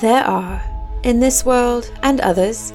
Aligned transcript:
There 0.00 0.22
are, 0.22 0.62
in 1.02 1.18
this 1.18 1.44
world 1.44 1.92
and 2.04 2.20
others, 2.20 2.72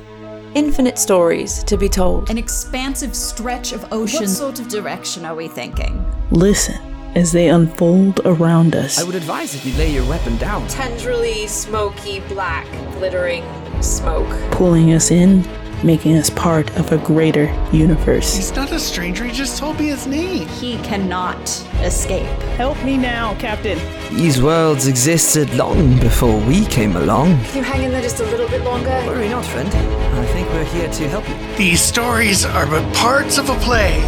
infinite 0.56 1.00
stories 1.00 1.64
to 1.64 1.78
be 1.78 1.88
told. 1.88 2.30
An 2.30 2.38
expansive 2.38 3.16
stretch 3.16 3.72
of 3.72 3.94
ocean. 3.94 4.24
What 4.24 4.30
sort 4.30 4.60
of 4.60 4.68
direction 4.68 5.24
are 5.24 5.34
we 5.34 5.48
thinking? 5.48 6.06
Listen 6.32 6.76
as 7.16 7.32
they 7.32 7.48
unfold 7.48 8.20
around 8.26 8.76
us. 8.76 9.00
I 9.00 9.06
would 9.06 9.16
advise 9.16 9.54
that 9.54 9.64
you 9.64 9.74
lay 9.78 9.94
your 9.94 10.06
weapon 10.10 10.36
down. 10.36 10.68
Tendrily 10.68 11.48
smoky, 11.48 12.20
black, 12.28 12.70
glittering 12.98 13.46
smoke. 13.82 14.28
Pulling 14.52 14.92
us 14.92 15.10
in, 15.10 15.44
making 15.84 16.16
us 16.16 16.30
part 16.30 16.70
of 16.78 16.92
a 16.92 16.98
greater 16.98 17.54
universe. 17.72 18.36
He's 18.36 18.56
not 18.56 18.72
a 18.72 18.80
stranger, 18.80 19.26
he 19.26 19.32
just 19.32 19.58
told 19.58 19.80
me 19.80 19.88
his 19.88 20.08
name. 20.08 20.48
He 20.48 20.78
cannot 20.78 21.40
escape. 21.82 22.28
Help 22.58 22.82
me 22.84 22.98
now, 22.98 23.36
Captain. 23.36 23.78
These 24.16 24.42
worlds 24.42 24.88
existed 24.88 25.54
long 25.56 26.00
before 26.00 26.40
we 26.42 26.66
came 26.66 26.96
along. 26.96 27.38
Can 27.46 27.58
you 27.58 27.64
hang 27.64 27.84
in 27.84 27.92
there 27.92 28.02
just 28.02 28.20
a 28.20 28.26
little 28.26 28.48
bit 28.48 28.64
longer? 28.64 28.90
Worry 29.06 29.30
not, 29.30 29.46
friend. 29.46 29.68
I 29.70 30.26
think 30.28 30.48
we're 30.50 30.64
here 30.66 30.90
to 30.90 31.10
help 31.10 31.28
you. 31.28 31.36
These 31.58 31.82
stories 31.82 32.46
are 32.46 32.66
but 32.66 32.96
parts 32.96 33.38
of 33.38 33.50
a 33.50 33.56
play 33.56 34.02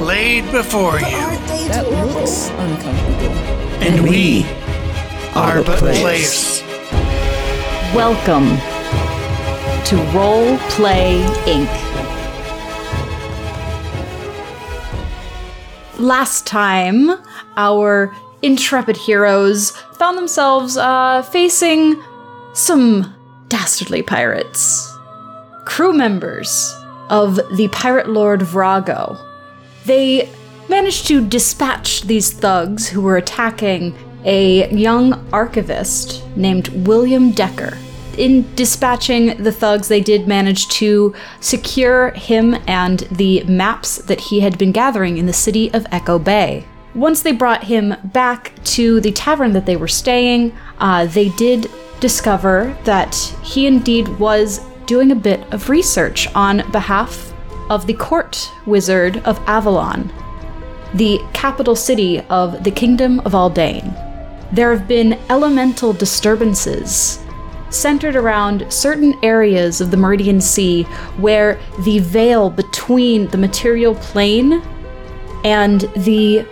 laid 0.00 0.50
before 0.52 0.98
you. 0.98 1.22
That 1.68 1.88
looks 1.90 2.48
uncomfortable. 2.50 3.32
And 3.82 4.02
we 4.08 4.44
are 5.34 5.62
but 5.62 5.78
players. 5.78 6.00
players. 6.00 6.62
Welcome 7.94 8.71
to 9.86 9.96
Roll 10.14 10.58
Play 10.70 11.22
Inc. 11.44 11.68
Last 15.98 16.46
time, 16.46 17.10
our 17.56 18.14
intrepid 18.42 18.96
heroes 18.96 19.70
found 19.94 20.16
themselves 20.16 20.76
uh, 20.76 21.22
facing 21.22 22.02
some 22.54 23.14
dastardly 23.48 24.02
pirates, 24.02 24.92
crew 25.64 25.92
members 25.92 26.74
of 27.10 27.36
the 27.56 27.68
pirate 27.72 28.08
lord 28.08 28.40
Vrago. 28.40 29.18
They 29.84 30.30
managed 30.68 31.06
to 31.08 31.26
dispatch 31.26 32.02
these 32.02 32.32
thugs 32.32 32.88
who 32.88 33.00
were 33.02 33.16
attacking 33.16 33.96
a 34.24 34.72
young 34.72 35.28
archivist 35.32 36.24
named 36.36 36.68
William 36.86 37.32
Decker. 37.32 37.76
In 38.18 38.54
dispatching 38.54 39.42
the 39.42 39.52
thugs, 39.52 39.88
they 39.88 40.00
did 40.00 40.28
manage 40.28 40.68
to 40.68 41.14
secure 41.40 42.10
him 42.10 42.56
and 42.66 43.00
the 43.10 43.42
maps 43.44 43.96
that 43.96 44.20
he 44.20 44.40
had 44.40 44.58
been 44.58 44.72
gathering 44.72 45.16
in 45.16 45.26
the 45.26 45.32
city 45.32 45.72
of 45.72 45.86
Echo 45.90 46.18
Bay. 46.18 46.66
Once 46.94 47.22
they 47.22 47.32
brought 47.32 47.64
him 47.64 47.94
back 48.04 48.52
to 48.64 49.00
the 49.00 49.12
tavern 49.12 49.52
that 49.52 49.64
they 49.64 49.76
were 49.76 49.88
staying, 49.88 50.54
uh, 50.78 51.06
they 51.06 51.30
did 51.30 51.70
discover 52.00 52.76
that 52.84 53.14
he 53.42 53.66
indeed 53.66 54.06
was 54.18 54.60
doing 54.84 55.10
a 55.10 55.16
bit 55.16 55.40
of 55.54 55.70
research 55.70 56.28
on 56.34 56.70
behalf 56.70 57.32
of 57.70 57.86
the 57.86 57.94
court 57.94 58.50
wizard 58.66 59.16
of 59.24 59.38
Avalon, 59.46 60.12
the 60.92 61.18
capital 61.32 61.74
city 61.74 62.20
of 62.28 62.62
the 62.62 62.70
Kingdom 62.70 63.20
of 63.20 63.32
Aldane. 63.32 63.90
There 64.52 64.76
have 64.76 64.86
been 64.86 65.18
elemental 65.30 65.94
disturbances 65.94 67.21
centered 67.72 68.16
around 68.16 68.70
certain 68.72 69.18
areas 69.24 69.80
of 69.80 69.90
the 69.90 69.96
Meridian 69.96 70.40
Sea 70.40 70.82
where 71.18 71.58
the 71.80 71.98
veil 72.00 72.50
between 72.50 73.28
the 73.28 73.38
material 73.38 73.94
plane 73.96 74.62
and 75.44 75.82
the 75.96 76.46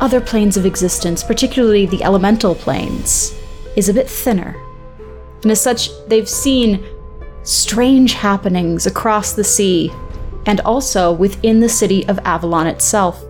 other 0.00 0.20
planes 0.20 0.56
of 0.56 0.66
existence, 0.66 1.24
particularly 1.24 1.86
the 1.86 2.02
elemental 2.02 2.54
planes, 2.54 3.34
is 3.76 3.88
a 3.88 3.94
bit 3.94 4.08
thinner. 4.08 4.56
And 5.42 5.50
as 5.50 5.60
such, 5.60 5.90
they've 6.08 6.28
seen 6.28 6.84
strange 7.42 8.14
happenings 8.14 8.86
across 8.86 9.32
the 9.32 9.44
sea 9.44 9.92
and 10.46 10.60
also 10.60 11.12
within 11.12 11.60
the 11.60 11.68
city 11.68 12.06
of 12.08 12.18
Avalon 12.24 12.66
itself. 12.66 13.24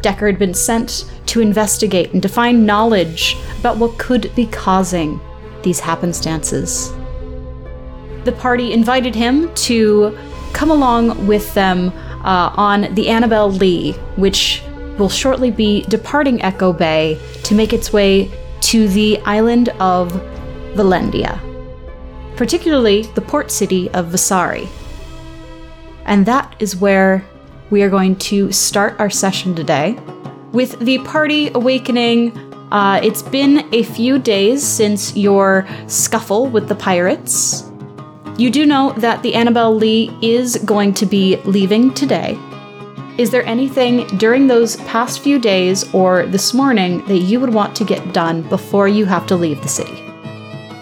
Decker 0.00 0.26
had 0.26 0.38
been 0.38 0.54
sent 0.54 1.10
to 1.26 1.40
investigate 1.40 2.12
and 2.12 2.22
to 2.22 2.28
find 2.28 2.66
knowledge 2.66 3.36
about 3.58 3.78
what 3.78 3.98
could 3.98 4.34
be 4.34 4.46
causing 4.46 5.20
these 5.62 5.80
happenstances. 5.80 6.92
The 8.24 8.32
party 8.32 8.72
invited 8.72 9.14
him 9.14 9.52
to 9.54 10.16
come 10.52 10.70
along 10.70 11.26
with 11.26 11.52
them 11.54 11.92
uh, 12.24 12.52
on 12.56 12.92
the 12.94 13.08
Annabelle 13.08 13.50
Lee, 13.50 13.92
which 14.16 14.62
will 14.98 15.08
shortly 15.08 15.50
be 15.50 15.82
departing 15.82 16.42
Echo 16.42 16.72
Bay 16.72 17.18
to 17.44 17.54
make 17.54 17.72
its 17.72 17.92
way 17.92 18.30
to 18.60 18.88
the 18.88 19.18
island 19.20 19.68
of 19.80 20.12
Valendia, 20.74 21.40
particularly 22.36 23.02
the 23.14 23.20
port 23.20 23.50
city 23.50 23.88
of 23.90 24.08
Vasari. 24.08 24.68
And 26.04 26.26
that 26.26 26.54
is 26.58 26.76
where 26.76 27.24
we 27.70 27.82
are 27.82 27.90
going 27.90 28.16
to 28.16 28.50
start 28.50 28.98
our 28.98 29.10
session 29.10 29.54
today. 29.54 29.98
With 30.52 30.78
the 30.80 30.98
party 31.00 31.50
awakening, 31.54 32.32
uh, 32.70 33.00
it's 33.02 33.22
been 33.22 33.66
a 33.72 33.82
few 33.82 34.18
days 34.18 34.66
since 34.66 35.16
your 35.16 35.66
scuffle 35.86 36.46
with 36.46 36.68
the 36.68 36.74
pirates. 36.74 37.64
You 38.36 38.50
do 38.50 38.66
know 38.66 38.92
that 38.98 39.22
the 39.22 39.34
Annabelle 39.34 39.74
Lee 39.74 40.16
is 40.22 40.56
going 40.58 40.94
to 40.94 41.06
be 41.06 41.36
leaving 41.44 41.92
today. 41.94 42.38
Is 43.16 43.30
there 43.30 43.44
anything 43.46 44.06
during 44.18 44.46
those 44.46 44.76
past 44.76 45.20
few 45.20 45.40
days 45.40 45.92
or 45.92 46.24
this 46.26 46.54
morning 46.54 47.04
that 47.06 47.18
you 47.18 47.40
would 47.40 47.52
want 47.52 47.74
to 47.76 47.84
get 47.84 48.12
done 48.12 48.42
before 48.42 48.86
you 48.86 49.06
have 49.06 49.26
to 49.26 49.34
leave 49.34 49.60
the 49.62 49.68
city? 49.68 50.04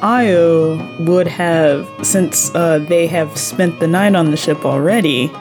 Aiyo 0.02 1.06
would 1.06 1.26
have, 1.26 1.88
since 2.02 2.54
uh, 2.54 2.78
they 2.80 3.06
have 3.06 3.38
spent 3.38 3.80
the 3.80 3.86
night 3.86 4.14
on 4.14 4.30
the 4.30 4.36
ship 4.36 4.66
already, 4.66 5.32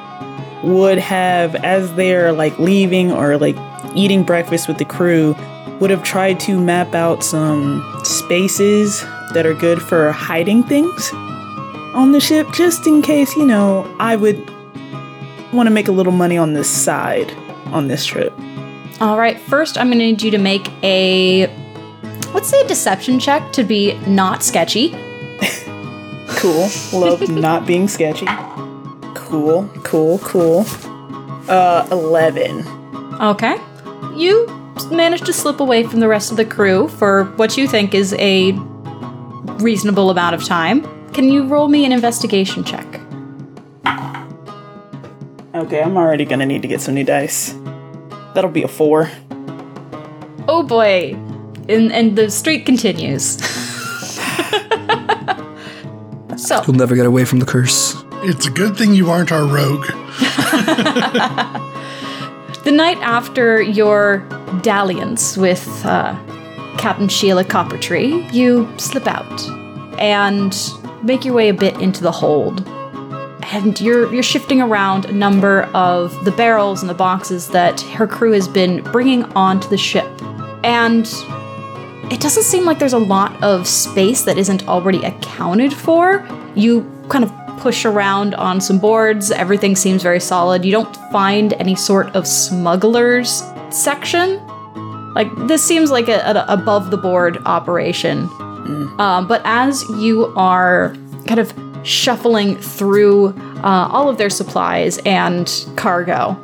would 0.63 0.97
have, 0.97 1.55
as 1.55 1.93
they're 1.95 2.31
like 2.31 2.57
leaving 2.57 3.11
or 3.11 3.37
like 3.37 3.57
eating 3.93 4.23
breakfast 4.23 4.69
with 4.69 4.77
the 4.77 4.85
crew, 4.85 5.35
would 5.79 5.89
have 5.89 6.03
tried 6.03 6.39
to 6.41 6.59
map 6.59 6.95
out 6.95 7.23
some 7.23 7.83
spaces 8.03 9.01
that 9.33 9.45
are 9.45 9.53
good 9.53 9.81
for 9.81 10.11
hiding 10.11 10.63
things 10.63 11.11
on 11.93 12.11
the 12.11 12.19
ship, 12.19 12.47
just 12.53 12.87
in 12.87 13.01
case, 13.01 13.35
you 13.35 13.45
know, 13.45 13.93
I 13.99 14.15
would 14.15 14.37
want 15.53 15.67
to 15.67 15.71
make 15.71 15.87
a 15.87 15.91
little 15.91 16.11
money 16.11 16.37
on 16.37 16.53
this 16.53 16.69
side 16.69 17.31
on 17.67 17.87
this 17.87 18.05
trip. 18.05 18.33
All 19.01 19.17
right, 19.17 19.39
first 19.39 19.77
I'm 19.77 19.87
going 19.87 19.99
to 19.99 20.05
need 20.05 20.21
you 20.21 20.31
to 20.31 20.37
make 20.37 20.69
a 20.83 21.47
let's 22.33 22.49
say 22.49 22.61
a 22.61 22.67
deception 22.67 23.19
check 23.19 23.51
to 23.53 23.63
be 23.63 23.97
not 24.07 24.43
sketchy. 24.43 24.95
Cool. 26.37 26.67
Love 26.91 27.27
not 27.29 27.65
being 27.65 27.87
sketchy. 27.87 28.27
Cool, 29.15 29.67
cool, 29.83 30.19
cool. 30.19 30.65
Uh, 31.47 31.87
11. 31.91 32.67
Okay. 33.21 33.57
You 34.15 34.45
managed 34.91 35.25
to 35.25 35.33
slip 35.33 35.59
away 35.59 35.83
from 35.83 35.99
the 35.99 36.07
rest 36.07 36.31
of 36.31 36.37
the 36.37 36.45
crew 36.45 36.87
for 36.87 37.25
what 37.35 37.57
you 37.57 37.67
think 37.67 37.93
is 37.93 38.13
a 38.13 38.51
reasonable 39.61 40.09
amount 40.09 40.35
of 40.35 40.43
time. 40.43 40.83
Can 41.13 41.29
you 41.29 41.47
roll 41.47 41.67
me 41.67 41.85
an 41.85 41.91
investigation 41.91 42.63
check? 42.63 42.85
Okay, 45.55 45.81
I'm 45.81 45.95
already 45.95 46.25
gonna 46.25 46.45
need 46.45 46.61
to 46.61 46.67
get 46.67 46.81
some 46.81 46.95
new 46.95 47.05
dice. 47.05 47.55
That'll 48.33 48.51
be 48.51 48.63
a 48.63 48.67
4. 48.67 49.09
Oh 50.47 50.63
boy. 50.63 51.15
And 51.69 51.91
and 51.91 52.15
the 52.15 52.29
streak 52.29 52.65
continues. 52.65 53.37
so, 56.37 56.61
You'll 56.67 56.75
never 56.75 56.95
get 56.95 57.05
away 57.05 57.25
from 57.25 57.39
the 57.39 57.45
curse. 57.45 57.95
It's 58.23 58.47
a 58.47 58.51
good 58.51 58.75
thing 58.77 58.93
you 58.93 59.09
aren't 59.09 59.31
our 59.31 59.45
rogue. 59.45 59.85
The 62.65 62.71
night 62.71 62.97
after 63.03 63.61
your 63.61 64.25
dalliance 64.61 65.37
with 65.37 65.67
uh, 65.85 66.15
Captain 66.77 67.07
Sheila 67.07 67.43
Coppertree, 67.43 68.31
you 68.33 68.71
slip 68.77 69.07
out 69.07 69.49
and 69.99 70.55
make 71.03 71.25
your 71.25 71.33
way 71.33 71.49
a 71.49 71.53
bit 71.53 71.79
into 71.81 72.03
the 72.03 72.11
hold. 72.11 72.67
And 73.51 73.79
you're 73.79 74.11
you're 74.13 74.23
shifting 74.23 74.61
around 74.61 75.05
a 75.05 75.11
number 75.11 75.63
of 75.73 76.25
the 76.25 76.31
barrels 76.31 76.81
and 76.81 76.89
the 76.89 76.95
boxes 76.95 77.47
that 77.49 77.79
her 77.81 78.07
crew 78.07 78.31
has 78.31 78.47
been 78.47 78.83
bringing 78.83 79.23
onto 79.33 79.69
the 79.69 79.77
ship. 79.77 80.09
And 80.63 81.07
it 82.11 82.19
doesn't 82.19 82.43
seem 82.43 82.65
like 82.65 82.79
there's 82.79 82.93
a 82.93 82.97
lot 82.97 83.41
of 83.43 83.67
space 83.67 84.23
that 84.23 84.37
isn't 84.37 84.67
already 84.67 85.03
accounted 85.03 85.73
for. 85.73 86.27
You 86.55 86.91
kind 87.09 87.23
of 87.23 87.31
push 87.59 87.85
around 87.85 88.35
on 88.35 88.59
some 88.59 88.79
boards, 88.79 89.31
everything 89.31 89.75
seems 89.75 90.03
very 90.03 90.19
solid. 90.19 90.65
You 90.65 90.71
don't 90.71 90.95
find 91.11 91.53
any 91.53 91.75
sort 91.75 92.15
of 92.15 92.27
smugglers 92.27 93.41
section. 93.75 94.41
Like, 95.13 95.33
this 95.47 95.63
seems 95.63 95.91
like 95.91 96.07
a, 96.09 96.25
an 96.27 96.37
above 96.37 96.91
the 96.91 96.97
board 96.97 97.41
operation. 97.45 98.29
Um, 98.99 99.27
but 99.27 99.41
as 99.45 99.83
you 99.89 100.33
are 100.35 100.95
kind 101.27 101.39
of 101.39 101.53
shuffling 101.83 102.57
through 102.57 103.27
uh, 103.63 103.87
all 103.91 104.09
of 104.09 104.17
their 104.17 104.29
supplies 104.29 104.97
and 105.05 105.65
cargo, 105.75 106.35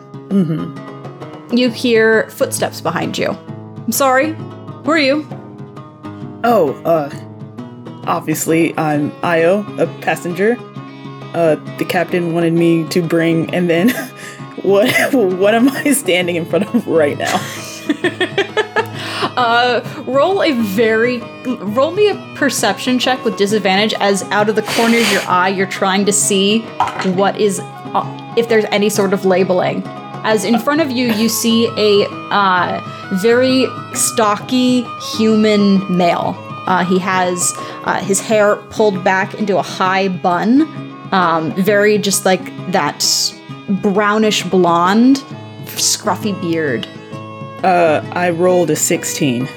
you 1.52 1.70
hear 1.70 2.30
footsteps 2.30 2.80
behind 2.80 3.18
you. 3.18 3.30
I'm 3.30 3.92
sorry, 3.92 4.34
who 4.34 4.92
are 4.92 4.98
you? 5.00 5.28
Oh, 6.44 6.80
uh, 6.86 7.10
obviously, 8.08 8.78
I'm 8.78 9.12
Aiyo, 9.22 9.80
a 9.80 9.88
passenger. 10.02 10.58
Uh, 11.34 11.56
the 11.78 11.86
captain 11.86 12.34
wanted 12.34 12.54
me 12.54 12.88
to 12.90 13.02
bring, 13.02 13.54
and 13.54 13.70
then 13.70 13.90
what? 14.64 15.14
What 15.42 15.56
am 15.56 15.70
I 15.70 15.92
standing 15.94 16.36
in 16.36 16.46
front 16.46 16.74
of 16.74 16.88
right 16.88 17.18
now? 17.18 17.38
Uh, 19.38 19.82
roll 20.06 20.44
a 20.44 20.52
very 20.52 21.20
roll 21.60 21.92
me 21.92 22.10
a 22.10 22.16
perception 22.36 23.00
check 23.00 23.24
with 23.24 23.38
disadvantage 23.38 23.94
as 24.00 24.24
out 24.24 24.50
of 24.50 24.56
the 24.56 24.62
corner 24.62 24.98
of 24.98 25.12
your 25.12 25.22
eye 25.22 25.48
you're 25.48 25.66
trying 25.66 26.06
to 26.06 26.12
see 26.12 26.60
what 27.16 27.40
is 27.40 27.60
uh, 27.62 28.34
if 28.38 28.50
there's 28.50 28.66
any 28.66 28.90
sort 28.90 29.14
of 29.14 29.24
labeling. 29.24 29.84
As 30.24 30.44
in 30.44 30.60
front 30.60 30.82
of 30.82 30.92
you 30.92 31.08
you 31.14 31.30
see 31.30 31.68
a 31.78 32.08
uh, 32.30 32.82
very 33.22 33.68
stocky 33.94 34.84
human 35.16 35.96
male. 35.96 36.36
Uh, 36.68 36.84
he 36.84 37.00
has 37.00 37.54
uh, 37.86 38.00
his 38.04 38.20
hair 38.20 38.58
pulled 38.70 39.04
back 39.04 39.34
into 39.36 39.58
a 39.58 39.64
high 39.64 40.08
bun, 40.10 40.62
um, 41.12 41.52
very 41.54 41.98
just 41.98 42.26
like 42.26 42.44
that 42.72 43.02
brownish 43.72 44.44
blonde, 44.44 45.18
scruffy 45.66 46.40
beard. 46.42 46.86
Uh, 47.64 48.02
I 48.14 48.32
rolled 48.32 48.70
a 48.70 48.76
16. 48.76 49.48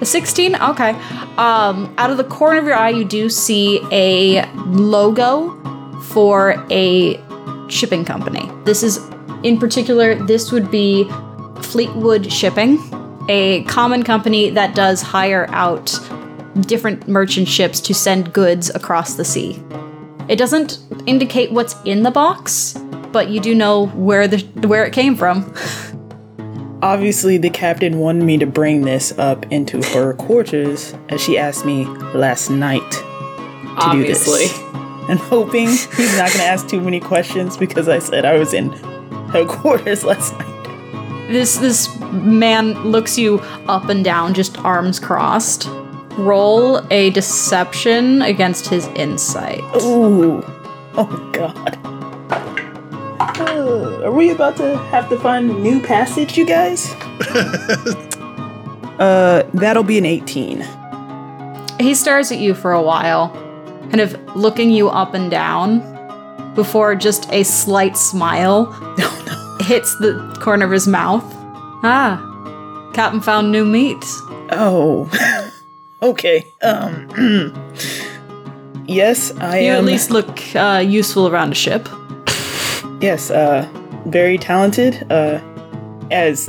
A 0.00 0.04
16? 0.04 0.56
Okay. 0.56 0.90
Um, 1.36 1.94
out 1.98 2.10
of 2.10 2.16
the 2.16 2.24
corner 2.24 2.58
of 2.58 2.64
your 2.64 2.74
eye, 2.74 2.90
you 2.90 3.04
do 3.04 3.28
see 3.28 3.80
a 3.92 4.46
logo 4.66 5.50
for 6.02 6.64
a 6.70 7.20
shipping 7.68 8.04
company. 8.04 8.50
This 8.64 8.82
is, 8.82 8.98
in 9.42 9.58
particular, 9.58 10.14
this 10.14 10.50
would 10.52 10.70
be 10.70 11.08
Fleetwood 11.62 12.32
Shipping, 12.32 12.78
a 13.28 13.64
common 13.64 14.02
company 14.02 14.50
that 14.50 14.74
does 14.74 15.02
hire 15.02 15.46
out 15.50 15.98
different 16.60 17.08
merchant 17.08 17.48
ships 17.48 17.80
to 17.80 17.94
send 17.94 18.32
goods 18.32 18.70
across 18.74 19.14
the 19.14 19.24
sea. 19.24 19.62
It 20.28 20.36
doesn't 20.36 20.78
indicate 21.06 21.52
what's 21.52 21.76
in 21.84 22.02
the 22.02 22.10
box, 22.10 22.74
but 23.14 23.30
you 23.30 23.40
do 23.40 23.54
know 23.54 23.86
where 23.86 24.28
the 24.28 24.38
where 24.66 24.84
it 24.84 24.92
came 24.92 25.16
from. 25.16 25.54
Obviously, 26.82 27.38
the 27.38 27.48
captain 27.48 27.98
wanted 27.98 28.24
me 28.24 28.36
to 28.36 28.44
bring 28.44 28.82
this 28.82 29.18
up 29.18 29.50
into 29.50 29.80
her 29.94 30.12
quarters 30.12 30.94
as 31.08 31.22
she 31.22 31.38
asked 31.38 31.64
me 31.64 31.86
last 32.12 32.50
night 32.50 32.82
to 32.90 33.04
Obviously. 33.78 34.42
do 34.42 34.48
this. 34.48 34.58
I'm 35.08 35.16
hoping 35.16 35.68
he's 35.68 36.18
not 36.18 36.28
going 36.28 36.40
to 36.40 36.44
ask 36.44 36.68
too 36.68 36.80
many 36.80 37.00
questions 37.00 37.56
because 37.56 37.88
I 37.88 38.00
said 38.00 38.24
I 38.26 38.36
was 38.36 38.52
in 38.52 38.70
her 39.30 39.46
quarters 39.46 40.04
last 40.04 40.32
night. 40.38 41.28
This 41.28 41.56
this 41.56 41.98
man 42.00 42.74
looks 42.84 43.16
you 43.16 43.38
up 43.66 43.88
and 43.88 44.04
down, 44.04 44.34
just 44.34 44.58
arms 44.58 44.98
crossed. 44.98 45.66
Roll 46.18 46.80
a 46.92 47.10
deception 47.10 48.22
against 48.22 48.66
his 48.68 48.86
insight. 48.88 49.62
Ooh. 49.82 50.42
Oh, 50.96 51.30
God. 51.32 51.76
Uh, 53.26 54.02
are 54.04 54.12
we 54.12 54.30
about 54.30 54.56
to 54.58 54.76
have 54.90 55.08
to 55.08 55.18
find 55.18 55.50
a 55.50 55.54
new 55.54 55.80
passage, 55.80 56.36
you 56.36 56.44
guys? 56.44 56.92
uh, 58.98 59.42
that'll 59.54 59.82
be 59.82 59.96
an 59.98 60.04
18. 60.04 60.64
He 61.80 61.94
stares 61.94 62.30
at 62.30 62.38
you 62.38 62.54
for 62.54 62.72
a 62.72 62.82
while, 62.82 63.30
kind 63.90 64.00
of 64.00 64.14
looking 64.36 64.70
you 64.70 64.88
up 64.90 65.14
and 65.14 65.30
down, 65.30 65.80
before 66.54 66.94
just 66.94 67.30
a 67.32 67.42
slight 67.42 67.96
smile 67.96 68.66
hits 69.60 69.96
the 69.98 70.36
corner 70.40 70.66
of 70.66 70.70
his 70.70 70.86
mouth. 70.86 71.24
Ah, 71.82 72.90
Captain 72.94 73.20
found 73.20 73.50
new 73.50 73.64
meat. 73.64 74.04
Oh. 74.50 75.10
okay. 76.02 76.46
Um. 76.62 77.08
yes, 78.86 79.32
I 79.38 79.58
You 79.60 79.72
am. 79.72 79.78
at 79.78 79.84
least 79.84 80.10
look 80.10 80.40
uh, 80.54 80.84
useful 80.86 81.26
around 81.26 81.52
a 81.52 81.54
ship. 81.56 81.88
Yes, 83.04 83.30
uh, 83.30 83.68
very 84.06 84.38
talented, 84.38 85.06
uh, 85.12 85.38
as 86.10 86.46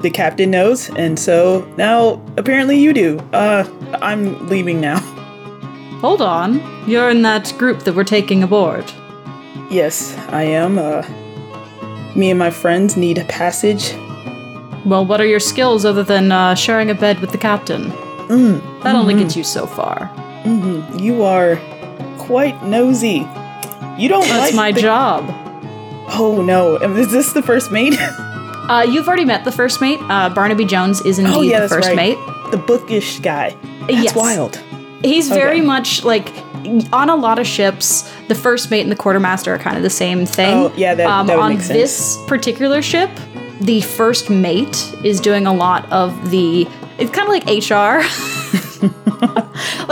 the 0.00 0.10
captain 0.14 0.52
knows, 0.52 0.90
and 0.90 1.18
so 1.18 1.66
now 1.76 2.22
apparently 2.36 2.78
you 2.78 2.92
do. 2.92 3.18
Uh, 3.32 3.68
I'm 4.00 4.46
leaving 4.46 4.80
now. 4.80 5.00
Hold 6.02 6.22
on, 6.22 6.60
you're 6.88 7.10
in 7.10 7.22
that 7.22 7.52
group 7.58 7.80
that 7.80 7.96
we're 7.96 8.04
taking 8.04 8.44
aboard. 8.44 8.84
Yes, 9.68 10.16
I 10.28 10.44
am. 10.44 10.78
Uh, 10.78 11.02
me 12.14 12.30
and 12.30 12.38
my 12.38 12.50
friends 12.50 12.96
need 12.96 13.18
a 13.18 13.24
passage. 13.24 13.92
Well, 14.84 15.04
what 15.04 15.20
are 15.20 15.26
your 15.26 15.40
skills 15.40 15.84
other 15.84 16.04
than 16.04 16.30
uh, 16.30 16.54
sharing 16.54 16.90
a 16.90 16.94
bed 16.94 17.18
with 17.18 17.32
the 17.32 17.38
captain? 17.38 17.88
that 18.28 18.94
only 18.94 19.14
gets 19.14 19.34
you 19.36 19.42
so 19.42 19.66
far. 19.66 20.08
You 20.96 21.24
are 21.24 21.56
quite 22.18 22.62
nosy. 22.64 23.26
You 23.98 24.08
don't 24.08 24.28
That's 24.28 24.52
like 24.52 24.54
my 24.54 24.70
the- 24.70 24.80
job. 24.80 25.42
Oh 26.08 26.42
no, 26.42 26.76
is 26.76 27.10
this 27.10 27.32
the 27.32 27.42
first 27.42 27.70
mate? 27.70 27.98
Uh, 28.66 28.82
you've 28.82 29.06
already 29.06 29.24
met 29.24 29.44
the 29.44 29.52
first 29.52 29.80
mate. 29.80 30.00
Uh, 30.08 30.28
Barnaby 30.28 30.64
Jones 30.64 31.00
is 31.02 31.20
indeed 31.20 31.32
oh 31.36 31.40
yeah, 31.40 31.60
the 31.60 31.68
first 31.68 31.86
right. 31.86 31.94
mate. 31.94 32.18
The 32.50 32.56
bookish 32.56 33.20
guy. 33.20 33.56
That's 33.82 33.92
Yes. 33.92 34.16
wild. 34.16 34.56
He's 35.04 35.28
very 35.28 35.60
much 35.60 36.02
like 36.02 36.32
on 36.92 37.08
a 37.08 37.14
lot 37.14 37.38
of 37.38 37.46
ships. 37.46 38.12
The 38.26 38.34
first 38.34 38.68
mate 38.72 38.80
and 38.80 38.90
the 38.90 38.96
quartermaster 38.96 39.54
are 39.54 39.58
kind 39.58 39.76
of 39.76 39.84
the 39.84 39.90
same 39.90 40.26
thing. 40.26 40.52
Oh, 40.52 40.72
yeah, 40.76 40.96
that- 40.96 41.06
um, 41.06 41.28
that 41.28 41.36
would 41.36 41.42
on 41.44 41.50
make 41.52 41.60
sense. 41.60 41.78
this 41.78 42.18
particular 42.26 42.82
ship, 42.82 43.08
the 43.60 43.82
first 43.82 44.30
mate 44.30 44.92
is 45.04 45.20
doing 45.20 45.46
a 45.46 45.54
lot 45.54 45.88
of 45.92 46.32
the. 46.32 46.66
It's 46.98 47.12
kind 47.12 47.28
of 47.28 47.34
like 47.34 47.46
HR. 47.46 48.02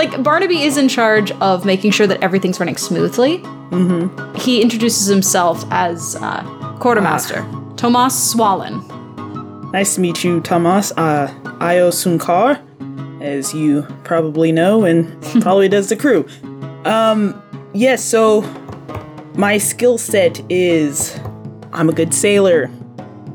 like 0.05 0.23
Barnaby 0.23 0.63
is 0.63 0.77
in 0.77 0.89
charge 0.89 1.31
of 1.33 1.65
making 1.65 1.91
sure 1.93 2.07
that 2.07 2.23
everything's 2.23 2.61
running 2.61 2.77
smoothly. 2.77 3.39
Mm-hmm. 3.39 4.35
He 4.37 4.61
introduces 4.63 5.07
himself 5.07 5.65
as 5.71 6.17
uh, 6.21 6.43
quartermaster 6.81 7.45
Ah. 7.47 7.73
Tomas 7.77 8.31
Swallen. 8.31 8.83
Nice 9.73 9.97
to 9.97 10.01
meet 10.01 10.23
you, 10.23 10.41
Thomas. 10.41 10.93
Uh, 10.97 11.29
Aiyo 11.61 11.91
Sunkar, 11.91 12.61
as 13.23 13.53
you 13.55 13.83
probably 14.05 14.53
know, 14.53 14.85
and 14.85 15.21
probably 15.43 15.69
does 15.69 15.89
the 15.89 15.97
crew. 15.97 16.27
Um, 16.85 17.41
yes, 17.73 18.05
so 18.05 18.43
my 19.35 19.59
skill 19.59 19.99
set 19.99 20.41
is 20.51 21.19
I'm 21.73 21.89
a 21.89 21.93
good 21.93 22.15
sailor, 22.15 22.71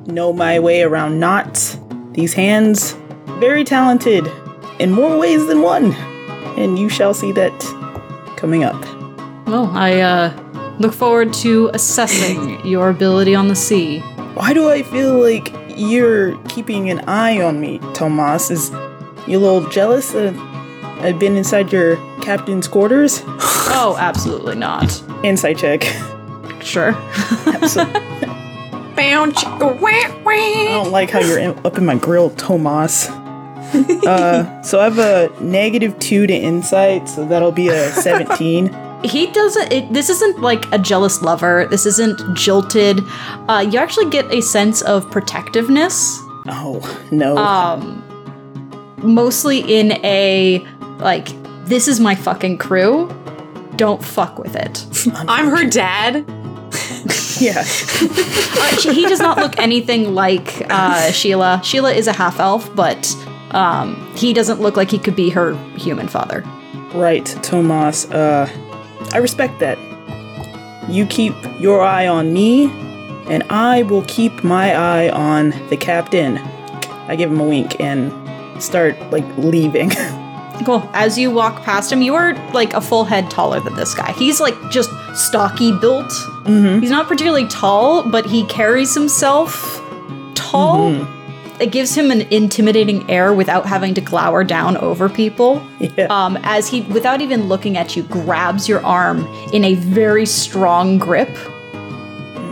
know 0.06 0.31
my 0.31 0.60
way 0.60 0.83
around 0.83 1.19
knots, 1.19 1.77
these 2.12 2.33
hands, 2.33 2.95
very 3.39 3.63
talented 3.63 4.31
in 4.80 4.92
more 4.92 5.18
ways 5.18 5.45
than 5.48 5.62
one. 5.62 5.94
And 6.59 6.78
you 6.78 6.89
shall 6.89 7.13
see 7.13 7.31
that 7.31 7.57
coming 8.37 8.63
up. 8.63 8.80
Well, 9.47 9.71
I 9.73 9.99
uh, 10.01 10.75
look 10.80 10.94
forward 10.94 11.33
to 11.35 11.71
assessing 11.73 12.59
your 12.66 12.89
ability 12.89 13.33
on 13.33 13.47
the 13.47 13.56
sea. 13.56 13.99
Why 14.35 14.54
do 14.54 14.69
I 14.69 14.83
feel 14.83 15.19
like 15.19 15.54
you're 15.75 16.37
keeping 16.49 16.89
an 16.89 16.99
eye 17.07 17.42
on 17.42 17.59
me, 17.59 17.80
Tomas? 17.94 18.51
Is 18.51 18.69
you 19.28 19.37
a 19.37 19.39
little 19.39 19.68
jealous 19.69 20.11
that 20.11 20.35
I've 21.01 21.18
been 21.18 21.35
inside 21.35 21.71
your 21.71 21.95
captain's 22.21 22.68
quarters? 22.68 23.23
Oh, 23.71 23.95
absolutely 23.99 24.56
not. 24.56 25.04
Insight 25.23 25.59
check. 25.59 25.83
Sure. 26.59 26.92
Bow, 26.92 26.99
chicka, 29.31 29.59
wah, 29.80 30.23
wah. 30.23 30.31
I 30.31 30.69
don't 30.71 30.92
like 30.92 31.11
how 31.11 31.19
you're 31.19 31.37
in, 31.37 31.51
up 31.63 31.78
in 31.78 31.85
my 31.85 31.95
grill, 31.95 32.31
Tomas. 32.31 33.09
Uh, 34.07 34.61
so 34.61 34.80
I 34.80 34.83
have 34.85 34.99
a 34.99 35.31
negative 35.42 35.97
two 35.99 36.28
to 36.28 36.33
insight, 36.33 37.09
so 37.09 37.26
that'll 37.26 37.52
be 37.52 37.69
a 37.69 37.90
17. 37.92 38.76
He 39.04 39.28
doesn't. 39.31 39.71
It, 39.71 39.94
this 39.94 40.09
isn't 40.09 40.42
like 40.42 40.69
a 40.73 40.78
jealous 40.78 41.21
lover. 41.21 41.68
This 41.69 41.85
isn't 41.85 42.35
jilted. 42.35 42.99
Uh, 43.47 43.66
you 43.69 43.80
actually 43.80 44.09
get 44.09 44.26
a 44.33 44.42
sense 44.42 44.81
of 44.81 45.09
protectiveness, 45.09 46.19
oh, 46.47 47.07
no. 47.11 47.38
um 47.38 48.04
mostly 49.04 49.59
in 49.59 49.94
a 50.04 50.66
like, 50.99 51.30
this 51.66 51.88
is 51.88 51.99
my 51.99 52.16
fucking 52.16 52.57
crew. 52.57 53.07
Don't 53.76 54.04
fuck 54.04 54.38
with 54.38 54.56
it. 54.56 54.85
I'm 55.28 55.49
her 55.49 55.66
dad. 55.69 56.26
yeah. 57.40 57.64
Uh, 57.64 58.76
he 58.92 59.06
does 59.07 59.19
not 59.19 59.38
look 59.38 59.57
anything 59.57 60.14
like 60.14 60.66
uh, 60.69 61.11
Sheila. 61.11 61.61
Sheila 61.64 61.94
is 61.94 62.07
a 62.07 62.14
half 62.14 62.40
elf, 62.40 62.73
but 62.76 63.16
um, 63.52 63.96
he 64.16 64.34
doesn't 64.34 64.62
look 64.62 64.78
like 64.78 64.92
he 64.92 65.00
could 65.00 65.16
be 65.16 65.30
her 65.30 65.56
human 65.76 66.08
father. 66.08 66.44
Right, 66.94 67.26
Tomas. 67.44 68.10
Uh, 68.12 68.50
I 69.14 69.18
respect 69.18 69.60
that. 69.60 69.78
You 70.90 71.06
keep 71.06 71.36
your 71.60 71.82
eye 71.82 72.08
on 72.08 72.34
me, 72.34 72.66
and 73.30 73.44
I 73.50 73.84
will 73.84 74.04
keep 74.08 74.44
my 74.44 74.74
eye 74.74 75.10
on 75.10 75.52
the 75.70 75.78
captain. 75.78 76.38
I 77.08 77.16
give 77.16 77.32
him 77.32 77.40
a 77.40 77.46
wink 77.46 77.80
and 77.80 78.12
start, 78.62 79.00
like, 79.12 79.26
leaving. 79.38 79.92
Cool. 80.66 80.90
As 80.94 81.18
you 81.18 81.32
walk 81.32 81.64
past 81.64 81.90
him, 81.90 82.02
you 82.02 82.16
are 82.16 82.34
like 82.52 82.74
a 82.74 82.82
full 82.82 83.06
head 83.06 83.32
taller 83.32 83.62
than 83.62 83.76
this 83.76 83.94
guy. 83.94 84.12
He's 84.12 84.42
like 84.42 84.56
just 84.70 84.90
stocky 85.16 85.72
built. 85.80 86.12
He's 86.46 86.90
not 86.90 87.08
particularly 87.08 87.48
tall, 87.48 88.04
but 88.04 88.26
he 88.26 88.46
carries 88.48 88.94
himself 88.94 89.82
tall. 90.36 90.92
It 91.59 91.71
gives 91.71 91.95
him 91.95 92.11
an 92.11 92.21
intimidating 92.31 93.09
air 93.09 93.33
without 93.33 93.66
having 93.66 93.94
to 93.95 94.01
glower 94.01 94.44
down 94.44 94.78
over 94.78 95.09
people. 95.09 95.66
Yeah. 95.80 96.07
Um, 96.09 96.37
as 96.44 96.68
he, 96.68 96.81
without 96.81 97.21
even 97.21 97.47
looking 97.47 97.78
at 97.78 97.95
you, 97.95 98.04
grabs 98.04 98.68
your 98.68 98.85
arm 98.85 99.25
in 99.54 99.63
a 99.63 99.75
very 99.75 100.25
strong 100.25 100.97
grip. 100.97 101.30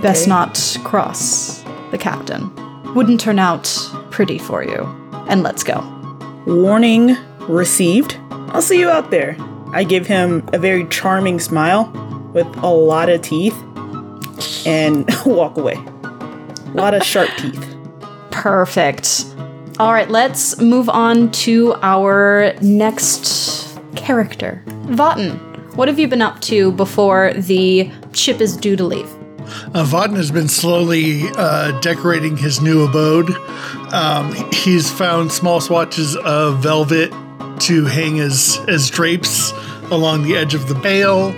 Best 0.02 0.28
not 0.28 0.78
cross 0.84 1.64
the 1.92 1.98
captain. 1.98 2.52
Wouldn't 2.94 3.20
turn 3.20 3.40
out 3.40 3.66
pretty 4.12 4.38
for 4.38 4.64
you. 4.64 4.84
And 5.28 5.44
let's 5.44 5.64
go. 5.64 5.82
Warning 6.46 7.18
received. 7.42 8.18
I'll 8.32 8.62
see 8.62 8.80
you 8.80 8.90
out 8.90 9.12
there. 9.12 9.36
I 9.74 9.84
give 9.84 10.08
him 10.08 10.48
a 10.54 10.58
very 10.58 10.88
charming 10.88 11.40
smile 11.40 11.92
with 12.34 12.48
a 12.58 12.68
lot 12.68 13.10
of 13.10 13.22
teeth 13.22 13.58
and 14.66 15.10
walk 15.26 15.58
away. 15.58 15.76
A 15.76 16.72
lot 16.74 16.94
of 16.94 17.04
sharp 17.04 17.30
teeth. 17.38 17.77
Perfect. 18.42 19.26
All 19.80 19.94
right, 19.94 20.10
let's 20.10 20.60
move 20.60 20.90
on 20.90 21.32
to 21.32 21.74
our 21.82 22.54
next 22.62 23.80
character. 23.96 24.64
Vahtyn, 24.68 25.38
what 25.76 25.88
have 25.88 25.98
you 25.98 26.08
been 26.08 26.22
up 26.22 26.40
to 26.42 26.72
before 26.72 27.34
the 27.34 27.92
ship 28.14 28.40
is 28.40 28.56
due 28.56 28.76
to 28.76 28.84
leave? 28.84 29.12
Uh, 29.74 29.86
has 29.86 30.30
been 30.30 30.48
slowly 30.48 31.24
uh, 31.36 31.80
decorating 31.80 32.38
his 32.38 32.62
new 32.62 32.84
abode. 32.84 33.36
Um, 33.92 34.36
he's 34.54 34.92
found 34.92 35.32
small 35.32 35.60
swatches 35.60 36.16
of 36.18 36.62
velvet 36.62 37.12
to 37.62 37.86
hang 37.86 38.20
as 38.20 38.60
as 38.68 38.90
drapes 38.90 39.52
along 39.90 40.24
the 40.24 40.38
edge 40.38 40.54
of 40.54 40.68
the 40.68 40.76
bale. 40.76 41.34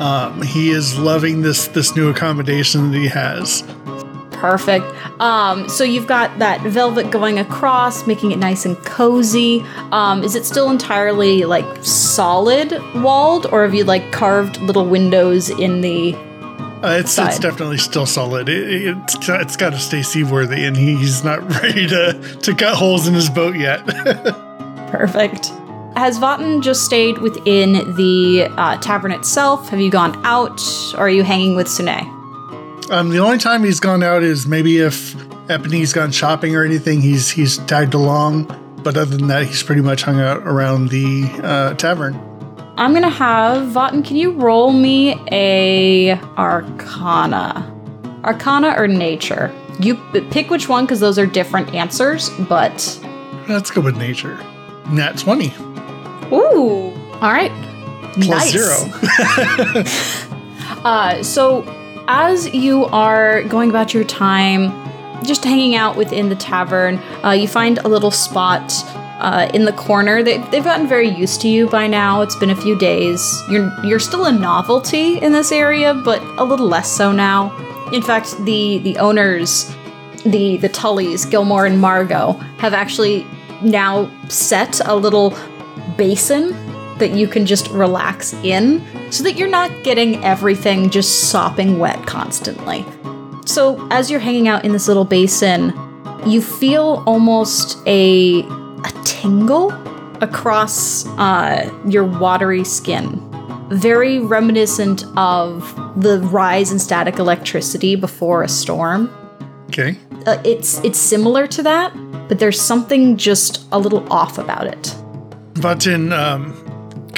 Um, 0.00 0.40
he 0.42 0.70
is 0.70 0.98
loving 0.98 1.42
this 1.42 1.68
this 1.68 1.94
new 1.94 2.08
accommodation 2.08 2.90
that 2.90 2.98
he 2.98 3.08
has. 3.08 3.62
Perfect. 4.38 4.86
Um, 5.20 5.68
so 5.68 5.82
you've 5.82 6.06
got 6.06 6.38
that 6.38 6.60
velvet 6.60 7.10
going 7.10 7.40
across, 7.40 8.06
making 8.06 8.30
it 8.30 8.38
nice 8.38 8.64
and 8.64 8.76
cozy. 8.84 9.64
Um, 9.90 10.22
is 10.22 10.36
it 10.36 10.44
still 10.44 10.70
entirely 10.70 11.44
like 11.44 11.66
solid 11.84 12.72
walled, 12.94 13.46
or 13.46 13.64
have 13.64 13.74
you 13.74 13.82
like 13.82 14.12
carved 14.12 14.58
little 14.58 14.86
windows 14.86 15.50
in 15.50 15.80
the? 15.80 16.14
Uh, 16.14 16.98
it's, 17.00 17.18
it's 17.18 17.40
definitely 17.40 17.78
still 17.78 18.06
solid. 18.06 18.48
It, 18.48 18.96
it's 18.96 19.28
it's 19.28 19.56
got 19.56 19.70
to 19.70 19.80
stay 19.80 20.02
seaworthy, 20.02 20.64
and 20.64 20.76
he's 20.76 21.24
not 21.24 21.42
ready 21.62 21.88
to 21.88 22.38
to 22.42 22.54
cut 22.54 22.76
holes 22.76 23.08
in 23.08 23.14
his 23.14 23.28
boat 23.28 23.56
yet. 23.56 23.84
Perfect. 24.92 25.46
Has 25.96 26.20
Vahtyn 26.20 26.62
just 26.62 26.84
stayed 26.84 27.18
within 27.18 27.72
the 27.96 28.46
uh, 28.56 28.78
tavern 28.78 29.10
itself? 29.10 29.70
Have 29.70 29.80
you 29.80 29.90
gone 29.90 30.24
out, 30.24 30.62
or 30.94 31.00
are 31.00 31.10
you 31.10 31.24
hanging 31.24 31.56
with 31.56 31.66
Suhnae? 31.66 32.17
Um, 32.90 33.10
the 33.10 33.18
only 33.18 33.38
time 33.38 33.64
he's 33.64 33.80
gone 33.80 34.02
out 34.02 34.22
is 34.22 34.46
maybe 34.46 34.78
if 34.78 35.14
Epony's 35.48 35.92
gone 35.92 36.10
shopping 36.10 36.56
or 36.56 36.64
anything. 36.64 37.00
He's 37.00 37.28
he's 37.30 37.58
tagged 37.58 37.94
along, 37.94 38.46
but 38.82 38.96
other 38.96 39.16
than 39.16 39.28
that, 39.28 39.46
he's 39.46 39.62
pretty 39.62 39.82
much 39.82 40.02
hung 40.02 40.20
out 40.20 40.38
around 40.46 40.88
the 40.88 41.28
uh, 41.42 41.74
tavern. 41.74 42.14
I'm 42.76 42.94
gonna 42.94 43.10
have 43.10 43.68
Vahtyn. 43.72 44.04
Can 44.04 44.16
you 44.16 44.30
roll 44.32 44.72
me 44.72 45.16
a 45.30 46.12
Arcana? 46.36 47.74
Arcana 48.24 48.74
or 48.76 48.86
Nature? 48.88 49.52
You 49.80 49.96
pick 50.30 50.50
which 50.50 50.68
one 50.68 50.84
because 50.84 51.00
those 51.00 51.18
are 51.18 51.26
different 51.26 51.74
answers. 51.74 52.30
But 52.48 52.98
Let's 53.48 53.70
go 53.70 53.80
with 53.80 53.96
nature. 53.96 54.38
Nat 54.90 55.18
twenty 55.18 55.52
ooh, 56.32 56.92
all 57.20 57.32
right, 57.32 57.52
plus 58.14 58.28
nice. 58.28 58.52
zero. 58.52 59.84
Uh, 60.84 61.22
so, 61.24 61.62
as 62.08 62.52
you 62.54 62.86
are 62.86 63.44
going 63.44 63.68
about 63.68 63.92
your 63.92 64.02
time, 64.02 64.72
just 65.24 65.44
hanging 65.44 65.76
out 65.76 65.94
within 65.94 66.30
the 66.30 66.34
tavern, 66.34 66.98
uh, 67.22 67.30
you 67.30 67.46
find 67.46 67.78
a 67.78 67.88
little 67.88 68.10
spot 68.10 68.72
uh, 69.20 69.50
in 69.52 69.66
the 69.66 69.72
corner. 69.72 70.22
They, 70.22 70.38
they've 70.38 70.64
gotten 70.64 70.86
very 70.88 71.08
used 71.08 71.42
to 71.42 71.48
you 71.48 71.68
by 71.68 71.86
now. 71.86 72.22
It's 72.22 72.36
been 72.36 72.50
a 72.50 72.56
few 72.56 72.78
days. 72.78 73.42
You're 73.50 73.72
you're 73.84 73.98
still 73.98 74.24
a 74.24 74.32
novelty 74.32 75.18
in 75.18 75.32
this 75.32 75.52
area, 75.52 75.92
but 75.92 76.22
a 76.38 76.44
little 76.44 76.66
less 76.66 76.90
so 76.90 77.12
now. 77.12 77.54
In 77.92 78.00
fact, 78.00 78.42
the 78.44 78.78
the 78.78 78.96
owners, 78.98 79.74
the 80.24 80.56
the 80.56 80.68
Tullys, 80.68 81.28
Gilmore 81.30 81.66
and 81.66 81.78
Margot, 81.80 82.32
have 82.58 82.72
actually 82.72 83.26
now 83.60 84.10
set 84.28 84.80
a 84.86 84.94
little 84.94 85.36
basin 85.96 86.52
that 86.98 87.10
you 87.10 87.26
can 87.26 87.44
just 87.44 87.68
relax 87.68 88.32
in 88.44 88.84
so 89.10 89.24
that 89.24 89.36
you're 89.36 89.48
not 89.48 89.70
getting 89.84 90.22
everything 90.24 90.90
just 90.90 91.30
sopping 91.30 91.78
wet 91.78 92.06
constantly. 92.06 92.84
So, 93.46 93.86
as 93.90 94.10
you're 94.10 94.20
hanging 94.20 94.48
out 94.48 94.64
in 94.64 94.72
this 94.72 94.88
little 94.88 95.04
basin, 95.04 95.72
you 96.26 96.42
feel 96.42 97.02
almost 97.06 97.78
a 97.86 98.40
a 98.40 98.92
tingle 99.04 99.72
across 100.22 101.06
uh, 101.18 101.72
your 101.86 102.04
watery 102.04 102.64
skin, 102.64 103.20
very 103.70 104.18
reminiscent 104.18 105.04
of 105.16 105.74
the 106.00 106.20
rise 106.20 106.70
in 106.70 106.78
static 106.78 107.18
electricity 107.18 107.96
before 107.96 108.42
a 108.42 108.48
storm 108.48 109.10
okay. 109.68 109.96
uh, 110.26 110.40
it's 110.44 110.82
it's 110.84 110.98
similar 110.98 111.46
to 111.46 111.62
that, 111.62 111.92
but 112.28 112.38
there's 112.38 112.60
something 112.60 113.16
just 113.16 113.66
a 113.72 113.78
little 113.78 114.10
off 114.12 114.38
about 114.38 114.66
it. 114.66 114.94
Vahtyn 115.54 116.12
um, 116.16 116.52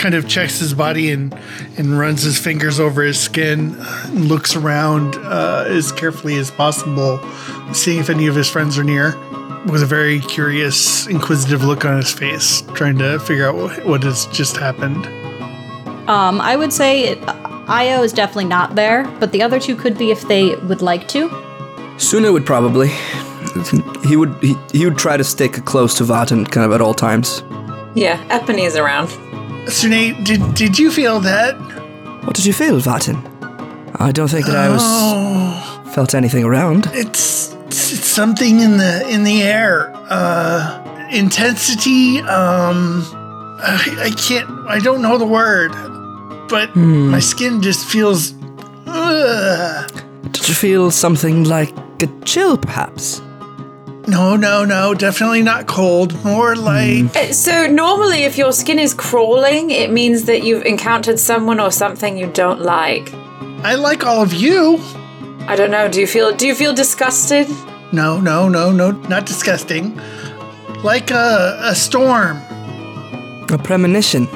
kind 0.00 0.14
of 0.14 0.26
checks 0.26 0.58
his 0.58 0.72
body 0.72 1.10
and 1.10 1.32
and 1.76 1.98
runs 1.98 2.22
his 2.22 2.38
fingers 2.38 2.80
over 2.80 3.02
his 3.02 3.20
skin, 3.20 3.76
and 3.78 4.24
looks 4.26 4.56
around 4.56 5.16
uh, 5.16 5.64
as 5.68 5.92
carefully 5.92 6.36
as 6.38 6.50
possible, 6.50 7.20
seeing 7.72 8.00
if 8.00 8.10
any 8.10 8.26
of 8.26 8.34
his 8.34 8.48
friends 8.48 8.78
are 8.78 8.84
near, 8.84 9.16
with 9.66 9.82
a 9.82 9.86
very 9.86 10.20
curious, 10.20 11.06
inquisitive 11.06 11.62
look 11.62 11.84
on 11.84 11.96
his 11.96 12.10
face, 12.10 12.62
trying 12.74 12.98
to 12.98 13.18
figure 13.20 13.46
out 13.46 13.54
what, 13.54 13.86
what 13.86 14.02
has 14.02 14.26
just 14.26 14.56
happened. 14.56 15.06
Um, 16.08 16.40
I 16.40 16.56
would 16.56 16.72
say 16.72 17.10
it, 17.10 17.20
Aiyo 17.20 18.02
is 18.02 18.12
definitely 18.12 18.46
not 18.46 18.74
there, 18.74 19.04
but 19.20 19.30
the 19.30 19.42
other 19.42 19.60
two 19.60 19.76
could 19.76 19.96
be 19.96 20.10
if 20.10 20.26
they 20.26 20.56
would 20.56 20.82
like 20.82 21.06
to. 21.08 21.28
Suhnae 21.98 22.32
would 22.32 22.46
probably. 22.46 22.90
He 24.06 24.16
would 24.16 24.34
he, 24.42 24.56
he 24.72 24.84
would 24.84 24.96
try 24.96 25.16
to 25.16 25.24
stick 25.24 25.52
close 25.64 25.94
to 25.98 26.04
Vahtyn 26.04 26.50
kind 26.50 26.64
of 26.64 26.72
at 26.72 26.80
all 26.80 26.94
times. 26.94 27.42
Yeah, 27.94 28.16
Epony 28.28 28.64
is 28.66 28.76
around. 28.76 29.10
Suhnae, 29.70 30.24
did 30.24 30.54
did 30.54 30.78
you 30.78 30.90
feel 30.90 31.20
that? 31.20 31.54
What 32.24 32.34
did 32.36 32.44
you 32.44 32.52
feel, 32.52 32.80
Vahtyn? 32.80 33.18
I 33.98 34.12
don't 34.12 34.28
think 34.30 34.46
that 34.46 34.56
I 34.56 34.68
was 34.68 34.80
Oh, 34.82 35.90
felt 35.94 36.14
anything 36.14 36.44
around. 36.44 36.88
it's, 36.92 37.54
it's 37.66 38.04
something 38.06 38.60
in 38.60 38.76
the 38.78 39.06
in 39.08 39.24
the 39.24 39.42
air. 39.42 39.92
Uh, 40.10 41.08
intensity. 41.12 42.18
Um, 42.20 43.02
I, 43.62 44.06
I 44.06 44.10
can't. 44.10 44.48
I 44.68 44.78
don't 44.80 45.02
know 45.02 45.18
the 45.18 45.26
word, 45.26 45.72
but 46.48 46.74
my 46.76 47.20
skin 47.20 47.62
just 47.62 47.86
feels. 47.86 48.34
Ugh. 48.86 50.02
Did 50.32 50.48
you 50.48 50.54
feel 50.54 50.90
something 50.90 51.44
like 51.44 51.72
a 52.02 52.06
chill, 52.24 52.56
perhaps? 52.56 53.20
No, 54.06 54.36
no, 54.36 54.64
no. 54.64 54.94
Definitely 54.94 55.42
not 55.42 55.66
cold. 55.66 56.12
More 56.24 56.56
like 56.56 57.14
Uh, 57.16 57.32
So 57.32 57.66
normally, 57.66 58.24
if 58.24 58.36
your 58.38 58.52
skin 58.52 58.78
is 58.78 58.94
crawling, 58.94 59.70
it 59.70 59.90
means 59.90 60.24
that 60.24 60.42
you've 60.42 60.64
encountered 60.64 61.18
someone 61.18 61.60
or 61.60 61.70
something 61.70 62.16
you 62.16 62.26
don't 62.32 62.60
like. 62.60 63.12
I 63.62 63.74
like 63.74 64.04
all 64.06 64.22
of 64.22 64.32
you. 64.32 64.80
I 65.46 65.54
don't 65.56 65.70
know. 65.70 65.88
Do 65.88 66.00
you 66.00 66.06
feel? 66.06 66.32
Do 66.34 66.46
you 66.46 66.54
feel 66.54 66.72
disgusted? 66.74 67.46
No, 67.92 68.20
no, 68.20 68.48
no, 68.48 68.70
no. 68.70 68.90
Not 69.08 69.26
disgusting. 69.26 70.00
Like 70.82 71.10
a 71.10 71.58
a 71.62 71.74
storm. 71.74 72.38
A 73.52 73.58
premonition? 73.58 74.26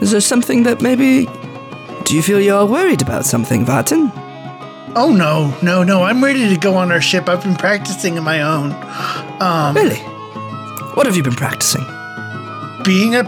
Is 0.00 0.10
there 0.10 0.20
something 0.20 0.62
that 0.64 0.80
maybe. 0.80 1.26
Do 2.04 2.16
you 2.16 2.22
feel 2.22 2.40
you're 2.40 2.66
worried 2.66 3.02
about 3.02 3.24
something, 3.26 3.64
Vahtyn? 3.64 4.10
Oh 4.94 5.12
no, 5.12 5.56
no, 5.62 5.82
no. 5.82 6.02
I'm 6.02 6.22
ready 6.22 6.48
to 6.50 6.56
go 6.56 6.76
on 6.76 6.92
our 6.92 7.00
ship. 7.00 7.28
I've 7.28 7.42
been 7.42 7.56
practicing 7.56 8.18
on 8.18 8.24
my 8.24 8.42
own. 8.42 8.72
Um, 9.40 9.74
Really? 9.74 9.98
What 10.94 11.06
have 11.06 11.16
you 11.16 11.22
been 11.22 11.34
practicing? 11.34 11.84
being 12.84 13.14
a 13.14 13.20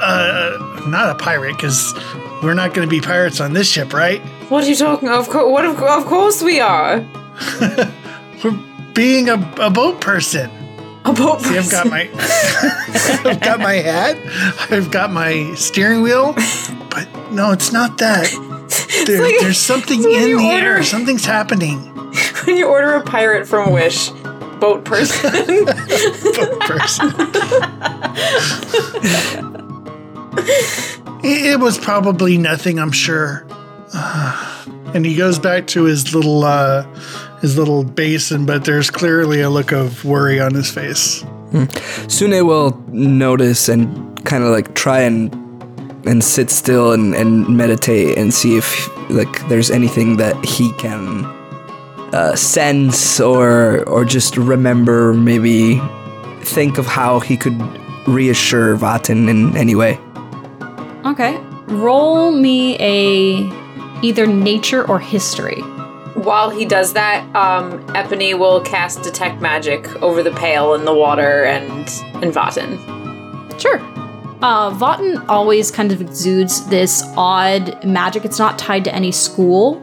uh, 0.00 0.82
not 0.88 1.08
a 1.10 1.14
pirate 1.14 1.56
because 1.56 1.94
we're 2.42 2.54
not 2.54 2.74
going 2.74 2.86
to 2.86 2.90
be 2.90 3.00
pirates 3.00 3.40
on 3.40 3.52
this 3.52 3.68
ship, 3.68 3.92
right? 3.92 4.20
What 4.50 4.64
are 4.64 4.68
you 4.68 4.74
talking? 4.76 5.08
Of 5.08 5.28
course, 5.28 5.50
what? 5.50 5.64
Of, 5.64 5.80
of 5.82 6.04
course 6.06 6.42
we 6.42 6.60
are. 6.60 7.04
We're 8.44 8.58
being 8.94 9.28
a, 9.28 9.34
a 9.60 9.70
boat 9.70 10.00
person. 10.00 10.50
A 11.04 11.12
boat 11.12 11.38
person. 11.42 11.52
See, 11.52 11.58
I've 11.58 11.70
got 11.70 11.86
my 11.88 12.10
I've 13.30 13.40
got 13.40 13.60
my 13.60 13.74
hat. 13.74 14.16
I've 14.70 14.90
got 14.90 15.12
my 15.12 15.54
steering 15.54 16.02
wheel, 16.02 16.32
but 16.90 17.08
no, 17.30 17.52
it's 17.52 17.72
not 17.72 17.98
that. 17.98 18.26
There, 19.06 19.22
like- 19.22 19.40
there's 19.40 19.58
something 19.58 19.98
it's 20.00 20.06
in 20.06 20.36
the 20.36 20.44
order- 20.44 20.66
air. 20.76 20.82
Something's 20.82 21.24
happening. 21.24 21.78
when 22.46 22.56
you 22.56 22.66
order 22.66 22.94
a 22.94 23.02
pirate 23.02 23.46
from 23.46 23.72
Wish, 23.72 24.10
boat 24.60 24.84
person. 24.84 25.30
Boat 25.64 26.60
person. 26.60 27.12
it 31.24 31.52
it 31.54 31.60
was 31.60 31.78
probably 31.78 32.38
nothing, 32.38 32.78
I'm 32.78 32.92
sure. 32.92 33.46
and 33.94 35.04
he 35.06 35.14
goes 35.16 35.38
back 35.38 35.66
to 35.68 35.84
his 35.84 36.14
little 36.14 36.44
uh, 36.44 36.82
his 37.40 37.56
little 37.56 37.84
basin, 37.84 38.46
but 38.46 38.64
there's 38.64 38.90
clearly 38.90 39.40
a 39.40 39.50
look 39.50 39.72
of 39.72 40.04
worry 40.04 40.40
on 40.40 40.54
his 40.54 40.70
face. 40.70 41.22
Suhnae 41.52 42.44
will 42.44 42.78
notice 42.88 43.68
and 43.70 44.22
kind 44.26 44.44
of 44.44 44.50
like 44.50 44.74
try 44.74 45.00
and 45.00 45.32
and 46.04 46.22
sit 46.22 46.50
still 46.50 46.92
and, 46.92 47.14
and 47.14 47.48
meditate 47.48 48.16
and 48.18 48.32
see 48.32 48.56
if 48.56 48.88
like 49.10 49.48
there's 49.48 49.70
anything 49.70 50.16
that 50.16 50.42
he 50.44 50.72
can 50.74 51.24
uh, 52.12 52.34
sense 52.34 53.20
or 53.20 53.86
or 53.88 54.04
just 54.04 54.36
remember 54.36 55.12
maybe 55.12 55.80
think 56.42 56.78
of 56.78 56.86
how 56.86 57.20
he 57.20 57.36
could 57.36 57.58
reassure 58.06 58.76
Vahtyn 58.76 59.28
in 59.28 59.56
any 59.56 59.74
way. 59.74 59.98
Okay. 61.04 61.36
Roll 61.66 62.32
me 62.32 62.76
a 62.78 63.50
either 64.02 64.26
nature 64.26 64.88
or 64.88 64.98
history. 64.98 65.60
While 66.14 66.50
he 66.50 66.64
does 66.64 66.94
that, 66.94 67.24
um, 67.36 67.86
Epony 67.88 68.36
will 68.36 68.60
cast 68.60 69.02
Detect 69.02 69.40
Magic 69.40 69.86
over 70.02 70.22
the 70.22 70.32
pail 70.32 70.74
and 70.74 70.86
the 70.86 70.94
water 70.94 71.44
and 71.44 71.88
and 72.22 72.32
Vahtyn. 72.32 72.78
Sure. 73.60 73.78
Uh, 74.40 74.70
Vahtyn 74.70 75.24
always 75.28 75.70
kind 75.70 75.90
of 75.90 76.00
exudes 76.00 76.66
this 76.68 77.02
odd 77.16 77.84
magic. 77.84 78.24
It's 78.24 78.38
not 78.38 78.58
tied 78.58 78.84
to 78.84 78.94
any 78.94 79.10
school, 79.10 79.74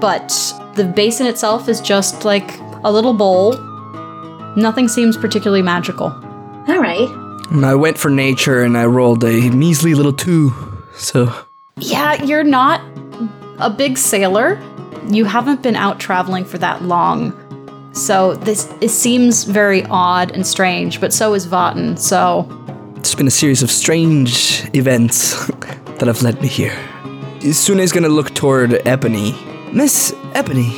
but 0.00 0.28
the 0.76 0.84
basin 0.84 1.26
itself 1.26 1.68
is 1.68 1.80
just 1.80 2.24
like 2.24 2.58
a 2.84 2.90
little 2.90 3.12
bowl. 3.12 3.56
Nothing 4.56 4.88
seems 4.88 5.16
particularly 5.16 5.62
magical. 5.62 6.06
All 6.06 6.78
right. 6.78 7.08
And 7.50 7.66
I 7.66 7.74
went 7.74 7.98
for 7.98 8.10
nature 8.10 8.62
and 8.62 8.78
I 8.78 8.86
rolled 8.86 9.24
a 9.24 9.50
measly 9.50 9.94
little 9.94 10.12
two. 10.12 10.52
So 10.94 11.32
Yeah, 11.76 12.22
you're 12.22 12.44
not 12.44 12.80
a 13.58 13.68
big 13.68 13.98
sailor. 13.98 14.60
You 15.08 15.26
haven't 15.26 15.62
been 15.62 15.76
out 15.76 16.00
traveling 16.00 16.44
for 16.46 16.56
that 16.58 16.82
long. 16.82 17.38
So 17.92 18.34
this 18.36 18.72
it 18.80 18.88
seems 18.88 19.44
very 19.44 19.84
odd 19.86 20.30
and 20.30 20.46
strange, 20.46 20.98
but 20.98 21.12
so 21.12 21.34
is 21.34 21.46
Vahtyn. 21.46 21.98
So 21.98 22.44
it's 23.02 23.16
been 23.16 23.26
a 23.26 23.32
series 23.32 23.64
of 23.64 23.70
strange 23.70 24.64
events 24.74 25.46
that 25.98 26.06
have 26.06 26.22
led 26.22 26.40
me 26.40 26.46
here. 26.46 26.72
Suhnae's 27.40 27.90
gonna 27.90 28.08
look 28.08 28.32
toward 28.32 28.70
Epony. 28.86 29.34
Miss 29.72 30.12
Epony, 30.34 30.70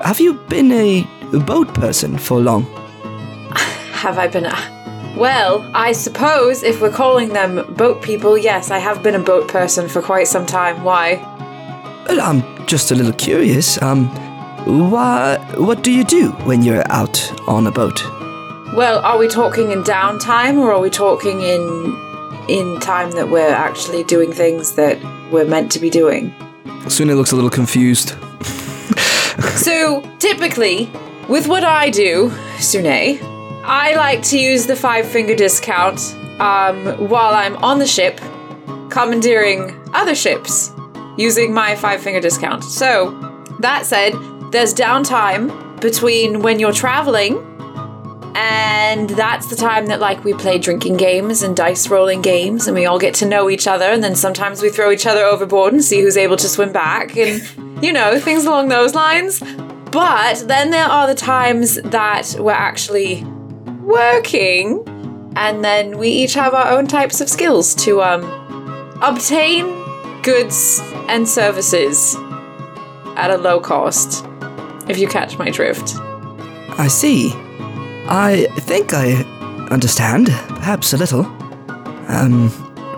have 0.00 0.20
you 0.20 0.34
been 0.48 0.70
a 0.70 1.04
boat 1.40 1.74
person 1.74 2.16
for 2.16 2.38
long? 2.38 2.62
Have 4.04 4.18
I 4.18 4.28
been 4.28 4.44
a. 4.44 5.14
Well, 5.18 5.68
I 5.74 5.90
suppose 5.90 6.62
if 6.62 6.80
we're 6.80 6.92
calling 6.92 7.30
them 7.30 7.74
boat 7.74 8.02
people, 8.02 8.38
yes, 8.38 8.70
I 8.70 8.78
have 8.78 9.02
been 9.02 9.16
a 9.16 9.24
boat 9.32 9.48
person 9.48 9.88
for 9.88 10.00
quite 10.00 10.28
some 10.28 10.46
time. 10.46 10.84
Why? 10.84 11.16
Well, 12.06 12.20
I'm 12.20 12.66
just 12.66 12.92
a 12.92 12.94
little 12.94 13.14
curious. 13.14 13.82
Um, 13.82 14.06
why, 14.90 15.38
what 15.56 15.82
do 15.82 15.90
you 15.90 16.04
do 16.04 16.30
when 16.46 16.62
you're 16.62 16.84
out 16.92 17.18
on 17.48 17.66
a 17.66 17.72
boat? 17.72 18.23
Well, 18.74 18.98
are 19.04 19.18
we 19.18 19.28
talking 19.28 19.70
in 19.70 19.84
downtime 19.84 20.58
or 20.58 20.72
are 20.72 20.80
we 20.80 20.90
talking 20.90 21.42
in 21.42 21.96
in 22.48 22.80
time 22.80 23.12
that 23.12 23.28
we're 23.28 23.54
actually 23.54 24.02
doing 24.02 24.32
things 24.32 24.72
that 24.72 24.98
we're 25.30 25.44
meant 25.44 25.70
to 25.72 25.78
be 25.78 25.90
doing? 25.90 26.34
Suhnae 26.86 27.14
looks 27.14 27.30
a 27.30 27.36
little 27.36 27.50
confused. 27.50 28.16
So, 29.54 30.02
typically, 30.18 30.90
with 31.28 31.46
what 31.46 31.62
I 31.62 31.88
do, 31.90 32.30
Suhnae, 32.58 33.20
I 33.64 33.94
like 33.94 34.22
to 34.24 34.38
use 34.40 34.66
the 34.66 34.74
five 34.74 35.06
finger 35.06 35.36
discount 35.36 36.00
um, 36.40 37.08
while 37.08 37.32
I'm 37.32 37.56
on 37.58 37.78
the 37.78 37.86
ship, 37.86 38.20
commandeering 38.90 39.80
other 39.94 40.16
ships 40.16 40.72
using 41.16 41.54
my 41.54 41.76
five 41.76 42.00
finger 42.00 42.20
discount. 42.20 42.64
So, 42.64 43.12
that 43.60 43.86
said, 43.86 44.14
there's 44.50 44.74
downtime 44.74 45.80
between 45.80 46.42
when 46.42 46.58
you're 46.58 46.72
traveling, 46.72 47.53
and 48.34 49.10
that's 49.10 49.48
the 49.48 49.56
time 49.56 49.86
that, 49.86 50.00
like, 50.00 50.24
we 50.24 50.34
play 50.34 50.58
drinking 50.58 50.96
games 50.96 51.42
and 51.42 51.56
dice 51.56 51.88
rolling 51.88 52.22
games, 52.22 52.66
and 52.66 52.74
we 52.76 52.86
all 52.86 52.98
get 52.98 53.14
to 53.14 53.26
know 53.26 53.48
each 53.48 53.66
other, 53.66 53.86
and 53.86 54.02
then 54.02 54.14
sometimes 54.14 54.62
we 54.62 54.70
throw 54.70 54.90
each 54.90 55.06
other 55.06 55.24
overboard 55.24 55.72
and 55.72 55.84
see 55.84 56.00
who's 56.00 56.16
able 56.16 56.36
to 56.36 56.48
swim 56.48 56.72
back, 56.72 57.16
and, 57.16 57.42
you 57.82 57.92
know, 57.92 58.18
things 58.18 58.44
along 58.44 58.68
those 58.68 58.94
lines. 58.94 59.42
But 59.90 60.48
then 60.48 60.70
there 60.70 60.86
are 60.86 61.06
the 61.06 61.14
times 61.14 61.76
that 61.82 62.34
we're 62.38 62.52
actually 62.52 63.24
working, 63.82 64.82
and 65.36 65.64
then 65.64 65.98
we 65.98 66.08
each 66.08 66.34
have 66.34 66.54
our 66.54 66.68
own 66.68 66.86
types 66.86 67.20
of 67.20 67.28
skills 67.28 67.74
to 67.76 68.02
um, 68.02 68.24
obtain 69.02 69.64
goods 70.22 70.80
and 71.08 71.28
services 71.28 72.16
at 73.16 73.30
a 73.30 73.36
low 73.36 73.60
cost. 73.60 74.26
If 74.88 74.98
you 74.98 75.06
catch 75.06 75.38
my 75.38 75.50
drift. 75.50 75.94
I 76.76 76.88
see. 76.88 77.32
I 78.06 78.46
think 78.60 78.92
I 78.92 79.22
understand, 79.70 80.26
perhaps 80.26 80.92
a 80.92 80.96
little. 80.96 81.24
Um, 82.08 82.50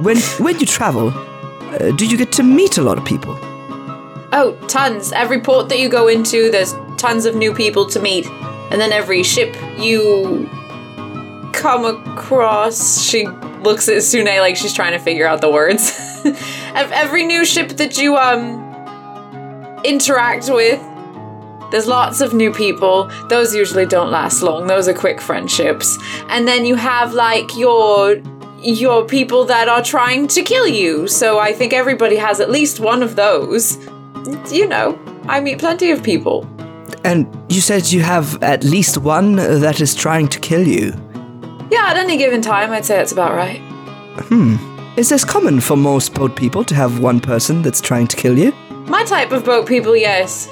when 0.03 0.19
when 0.38 0.59
you 0.59 0.66
travel, 0.66 1.11
uh, 1.11 1.92
do 1.92 2.07
you 2.07 2.16
get 2.16 2.33
to 2.33 2.42
meet 2.42 2.79
a 2.79 2.83
lot 2.83 2.99
of 2.99 3.05
people? 3.05 3.37
Oh, 4.33 4.59
tons. 4.69 5.12
Every 5.12 5.40
port 5.40 5.69
that 5.69 5.79
you 5.79 5.88
go 5.88 6.09
into, 6.09 6.51
there's 6.51 6.75
tons 6.97 7.25
of 7.25 7.35
new 7.35 7.55
people 7.55 7.87
to 7.87 8.01
meet. 8.01 8.27
And 8.71 8.81
then 8.81 8.92
every 8.92 9.23
ship 9.23 9.57
you 9.79 10.51
come 11.53 11.85
across, 11.85 13.01
she 13.01 13.27
looks 13.27 13.88
at 13.88 13.99
Suhnae 13.99 14.40
like 14.40 14.57
she's 14.57 14.75
trying 14.75 14.92
to 14.92 14.99
figure 14.99 15.27
out 15.27 15.40
the 15.40 15.51
words. 15.51 15.92
Every 16.75 17.25
new 17.25 17.45
ship 17.45 17.69
that 17.77 17.97
you 17.97 18.16
um 18.16 18.62
interact 19.85 20.51
with, 20.51 20.81
there's 21.77 21.87
lots 21.87 22.23
of 22.23 22.33
new 22.33 22.51
people. 22.51 23.05
Those 23.29 23.55
usually 23.55 23.85
don't 23.85 24.11
last 24.11 24.41
long. 24.41 24.67
Those 24.67 24.89
are 24.89 24.95
quick 24.95 25.21
friendships. 25.21 25.99
And 26.31 26.49
then 26.49 26.65
you 26.65 26.75
have 26.75 27.12
like 27.12 27.55
your 27.55 28.17
your 28.62 29.05
people 29.05 29.45
that 29.45 29.69
are 29.69 29.83
trying 29.83 30.27
to 30.29 30.43
kill 30.43 30.67
you. 30.67 31.07
So 31.07 31.39
I 31.39 31.53
think 31.53 31.75
everybody 31.75 32.17
has 32.17 32.41
at 32.41 32.49
least 32.51 32.81
one 32.81 33.03
of 33.03 33.15
those. 33.15 33.77
You 34.51 34.67
know, 34.67 34.99
I 35.29 35.41
meet 35.41 35.59
plenty 35.59 35.91
of 35.91 36.03
people. 36.03 36.49
And 37.05 37.27
you 37.51 37.61
said 37.61 37.93
you 37.93 38.01
have 38.01 38.43
at 38.43 38.65
least 38.65 38.97
one 38.97 39.37
that 39.37 39.79
is 39.79 39.95
trying 39.95 40.29
to 40.29 40.41
kill 40.41 40.67
you. 40.67 40.95
Yeah, 41.71 41.89
at 41.89 41.99
any 41.99 42.17
given 42.17 42.41
time, 42.41 42.71
I'd 42.71 42.87
say 42.87 42.97
that's 42.97 43.12
about 43.12 43.35
right. 43.35 43.61
Hmm. 44.31 44.57
Is 44.97 45.11
this 45.11 45.27
common 45.27 45.61
for 45.61 45.77
most 45.77 46.15
boat 46.15 46.35
people 46.37 46.65
to 46.65 46.75
have 46.75 47.01
one 47.01 47.21
person 47.21 47.61
that's 47.61 47.83
trying 47.83 48.07
to 48.07 48.17
kill 48.17 48.39
you? 48.39 48.53
My 48.87 49.05
type 49.05 49.31
of 49.31 49.45
boat 49.45 49.69
people, 49.69 49.95
yes. 49.95 50.49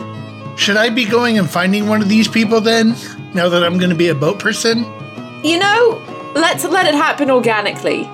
Should 0.56 0.76
I 0.76 0.88
be 0.88 1.04
going 1.04 1.38
and 1.38 1.50
finding 1.50 1.88
one 1.88 2.00
of 2.00 2.08
these 2.08 2.28
people 2.28 2.60
then? 2.60 2.94
Now 3.34 3.48
that 3.48 3.64
I'm 3.64 3.78
going 3.78 3.90
to 3.90 3.96
be 3.96 4.08
a 4.08 4.14
boat 4.14 4.38
person? 4.38 4.84
You 5.42 5.58
know, 5.58 6.32
let's 6.34 6.64
let 6.64 6.86
it 6.86 6.94
happen 6.94 7.30
organically. 7.30 8.04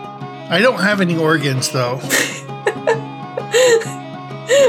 I 0.49 0.61
don't 0.61 0.81
have 0.81 1.01
any 1.01 1.17
organs 1.17 1.71
though. 1.71 2.01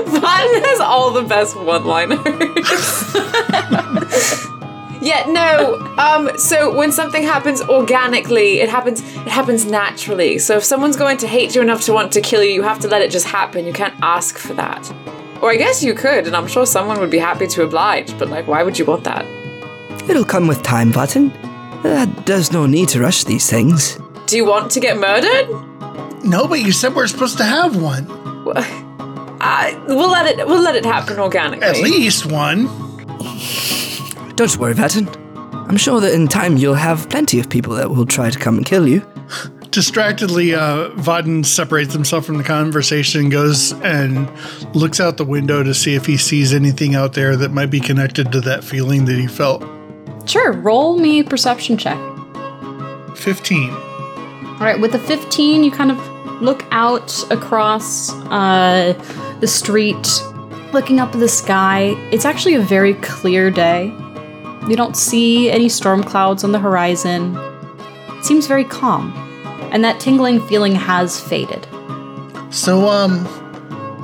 Vaughn 0.06 0.64
has 0.64 0.80
all 0.80 1.12
the 1.12 1.24
best 1.24 1.60
one-liners. 1.60 2.20
yeah, 5.02 5.26
no. 5.28 5.78
Um, 5.98 6.38
so 6.38 6.76
when 6.76 6.92
something 6.92 7.24
happens 7.24 7.64
organically, 7.64 8.60
it 8.60 8.70
happens 8.70 9.02
it 9.02 9.28
happens 9.28 9.66
naturally. 9.66 10.38
So 10.38 10.58
if 10.58 10.64
someone's 10.64 10.98
going 10.98 11.18
to 11.18 11.28
hate 11.28 11.56
you 11.56 11.62
enough 11.62 11.82
to 11.86 11.94
want 11.94 12.12
to 12.14 12.22
kill 12.22 12.44
you, 12.44 12.52
you 12.52 12.62
have 12.62 12.80
to 12.82 12.88
let 12.88 13.02
it 13.02 13.10
just 13.10 13.26
happen. 13.26 13.66
You 13.66 13.74
can't 13.74 13.96
ask 14.04 14.38
for 14.38 14.54
that. 14.54 14.94
Or 15.42 15.50
I 15.50 15.56
guess 15.56 15.84
you 15.84 15.94
could, 15.94 16.28
and 16.28 16.36
I'm 16.36 16.48
sure 16.48 16.66
someone 16.66 17.00
would 17.00 17.10
be 17.10 17.18
happy 17.18 17.48
to 17.48 17.64
oblige, 17.64 18.18
but 18.20 18.30
like 18.30 18.48
why 18.48 18.64
would 18.64 18.78
you 18.78 18.86
want 18.86 19.04
that? 19.06 19.26
It'll 20.10 20.26
come 20.26 20.48
with 20.48 20.62
time, 20.64 20.92
Vahtyn. 20.92 21.32
Uh, 21.84 22.06
there's 22.26 22.52
no 22.52 22.66
need 22.68 22.90
to 22.90 23.00
rush 23.00 23.24
these 23.24 23.50
things. 23.50 23.98
Do 24.28 24.38
you 24.38 24.46
want 24.46 24.72
to 24.72 24.80
get 24.80 24.98
murdered? 24.98 25.50
No, 26.24 26.48
but 26.48 26.62
you 26.62 26.72
said 26.72 26.94
we're 26.96 27.08
supposed 27.08 27.38
to 27.38 27.44
have 27.44 27.82
one. 27.82 28.06
Uh, 29.44 29.84
we'll 29.88 30.12
let 30.12 30.28
it 30.28 30.46
we'll 30.48 30.62
let 30.62 30.76
it 30.76 30.86
happen 30.86 31.18
organically. 31.20 31.68
At 31.68 31.78
least 31.78 32.28
one. 32.28 32.66
Don't 34.36 34.58
worry, 34.58 34.76
Vahtyn. 34.76 35.08
I'm 35.68 35.78
sure 35.78 36.00
that 36.02 36.14
in 36.14 36.28
time 36.28 36.58
you'll 36.58 36.76
have 36.76 37.10
plenty 37.10 37.40
of 37.40 37.50
people 37.50 37.74
that 37.76 37.90
will 37.90 38.06
try 38.06 38.30
to 38.30 38.38
come 38.38 38.58
and 38.58 38.66
kill 38.66 38.88
you. 38.88 39.02
Distractedly, 39.72 40.54
uh, 40.54 40.90
Vahtyn 40.96 41.46
separates 41.46 41.94
himself 41.94 42.26
from 42.26 42.38
the 42.38 42.44
conversation, 42.44 43.30
goes 43.30 43.72
and 43.82 44.30
looks 44.76 45.00
out 45.00 45.16
the 45.16 45.24
window 45.24 45.64
to 45.64 45.74
see 45.74 45.96
if 45.96 46.06
he 46.06 46.18
sees 46.18 46.54
anything 46.54 46.94
out 46.94 47.14
there 47.14 47.38
that 47.38 47.52
might 47.52 47.70
be 47.70 47.80
connected 47.80 48.34
to 48.34 48.42
that 48.42 48.66
feeling 48.66 49.06
that 49.06 49.18
he 49.18 49.28
felt. 49.28 49.64
Sure, 50.26 50.52
roll 50.52 50.98
me 50.98 51.20
a 51.20 51.24
perception 51.24 51.78
check. 51.78 51.98
15. 53.16 53.70
All 53.70 54.58
right, 54.60 54.80
with 54.80 54.92
the 54.92 55.00
15, 55.00 55.64
you 55.64 55.72
kind 55.72 55.90
of 55.90 56.42
look 56.42 56.66
out 56.72 57.24
across 57.32 58.12
uh, 58.26 58.94
the 59.40 59.48
street, 59.48 60.22
looking 60.74 61.00
up 61.00 61.14
at 61.14 61.20
the 61.22 61.30
sky. 61.30 61.96
It's 62.12 62.26
actually 62.26 62.56
a 62.56 62.62
very 62.62 62.96
clear 62.96 63.50
day. 63.50 63.86
You 64.68 64.76
don't 64.76 64.98
see 64.98 65.50
any 65.50 65.70
storm 65.70 66.04
clouds 66.04 66.44
on 66.44 66.52
the 66.52 66.60
horizon. 66.60 67.38
It 68.10 68.26
seems 68.26 68.48
very 68.48 68.66
calm, 68.66 69.31
and 69.72 69.84
that 69.84 70.00
tingling 70.00 70.46
feeling 70.48 70.76
has 70.76 71.20
faded. 71.20 71.68
So, 72.54 72.88
um, 72.90 73.26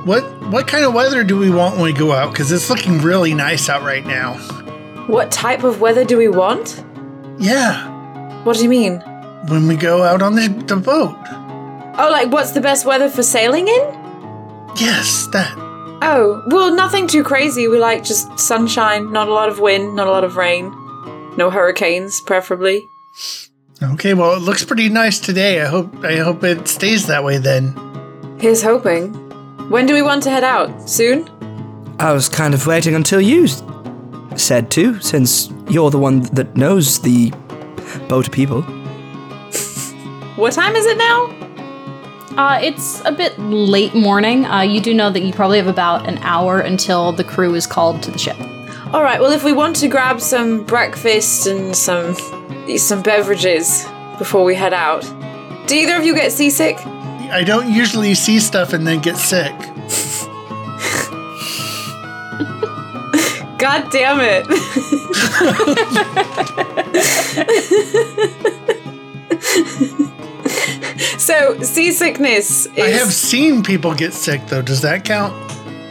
what 0.06 0.22
what 0.50 0.66
kind 0.66 0.84
of 0.84 0.94
weather 0.94 1.22
do 1.24 1.36
we 1.38 1.50
want 1.50 1.74
when 1.76 1.84
we 1.84 1.92
go 1.92 2.12
out? 2.12 2.30
Because 2.32 2.50
it's 2.50 2.70
looking 2.70 2.98
really 2.98 3.34
nice 3.34 3.68
out 3.68 3.82
right 3.82 4.04
now. 4.06 4.34
What 5.06 5.30
type 5.30 5.64
of 5.64 5.80
weather 5.80 6.04
do 6.04 6.16
we 6.18 6.28
want? 6.28 6.82
Yeah, 7.38 8.42
What 8.44 8.56
do 8.56 8.62
you 8.62 8.68
mean? 8.68 9.00
when 9.48 9.66
we 9.68 9.76
go 9.76 10.02
out 10.02 10.20
on 10.20 10.34
the, 10.34 10.48
the 10.66 10.76
boat. 10.76 11.16
Oh, 12.00 12.08
like 12.10 12.30
what's 12.30 12.50
the 12.52 12.60
best 12.60 12.84
weather 12.84 13.08
for 13.08 13.22
sailing 13.22 13.68
in? 13.68 13.80
Yes, 14.76 15.26
that. 15.32 15.54
Oh, 16.02 16.42
well, 16.48 16.74
nothing 16.74 17.06
too 17.06 17.22
crazy. 17.24 17.66
We 17.68 17.78
like 17.78 18.04
just 18.04 18.38
sunshine, 18.38 19.10
not 19.12 19.28
a 19.28 19.32
lot 19.32 19.48
of 19.48 19.58
wind, 19.60 19.96
not 19.96 20.06
a 20.06 20.10
lot 20.10 20.24
of 20.24 20.36
rain. 20.36 20.70
No 21.36 21.50
hurricanes, 21.50 22.20
preferably. 22.20 22.88
Okay, 23.80 24.12
well, 24.12 24.34
it 24.34 24.40
looks 24.40 24.64
pretty 24.64 24.88
nice 24.88 25.20
today. 25.20 25.62
I 25.62 25.66
hope 25.66 26.04
I 26.04 26.16
hope 26.16 26.42
it 26.42 26.66
stays 26.66 27.06
that 27.06 27.22
way 27.22 27.38
then. 27.38 27.74
Here's 28.40 28.60
hoping. 28.60 29.14
When 29.70 29.86
do 29.86 29.94
we 29.94 30.02
want 30.02 30.24
to 30.24 30.30
head 30.30 30.42
out? 30.42 30.88
Soon? 30.88 31.28
I 32.00 32.12
was 32.12 32.28
kind 32.28 32.54
of 32.54 32.66
waiting 32.66 32.96
until 32.96 33.20
you 33.20 33.46
said 34.36 34.70
to, 34.72 35.00
since 35.00 35.52
you're 35.68 35.90
the 35.90 35.98
one 35.98 36.22
that 36.34 36.56
knows 36.56 37.00
the 37.00 37.30
boat 38.08 38.30
people. 38.32 38.62
What 40.36 40.52
time 40.52 40.76
is 40.76 40.86
it 40.86 40.96
now? 40.96 41.24
Uh, 42.36 42.60
it's 42.62 43.04
a 43.04 43.10
bit 43.10 43.36
late 43.40 43.92
morning. 43.92 44.44
Uh, 44.44 44.60
you 44.60 44.80
do 44.80 44.94
know 44.94 45.10
that 45.10 45.22
you 45.22 45.32
probably 45.32 45.58
have 45.58 45.66
about 45.66 46.08
an 46.08 46.18
hour 46.18 46.60
until 46.60 47.10
the 47.10 47.24
crew 47.24 47.54
is 47.56 47.66
called 47.66 48.04
to 48.04 48.12
the 48.12 48.18
ship. 48.18 48.36
All 48.92 49.02
right. 49.02 49.20
Well, 49.20 49.32
if 49.32 49.42
we 49.42 49.52
want 49.52 49.74
to 49.76 49.88
grab 49.88 50.20
some 50.20 50.62
breakfast 50.62 51.48
and 51.48 51.74
some 51.74 52.14
some 52.76 53.02
beverages 53.02 53.84
before 54.18 54.44
we 54.44 54.54
head 54.54 54.74
out, 54.74 55.02
do 55.66 55.74
either 55.76 55.96
of 55.96 56.04
you 56.04 56.14
get 56.14 56.32
seasick? 56.32 56.76
I 57.30 57.44
don't 57.44 57.72
usually 57.72 58.14
see 58.14 58.40
stuff 58.40 58.72
and 58.72 58.86
then 58.86 59.00
get 59.00 59.16
sick. 59.16 59.52
God 63.58 63.90
damn 63.90 64.20
it! 64.20 64.46
so 71.18 71.60
seasickness 71.60 72.66
is 72.66 72.78
I 72.78 72.88
have 72.88 73.12
seen 73.12 73.62
people 73.62 73.94
get 73.94 74.12
sick 74.12 74.46
though. 74.46 74.62
Does 74.62 74.82
that 74.82 75.04
count? 75.04 75.32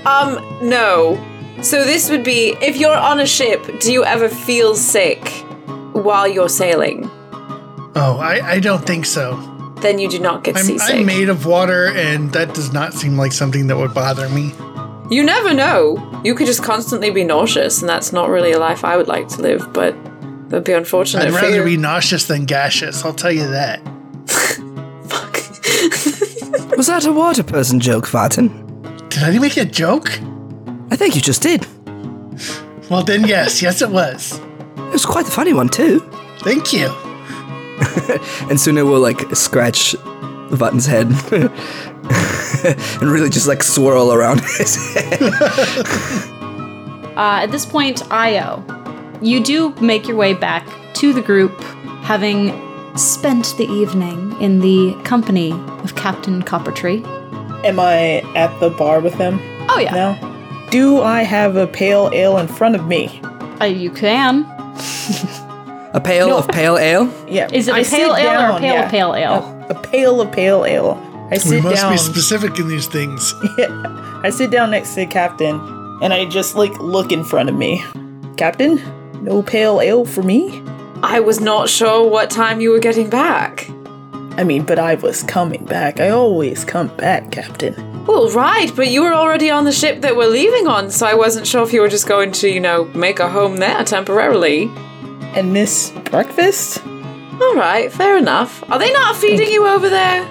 um 0.06 0.40
no. 0.62 1.24
So 1.62 1.84
this 1.84 2.10
would 2.10 2.24
be 2.24 2.56
if 2.62 2.78
you're 2.78 2.96
on 2.96 3.20
a 3.20 3.28
ship, 3.28 3.80
do 3.80 3.92
you 3.92 4.06
ever 4.06 4.30
feel 4.30 4.76
sick 4.76 5.44
while 5.98 6.28
you're 6.28 6.50
sailing? 6.50 7.10
Oh, 7.96 8.20
I, 8.22 8.54
I 8.54 8.60
don't 8.60 8.86
think 8.86 9.06
so. 9.06 9.36
Then 9.82 10.00
you 10.00 10.10
do 10.10 10.20
not 10.20 10.44
get 10.44 10.58
I'm, 10.58 10.64
seasick. 10.64 10.96
I'm 10.96 11.06
made 11.06 11.30
of 11.30 11.46
water, 11.46 11.88
and 11.88 12.32
that 12.34 12.54
does 12.54 12.74
not 12.74 12.94
seem 12.94 13.18
like 13.18 13.32
something 13.32 13.68
that 13.68 13.78
would 13.78 13.94
bother 13.94 14.28
me. 14.30 14.54
You 15.10 15.24
never 15.24 15.54
know. 15.54 16.22
You 16.24 16.36
could 16.36 16.48
just 16.48 16.64
constantly 16.64 17.12
be 17.12 17.24
nauseous, 17.24 17.82
and 17.82 17.90
that's 17.90 18.12
not 18.12 18.30
really 18.30 18.52
a 18.52 18.60
life 18.60 18.84
I 18.84 18.98
would 18.98 19.08
like 19.08 19.28
to 19.30 19.42
live, 19.42 19.72
but 19.74 19.96
that'd 20.50 20.66
be 20.66 20.74
unfortunate 20.74 21.28
I'd 21.28 21.34
for 21.34 21.42
rather 21.42 21.58
you. 21.58 21.64
be 21.64 21.78
nauseous 21.78 22.26
than 22.28 22.46
gaseous. 22.46 23.06
I'll 23.06 23.14
tell 23.14 23.32
you 23.32 23.48
that. 23.48 23.80
Fuck. 25.08 25.36
Was 26.78 26.88
that 26.88 27.06
a 27.06 27.12
water 27.12 27.44
person 27.44 27.80
joke, 27.80 28.06
Vahtyn? 28.06 28.50
Did 29.10 29.24
I 29.24 29.40
make 29.40 29.58
a 29.58 29.66
joke? 29.66 30.10
I 30.92 30.96
think 30.96 31.16
you 31.16 31.22
just 31.22 31.42
did. 31.42 31.66
Well, 32.90 33.04
then, 33.04 33.26
yes, 33.28 33.62
yes, 33.62 33.82
it 33.82 33.90
was. 33.90 34.40
It 34.88 34.94
was 34.94 35.06
quite 35.06 35.26
the 35.26 35.32
funny 35.32 35.54
one, 35.54 35.70
too. 35.70 36.00
Thank 36.40 36.74
you. 36.74 36.88
And 38.50 38.58
Suhnae 38.58 38.86
will, 38.90 39.00
like, 39.02 39.36
scratch 39.36 39.92
the 40.50 40.56
button's 40.58 40.86
head 40.86 41.08
and 43.02 43.12
really 43.12 43.30
just, 43.30 43.48
like, 43.48 43.62
swirl 43.64 44.14
around 44.14 44.40
his 44.58 44.76
head. 44.94 45.22
Uh, 47.18 47.42
at 47.44 47.48
this 47.48 47.66
point, 47.66 47.98
Aiyo, 48.10 48.64
you 49.22 49.44
do 49.44 49.72
make 49.82 50.08
your 50.08 50.16
way 50.18 50.34
back 50.34 50.66
to 50.96 51.14
the 51.14 51.22
group, 51.22 51.60
having 52.02 52.52
spent 52.98 53.54
the 53.58 53.66
evening 53.66 54.40
in 54.42 54.60
the 54.60 54.96
company 55.04 55.52
of 55.84 55.96
Captain 55.96 56.42
Coppertree. 56.42 57.04
Am 57.66 57.80
I 57.80 58.22
at 58.36 58.58
the 58.60 58.70
bar 58.70 59.02
with 59.02 59.18
them 59.18 59.40
Oh 59.70 59.80
yeah, 59.80 59.92
now? 59.94 60.68
Do 60.72 61.02
I 61.02 61.24
have 61.24 61.56
a 61.58 61.68
pale 61.68 62.10
ale 62.14 62.38
in 62.38 62.48
front 62.48 62.76
of 62.76 62.88
me? 62.88 63.20
uh, 63.62 63.66
you 63.66 63.92
can. 63.92 64.46
A 65.94 66.02
pail 66.02 66.28
No. 66.30 66.38
of 66.38 66.48
pale 66.50 66.78
ale? 66.78 67.12
Yeah. 67.28 67.50
Is 67.52 67.68
it 67.68 67.74
I 67.74 67.80
a 67.80 67.86
pale 67.86 68.16
ale 68.16 68.28
or 68.30 68.34
a 68.34 68.38
down, 68.50 68.60
pale 68.60 68.74
yeah. 68.74 68.90
pale 68.90 69.16
ale? 69.16 69.66
A, 69.70 69.74
a 69.74 69.82
pail 69.82 70.22
of 70.22 70.32
pale 70.32 70.66
ale. 70.66 70.98
I 71.28 71.32
We 71.32 71.40
sit 71.40 71.64
must 71.64 71.82
down. 71.82 71.92
be 71.94 71.98
specific 71.98 72.60
in 72.60 72.68
these 72.68 72.88
things. 72.88 73.34
I 74.24 74.30
sit 74.32 74.52
down 74.52 74.72
next 74.72 74.90
to 74.96 75.02
the 75.02 75.06
captain, 75.08 75.56
and 76.02 76.14
I 76.14 76.26
just 76.26 76.56
like 76.56 76.78
look 76.80 77.12
in 77.12 77.24
front 77.24 77.50
of 77.50 77.56
me. 77.56 77.84
Captain, 78.38 78.80
no 79.24 79.42
pale 79.42 79.82
ale 79.82 80.06
for 80.06 80.24
me. 80.24 80.62
I 81.04 81.20
was 81.20 81.40
not 81.40 81.70
sure 81.70 82.08
what 82.08 82.30
time 82.30 82.62
you 82.62 82.72
were 82.72 82.80
getting 82.80 83.10
back. 83.10 83.70
I 84.38 84.44
mean, 84.44 84.64
but 84.64 84.78
I 84.80 84.96
was 84.96 85.24
coming 85.24 85.66
back. 85.66 86.00
I 86.00 86.10
always 86.10 86.64
come 86.64 86.88
back, 86.98 87.32
Captain. 87.32 87.74
Well, 88.08 88.30
right, 88.30 88.74
but 88.74 88.88
you 88.88 89.04
were 89.04 89.14
already 89.14 89.50
on 89.50 89.66
the 89.66 89.72
ship 89.74 90.00
that 90.02 90.16
we're 90.16 90.30
leaving 90.30 90.66
on, 90.66 90.90
so 90.90 91.06
I 91.06 91.14
wasn't 91.14 91.46
sure 91.46 91.62
if 91.64 91.74
you 91.74 91.82
were 91.82 91.90
just 91.90 92.08
going 92.08 92.32
to, 92.34 92.50
you 92.50 92.62
know, 92.62 92.86
make 92.96 93.20
a 93.20 93.30
home 93.30 93.58
there 93.58 93.84
temporarily. 93.84 94.72
And 95.36 95.54
this 95.54 95.92
breakfast? 96.06 96.82
All 96.86 97.56
right, 97.56 97.92
fair 97.92 98.18
enough. 98.18 98.64
Are 98.72 98.80
they 98.80 98.94
not 98.94 99.18
feeding 99.18 99.50
you 99.50 99.68
over 99.68 99.90
there? 99.90 100.24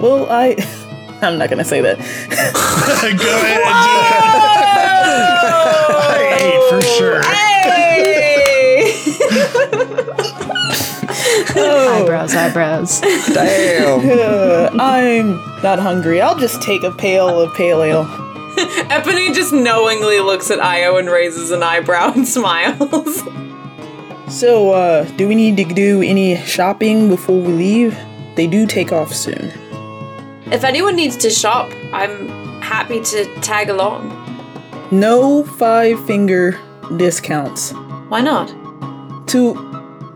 Well, 0.00 0.26
I. 0.30 0.56
I'm 1.22 1.38
not 1.38 1.50
gonna 1.50 1.64
say 1.64 1.80
that. 1.82 1.98
Go 1.98 2.04
ahead 2.04 3.10
and 3.10 3.18
do 3.20 3.26
it. 3.28 3.62
I 5.94 6.36
ate 6.40 6.70
for 6.70 6.80
sure. 6.82 7.22
Eyebrows, 11.56 12.34
eyebrows. 12.34 13.00
Damn. 13.00 14.00
I'm 14.80 15.36
not 15.62 15.78
hungry. 15.78 16.20
I'll 16.20 16.38
just 16.38 16.62
take 16.62 16.82
a 16.82 16.90
pail 16.92 17.40
of 17.40 17.54
pale 17.54 17.82
ale. 17.82 18.04
Epony 18.90 19.34
just 19.34 19.52
knowingly 19.52 20.20
looks 20.20 20.50
at 20.50 20.58
Aiyo 20.58 20.98
and 20.98 21.08
raises 21.08 21.50
an 21.50 21.62
eyebrow 21.62 22.12
and 22.12 22.26
smiles. 22.36 23.22
So, 24.28 24.70
uh, 24.72 25.04
do 25.16 25.28
we 25.28 25.34
need 25.34 25.56
to 25.58 25.64
do 25.64 26.02
any 26.02 26.36
shopping 26.44 27.08
before 27.08 27.40
we 27.40 27.52
leave? 27.52 27.98
They 28.36 28.46
do 28.46 28.66
take 28.66 28.92
off 28.92 29.12
soon. 29.12 29.52
if 30.50 30.64
anyone 30.64 30.96
needs 30.96 31.16
to 31.18 31.30
shop, 31.30 31.70
I'm 31.92 32.28
happy 32.62 33.00
to 33.02 33.24
tag 33.40 33.68
along. 33.68 34.18
No 34.90 35.44
five 35.44 36.02
finger 36.06 36.58
discounts. 36.96 37.72
Why 38.08 38.20
not? 38.20 38.48
To. 39.28 39.71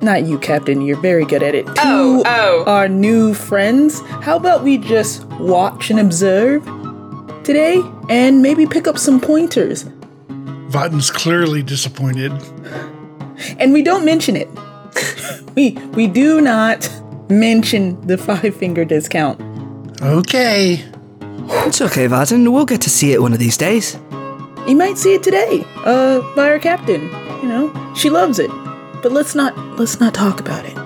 Not 0.07 0.25
you, 0.25 0.39
Captain. 0.39 0.83
You're 0.83 1.01
very 1.01 1.25
good 1.25 1.43
at 1.43 1.57
it. 1.57 1.67
To 1.67 1.73
Oh, 1.79 2.23
oh. 2.25 2.65
our 2.69 2.87
new 2.89 3.35
friends, 3.35 4.01
how 4.23 4.37
about 4.37 4.63
we 4.63 4.79
just 4.79 5.25
watch 5.41 5.91
and 5.91 5.99
observe 5.99 6.65
today 7.43 7.83
and 8.09 8.41
maybe 8.41 8.67
pick 8.67 8.87
up 8.87 8.99
some 8.99 9.21
pointers? 9.21 9.85
Vahtyn's 10.71 11.11
clearly 11.11 11.61
disappointed. 11.61 12.31
And 13.59 13.73
we 13.73 13.83
don't 13.83 14.05
mention 14.05 14.37
it. 14.37 14.49
we 15.57 15.73
we 15.99 16.07
do 16.07 16.41
not 16.41 16.89
mention 17.29 18.01
the 18.07 18.17
five 18.17 18.55
finger 18.55 18.85
discount. 18.85 19.41
Okay. 20.01 20.85
It's 21.67 21.81
okay, 21.83 22.07
Vahtyn. 22.07 22.53
We'll 22.53 22.65
get 22.65 22.81
to 22.83 22.91
see 22.91 23.13
it 23.13 23.21
one 23.21 23.33
of 23.33 23.41
these 23.41 23.57
days. 23.57 23.99
You 24.69 24.77
might 24.77 24.99
see 24.99 25.15
it 25.15 25.25
today, 25.25 25.65
uh, 25.85 26.21
by 26.37 26.49
our 26.51 26.61
captain. 26.61 27.03
You 27.43 27.49
know, 27.49 27.93
she 27.97 28.09
loves 28.09 28.39
it. 28.39 28.51
But 29.03 29.13
let's 29.13 29.35
not 29.35 29.57
let's 29.79 30.01
not 30.01 30.15
talk 30.15 30.41
about 30.41 30.65
it. 30.65 30.77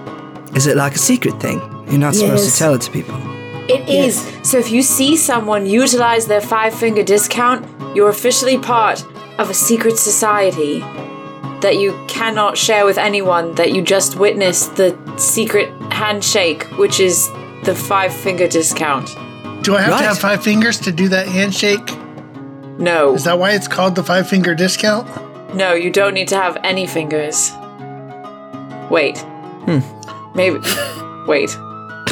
Is 0.57 0.67
it 0.67 0.77
like 0.77 0.95
a 0.95 0.99
secret 0.99 1.41
thing? 1.41 1.61
You're 1.89 1.99
not 1.99 2.15
supposed 2.15 2.45
Yes. 2.45 2.53
to 2.53 2.59
tell 2.59 2.75
it 2.75 2.81
to 2.83 2.91
people. 2.91 3.17
It 3.69 3.89
is. 3.89 4.21
So 4.43 4.59
if 4.59 4.71
you 4.73 4.83
see 4.83 5.17
someone 5.17 5.65
utilize 5.67 6.27
their 6.27 6.41
five 6.41 6.75
finger 6.75 7.03
discount, 7.05 7.65
you're 7.95 8.09
officially 8.09 8.59
part 8.59 9.05
of 9.39 9.49
a 9.49 9.55
secret 9.55 9.97
society 9.99 10.81
that 11.61 11.79
you 11.79 11.95
cannot 12.09 12.57
share 12.59 12.85
with 12.85 12.99
anyone, 12.99 13.55
that 13.55 13.73
you 13.73 13.83
just 13.83 14.17
witnessed 14.17 14.77
the 14.77 14.97
secret 15.19 15.69
handshake, 15.93 16.65
which 16.79 16.99
is 17.01 17.29
the 17.65 17.75
five 17.75 18.13
finger 18.13 18.49
discount. 18.49 19.15
Do 19.63 19.77
I 19.77 19.83
have 19.83 19.93
Right. 19.93 19.99
to 20.03 20.09
have 20.09 20.19
five 20.19 20.43
fingers 20.43 20.79
to 20.81 20.91
do 20.93 21.09
that 21.11 21.29
handshake? 21.29 21.89
No. 22.79 23.15
Is 23.15 23.25
that 23.25 23.39
why 23.39 23.51
it's 23.53 23.69
called 23.69 23.95
the 23.95 24.03
five 24.03 24.27
finger 24.29 24.55
discount? 24.55 25.07
No, 25.55 25.75
you 25.75 25.91
don't 25.91 26.15
need 26.15 26.29
to 26.29 26.37
have 26.37 26.57
any 26.65 26.87
fingers. 26.87 27.53
Wait. 28.91 29.19
Hmm. 29.19 29.79
Maybe. 30.35 30.59
Wait. 31.27 31.57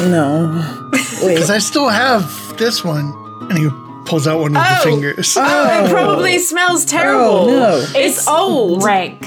No. 0.01 0.89
Wait. 1.21 1.33
Because 1.35 1.49
I 1.49 1.57
still 1.59 1.89
have 1.89 2.23
this 2.57 2.83
one. 2.83 3.13
And 3.49 3.57
he 3.57 3.69
pulls 4.05 4.27
out 4.27 4.39
one 4.39 4.55
of 4.55 4.63
Oh. 4.65 4.75
the 4.83 4.89
fingers. 4.89 5.35
Oh, 5.37 5.85
it 5.85 5.89
probably 5.91 6.39
smells 6.39 6.85
terrible. 6.85 7.21
Oh, 7.21 7.47
no. 7.47 7.85
It's, 7.95 8.27
old. 8.27 8.83
Rank. 8.83 9.21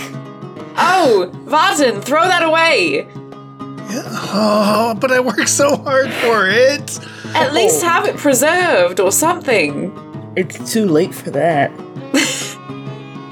Oh, 0.77 1.31
Vahtyn, 1.45 2.03
throw 2.03 2.23
that 2.23 2.43
away. 2.43 3.07
Oh, 4.35 4.97
but 4.99 5.11
I 5.13 5.21
worked 5.21 5.49
so 5.51 5.77
hard 5.77 6.11
for 6.11 6.49
it. 6.49 6.99
At 7.35 7.53
least 7.53 7.83
have 7.83 8.07
it 8.07 8.17
preserved 8.17 9.01
or 9.01 9.13
something. 9.13 9.93
It's 10.37 10.73
too 10.73 10.87
late 10.87 11.15
for 11.15 11.31
that. 11.33 11.71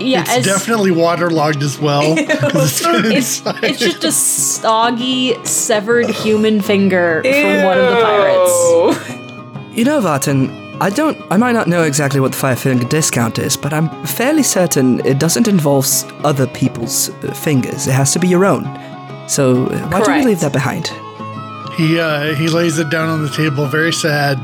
Yeah, 0.01 0.23
it's 0.23 0.31
as- 0.39 0.45
definitely 0.47 0.91
waterlogged 0.91 1.63
as 1.63 1.79
well. 1.79 2.17
'cause 2.27 2.81
it's 2.81 2.83
been 2.83 3.13
It's, 3.13 3.43
it's 3.63 3.79
just 3.79 4.05
a 4.05 4.13
soggy, 4.13 5.37
severed 5.45 6.09
human 6.11 6.61
finger 6.61 7.23
from 7.23 7.65
one 7.65 7.79
of 7.79 7.87
the 7.91 8.03
pirates. 8.03 9.77
You 9.77 9.85
know, 9.85 10.01
Vahtyn, 10.01 10.51
I 10.81 10.91
don't. 10.91 11.17
I 11.31 11.37
might 11.37 11.53
not 11.53 11.67
know 11.69 11.83
exactly 11.85 12.21
what 12.21 12.33
the 12.33 12.39
five 12.39 12.59
finger 12.59 12.87
discount 12.89 13.39
is, 13.39 13.57
but 13.57 13.73
I'm 13.73 13.89
fairly 14.07 14.43
certain 14.43 15.01
it 15.07 15.19
doesn't 15.19 15.47
involve 15.47 15.87
other 16.25 16.47
people's 16.47 17.11
uh, 17.11 17.33
fingers. 17.35 17.87
It 17.87 17.93
has 17.93 18.13
to 18.15 18.19
be 18.19 18.29
your 18.29 18.45
own. 18.45 18.65
So 19.29 19.67
uh, 19.67 19.69
why 19.69 19.91
don't 19.91 20.05
Correct. 20.05 20.23
you 20.23 20.29
leave 20.31 20.41
that 20.41 20.53
behind? 20.53 20.89
He 21.77 22.01
uh, 22.01 22.35
he 22.35 22.49
lays 22.49 22.79
it 22.79 22.91
down 22.91 23.09
on 23.09 23.23
the 23.23 23.29
table, 23.31 23.67
very 23.67 23.93
sad, 23.93 24.39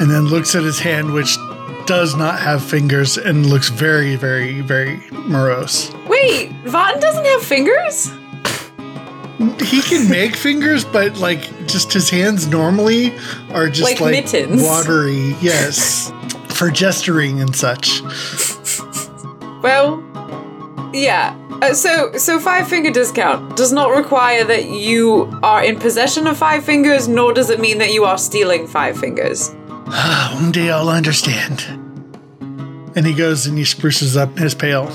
and 0.00 0.10
then 0.10 0.24
looks 0.26 0.54
at 0.54 0.62
his 0.62 0.78
hand, 0.78 1.12
which 1.12 1.36
does 1.86 2.14
not 2.16 2.38
have 2.40 2.62
fingers, 2.64 3.16
and 3.16 3.46
looks 3.46 3.68
very, 3.68 4.16
very, 4.16 4.60
very 4.60 5.00
morose. 5.12 5.92
Wait, 6.06 6.50
Vaughn 6.64 6.98
doesn't 7.00 7.24
have 7.24 7.42
fingers? 7.42 8.12
He 9.60 9.82
can 9.82 10.08
make 10.10 10.34
fingers, 10.48 10.84
but 10.84 11.16
like 11.18 11.66
just 11.66 11.92
his 11.92 12.08
hands 12.10 12.46
normally 12.46 13.14
are 13.50 13.68
just 13.68 13.82
Like 13.82 14.00
like, 14.00 14.12
mittens. 14.12 14.62
watery. 14.62 15.36
Yes, 15.40 16.12
for 16.48 16.70
gesturing 16.70 17.40
and 17.40 17.54
such. 17.54 18.02
Well, 19.62 20.02
yeah. 20.92 21.36
Uh, 21.62 21.72
so, 21.72 22.12
so 22.18 22.38
five 22.38 22.68
finger 22.68 22.90
discount 22.90 23.56
does 23.56 23.72
not 23.72 23.90
require 23.96 24.44
that 24.44 24.66
you 24.68 25.22
are 25.42 25.64
in 25.64 25.78
possession 25.78 26.26
of 26.26 26.36
five 26.36 26.62
fingers, 26.64 27.08
nor 27.08 27.32
does 27.32 27.48
it 27.48 27.60
mean 27.60 27.78
that 27.78 27.92
you 27.94 28.04
are 28.04 28.18
stealing 28.18 28.66
five 28.66 28.98
fingers. 28.98 29.54
One 29.86 30.52
day 30.52 30.70
I'll 30.70 30.88
understand. 30.88 31.64
And 32.96 33.06
he 33.06 33.14
goes 33.14 33.46
and 33.46 33.56
he 33.56 33.64
spruces 33.64 34.16
up 34.16 34.36
his 34.36 34.54
pail. 34.54 34.86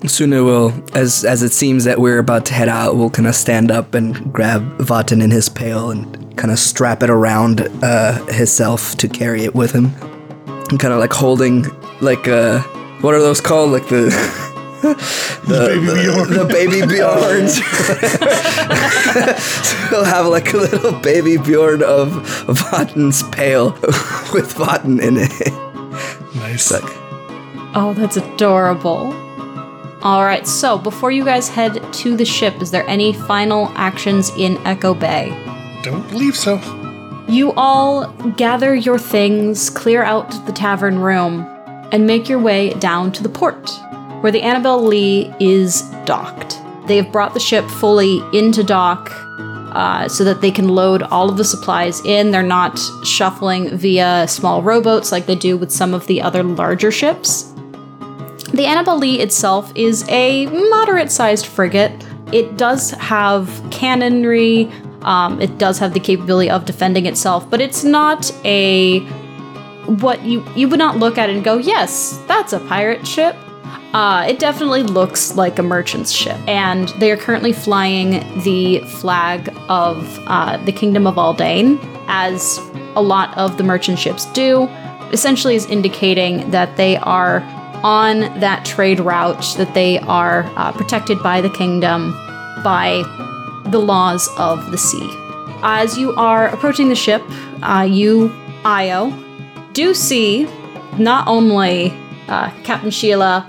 Suhnae 0.00 0.44
will, 0.44 0.72
as 0.94 1.24
as 1.24 1.42
it 1.42 1.52
seems 1.52 1.84
that 1.84 1.98
we're 2.00 2.18
about 2.18 2.46
to 2.46 2.54
head 2.54 2.68
out, 2.68 2.96
will 2.96 3.10
kind 3.10 3.28
of 3.28 3.34
stand 3.34 3.70
up 3.70 3.94
and 3.94 4.32
grab 4.32 4.62
Vahtyn 4.78 5.22
in 5.22 5.30
his 5.30 5.48
pail 5.48 5.90
and 5.90 6.36
kind 6.36 6.50
of 6.50 6.58
strap 6.58 7.02
it 7.02 7.10
around 7.10 7.60
uh, 7.82 8.24
himself 8.26 8.96
to 8.96 9.08
carry 9.08 9.44
it 9.44 9.54
with 9.54 9.72
him. 9.72 9.86
And 10.70 10.80
kind 10.80 10.94
of 10.94 11.00
like 11.00 11.12
holding, 11.12 11.66
like, 12.00 12.26
uh, 12.28 12.60
what 13.02 13.14
are 13.14 13.20
those 13.20 13.40
called? 13.40 13.70
Like 13.70 13.88
the. 13.88 14.46
the, 14.82 14.94
Baby 15.46 15.86
Bjorn. 15.86 16.30
the 16.32 16.44
baby 16.48 16.80
Bjorns. 16.82 17.60
so 19.64 19.76
he'll 19.88 20.04
have 20.04 20.26
like 20.26 20.52
a 20.52 20.56
little 20.56 20.92
baby 21.00 21.36
Bjorn 21.36 21.82
of 21.82 22.08
Vahtyn's 22.46 23.22
pail 23.30 23.70
with 24.32 24.54
Vahtyn 24.54 25.00
in 25.00 25.16
it. 25.18 26.34
Nice. 26.36 26.70
Like, 26.70 26.84
Oh, 27.72 27.94
that's 27.96 28.16
adorable. 28.16 29.12
All 30.02 30.24
right, 30.24 30.46
so 30.46 30.78
before 30.78 31.10
you 31.12 31.24
guys 31.24 31.48
head 31.48 31.80
to 31.92 32.16
the 32.16 32.24
ship, 32.24 32.60
is 32.62 32.70
there 32.70 32.86
any 32.88 33.12
final 33.12 33.68
actions 33.76 34.30
in 34.36 34.56
Echo 34.66 34.94
Bay? 34.94 35.28
Don't 35.82 36.08
believe 36.08 36.34
so. 36.36 36.56
You 37.28 37.52
all 37.52 38.08
gather 38.36 38.74
your 38.74 38.98
things, 38.98 39.70
clear 39.70 40.02
out 40.02 40.30
the 40.46 40.52
tavern 40.52 40.98
room, 40.98 41.42
and 41.92 42.06
make 42.06 42.28
your 42.28 42.38
way 42.40 42.70
down 42.74 43.12
to 43.12 43.22
the 43.22 43.28
port, 43.28 43.70
where 44.20 44.32
the 44.32 44.42
Annabelle 44.42 44.82
Lee 44.82 45.32
is 45.40 45.82
docked. 46.04 46.58
They 46.86 46.96
have 46.96 47.12
brought 47.12 47.34
the 47.34 47.40
ship 47.40 47.64
fully 47.66 48.20
into 48.32 48.62
dock 48.62 49.10
uh, 49.72 50.08
so 50.08 50.24
that 50.24 50.40
they 50.40 50.50
can 50.50 50.68
load 50.68 51.02
all 51.02 51.30
of 51.30 51.36
the 51.36 51.44
supplies 51.44 52.04
in. 52.04 52.30
They're 52.30 52.42
not 52.42 52.78
shuffling 53.04 53.76
via 53.76 54.26
small 54.28 54.62
rowboats 54.62 55.12
like 55.12 55.26
they 55.26 55.36
do 55.36 55.56
with 55.56 55.70
some 55.70 55.94
of 55.94 56.06
the 56.06 56.20
other 56.20 56.42
larger 56.42 56.90
ships. 56.90 57.52
The 58.52 58.66
Annabelle 58.66 58.98
Lee 58.98 59.20
itself 59.20 59.72
is 59.76 60.04
a 60.08 60.46
moderate 60.46 61.12
sized 61.12 61.46
frigate. 61.46 61.92
It 62.32 62.56
does 62.56 62.90
have 62.92 63.46
cannonry, 63.70 64.70
um, 65.02 65.40
it 65.40 65.56
does 65.58 65.78
have 65.78 65.94
the 65.94 66.00
capability 66.00 66.50
of 66.50 66.64
defending 66.64 67.06
itself, 67.06 67.48
but 67.48 67.60
it's 67.60 67.84
not 67.84 68.32
a. 68.44 69.00
What 69.86 70.22
you 70.24 70.44
you 70.54 70.68
would 70.68 70.78
not 70.78 70.98
look 70.98 71.16
at 71.16 71.30
and 71.30 71.42
go, 71.42 71.56
yes, 71.56 72.20
that's 72.28 72.52
a 72.52 72.60
pirate 72.60 73.06
ship. 73.06 73.34
Uh, 73.92 74.24
it 74.28 74.38
definitely 74.38 74.84
looks 74.84 75.34
like 75.34 75.58
a 75.58 75.62
merchant's 75.62 76.12
ship, 76.12 76.36
and 76.46 76.90
they 77.00 77.10
are 77.10 77.16
currently 77.16 77.52
flying 77.52 78.10
the 78.44 78.78
flag 79.00 79.52
of 79.68 80.18
uh, 80.26 80.56
the 80.64 80.72
Kingdom 80.72 81.08
of 81.08 81.16
Aldane, 81.16 81.78
as 82.06 82.58
a 82.94 83.02
lot 83.02 83.36
of 83.36 83.56
the 83.56 83.64
merchant 83.64 83.98
ships 83.98 84.26
do. 84.26 84.68
Essentially, 85.12 85.56
is 85.56 85.66
indicating 85.66 86.48
that 86.52 86.76
they 86.76 86.96
are 86.98 87.40
on 87.82 88.20
that 88.40 88.64
trade 88.64 89.00
route, 89.00 89.54
that 89.56 89.74
they 89.74 89.98
are 90.00 90.44
uh, 90.56 90.70
protected 90.70 91.20
by 91.22 91.40
the 91.40 91.50
kingdom, 91.50 92.12
by 92.62 93.02
the 93.66 93.78
laws 93.78 94.28
of 94.38 94.70
the 94.70 94.78
sea. 94.78 95.08
As 95.62 95.98
you 95.98 96.14
are 96.14 96.48
approaching 96.48 96.88
the 96.88 96.94
ship, 96.94 97.22
uh, 97.62 97.86
you, 97.90 98.28
Aiyo, 98.62 99.12
do 99.72 99.94
see 99.94 100.48
not 100.98 101.26
only 101.26 101.92
uh, 102.28 102.50
Captain 102.62 102.90
Sheila, 102.90 103.46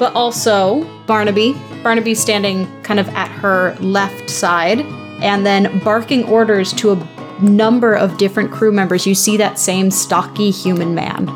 but 0.00 0.14
also 0.14 0.82
Barnaby. 1.06 1.52
Barnaby 1.84 2.14
standing 2.14 2.66
kind 2.82 2.98
of 2.98 3.06
at 3.10 3.28
her 3.28 3.76
left 3.80 4.30
side, 4.30 4.80
and 5.22 5.44
then 5.46 5.78
barking 5.80 6.24
orders 6.24 6.72
to 6.72 6.92
a 6.92 7.42
number 7.42 7.94
of 7.94 8.16
different 8.16 8.50
crew 8.50 8.72
members. 8.72 9.06
You 9.06 9.14
see 9.14 9.36
that 9.36 9.58
same 9.58 9.90
stocky 9.90 10.50
human 10.50 10.94
man. 10.94 11.28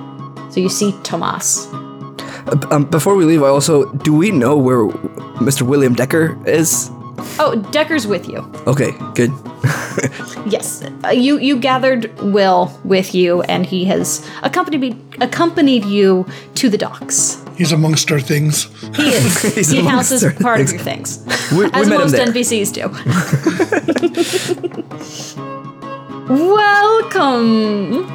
So 0.50 0.60
you 0.60 0.70
see 0.70 0.92
Tomas. 1.02 1.66
Um, 2.70 2.88
before 2.90 3.14
we 3.16 3.26
leave, 3.26 3.42
I 3.42 3.48
also 3.48 3.92
do 3.92 4.14
we 4.14 4.30
know 4.30 4.56
where 4.56 4.86
Mr. 5.38 5.62
William 5.62 5.94
Decker 5.94 6.38
is? 6.46 6.90
Oh, 7.38 7.56
Decker's 7.70 8.06
with 8.06 8.28
you. 8.28 8.38
Okay, 8.66 8.92
good. 9.14 9.30
Yes, 10.46 10.84
uh, 11.04 11.08
you 11.08 11.38
you 11.38 11.56
gathered 11.56 12.12
Will 12.20 12.70
with 12.84 13.14
you, 13.14 13.40
and 13.42 13.64
he 13.64 13.86
has 13.86 14.28
accompanied 14.42 15.00
accompanied 15.22 15.86
you 15.86 16.26
to 16.56 16.68
the 16.68 16.76
docks. 16.76 17.43
He's 17.56 17.72
amongst 17.72 18.10
our 18.12 18.20
things. 18.20 18.64
He 18.96 19.08
is. 19.10 19.70
He 19.70 19.78
amongst 19.80 20.10
counts 20.10 20.12
as 20.12 20.24
our 20.24 20.32
part 20.32 20.60
of 20.60 20.68
things. 20.68 20.72
your 20.72 20.82
things, 20.82 21.18
We, 21.52 21.58
we 21.64 21.64
as 21.72 21.88
met 21.88 21.94
him 21.94 22.00
most 22.00 22.12
there. 22.12 22.26
NPCs 22.26 22.72
do. 22.72 22.88
Welcome. 26.84 28.06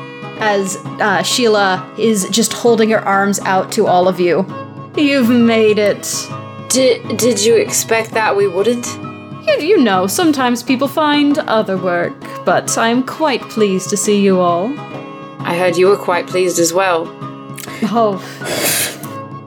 As 0.41 0.77
uh, 1.01 1.21
Sheila 1.23 1.93
is 1.97 2.27
just 2.29 2.53
holding 2.53 2.89
her 2.91 2.99
arms 2.99 3.39
out 3.41 3.71
to 3.73 3.87
all 3.87 4.07
of 4.07 4.19
you. 4.19 4.45
You've 4.95 5.29
made 5.29 5.77
it. 5.77 6.07
Did 6.69 7.17
did 7.17 7.43
you 7.43 7.55
expect 7.55 8.11
that 8.11 8.35
we 8.35 8.47
wouldn't? 8.47 8.85
You, 9.47 9.57
you 9.59 9.77
know, 9.83 10.07
sometimes 10.07 10.63
people 10.63 10.87
find 10.87 11.37
other 11.39 11.77
work, 11.77 12.13
but 12.45 12.77
I'm 12.77 13.03
quite 13.03 13.41
pleased 13.41 13.89
to 13.89 13.97
see 13.97 14.21
you 14.21 14.39
all. 14.39 14.67
I 15.41 15.57
heard 15.57 15.77
you 15.77 15.87
were 15.87 15.97
quite 15.97 16.27
pleased 16.27 16.59
as 16.59 16.71
well. 16.73 17.07
Oh, 17.83 18.19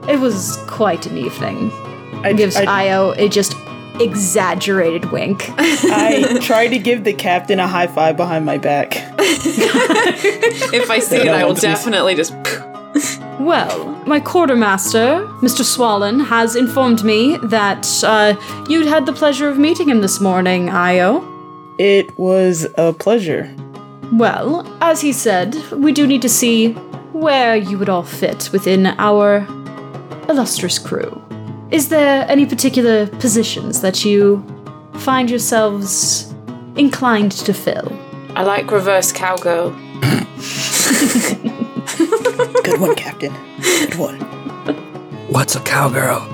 it 0.07 0.19
was 0.19 0.57
quite 0.67 1.05
an 1.05 1.17
evening. 1.17 1.71
I, 2.23 2.33
Gives 2.33 2.55
I, 2.55 2.65
Aiyo 2.65 3.17
a 3.17 3.27
just 3.29 3.55
exaggerated 3.99 5.11
wink. 5.11 5.45
I 5.57 6.39
try 6.41 6.67
to 6.67 6.79
give 6.79 7.03
the 7.03 7.13
captain 7.13 7.59
a 7.59 7.67
high 7.67 7.87
five 7.87 8.17
behind 8.17 8.45
my 8.45 8.57
back. 8.57 8.95
If 10.75 10.89
I 10.89 10.99
see 10.99 11.17
it, 11.17 11.27
I 11.27 11.45
will 11.45 11.53
definitely 11.53 12.15
just. 12.15 12.33
well, 13.39 13.85
my 14.07 14.19
quartermaster, 14.19 15.27
Mr. 15.41 15.63
Swallen, 15.63 16.19
has 16.19 16.55
informed 16.55 17.03
me 17.03 17.37
that 17.43 18.03
uh, 18.03 18.35
you'd 18.69 18.87
had 18.87 19.05
the 19.05 19.13
pleasure 19.13 19.49
of 19.49 19.59
meeting 19.59 19.89
him 19.89 20.01
this 20.01 20.19
morning, 20.19 20.67
Aiyo. 20.67 21.21
It 21.77 22.17
was 22.17 22.67
a 22.77 22.93
pleasure. 22.93 23.53
Well, 24.11 24.65
as 24.81 25.01
he 25.01 25.11
said, 25.11 25.55
we 25.71 25.91
do 25.91 26.07
need 26.07 26.21
to 26.21 26.29
see 26.29 26.73
where 27.13 27.55
you 27.55 27.77
would 27.77 27.89
all 27.89 28.03
fit 28.03 28.49
within 28.51 28.87
our 28.97 29.45
illustrious 30.29 30.79
crew. 30.79 31.21
Is 31.71 31.89
there 31.89 32.25
any 32.29 32.45
particular 32.45 33.07
positions 33.07 33.81
that 33.81 34.05
you 34.05 34.45
find 34.99 35.29
yourselves 35.29 36.33
inclined 36.75 37.31
to 37.31 37.53
fill? 37.53 37.91
I 38.35 38.43
like 38.43 38.71
reverse 38.71 39.11
cowgirl. 39.11 39.71
Good 42.63 42.79
one, 42.79 42.95
Captain. 42.95 43.33
Good 43.61 43.95
one. 43.95 44.19
What's 45.29 45.55
a 45.55 45.59
cowgirl? 45.61 46.27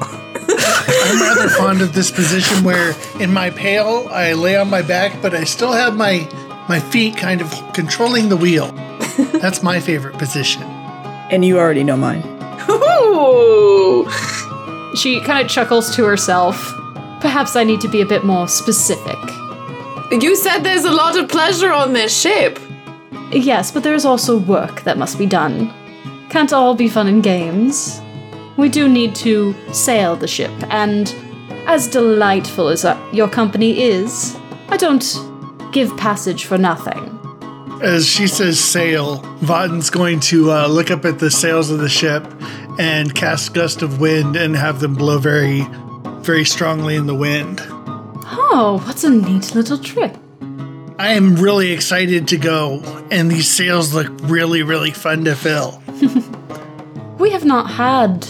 I'm 0.52 1.22
rather 1.22 1.50
fond 1.50 1.82
of 1.82 1.94
this 1.94 2.12
position 2.12 2.64
where 2.64 2.96
in 3.20 3.32
my 3.32 3.50
pail 3.50 4.08
I 4.12 4.34
lay 4.34 4.58
on 4.58 4.70
my 4.70 4.82
back, 4.82 5.22
but 5.22 5.34
I 5.34 5.44
still 5.44 5.72
have 5.72 5.96
my 5.96 6.28
my 6.68 6.80
feet 6.80 7.18
kind 7.18 7.42
of 7.42 7.52
controlling 7.74 8.30
the 8.30 8.38
wheel. 8.38 8.72
That's 9.42 9.64
my 9.64 9.80
favorite 9.80 10.18
position. 10.18 10.64
And 11.32 11.44
you 11.44 11.58
already 11.58 11.84
know 11.84 11.98
mine. 11.98 12.24
Ooh. 12.70 13.69
She 14.96 15.22
kind 15.22 15.46
of 15.46 15.52
chuckles 15.52 15.96
to 15.96 16.04
herself. 16.04 16.74
Perhaps 17.22 17.56
I 17.56 17.64
need 17.64 17.82
to 17.82 17.88
be 17.88 18.02
a 18.02 18.06
bit 18.06 18.24
more 18.26 18.48
specific. 18.48 19.18
You 20.12 20.36
said 20.36 20.60
there's 20.60 20.86
a 20.86 20.92
lot 20.92 21.18
of 21.18 21.30
pleasure 21.30 21.72
on 21.72 21.94
this 21.94 22.20
ship. 22.20 22.60
Yes, 23.32 23.72
but 23.72 23.84
there 23.84 23.94
is 23.94 24.06
also 24.06 24.38
work 24.38 24.82
that 24.82 24.98
must 24.98 25.20
be 25.20 25.28
done. 25.28 25.72
Can't 26.30 26.52
all 26.52 26.74
be 26.76 26.90
fun 26.90 27.08
and 27.08 27.22
games. 27.22 28.02
we 28.58 28.70
do 28.70 28.90
need 28.90 29.16
to 29.16 29.56
sail 29.72 30.16
the 30.16 30.28
ship, 30.28 30.52
and 30.70 31.16
as 31.66 31.88
delightful 31.88 32.68
as 32.68 32.84
uh, 32.84 33.00
your 33.14 33.30
company 33.30 33.82
is, 33.82 34.38
I 34.68 34.78
don't 34.78 35.18
give 35.72 35.96
passage 35.98 36.46
for 36.46 36.58
nothing. 36.58 37.16
As 37.82 38.06
she 38.06 38.28
says 38.28 38.60
sail, 38.60 39.20
Vahtyn's 39.40 39.90
going 39.90 40.20
to 40.22 40.52
uh, 40.52 40.68
look 40.68 40.92
up 40.92 41.06
at 41.06 41.20
the 41.20 41.32
sails 41.32 41.70
of 41.70 41.80
the 41.80 41.88
ship 41.88 42.26
and 42.80 43.14
cast 43.14 43.54
gust 43.54 43.82
of 43.82 44.00
wind 44.00 44.36
and 44.38 44.56
have 44.56 44.80
them 44.80 44.96
blow 44.96 45.20
very, 45.20 45.62
very 46.22 46.46
strongly 46.46 46.96
in 46.96 47.06
the 47.06 47.14
wind. 47.14 47.60
Oh, 48.32 48.82
what's 48.86 49.04
a 49.04 49.10
neat 49.10 49.54
little 49.54 49.78
trick. 49.78 50.14
I 50.98 51.10
am 51.14 51.36
really 51.36 51.72
excited 51.72 52.28
to 52.30 52.38
go, 52.38 52.82
and 53.12 53.30
these 53.30 53.48
sails 53.48 53.94
look 53.94 54.08
really, 54.24 54.64
really 54.64 54.92
fun 54.92 55.26
to 55.26 55.36
fill. 55.36 55.84
We 57.20 57.32
have 57.32 57.44
not 57.44 57.72
had 57.72 58.24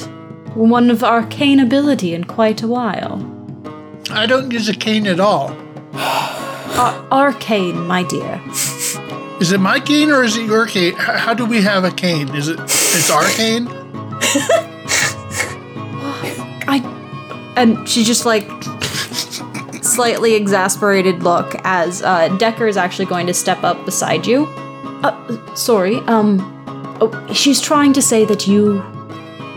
one 0.56 0.90
of 0.90 1.04
arcane 1.04 1.60
ability 1.60 2.16
in 2.16 2.24
quite 2.24 2.64
a 2.64 2.68
while. 2.68 3.22
I 4.10 4.26
don't 4.26 4.50
use 4.50 4.68
a 4.68 4.74
cane 4.74 5.06
at 5.06 5.20
all. 5.20 5.56
Ar- 5.94 7.06
arcane, 7.12 7.86
my 7.86 8.02
dear. 8.02 8.42
Is 9.40 9.52
it 9.52 9.60
my 9.60 9.80
cane 9.80 10.10
or 10.10 10.24
is 10.24 10.38
it 10.38 10.48
your 10.48 10.66
cane? 10.66 10.96
How 10.96 11.36
do 11.36 11.46
we 11.46 11.62
have 11.62 11.84
a 11.84 11.92
cane? 11.92 12.34
Is 12.36 12.48
it 12.48 12.60
it's 12.60 13.12
our 13.12 13.24
cane? 13.38 13.68
I. 16.68 16.82
And 17.56 17.88
she 17.88 18.04
just 18.04 18.26
like. 18.26 18.50
slightly 19.82 20.36
exasperated 20.36 21.24
look 21.24 21.56
as 21.64 22.02
uh, 22.04 22.30
Decker 22.38 22.68
is 22.68 22.78
actually 22.78 23.06
going 23.06 23.28
to 23.28 23.34
step 23.34 23.64
up 23.64 23.84
beside 23.86 24.26
you. 24.26 24.46
Uh, 25.04 25.56
sorry, 25.56 25.98
um. 26.08 26.40
Oh, 27.02 27.34
she's 27.34 27.60
trying 27.60 27.92
to 27.94 28.02
say 28.02 28.24
that 28.26 28.48
you 28.48 28.82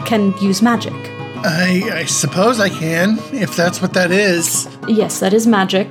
can 0.05 0.33
use 0.39 0.63
magic. 0.63 0.95
I 1.45 1.83
I 1.93 2.05
suppose 2.07 2.61
I 2.61 2.71
can, 2.71 3.19
if 3.33 3.55
that's 3.57 3.81
what 3.83 3.93
that 3.93 4.11
is. 4.11 4.69
Yes, 4.89 5.21
that 5.21 5.33
is 5.33 5.47
magic. 5.47 5.89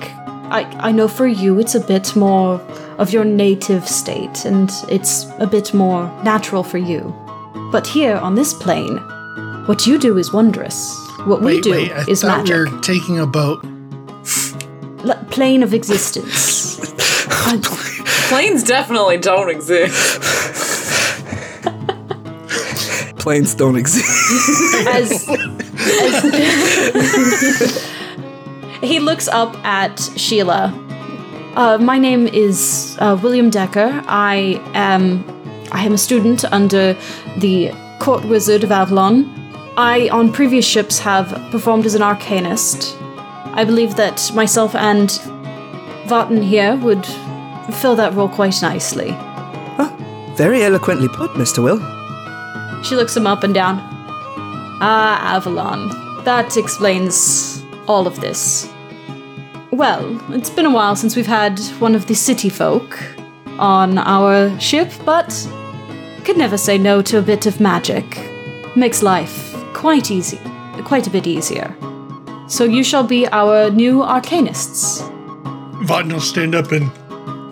I, 0.49 0.63
I 0.79 0.91
know 0.91 1.07
for 1.07 1.27
you 1.27 1.59
it's 1.59 1.75
a 1.75 1.79
bit 1.79 2.15
more 2.15 2.59
of 2.97 3.13
your 3.13 3.23
native 3.25 3.87
state, 3.87 4.45
and 4.45 4.69
it's 4.89 5.27
a 5.39 5.47
bit 5.47 5.73
more 5.73 6.09
natural 6.23 6.63
for 6.63 6.77
you. 6.77 7.13
But 7.71 7.87
here 7.87 8.17
on 8.17 8.35
this 8.35 8.53
plane, 8.53 8.97
what 9.65 9.87
you 9.87 9.97
do 9.97 10.17
is 10.17 10.33
wondrous. 10.33 10.93
What 11.25 11.39
we 11.41 11.55
Wait, 11.55 11.63
do 11.63 11.71
wait, 11.71 11.91
I 11.91 12.03
is 12.07 12.21
thought 12.21 12.39
magic. 12.39 12.55
we 12.55 12.75
were 12.75 12.81
taking 12.81 13.19
a 13.19 13.25
boat. 13.25 13.63
L- 15.05 15.25
plane 15.31 15.63
of 15.63 15.73
existence. 15.73 16.79
Planes 18.29 18.63
definitely 18.63 19.17
don't 19.17 19.49
exist. 19.49 20.21
Planes 23.19 23.53
don't 23.55 23.75
exist. 23.75 24.87
as, 24.87 25.27
as 25.29 26.23
he 28.81 28.99
looks 28.99 29.27
up 29.27 29.55
at 29.65 29.99
Sheila. 30.17 30.73
Uh, 31.55 31.77
my 31.77 31.97
name 31.99 32.27
is 32.27 32.97
uh, 32.99 33.19
William 33.21 33.49
Decker. 33.49 34.01
I 34.07 34.59
am 34.73 35.23
I 35.71 35.85
am 35.85 35.93
a 35.93 35.97
student 35.97 36.43
under 36.51 36.95
the 37.37 37.71
court 37.99 38.25
wizard 38.25 38.63
of 38.63 38.71
Avalon. 38.71 39.25
I, 39.77 40.09
on 40.09 40.31
previous 40.31 40.65
ships, 40.65 40.99
have 40.99 41.29
performed 41.51 41.85
as 41.85 41.95
an 41.95 42.01
arcanist. 42.01 42.95
I 43.53 43.63
believe 43.63 43.95
that 43.95 44.31
myself 44.33 44.75
and 44.75 45.09
Vahtyn 46.07 46.43
here 46.43 46.75
would 46.77 47.05
fill 47.75 47.95
that 47.95 48.13
role 48.13 48.29
quite 48.29 48.61
nicely. 48.61 49.15
Very 50.35 50.63
eloquently 50.63 51.07
put, 51.07 51.31
Mr. 51.31 51.61
Will. 51.63 51.79
She 52.83 52.95
looks 52.95 53.15
him 53.15 53.27
up 53.27 53.43
and 53.43 53.53
down. 53.53 53.77
Ah, 54.81 55.35
Avalon. 55.35 55.89
That 56.23 56.57
explains 56.57 57.63
all 57.87 58.07
of 58.07 58.19
this. 58.21 58.67
Well, 59.71 60.19
it's 60.33 60.49
been 60.49 60.65
a 60.65 60.71
while 60.71 60.95
since 60.95 61.15
we've 61.15 61.27
had 61.27 61.59
one 61.79 61.95
of 61.95 62.07
the 62.07 62.15
city 62.15 62.49
folk 62.49 62.97
on 63.59 63.97
our 63.99 64.57
ship, 64.59 64.91
but 65.05 65.29
could 66.31 66.37
never 66.37 66.57
say 66.57 66.77
no 66.77 67.01
to 67.01 67.17
a 67.17 67.21
bit 67.21 67.45
of 67.45 67.59
magic. 67.59 68.05
Makes 68.77 69.03
life 69.03 69.53
quite 69.73 70.09
easy, 70.11 70.39
quite 70.85 71.05
a 71.05 71.09
bit 71.09 71.27
easier. 71.27 71.75
So 72.47 72.63
you 72.63 72.85
shall 72.85 73.03
be 73.03 73.27
our 73.27 73.69
new 73.69 73.95
arcanists. 73.97 75.01
Vahtyn 75.83 76.13
will 76.13 76.21
stand 76.21 76.55
up 76.55 76.71
and 76.71 76.89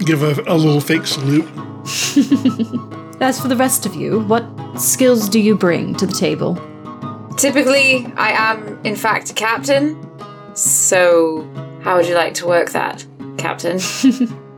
give 0.06 0.24
a, 0.24 0.42
a 0.48 0.56
little 0.56 0.80
fake 0.80 1.08
salute. 1.08 1.44
As 3.20 3.42
for 3.42 3.50
the 3.50 3.58
rest 3.58 3.86
of 3.86 3.96
you, 3.96 4.22
what 4.22 4.46
skills 4.80 5.28
do 5.28 5.42
you 5.42 5.58
bring 5.58 5.94
to 5.96 6.06
the 6.06 6.13
table? 6.13 6.56
Typically, 7.36 8.06
I 8.15 8.30
am, 8.32 8.80
in 8.86 8.96
fact, 8.96 9.30
a 9.30 9.34
captain. 9.34 10.00
So, 10.56 11.46
how 11.82 11.98
would 11.98 12.08
you 12.08 12.15
like 12.15 12.34
to 12.36 12.48
work 12.48 12.70
that, 12.70 13.06
Captain? 13.38 13.82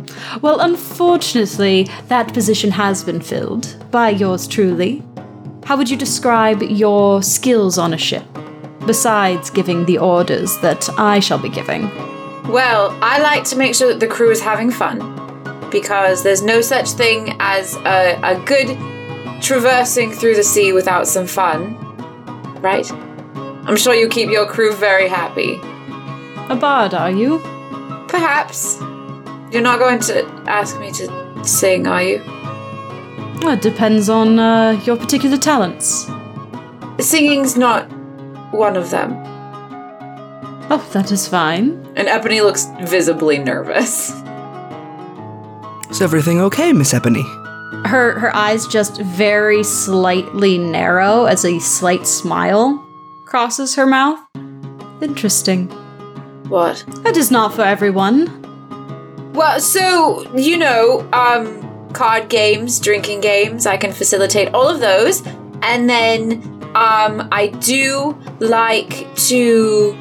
Well, 0.42 0.60
unfortunately, 0.60 1.88
that 2.08 2.34
position 2.34 2.72
has 2.72 3.04
been 3.04 3.22
filled 3.22 3.76
by 3.92 4.10
yours 4.10 4.48
truly. 4.48 5.04
How 5.64 5.78
would 5.78 5.90
you 5.90 5.98
describe 5.98 6.62
your 6.62 7.22
skills 7.22 7.78
on 7.78 7.94
a 7.94 7.98
ship, 7.98 8.26
besides 8.86 9.50
giving 9.50 9.86
the 9.86 9.98
orders 9.98 10.58
that 10.60 10.90
I 10.98 11.20
shall 11.20 11.40
be 11.40 11.50
giving? 11.50 11.84
Well, 12.50 12.98
I 13.02 13.22
like 13.22 13.44
to 13.46 13.56
make 13.56 13.76
sure 13.76 13.90
that 13.90 14.00
the 14.00 14.08
crew 14.08 14.32
is 14.32 14.42
having 14.42 14.72
fun 14.72 15.00
because 15.72 16.24
there's 16.24 16.42
no 16.42 16.62
such 16.62 16.90
thing 16.90 17.36
as 17.40 17.76
a, 17.78 18.20
a 18.24 18.44
good 18.46 18.78
traversing 19.42 20.12
through 20.12 20.36
the 20.36 20.44
sea 20.44 20.74
without 20.74 21.08
some 21.08 21.28
fun, 21.28 21.76
right? 22.62 22.92
I'm 23.66 23.78
sure 23.78 23.94
you 23.94 24.10
keep 24.10 24.30
your 24.30 24.48
crew 24.48 24.74
very 24.76 25.08
happy. 25.08 25.60
A 26.50 26.56
bard, 26.56 26.94
are 26.94 27.12
you? 27.12 27.40
Perhaps. 28.08 28.82
You're 29.52 29.62
not 29.62 29.80
going 29.80 30.00
to 30.02 30.26
ask 30.48 30.80
me 30.80 30.92
to 30.94 31.44
sing, 31.44 31.86
are 31.86 32.02
you? 32.02 32.24
Well, 33.42 33.54
it 33.54 33.62
depends 33.62 34.08
on 34.08 34.40
uh, 34.40 34.80
your 34.86 34.96
particular 34.96 35.38
talents. 35.38 36.10
Singing's 37.00 37.58
not 37.58 37.92
one 38.54 38.78
of 38.78 38.92
them. 38.92 39.12
Oh, 40.70 40.88
that 40.94 41.12
is 41.12 41.28
fine. 41.28 41.72
And 41.96 42.08
Epony 42.08 42.42
looks 42.42 42.68
visibly 42.84 43.40
nervous. 43.40 44.12
Is 45.90 46.02
everything 46.02 46.40
okay, 46.40 46.72
Miss 46.72 46.94
Epony? 46.94 47.24
Her 47.86 48.18
her 48.20 48.34
eyes 48.34 48.68
just 48.68 49.02
very 49.02 49.64
slightly 49.64 50.58
narrow 50.58 51.26
as 51.26 51.44
a 51.44 51.60
slight 51.60 52.08
smile 52.08 52.78
crosses 53.26 53.76
her 53.76 53.86
mouth. 53.86 54.20
Interesting. 55.02 55.68
What? 56.48 56.86
That 57.04 57.18
is 57.18 57.32
not 57.32 57.54
for 57.54 57.64
everyone. 57.64 58.41
Well, 59.34 59.60
so, 59.60 60.30
you 60.36 60.58
know, 60.58 61.08
um, 61.14 61.92
card 61.94 62.30
games, 62.30 62.80
drinking 62.80 63.22
games, 63.22 63.66
I 63.66 63.78
can 63.78 63.94
facilitate 63.94 64.54
all 64.54 64.68
of 64.68 64.80
those. 64.80 65.26
And 65.62 65.90
then, 65.90 66.42
um, 66.76 67.28
I 67.32 67.48
do 67.60 68.18
like 68.40 69.14
to. 69.28 69.98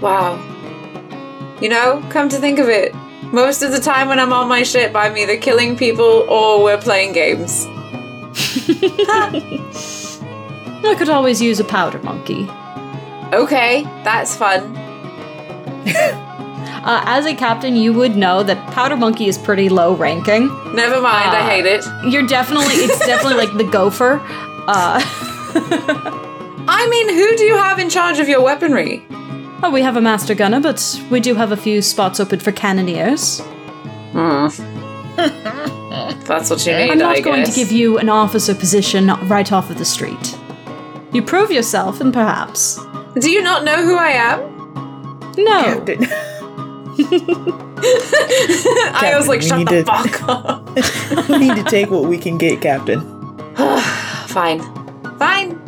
Wow. 0.00 0.46
You 1.60 1.68
know, 1.68 2.04
come 2.10 2.28
to 2.28 2.38
think 2.38 2.58
of 2.58 2.68
it, 2.68 2.94
most 3.32 3.62
of 3.62 3.70
the 3.70 3.80
time 3.80 4.08
when 4.08 4.18
I'm 4.18 4.32
on 4.32 4.48
my 4.48 4.62
ship, 4.62 4.94
I'm 4.94 5.16
either 5.16 5.36
killing 5.36 5.76
people 5.76 6.26
or 6.28 6.62
we're 6.62 6.78
playing 6.78 7.12
games. 7.12 7.66
I 10.82 10.94
could 10.96 11.10
always 11.10 11.42
use 11.42 11.60
a 11.60 11.64
powder 11.64 11.98
monkey. 12.02 12.48
Okay, 13.32 13.82
that's 14.04 14.34
fun. 14.34 14.74
Uh, 16.82 17.02
as 17.04 17.26
a 17.26 17.34
captain, 17.34 17.76
you 17.76 17.92
would 17.92 18.16
know 18.16 18.42
that 18.42 18.56
powder 18.72 18.96
monkey 18.96 19.26
is 19.28 19.36
pretty 19.36 19.68
low 19.68 19.94
ranking. 19.94 20.46
Never 20.74 21.00
mind, 21.00 21.30
I 21.30 21.40
Uh, 21.40 21.48
hate 21.48 21.66
it. 21.66 21.84
You're 22.10 22.26
definitely, 22.26 22.74
it's 22.74 22.98
definitely 23.06 23.36
like 23.44 23.56
the 23.58 23.64
gopher. 23.70 24.20
Uh, 24.66 25.00
I 26.68 26.86
mean, 26.90 27.08
who 27.14 27.36
do 27.36 27.44
you 27.44 27.56
have 27.56 27.78
in 27.78 27.90
charge 27.90 28.18
of 28.18 28.28
your 28.28 28.40
weaponry? 28.42 29.04
oh, 29.62 29.70
we 29.70 29.82
have 29.82 29.96
a 29.96 30.00
master 30.00 30.34
gunner, 30.34 30.58
but 30.58 30.80
we 31.10 31.20
do 31.20 31.34
have 31.34 31.52
a 31.52 31.56
few 31.56 31.82
spots 31.82 32.18
open 32.18 32.38
for 32.40 32.50
cannoneers. 32.52 33.40
If 34.14 34.56
that's 36.26 36.48
what 36.48 36.64
you 36.66 36.72
need, 36.72 36.90
I'm 36.92 36.98
not 36.98 37.16
I 37.16 37.20
going 37.20 37.44
to 37.44 37.52
give 37.52 37.70
you 37.70 37.98
an 37.98 38.08
officer 38.08 38.54
position 38.54 39.08
right 39.28 39.52
off 39.52 39.68
of 39.68 39.76
the 39.76 39.84
street. 39.84 40.38
You 41.12 41.20
prove 41.22 41.50
yourself, 41.50 42.00
and 42.00 42.10
perhaps. 42.12 42.80
Do 43.20 43.30
you 43.30 43.42
not 43.42 43.64
know 43.64 43.84
who 43.84 43.96
I 43.96 44.10
am? 44.12 44.40
No. 45.36 45.84
I 48.92 49.14
was 49.16 49.28
like, 49.28 49.40
we 49.40 49.46
shut 49.46 49.68
the 49.68 49.84
to- 49.84 49.84
fuck 49.84 50.22
up. 50.28 51.28
we 51.28 51.38
need 51.38 51.56
to 51.56 51.64
take 51.64 51.90
what 51.90 52.04
we 52.04 52.18
can 52.18 52.38
get, 52.38 52.60
Captain. 52.60 53.00
Fine. 54.28 54.60
Fine. 55.18 55.58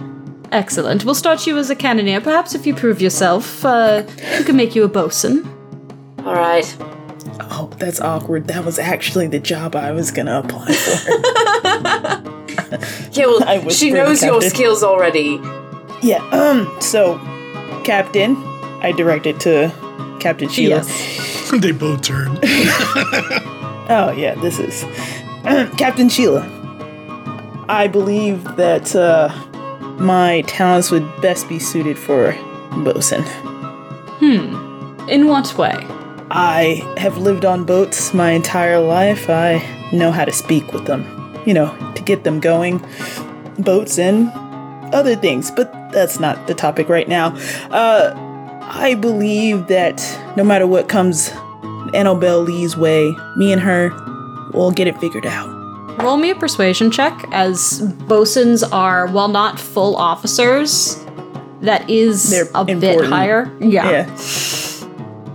Excellent. 0.53 1.05
We'll 1.05 1.15
start 1.15 1.47
you 1.47 1.57
as 1.59 1.71
a 1.71 1.75
cannoneer. 1.77 2.21
Perhaps 2.21 2.55
if 2.55 2.67
you 2.67 2.75
prove 2.75 3.01
yourself, 3.01 3.65
uh, 3.65 4.05
we 4.39 4.45
can 4.45 4.57
make 4.57 4.75
you 4.75 4.85
a 4.85 4.89
bosun. 4.89 5.45
All 6.21 6.35
right. 6.35 6.77
Oh, 7.41 7.71
that's 7.79 8.01
awkward. 8.01 8.47
That 8.49 8.65
was 8.65 8.79
actually 8.79 9.27
the 9.29 9.39
job 9.39 9.75
I 9.75 9.93
was 9.93 10.11
gonna 10.11 10.41
apply 10.41 10.73
for. 10.73 12.29
Yeah, 13.13 13.27
well, 13.27 13.45
I 13.45 13.59
was 13.59 13.77
she 13.77 13.91
pretty 13.91 14.07
knows 14.07 14.23
your 14.23 14.41
skills 14.41 14.83
already. 14.83 15.39
Yeah, 16.03 16.23
um, 16.33 16.75
so, 16.81 17.19
Captain, 17.85 18.35
I 18.83 18.93
direct 18.97 19.27
it 19.27 19.39
to 19.41 19.69
Captain 20.23 20.49
Sheila. 20.49 20.77
Yes. 20.77 21.51
they 21.61 21.73
both 21.73 22.03
turn. 22.03 22.39
Oh, 23.89 24.13
yeah, 24.13 24.37
this 24.37 24.59
is 24.59 24.85
Captain 25.77 26.09
Sheila. 26.09 26.47
I 27.69 27.89
believe 27.89 28.43
that 28.57 28.95
uh, 28.95 29.29
my 29.99 30.43
talents 30.43 30.91
would 30.91 31.05
best 31.21 31.49
be 31.49 31.59
suited 31.59 31.99
for 31.99 32.33
bosun. 32.85 33.23
Hmm. 34.21 35.09
In 35.11 35.27
what 35.27 35.59
way? 35.59 35.75
I 36.31 36.95
have 36.97 37.19
lived 37.19 37.45
on 37.45 37.65
boats 37.65 38.15
my 38.15 38.31
entire 38.31 38.81
life. 38.81 39.29
I 39.29 39.59
know 39.93 40.13
how 40.13 40.25
to 40.25 40.33
speak 40.33 40.73
with 40.73 40.87
them, 40.87 41.05
you 41.45 41.53
know, 41.53 41.77
to 41.97 42.03
get 42.03 42.25
them 42.25 42.41
going. 42.41 42.83
Boats 43.59 43.99
and 43.99 44.31
other 44.95 45.17
things, 45.17 45.51
but 45.51 45.71
that's 45.93 46.21
not 46.21 46.47
the 46.47 46.55
topic 46.55 46.89
right 46.89 47.09
now. 47.09 47.37
Uh, 47.71 48.32
I 48.75 48.95
believe 48.95 49.67
that 49.69 50.03
no 50.37 50.43
matter 50.43 50.67
what 50.67 50.89
comes 50.89 51.31
Annabelle 51.95 52.41
Lee's 52.41 52.75
way, 52.77 53.15
me 53.37 53.53
and 53.53 53.61
her 53.61 53.91
will 54.53 54.71
get 54.71 54.87
it 54.87 54.99
figured 54.99 55.27
out. 55.27 55.49
Roll 56.03 56.17
me 56.17 56.31
a 56.31 56.35
persuasion 56.35 56.91
check, 56.91 57.27
as 57.33 57.83
bosuns 58.09 58.63
are, 58.63 59.07
while 59.09 59.29
not 59.29 59.61
full 59.61 59.95
officers, 59.97 61.05
that 61.61 61.89
is 61.89 62.31
They're 62.31 62.49
a 62.55 62.65
bit 62.65 63.05
higher. 63.05 63.55
Yeah. 63.61 63.91
Yeah. 63.91 64.17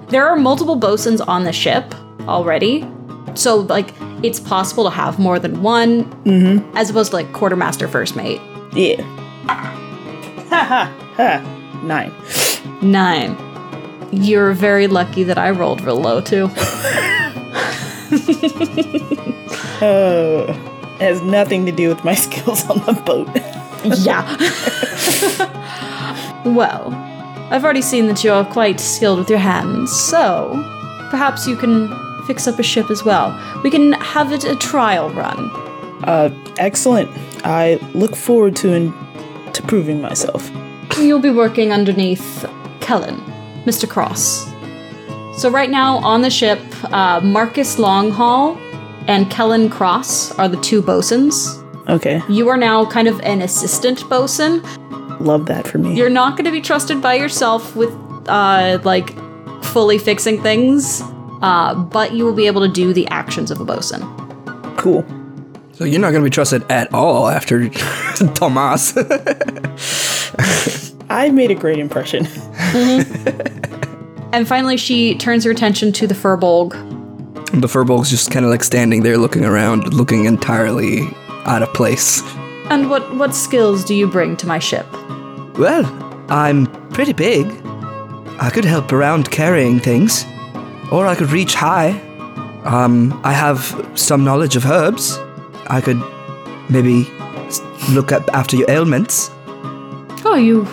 There 0.08 0.26
are 0.26 0.36
multiple 0.36 0.76
bosuns 0.76 1.22
on 1.22 1.44
the 1.44 1.54
ship 1.54 1.94
already. 2.22 2.90
So, 3.36 3.58
like, 3.58 3.94
it's 4.24 4.40
possible 4.40 4.84
to 4.86 4.90
have 4.90 5.20
more 5.20 5.38
than 5.38 5.62
one, 5.62 6.06
mm-hmm. 6.24 6.76
as 6.76 6.90
opposed 6.90 7.12
to, 7.12 7.18
like, 7.18 7.32
quartermaster 7.34 7.88
first 7.88 8.16
mate. 8.16 8.42
Yeah. 8.74 9.04
Ha 9.46 10.66
ha 10.66 10.92
ha. 11.16 11.80
Nine. 11.84 12.12
Nine. 12.82 13.36
You're 14.12 14.54
very 14.54 14.88
lucky 14.88 15.24
that 15.24 15.38
I 15.38 15.50
rolled 15.50 15.82
real 15.82 16.00
low, 16.00 16.22
too. 16.22 16.50
Uh, 19.82 20.46
it 21.00 21.02
has 21.02 21.22
nothing 21.22 21.66
to 21.66 21.72
do 21.72 21.90
with 21.90 22.04
my 22.04 22.16
skills 22.26 22.68
on 22.70 22.78
the 22.86 22.94
boat. 23.02 23.28
yeah. 24.00 24.24
well, 26.46 26.94
I've 27.52 27.64
already 27.64 27.82
seen 27.82 28.08
that 28.08 28.24
you're 28.24 28.46
quite 28.46 28.80
skilled 28.80 29.20
with 29.20 29.30
your 29.30 29.40
hands, 29.40 29.92
so 29.92 30.52
perhaps 31.10 31.48
you 31.48 31.56
can 31.56 31.90
fix 32.26 32.48
up 32.48 32.60
a 32.60 32.64
ship 32.64 32.90
as 32.90 33.04
well. 33.04 33.32
We 33.64 33.70
can 33.70 33.94
have 33.94 34.32
it 34.32 34.44
a 34.44 34.56
trial 34.56 35.10
run. 35.12 35.50
Uh, 36.04 36.30
excellent. 36.58 37.10
I 37.44 37.76
look 37.94 38.16
forward 38.16 38.56
to 38.58 38.74
in- 38.74 38.94
to 39.54 39.64
proving 39.64 40.02
myself. 40.02 40.50
You'll 41.00 41.20
be 41.20 41.30
working 41.32 41.72
underneath 41.72 42.46
Kellen, 42.88 43.18
Mr. 43.66 43.88
Cross. 43.88 44.48
So, 45.38 45.52
right 45.52 45.70
now 45.70 45.98
on 45.98 46.22
the 46.22 46.30
ship, 46.30 46.60
uh, 46.86 47.20
Marcus 47.22 47.76
Longhall 47.76 48.58
and 49.08 49.30
Kellen 49.30 49.70
Cross 49.70 50.32
are 50.40 50.48
the 50.48 50.56
two 50.62 50.82
bosuns. 50.82 51.62
Okay, 51.90 52.22
You 52.30 52.48
are 52.50 52.56
now 52.58 52.86
kind 52.86 53.08
of 53.10 53.20
an 53.22 53.42
assistant 53.42 54.08
bosun. 54.10 54.62
love 55.20 55.46
that 55.48 55.68
for 55.68 55.78
me. 55.80 55.96
You're 55.96 56.10
not 56.10 56.38
going 56.38 56.46
to 56.46 56.52
be 56.52 56.62
trusted 56.62 57.02
by 57.02 57.16
yourself 57.16 57.76
with, 57.76 57.90
uh, 58.30 58.80
like, 58.86 59.14
fully 59.64 59.98
fixing 59.98 60.42
things, 60.42 61.02
uh, 61.42 61.76
but 61.76 62.14
you 62.14 62.24
will 62.26 62.34
be 62.34 62.48
able 62.48 62.62
to 62.62 62.68
do 62.72 62.94
the 62.94 63.06
actions 63.08 63.52
of 63.52 63.60
a 63.60 63.66
bosun. 63.66 64.02
cool. 64.78 65.06
So 65.74 65.84
you're 65.84 66.00
not 66.02 66.10
going 66.12 66.24
to 66.24 66.30
be 66.30 66.34
trusted 66.34 66.64
at 66.72 66.92
all 66.94 67.28
after 67.28 67.70
Tomas. 68.34 68.94
I 71.10 71.30
made 71.30 71.52
a 71.52 71.56
great 71.56 71.80
impression. 71.80 72.28
And 74.34 74.48
finally, 74.48 74.78
she 74.78 75.16
turns 75.16 75.46
her 75.46 75.52
attention 75.52 75.92
to 75.94 76.06
the 76.08 76.14
Furbolg. 76.14 76.72
the 77.60 77.68
Furbolg's 77.68 78.10
just 78.10 78.30
kind 78.30 78.46
of 78.46 78.52
like 78.52 78.64
standing 78.64 79.04
there 79.04 79.18
looking 79.18 79.46
around, 79.46 79.94
looking 79.94 80.26
entirely 80.26 81.08
out 81.46 81.64
of 81.64 81.74
place. 81.74 82.22
And 82.70 82.90
what, 82.90 83.16
what 83.16 83.34
skills 83.34 83.86
do 83.86 83.96
you 83.96 84.06
bring 84.08 84.36
to 84.38 84.48
my 84.48 84.60
ship? 84.60 84.86
Well, 85.58 85.86
I'm 86.30 86.68
pretty 86.90 87.14
big. 87.14 87.48
I 88.40 88.52
could 88.54 88.66
help 88.66 88.92
around 88.92 89.32
carrying 89.32 89.80
things, 89.80 90.26
or 90.92 91.08
I 91.08 91.16
could 91.16 91.32
reach 91.32 91.56
high. 91.56 91.92
Um, 92.66 93.20
I 93.24 93.32
have 93.32 93.92
some 93.96 94.26
knowledge 94.26 94.58
of 94.58 94.66
herbs. 94.66 95.18
I 95.68 95.80
could 95.82 96.04
maybe 96.70 97.08
look 97.92 98.12
up 98.12 98.30
after 98.34 98.58
your 98.58 98.70
ailments. 98.70 99.32
Oh, 100.26 100.36
you 100.36 100.66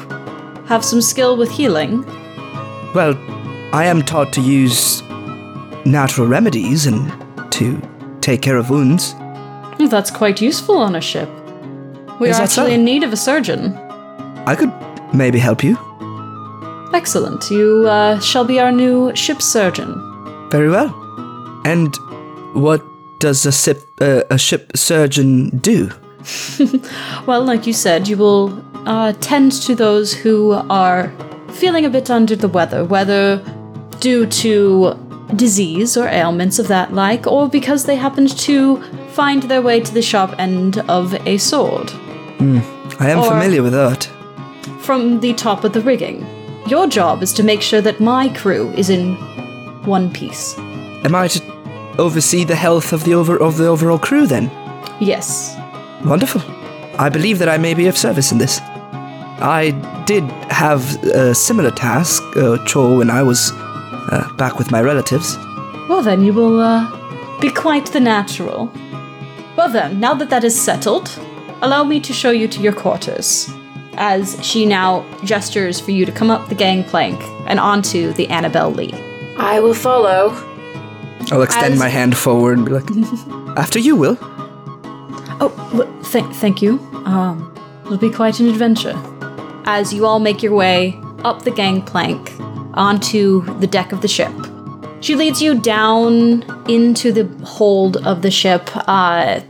have 0.66 0.84
some 0.84 1.00
skill 1.00 1.36
with 1.36 1.50
healing. 1.50 2.04
Well, 2.94 3.14
I 3.72 3.84
am 3.86 4.02
taught 4.02 4.32
to 4.34 4.40
use 4.40 5.02
natural 5.84 6.26
remedies 6.26 6.86
and 6.86 7.10
to 7.52 7.80
take 8.20 8.40
care 8.42 8.56
of 8.56 8.70
wounds. 8.70 9.14
That's 9.78 10.10
quite 10.10 10.40
useful 10.40 10.78
on 10.78 10.94
a 10.94 11.00
ship. 11.00 11.28
We 12.20 12.28
Is 12.30 12.36
are 12.36 12.42
that 12.42 12.50
so? 12.50 12.62
actually 12.62 12.74
in 12.74 12.84
need 12.84 13.02
of 13.02 13.12
a 13.12 13.16
surgeon. 13.16 13.74
I 14.46 14.54
could 14.54 14.72
maybe 15.12 15.38
help 15.38 15.62
you. 15.64 15.76
Excellent. 16.94 17.50
You 17.50 17.86
uh, 17.88 18.20
shall 18.20 18.44
be 18.44 18.60
our 18.60 18.70
new 18.70 19.14
ship 19.16 19.42
surgeon. 19.42 19.92
Very 20.50 20.70
well. 20.70 20.88
And 21.64 21.94
what 22.54 22.82
does 23.18 23.44
a 23.46 23.52
ship, 23.52 23.90
uh, 24.00 24.22
a 24.30 24.38
ship 24.38 24.76
surgeon 24.76 25.58
do? 25.58 25.90
Well, 27.26 27.44
like 27.44 27.66
you 27.66 27.72
said, 27.72 28.06
you 28.08 28.16
will 28.16 28.50
uh, 28.86 29.12
tend 29.20 29.52
to 29.52 29.74
those 29.74 30.12
who 30.14 30.52
are 30.70 31.12
feeling 31.52 31.84
a 31.84 31.90
bit 31.90 32.10
under 32.10 32.36
the 32.36 32.48
weather, 32.48 32.84
whether 32.84 33.36
due 34.00 34.26
to 34.26 34.94
disease 35.36 35.96
or 35.96 36.06
ailments 36.08 36.58
of 36.58 36.68
that 36.68 36.92
like, 36.92 37.26
or 37.26 37.48
because 37.48 37.84
they 37.86 37.96
happened 37.96 38.36
to 38.38 38.80
find 39.12 39.44
their 39.44 39.62
way 39.62 39.80
to 39.80 39.94
the 39.94 40.02
sharp 40.02 40.34
end 40.38 40.78
of 40.88 41.14
a 41.26 41.38
sword 41.38 41.90
I 43.00 43.10
am 43.10 43.20
Or- 43.20 43.24
familiar 43.30 43.62
with 43.62 43.72
that. 43.72 44.08
from 44.80 45.20
the 45.20 45.32
top 45.34 45.64
of 45.64 45.72
the 45.72 45.80
rigging. 45.80 46.26
Your 46.66 46.86
job 46.86 47.22
is 47.22 47.32
to 47.34 47.42
make 47.42 47.62
sure 47.62 47.80
that 47.80 48.00
my 48.00 48.28
crew 48.28 48.72
is 48.76 48.90
in 48.90 49.14
one 49.86 50.10
piece. 50.10 50.56
Am 51.04 51.14
I 51.14 51.28
to 51.28 51.40
oversee 51.98 52.44
the 52.44 52.56
health 52.56 52.92
of 52.92 53.04
the 53.04 53.14
over 53.14 53.36
of 53.36 53.56
the 53.56 53.66
overall 53.66 53.98
crew 53.98 54.26
then? 54.26 54.50
Yes. 55.00 55.56
Wonderful. 56.04 56.42
I 56.98 57.08
believe 57.08 57.38
that 57.38 57.48
I 57.48 57.58
may 57.58 57.74
be 57.74 57.86
of 57.88 57.96
service 57.96 58.32
in 58.32 58.38
this. 58.38 58.60
I 59.44 59.72
did 60.06 60.24
have 60.50 60.96
a 61.04 61.34
similar 61.34 61.70
task, 61.70 62.22
uh, 62.34 62.56
chore, 62.64 62.96
when 62.96 63.10
I 63.10 63.22
was 63.22 63.52
uh, 63.52 64.32
back 64.38 64.58
with 64.58 64.70
my 64.70 64.80
relatives. 64.80 65.36
Well, 65.86 66.00
then 66.02 66.22
you 66.22 66.32
will 66.32 66.60
uh, 66.60 67.40
be 67.40 67.50
quite 67.50 67.86
the 67.92 68.00
natural. 68.00 68.72
Well, 69.54 69.68
then, 69.68 70.00
now 70.00 70.14
that 70.14 70.30
that 70.30 70.44
is 70.44 70.58
settled, 70.58 71.10
allow 71.60 71.84
me 71.84 72.00
to 72.00 72.12
show 72.14 72.30
you 72.30 72.48
to 72.48 72.60
your 72.62 72.72
quarters. 72.72 73.50
As 73.96 74.42
she 74.42 74.64
now 74.64 75.04
gestures 75.24 75.78
for 75.78 75.90
you 75.90 76.06
to 76.06 76.10
come 76.10 76.30
up 76.30 76.48
the 76.48 76.54
gangplank 76.54 77.20
and 77.46 77.60
onto 77.60 78.14
the 78.14 78.26
Annabelle 78.28 78.70
Lee. 78.72 78.94
I 79.36 79.60
will 79.60 79.74
follow. 79.74 80.30
I'll 81.30 81.42
extend 81.42 81.74
As- 81.74 81.78
my 81.78 81.88
hand 81.90 82.16
forward 82.16 82.56
and 82.56 82.66
be 82.66 82.72
like, 82.72 82.88
"After 83.58 83.78
you, 83.78 83.94
Will." 83.94 84.16
Oh, 85.38 85.52
w- 85.72 86.02
thank, 86.04 86.32
thank 86.34 86.62
you. 86.62 86.78
Um, 87.04 87.54
it'll 87.84 87.98
be 87.98 88.10
quite 88.10 88.40
an 88.40 88.48
adventure. 88.48 88.98
As 89.66 89.92
you 89.92 90.06
all 90.06 90.20
make 90.20 90.42
your 90.42 90.54
way 90.54 90.98
up 91.24 91.42
the 91.42 91.50
gangplank 91.50 92.32
onto 92.74 93.42
the 93.60 93.66
deck 93.66 93.92
of 93.92 94.02
the 94.02 94.08
ship, 94.08 94.32
she 95.00 95.14
leads 95.14 95.40
you 95.40 95.58
down 95.58 96.42
into 96.68 97.12
the 97.12 97.24
hold 97.44 97.98
of 97.98 98.22
the 98.22 98.30
ship. 98.30 98.68
Uh, 98.74 99.40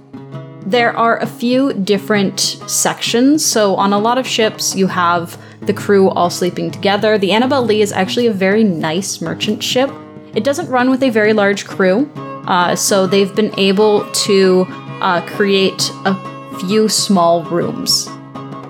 there 0.67 0.97
are 0.97 1.19
a 1.19 1.27
few 1.27 1.73
different 1.73 2.41
sections. 2.41 3.45
So, 3.45 3.77
on 3.77 3.93
a 3.93 3.99
lot 3.99 4.19
of 4.19 4.27
ships, 4.27 4.75
you 4.75 4.87
have 4.87 5.41
the 5.63 5.73
crew 5.73 6.09
all 6.11 6.31
sleeping 6.31 6.71
together. 6.71 7.19
The 7.19 7.33
Annabelle 7.33 7.65
Lee 7.65 7.83
is 7.83 7.93
actually 7.93 8.27
a 8.27 8.33
very 8.33 8.65
nice 8.65 9.21
merchant 9.21 9.63
ship. 9.63 9.91
It 10.35 10.45
doesn't 10.45 10.69
run 10.69 10.91
with 10.91 11.03
a 11.03 11.11
very 11.11 11.33
large 11.33 11.67
crew, 11.67 12.11
uh, 12.47 12.77
so 12.77 13.07
they've 13.07 13.35
been 13.35 13.57
able 13.59 14.11
to 14.11 14.67
uh, 15.01 15.21
create 15.27 15.91
a 16.05 16.59
few 16.61 16.89
small 16.89 17.45
rooms 17.45 18.09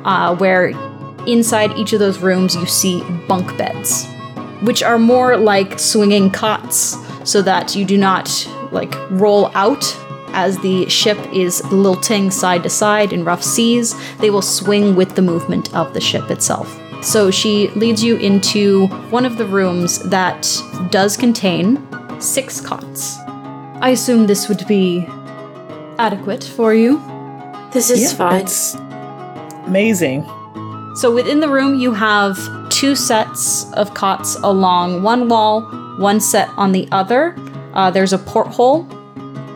uh, 0.04 0.36
where 0.36 0.72
inside 1.26 1.76
each 1.76 1.92
of 1.92 1.98
those 1.98 2.18
rooms 2.18 2.54
you 2.54 2.66
see 2.66 3.02
bunk 3.28 3.56
beds, 3.56 4.06
which 4.62 4.82
are 4.82 4.98
more 4.98 5.36
like 5.36 5.78
swinging 5.78 6.30
cots 6.30 6.96
so 7.28 7.42
that 7.42 7.74
you 7.74 7.84
do 7.84 7.96
not 7.96 8.48
like 8.72 8.94
roll 9.10 9.50
out 9.54 9.84
as 10.28 10.58
the 10.58 10.88
ship 10.88 11.18
is 11.32 11.64
lilting 11.72 12.30
side 12.30 12.62
to 12.64 12.70
side 12.70 13.12
in 13.12 13.24
rough 13.24 13.42
seas. 13.42 13.94
They 14.18 14.30
will 14.30 14.42
swing 14.42 14.96
with 14.96 15.14
the 15.14 15.22
movement 15.22 15.74
of 15.74 15.94
the 15.94 16.00
ship 16.00 16.30
itself. 16.30 16.80
So 17.02 17.30
she 17.30 17.68
leads 17.70 18.02
you 18.02 18.16
into 18.16 18.86
one 19.10 19.24
of 19.26 19.36
the 19.36 19.44
rooms 19.46 19.98
that 20.08 20.48
does 20.90 21.16
contain 21.16 21.86
six 22.20 22.60
cots. 22.60 23.18
I 23.80 23.90
assume 23.90 24.26
this 24.26 24.48
would 24.48 24.66
be 24.66 25.06
adequate 25.98 26.42
for 26.42 26.74
you. 26.74 27.02
This 27.72 27.90
is 27.90 28.00
Yeah, 28.02 28.16
fine. 28.16 28.40
It's 28.40 28.74
amazing. 29.66 30.24
So 30.94 31.12
within 31.12 31.40
the 31.40 31.48
room, 31.48 31.74
you 31.74 31.92
have 31.92 32.38
two 32.70 32.94
sets 32.94 33.70
of 33.72 33.94
cots 33.94 34.36
along 34.36 35.02
one 35.02 35.28
wall, 35.28 35.62
one 35.98 36.20
set 36.20 36.48
on 36.50 36.70
the 36.70 36.88
other. 36.92 37.34
Uh, 37.72 37.90
there's 37.90 38.12
a 38.12 38.18
porthole, 38.18 38.86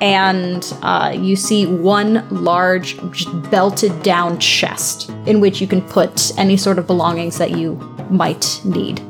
and 0.01 0.73
uh, 0.83 1.15
you 1.17 1.37
see 1.37 1.67
one 1.67 2.27
large 2.31 2.99
belted 3.51 4.03
down 4.03 4.41
chest 4.41 5.11
in 5.27 5.41
which 5.41 5.61
you 5.61 5.69
can 5.69 5.81
put 5.81 6.37
any 6.37 6.57
sort 6.57 6.77
of 6.77 6.89
belongings 6.89 7.39
that 7.39 7.53
you 7.53 7.75
might 8.11 8.61
need. 8.65 9.01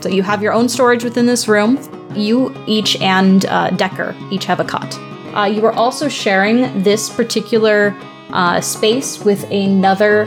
So 0.00 0.08
you 0.08 0.24
have 0.24 0.42
your 0.42 0.52
own 0.52 0.68
storage 0.68 1.04
within 1.04 1.26
this 1.26 1.46
room. 1.46 1.78
You 2.16 2.52
each 2.66 3.00
and 3.00 3.44
uh, 3.46 3.70
Decker 3.70 4.16
each 4.32 4.44
have 4.46 4.58
a 4.58 4.64
cot. 4.64 4.98
Uh, 5.36 5.44
you 5.44 5.64
are 5.66 5.72
also 5.72 6.08
sharing 6.08 6.82
this 6.82 7.08
particular 7.10 7.96
uh, 8.30 8.60
space 8.60 9.24
with 9.24 9.44
another 9.50 10.26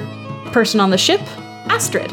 person 0.52 0.80
on 0.80 0.90
the 0.90 0.98
ship, 0.98 1.22
Astrid. 1.70 2.12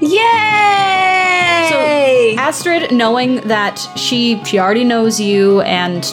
Yay! 0.00 1.68
So 1.70 2.40
Astrid, 2.40 2.92
knowing 2.92 3.36
that 3.48 3.78
she 3.96 4.42
she 4.44 4.58
already 4.58 4.84
knows 4.84 5.20
you, 5.20 5.60
and 5.62 6.04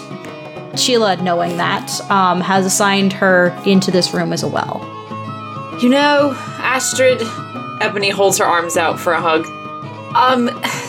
Sheila, 0.75 1.17
knowing 1.17 1.57
that, 1.57 1.99
um, 2.09 2.41
has 2.41 2.65
assigned 2.65 3.13
her 3.13 3.49
into 3.65 3.91
this 3.91 4.13
room 4.13 4.33
as 4.33 4.43
well. 4.43 4.79
You 5.81 5.89
know, 5.89 6.33
Astrid, 6.59 7.19
Epony 7.81 8.11
holds 8.11 8.37
her 8.37 8.45
arms 8.45 8.77
out 8.77 8.99
for 8.99 9.13
a 9.13 9.21
hug. 9.21 9.45
Um, 10.15 10.45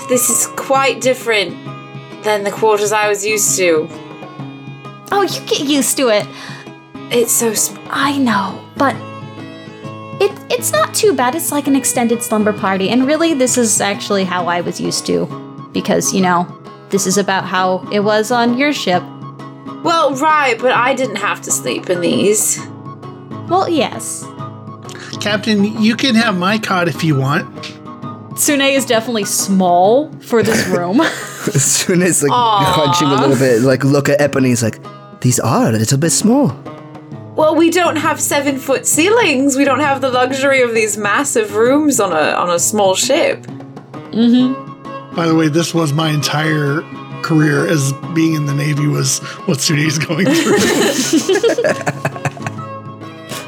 this 0.09 0.31
is 0.31 0.47
quite 0.57 1.01
different 1.01 1.53
than 2.23 2.45
the 2.45 2.51
quarters 2.51 2.93
I 2.93 3.09
was 3.09 3.27
used 3.27 3.57
to. 3.59 3.89
Oh, 5.11 5.23
you 5.23 5.41
get 5.47 5.61
used 5.61 5.97
to 5.97 6.09
it. 6.09 6.27
It's 7.11 7.33
so 7.33 7.53
small. 7.55 7.85
I 7.91 8.17
know, 8.17 8.65
but 8.77 8.95
it 10.23 10.53
it's 10.53 10.73
not 10.73 10.95
too 10.95 11.15
bad. 11.15 11.35
It's 11.35 11.53
like 11.53 11.67
an 11.67 11.77
extended 11.77 12.23
slumber 12.23 12.53
party, 12.53 12.89
and 12.91 13.07
really, 13.07 13.35
this 13.35 13.59
is 13.59 13.81
actually 13.81 14.25
how 14.25 14.47
I 14.47 14.61
was 14.61 14.81
used 14.81 15.07
to, 15.07 15.27
because 15.73 16.13
you 16.13 16.21
know, 16.21 16.47
this 16.91 17.07
is 17.07 17.19
about 17.19 17.45
how 17.45 17.87
it 17.91 18.01
was 18.01 18.31
on 18.31 18.59
your 18.59 18.73
ship. 18.73 19.03
Well, 19.83 20.15
right, 20.15 20.57
but 20.59 20.73
I 20.73 20.95
didn't 20.95 21.17
have 21.17 21.41
to 21.43 21.51
sleep 21.51 21.91
in 21.91 22.01
these. 22.01 22.59
Well, 23.49 23.69
yes. 23.69 24.25
Captain, 25.21 25.65
you 25.83 25.97
can 25.97 26.15
have 26.15 26.37
my 26.37 26.59
cot 26.59 26.89
if 26.89 27.03
you 27.03 27.17
want. 27.17 27.47
Suhnae 28.35 28.75
is 28.75 28.87
definitely 28.87 29.25
small 29.25 30.11
for 30.21 30.43
this 30.43 30.67
room. 30.77 31.01
As 31.55 31.65
soon 31.65 32.03
as 32.03 32.23
like 32.23 32.31
hunching 32.33 33.09
a 33.09 33.15
little 33.15 33.37
bit, 33.37 33.63
like 33.63 33.85
look 33.85 34.09
at 34.09 34.21
Epony, 34.21 34.47
he's 34.47 34.63
like, 34.63 34.79
these 35.21 35.41
are 35.41 35.69
a 35.69 35.73
little 35.73 35.99
bit 35.99 36.11
small. 36.11 36.49
Well, 37.35 37.57
we 37.57 37.71
don't 37.71 37.97
have 37.97 38.21
seven 38.21 38.59
foot 38.59 38.87
ceilings. 38.87 39.57
We 39.57 39.65
don't 39.65 39.81
have 39.81 40.01
the 40.01 40.11
luxury 40.11 40.63
of 40.63 40.75
these 40.75 40.99
massive 40.99 41.55
rooms 41.55 41.99
on 41.99 42.13
a 42.13 42.33
on 42.33 42.51
a 42.51 42.59
small 42.59 42.95
ship. 42.95 43.47
By 45.15 45.27
the 45.27 45.35
way, 45.35 45.49
this 45.49 45.75
was 45.75 45.93
my 45.93 46.11
entire 46.11 46.83
career 47.23 47.67
as 47.67 47.93
being 48.15 48.35
in 48.35 48.47
the 48.47 48.55
Navy 48.55 48.87
was 48.87 49.21
what 49.47 49.59
Suhnae's 49.59 49.99
going 49.99 50.27
through. 50.27 50.59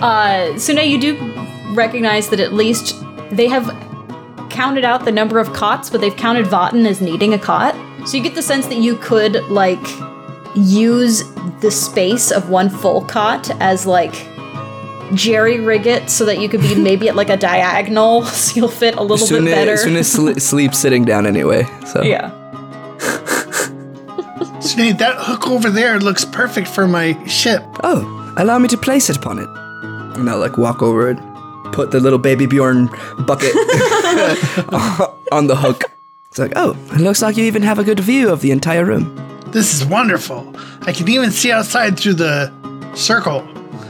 Uh, 0.04 0.52
Suhnae, 0.56 0.86
you 0.86 1.00
do 1.00 1.16
recognize 1.74 2.28
that 2.28 2.38
at 2.38 2.52
least 2.52 3.02
they 3.30 3.46
have 3.48 3.64
counted 4.50 4.84
out 4.84 5.06
the 5.06 5.12
number 5.12 5.38
of 5.38 5.50
cots, 5.54 5.88
but 5.88 6.02
they've 6.02 6.16
counted 6.16 6.44
Vahtyn 6.44 6.86
as 6.86 7.00
needing 7.00 7.32
a 7.32 7.38
cot. 7.38 7.74
So 8.06 8.18
you 8.18 8.22
get 8.22 8.34
the 8.34 8.42
sense 8.42 8.66
that 8.66 8.76
you 8.76 8.96
could, 8.96 9.42
like, 9.44 9.80
use 10.54 11.22
the 11.60 11.70
space 11.70 12.30
of 12.30 12.48
one 12.50 12.68
full 12.70 13.02
cot 13.04 13.50
as, 13.60 13.86
like, 13.86 14.14
jerry 15.14 15.60
rig 15.60 15.86
it 15.86 16.08
so 16.10 16.24
that 16.24 16.38
you 16.40 16.48
could 16.48 16.60
be 16.60 16.74
maybe 16.80 17.08
at, 17.08 17.16
like, 17.16 17.30
a 17.30 17.36
diagonal 17.36 18.24
so 18.24 18.56
you'll 18.56 18.68
fit 18.68 18.94
a 18.96 19.02
little 19.02 19.26
Soon 19.26 19.44
bit 19.44 19.54
better. 19.54 19.72
as 19.72 19.82
soon 19.82 19.96
as 19.96 20.12
sli- 20.14 20.40
sleep 20.50 20.74
sitting 20.74 21.04
down 21.04 21.26
anyway. 21.26 21.64
So 21.86 22.02
yeah. 22.02 22.30
Suhnae, 24.64 24.96
that 24.98 25.16
hook 25.18 25.46
over 25.48 25.68
there 25.70 26.00
looks 26.00 26.24
perfect 26.24 26.68
for 26.68 26.86
my 26.88 27.22
ship. 27.26 27.62
Oh, 27.82 28.34
allow 28.38 28.58
me 28.58 28.66
to 28.68 28.78
place 28.78 29.10
it 29.10 29.16
upon 29.18 29.38
it. 29.38 29.48
And 30.18 30.28
I'll 30.30 30.38
like 30.38 30.56
walk 30.56 30.82
over 30.82 31.10
it, 31.10 31.18
put 31.72 31.90
the 31.90 32.00
little 32.00 32.18
baby 32.18 32.46
Bjorn 32.46 32.86
bucket 33.26 33.52
on 35.32 35.46
the 35.48 35.56
hook. 35.56 35.82
It's 36.28 36.38
like, 36.38 36.52
oh, 36.56 36.70
it 36.92 37.00
looks 37.00 37.20
like 37.20 37.36
you 37.36 37.44
even 37.44 37.62
have 37.62 37.78
a 37.78 37.84
good 37.84 38.00
view 38.00 38.30
of 38.30 38.40
the 38.40 38.50
entire 38.52 38.84
room. 38.84 39.04
This 39.54 39.72
is 39.72 39.84
wonderful. 39.86 40.52
I 40.82 40.92
can 40.92 41.08
even 41.08 41.30
see 41.30 41.52
outside 41.52 41.98
through 41.98 42.14
the 42.14 42.52
circle 42.94 43.46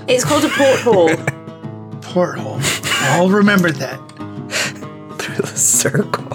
It's 0.06 0.22
called 0.24 0.44
a 0.44 0.48
porthole. 0.50 1.08
porthole. 2.02 2.60
I'll 3.16 3.30
remember 3.30 3.70
that. 3.70 3.98
Through 5.18 5.36
the 5.36 5.46
circle. 5.56 6.28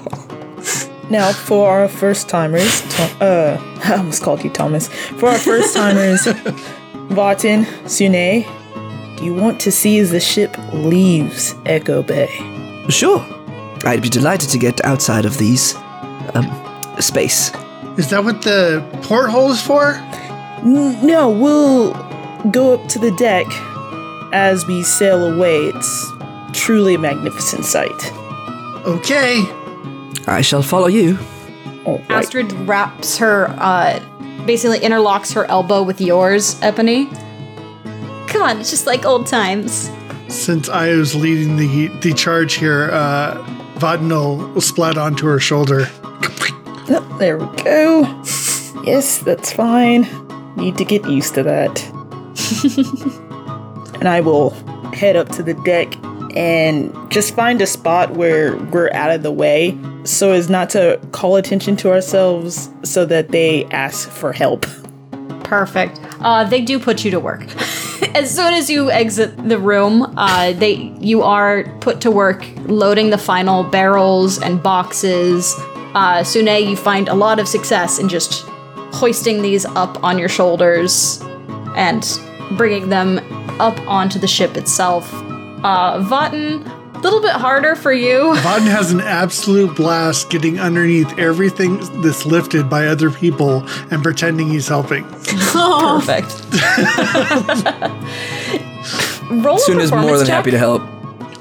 Now, 1.12 1.32
for 1.32 1.70
our 1.70 1.88
first 1.88 2.28
timers, 2.28 2.82
to- 2.96 3.24
uh, 3.24 3.80
I 3.86 3.98
almost 3.98 4.24
called 4.24 4.44
you 4.44 4.50
Thomas. 4.50 4.88
For 5.20 5.30
our 5.30 5.38
first 5.38 5.76
timers, 5.76 6.22
Vahtyn, 7.10 7.66
Suhnae, 7.86 8.46
do 9.18 9.26
you 9.26 9.34
want 9.36 9.60
to 9.62 9.72
see 9.72 10.00
as 10.00 10.10
the 10.12 10.20
ship 10.20 10.56
leaves 10.74 11.54
Echo 11.66 12.02
Bay? 12.02 12.28
Sure. 12.90 13.20
I'd 13.86 14.02
be 14.02 14.10
delighted 14.10 14.50
to 14.50 14.58
get 14.58 14.84
outside 14.84 15.26
of 15.26 15.38
these 15.38 15.76
um, 16.34 16.50
space. 17.00 17.52
Is 18.00 18.08
that 18.12 18.24
what 18.24 18.43
the 18.43 18.82
porthole 19.02 19.52
is 19.52 19.62
for? 19.62 19.95
No, 20.64 21.30
we'll 21.30 21.91
go 22.50 22.74
up 22.74 22.88
to 22.91 22.97
the 22.97 23.12
deck 23.18 23.45
as 24.32 24.66
we 24.66 24.84
sail 24.84 25.34
away. 25.34 25.66
It's 25.66 26.10
truly 26.54 26.95
a 26.95 26.97
magnificent 26.97 27.66
sight. 27.66 28.14
Okay. 28.86 29.43
I 30.28 30.39
shall 30.39 30.62
follow 30.62 30.88
you. 30.88 31.20
All 31.84 31.97
right. 31.97 32.12
Astrid 32.12 32.54
wraps 32.54 33.18
her, 33.18 33.50
uh, 33.58 34.00
basically 34.45 34.80
interlocks 34.80 35.34
her 35.34 35.43
elbow 35.47 35.84
with 35.84 36.00
yours, 36.00 36.56
Epony. 36.62 37.10
Come 38.30 38.43
on, 38.43 38.62
it's 38.62 38.70
just 38.70 38.86
like 38.86 39.04
old 39.04 39.28
times. 39.28 39.91
Since 40.30 40.70
I 40.70 40.95
was 40.95 41.16
leading 41.16 41.58
the 41.58 41.88
the 42.00 42.14
charge 42.14 42.54
here, 42.54 42.91
uh, 42.93 43.43
Vahtyn 43.76 44.08
will 44.08 44.62
splat 44.62 44.97
onto 44.97 45.26
her 45.26 45.39
shoulder. 45.39 45.89
Oh, 46.92 47.18
there 47.20 47.38
we 47.38 47.46
go. 47.64 48.02
Yes, 48.84 49.20
that's 49.20 49.54
fine. 49.54 50.08
Need 50.56 50.78
to 50.78 50.86
get 50.86 51.08
used 51.08 51.36
to 51.36 51.44
that. 51.44 51.84
and 54.00 54.08
I 54.08 54.22
will 54.22 54.52
head 54.94 55.16
up 55.16 55.30
to 55.30 55.44
the 55.44 55.54
deck 55.66 55.94
and 56.36 56.94
just 57.12 57.36
find 57.36 57.62
a 57.62 57.68
spot 57.68 58.12
where 58.14 58.56
we're 58.58 58.92
out 58.94 59.12
of 59.12 59.24
the 59.24 59.32
way 59.32 59.78
so 60.04 60.32
as 60.32 60.50
not 60.50 60.70
to 60.72 61.00
call 61.12 61.36
attention 61.36 61.76
to 61.78 61.92
ourselves 61.92 62.70
so 62.84 63.06
that 63.06 63.30
they 63.30 63.66
ask 63.66 64.10
for 64.10 64.32
help. 64.34 64.66
Perfect. 65.44 66.00
Uh, 66.22 66.44
they 66.44 66.62
do 66.62 66.80
put 66.80 67.04
you 67.04 67.12
to 67.12 67.20
work. 67.20 67.42
as 68.16 68.34
soon 68.34 68.54
as 68.54 68.70
you 68.70 68.90
exit 68.92 69.36
the 69.48 69.58
room, 69.58 70.14
uh, 70.18 70.54
they 70.54 70.94
you 71.00 71.22
are 71.22 71.64
put 71.80 72.02
to 72.02 72.12
work 72.12 72.46
loading 72.66 73.10
the 73.10 73.18
final 73.18 73.64
barrels 73.64 74.42
and 74.42 74.62
boxes. 74.62 75.56
Uh, 75.96 76.20
Suhnae, 76.20 76.68
you 76.68 76.76
find 76.76 77.08
a 77.08 77.16
lot 77.16 77.40
of 77.40 77.48
success 77.48 78.00
in 78.00 78.10
just 78.10 78.46
hoisting 78.92 79.42
these 79.42 79.66
up 79.66 80.04
on 80.04 80.18
your 80.18 80.30
shoulders 80.30 81.22
and 81.76 82.20
bringing 82.58 82.90
them 82.90 83.20
up 83.60 83.80
onto 83.88 84.20
the 84.20 84.28
ship 84.28 84.58
itself. 84.58 85.12
Uh, 85.64 86.02
Vahtyn, 86.04 86.66
a 86.96 87.00
little 87.00 87.22
bit 87.22 87.32
harder 87.32 87.76
for 87.76 87.94
you. 87.94 88.34
Vahtyn 88.38 88.70
has 88.70 88.92
an 88.92 89.02
absolute 89.02 89.76
blast 89.76 90.30
getting 90.30 90.60
underneath 90.60 91.18
everything 91.18 91.78
that's 92.02 92.26
lifted 92.26 92.70
by 92.70 92.88
other 92.88 93.10
people 93.10 93.64
and 93.92 94.04
pretending 94.04 94.50
he's 94.50 94.68
helping. 94.68 95.04
Perfect. 95.04 96.36
Roll 99.32 99.58
a 99.58 99.80
is 99.80 99.92
more 99.92 100.18
than 100.18 100.28
check. 100.28 100.36
happy 100.36 100.52
to 100.52 100.58
help. 100.58 100.82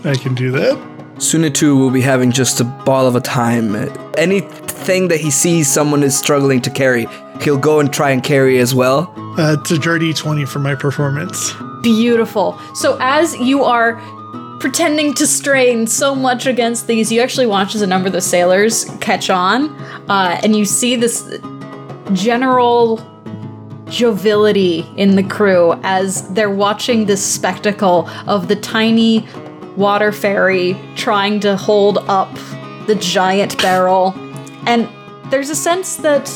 I 0.05 0.15
can 0.15 0.35
do 0.35 0.51
that. 0.53 0.98
Suhnae 1.19 1.53
too 1.53 1.77
will 1.77 1.91
be 1.91 2.01
having 2.01 2.31
just 2.31 2.61
a 2.61 2.65
ball 2.65 3.07
of 3.07 3.17
a 3.17 3.21
time. 3.21 3.75
Anything 4.17 5.09
that 5.09 5.19
he 5.19 5.31
sees 5.31 5.69
someone 5.69 6.05
is 6.05 6.17
struggling 6.17 6.61
to 6.63 6.71
carry, 6.71 7.07
he'll 7.41 7.59
go 7.59 7.81
and 7.81 7.93
try 7.93 8.11
and 8.11 8.23
carry 8.23 8.59
as 8.59 8.73
well. 8.73 9.13
Uh, 9.37 9.57
it's 9.59 9.71
a 9.73 9.79
dirty 9.79 10.13
20 10.13 10.45
for 10.45 10.61
my 10.61 10.77
performance. 10.77 11.53
Beautiful. 11.83 12.59
So 12.75 12.97
as 13.01 13.37
you 13.39 13.65
are 13.65 14.01
pretending 14.61 15.13
to 15.15 15.27
strain 15.27 15.89
so 15.89 16.15
much 16.15 16.47
against 16.47 16.87
these, 16.87 17.11
you 17.11 17.21
actually 17.21 17.47
watch 17.47 17.75
as 17.75 17.83
a 17.83 17.87
number 17.87 18.07
of 18.07 18.13
the 18.13 18.21
sailors 18.21 18.85
catch 19.01 19.29
on, 19.29 19.71
uh, 20.09 20.41
and 20.43 20.55
you 20.55 20.65
see 20.65 20.95
this 20.95 21.39
general 22.13 23.05
joviality 23.89 24.87
in 24.97 25.17
the 25.17 25.23
crew 25.23 25.75
as 25.83 26.29
they're 26.35 26.51
watching 26.51 27.07
this 27.07 27.25
spectacle 27.25 28.09
of 28.27 28.49
the 28.49 28.57
tiny 28.57 29.27
water 29.79 30.11
fairy 30.11 30.77
trying 30.97 31.39
to 31.39 31.57
hold 31.57 31.99
up 32.09 32.35
the 32.89 32.97
giant 32.97 33.57
barrel. 33.59 34.13
And 34.67 34.89
there's 35.31 35.51
a 35.51 35.55
sense 35.55 35.97
that 35.99 36.27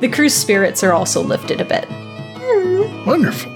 the 0.00 0.08
crew's 0.08 0.34
spirits 0.34 0.82
are 0.82 0.92
also 0.92 1.22
lifted 1.22 1.60
a 1.60 1.64
bit. 1.64 1.86
Wonderful. 3.06 3.52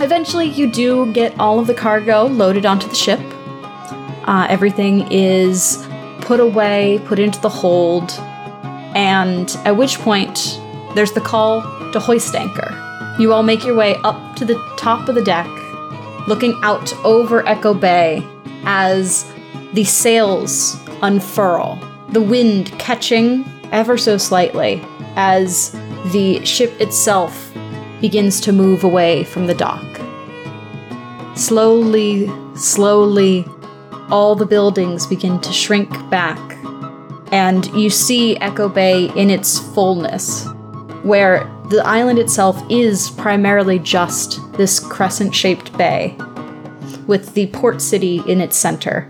Eventually, 0.00 0.46
you 0.46 0.70
do 0.70 1.12
get 1.12 1.38
all 1.40 1.58
of 1.58 1.66
the 1.66 1.74
cargo 1.74 2.26
loaded 2.26 2.64
onto 2.64 2.88
the 2.88 2.94
ship. 2.94 3.20
Uh, 4.28 4.46
everything 4.48 5.10
is 5.10 5.84
put 6.20 6.38
away, 6.38 7.00
put 7.06 7.18
into 7.18 7.40
the 7.40 7.48
hold, 7.48 8.12
and 8.94 9.56
at 9.64 9.76
which 9.76 9.98
point 9.98 10.60
there's 10.94 11.12
the 11.12 11.20
call 11.20 11.62
to 11.90 11.98
hoist 11.98 12.34
anchor. 12.36 12.78
You 13.18 13.32
all 13.32 13.42
make 13.42 13.64
your 13.64 13.74
way 13.74 13.96
up 14.04 14.36
to 14.36 14.44
the 14.44 14.54
top 14.76 15.08
of 15.08 15.16
the 15.16 15.22
deck, 15.22 15.48
looking 16.28 16.58
out 16.62 16.92
over 17.04 17.46
Echo 17.46 17.74
Bay 17.74 18.26
as 18.64 19.30
the 19.72 19.84
sails 19.84 20.76
unfurl, 21.02 21.78
the 22.10 22.22
wind 22.22 22.70
catching 22.78 23.44
ever 23.72 23.96
so 23.96 24.16
slightly 24.16 24.82
as 25.16 25.72
the 26.12 26.44
ship 26.44 26.72
itself 26.80 27.52
begins 28.00 28.40
to 28.40 28.52
move 28.52 28.84
away 28.84 29.24
from 29.24 29.46
the 29.46 29.54
dock. 29.54 29.84
Slowly, 31.36 32.30
slowly, 32.54 33.46
all 34.10 34.34
the 34.34 34.44
buildings 34.44 35.06
begin 35.06 35.40
to 35.40 35.52
shrink 35.52 35.90
back, 36.10 36.38
and 37.32 37.66
you 37.68 37.88
see 37.88 38.36
Echo 38.38 38.68
Bay 38.68 39.06
in 39.16 39.30
its 39.30 39.58
fullness, 39.58 40.46
where 41.02 41.50
the 41.70 41.82
island 41.86 42.18
itself 42.18 42.62
is 42.68 43.08
primarily 43.10 43.78
just 43.78 44.40
this 44.52 44.78
crescent 44.78 45.34
shaped 45.34 45.76
bay, 45.78 46.18
with 47.06 47.34
the 47.34 47.46
port 47.48 47.80
city 47.80 48.22
in 48.26 48.40
its 48.40 48.56
center. 48.56 49.06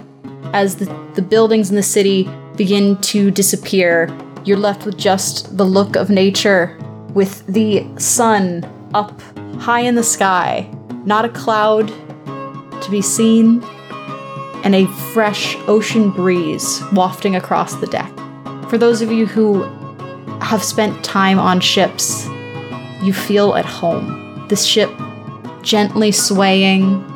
As 0.53 0.77
the, 0.77 0.85
the 1.15 1.23
buildings 1.23 1.71
in 1.71 1.77
the 1.77 1.83
city 1.83 2.29
begin 2.57 3.01
to 3.03 3.31
disappear, 3.31 4.09
you're 4.45 4.59
left 4.59 4.85
with 4.85 4.99
just 4.99 5.57
the 5.57 5.65
look 5.65 5.97
of 5.97 6.11
nature, 6.11 6.79
with 7.15 7.47
the 7.47 7.87
sun 7.99 8.65
up 8.95 9.21
high 9.61 9.81
in 9.81 9.95
the 9.95 10.03
sky, 10.03 10.69
not 11.05 11.25
a 11.25 11.29
cloud 11.29 11.89
to 12.83 12.91
be 12.91 13.01
seen, 13.01 13.63
and 14.65 14.75
a 14.75 14.87
fresh 15.13 15.57
ocean 15.67 16.11
breeze 16.11 16.83
wafting 16.93 17.37
across 17.37 17.75
the 17.77 17.87
deck. 17.87 18.13
For 18.69 18.79
those 18.79 19.03
of 19.03 19.11
you 19.11 19.27
who 19.27 19.63
have 20.41 20.63
spent 20.63 21.05
time 21.05 21.39
on 21.39 21.61
ships, 21.61 22.27
you 23.03 23.13
feel 23.13 23.55
at 23.55 23.65
home. 23.65 24.47
The 24.49 24.57
ship 24.57 24.91
gently 25.63 26.13
swaying 26.13 27.12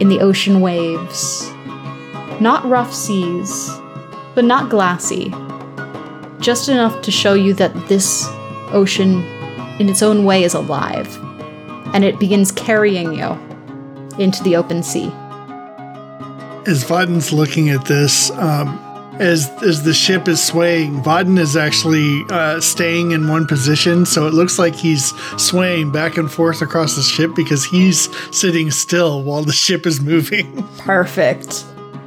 in 0.00 0.08
the 0.08 0.20
ocean 0.20 0.60
waves. 0.60 1.50
Not 2.40 2.64
rough 2.64 2.92
seas, 2.92 3.70
but 4.34 4.44
not 4.44 4.70
glassy. 4.70 5.32
Just 6.40 6.68
enough 6.68 7.00
to 7.02 7.10
show 7.10 7.34
you 7.34 7.54
that 7.54 7.88
this 7.88 8.26
ocean, 8.72 9.22
in 9.78 9.88
its 9.88 10.02
own 10.02 10.24
way, 10.24 10.44
is 10.44 10.54
alive. 10.54 11.16
And 11.94 12.04
it 12.04 12.18
begins 12.18 12.50
carrying 12.50 13.14
you 13.14 13.38
into 14.18 14.42
the 14.42 14.56
open 14.56 14.82
sea. 14.82 15.06
As 16.66 16.82
Vahtyn's 16.84 17.32
looking 17.32 17.70
at 17.70 17.84
this, 17.84 18.30
um, 18.32 18.78
as 19.20 19.48
as 19.62 19.82
the 19.82 19.94
ship 19.94 20.28
is 20.28 20.42
swaying, 20.42 21.02
Vahtyn 21.02 21.38
is 21.38 21.56
actually 21.56 22.22
uh, 22.30 22.60
staying 22.60 23.12
in 23.12 23.28
one 23.28 23.46
position, 23.46 24.06
so 24.06 24.26
it 24.26 24.34
looks 24.34 24.58
like 24.58 24.74
he's 24.74 25.12
swaying 25.40 25.92
back 25.92 26.16
and 26.16 26.30
forth 26.30 26.62
across 26.62 26.96
the 26.96 27.02
ship 27.02 27.30
because 27.34 27.64
he's 27.64 28.08
sitting 28.36 28.70
still 28.70 29.22
while 29.22 29.42
the 29.42 29.52
ship 29.52 29.86
is 29.86 30.00
moving, 30.00 30.62
Perfect. 30.78 31.64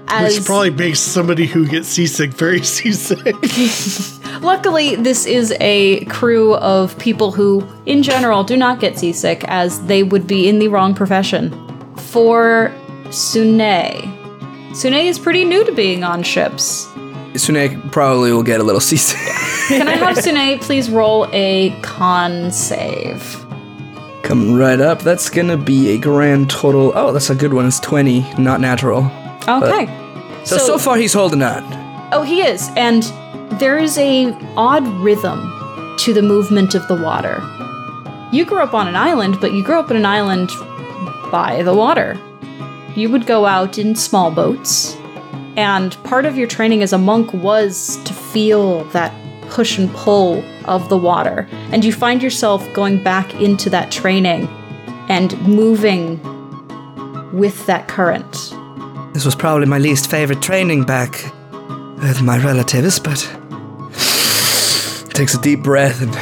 As 0.10 0.38
which 0.38 0.46
probably 0.46 0.70
makes 0.70 1.00
somebody 1.02 1.46
who 1.46 1.68
gets 1.68 1.90
seasick 1.90 2.32
very 2.32 2.64
seasick. 2.64 3.36
Luckily, 4.42 4.96
this 4.96 5.26
is 5.26 5.54
a 5.60 6.06
crew 6.06 6.56
of 6.56 6.98
people 6.98 7.32
who, 7.32 7.68
in 7.86 8.04
general, 8.04 8.44
do 8.44 8.56
not 8.56 8.80
get 8.80 8.98
seasick, 8.98 9.44
as 9.46 9.86
they 9.88 10.04
would 10.04 10.26
be 10.26 10.48
in 10.48 10.60
the 10.60 10.70
wrong 10.70 10.94
profession. 10.94 11.52
For 11.98 12.74
Suhnae, 13.08 14.18
Suhnae 14.72 15.06
is 15.06 15.18
pretty 15.18 15.44
new 15.44 15.66
to 15.66 15.72
being 15.72 16.04
on 16.04 16.24
ships. 16.24 16.88
Suhnae 17.38 17.92
probably 17.92 18.32
will 18.32 18.44
get 18.44 18.60
a 18.60 18.64
little 18.64 18.82
seasick. 18.90 19.18
Can 19.68 19.88
I 19.88 19.96
have 19.96 20.18
Suhnae 20.18 20.62
please 20.62 20.90
roll 20.90 21.28
a 21.34 21.72
con 21.82 22.52
save? 22.52 23.46
Coming 24.24 24.56
right 24.56 24.80
up. 24.82 25.00
That's 25.02 25.30
gonna 25.30 25.58
be 25.58 25.92
a 25.92 25.98
grand 25.98 26.50
total. 26.50 26.92
Oh, 26.96 27.12
that's 27.14 27.30
a 27.30 27.36
good 27.36 27.54
one. 27.54 27.66
It's 27.66 27.80
20, 27.80 28.34
not 28.36 28.60
natural. 28.60 29.10
Okay. 29.48 29.86
So, 30.44 30.58
so, 30.58 30.78
far 30.78 30.98
he's 30.98 31.14
holding 31.14 31.42
on. 31.42 31.64
Oh, 32.14 32.24
he 32.24 32.42
is, 32.42 32.70
and 32.76 33.04
there 33.60 33.78
is 33.78 33.98
a 33.98 34.32
odd 34.56 34.86
rhythm 34.88 35.40
to 36.00 36.14
the 36.14 36.22
movement 36.22 36.76
of 36.76 36.88
the 36.88 37.02
water. 37.02 37.42
You 38.32 38.44
grew 38.46 38.62
up 38.62 38.74
on 38.74 38.88
an 38.88 38.96
island, 38.96 39.40
but 39.40 39.54
you 39.54 39.64
grew 39.64 39.80
up 39.80 39.90
on 39.90 39.96
an 39.96 40.06
island 40.06 40.50
by 41.32 41.64
the 41.64 41.74
water. 41.74 42.20
You 42.96 43.10
would 43.10 43.26
go 43.26 43.46
out 43.46 43.78
in 43.78 43.96
small 43.96 44.32
boats, 44.32 44.97
and 45.58 46.02
part 46.04 46.26
of 46.26 46.38
your 46.38 46.48
training 46.48 46.84
as 46.84 46.94
a 46.94 46.98
monk 47.00 47.34
was 47.34 47.98
to 48.04 48.14
feel 48.14 48.84
that 48.92 49.12
push 49.50 49.78
and 49.80 49.92
pull 49.94 50.44
of 50.66 50.88
the 50.90 50.98
water. 50.98 51.48
And 51.72 51.84
you 51.84 51.92
find 51.92 52.22
yourself 52.22 52.72
going 52.74 53.04
back 53.04 53.34
into 53.36 53.70
that 53.72 53.92
training 53.92 54.48
and 55.10 55.36
moving 55.42 56.22
with 57.34 57.66
that 57.66 57.88
current. 57.88 58.32
This 59.14 59.26
was 59.26 59.36
probably 59.36 59.66
my 59.66 59.80
least 59.80 60.12
favorite 60.12 60.44
training 60.44 60.84
back 60.84 61.34
with 62.02 62.22
my 62.22 62.38
relatives, 62.38 63.00
but 63.00 63.18
takes 65.16 65.34
a 65.34 65.42
deep 65.42 65.64
breath 65.64 66.04
and 66.04 66.14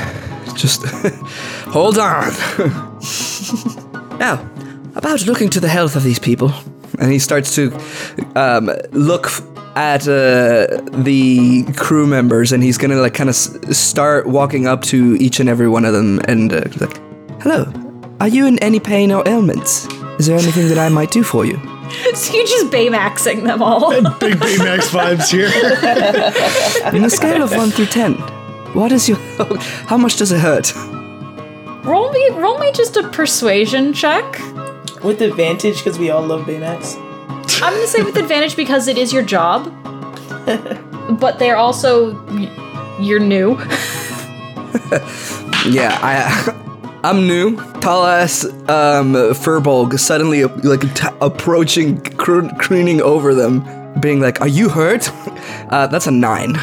just 0.58 0.86
hold 1.68 1.98
on. 1.98 2.32
now, 4.18 4.50
about 4.96 5.26
looking 5.26 5.50
to 5.50 5.60
the 5.60 5.68
health 5.68 5.98
of 5.98 6.04
these 6.04 6.20
people, 6.20 6.54
and 7.00 7.12
he 7.12 7.20
starts 7.20 7.56
to 7.56 7.72
um, 8.36 8.72
look 8.92 9.30
at 9.76 10.08
uh, 10.08 10.68
the 10.94 11.66
crew 11.76 12.08
members, 12.08 12.52
and 12.52 12.64
he's 12.64 12.78
gonna 12.78 12.96
like 12.96 13.14
kind 13.14 13.30
of 13.30 13.36
s- 13.36 13.78
start 13.78 14.26
walking 14.28 14.68
up 14.68 14.82
to 14.84 15.16
each 15.20 15.40
and 15.40 15.50
every 15.50 15.68
one 15.68 15.84
of 15.86 15.94
them, 15.94 16.20
and 16.28 16.54
uh, 16.54 16.62
like, 16.80 16.98
"Hello, 17.42 17.66
are 18.20 18.28
you 18.30 18.46
in 18.46 18.58
any 18.60 18.80
pain 18.80 19.12
or 19.12 19.28
ailments? 19.28 19.86
Is 20.20 20.28
there 20.28 20.38
anything 20.38 20.70
that 20.70 20.78
I 20.78 20.90
might 20.90 21.12
do 21.12 21.24
for 21.24 21.46
you?" 21.46 21.60
So 22.16 22.34
you're 22.34 22.48
just 22.48 22.68
Baymaxing 22.72 23.44
them 23.44 23.62
all. 23.62 23.92
Big 24.20 24.36
Baymax 24.38 24.90
vibes 24.90 25.30
here. 25.32 25.50
On 26.86 27.04
a 27.04 27.10
scale 27.10 27.44
of 27.44 27.52
one 27.56 27.70
through 27.70 27.86
ten, 27.88 28.14
what 28.74 28.92
is 28.92 29.08
your? 29.08 29.18
How 29.88 29.98
much 29.98 30.16
does 30.18 30.32
it 30.32 30.40
hurt? 30.40 30.74
roll 31.86 32.12
me 32.12 32.30
roll 32.32 32.58
me 32.58 32.72
just 32.72 32.98
a 32.98 33.08
persuasion 33.10 33.94
check. 33.94 34.24
With 35.06 35.22
advantage, 35.22 35.78
because 35.78 36.00
we 36.00 36.10
all 36.10 36.26
love 36.26 36.46
Baymax. 36.46 36.98
I'm 37.62 37.74
gonna 37.74 37.88
say 37.88 38.02
with 38.02 38.18
advantage 38.18 38.56
because 38.56 38.88
it 38.88 38.98
is 38.98 39.14
your 39.14 39.24
job. 39.24 39.72
but 41.20 41.40
they're 41.40 41.58
also 41.58 42.14
you're 43.00 43.20
new. 43.20 43.58
Yeah, 45.68 45.98
I. 46.02 46.62
I'm 47.04 47.28
new. 47.28 47.56
Tall 47.82 48.06
ass 48.06 48.46
um, 48.46 49.14
Furbolg 49.14 50.00
suddenly 50.00 50.44
like 50.44 50.82
t- 50.96 51.08
approaching, 51.22 52.02
cr- 52.02 52.48
crooning 52.58 53.00
over 53.02 53.36
them, 53.36 53.64
being 54.00 54.20
like, 54.20 54.42
"Are 54.42 54.48
you 54.48 54.70
hurt?" 54.70 55.10
Uh, 55.70 55.88
that's 55.88 56.08
a 56.08 56.12
nine. 56.12 56.56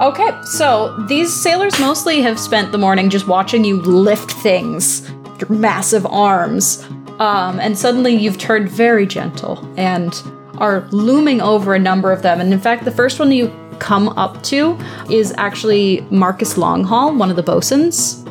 Okay, 0.00 0.30
so 0.44 0.94
these 1.08 1.34
sailors 1.34 1.78
mostly 1.80 2.20
have 2.20 2.38
spent 2.38 2.72
the 2.72 2.78
morning 2.78 3.08
just 3.08 3.26
watching 3.28 3.64
you 3.64 3.80
lift 3.80 4.30
things, 4.30 5.10
your 5.40 5.48
massive 5.48 6.04
arms, 6.06 6.86
um, 7.18 7.58
and 7.60 7.78
suddenly 7.78 8.14
you've 8.14 8.38
turned 8.38 8.68
very 8.68 9.06
gentle 9.06 9.66
and 9.76 10.22
are 10.58 10.88
looming 10.90 11.40
over 11.40 11.74
a 11.74 11.78
number 11.78 12.12
of 12.12 12.22
them. 12.22 12.40
And 12.40 12.52
in 12.52 12.60
fact, 12.60 12.84
the 12.84 12.90
first 12.90 13.18
one 13.18 13.32
you 13.32 13.54
come 13.78 14.08
up 14.10 14.42
to 14.44 14.78
is 15.10 15.34
actually 15.36 16.00
Marcus 16.10 16.54
Longhall, 16.54 17.16
one 17.16 17.30
of 17.30 17.36
the 17.36 17.42
bosuns. 17.42 18.24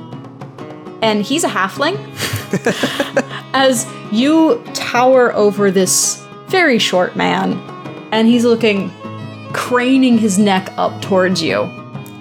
And 1.02 1.22
he's 1.22 1.44
a 1.44 1.50
halfling. 1.50 1.98
As 3.54 3.88
you 4.12 4.64
tower 4.74 5.34
over 5.34 5.72
this 5.72 6.26
very 6.48 6.80
short 6.80 7.16
man, 7.16 7.54
and 8.12 8.28
he's 8.28 8.46
looking 8.46 8.90
craning 9.54 10.18
his 10.18 10.38
neck 10.38 10.72
up 10.78 11.02
towards 11.02 11.42
you. 11.42 11.60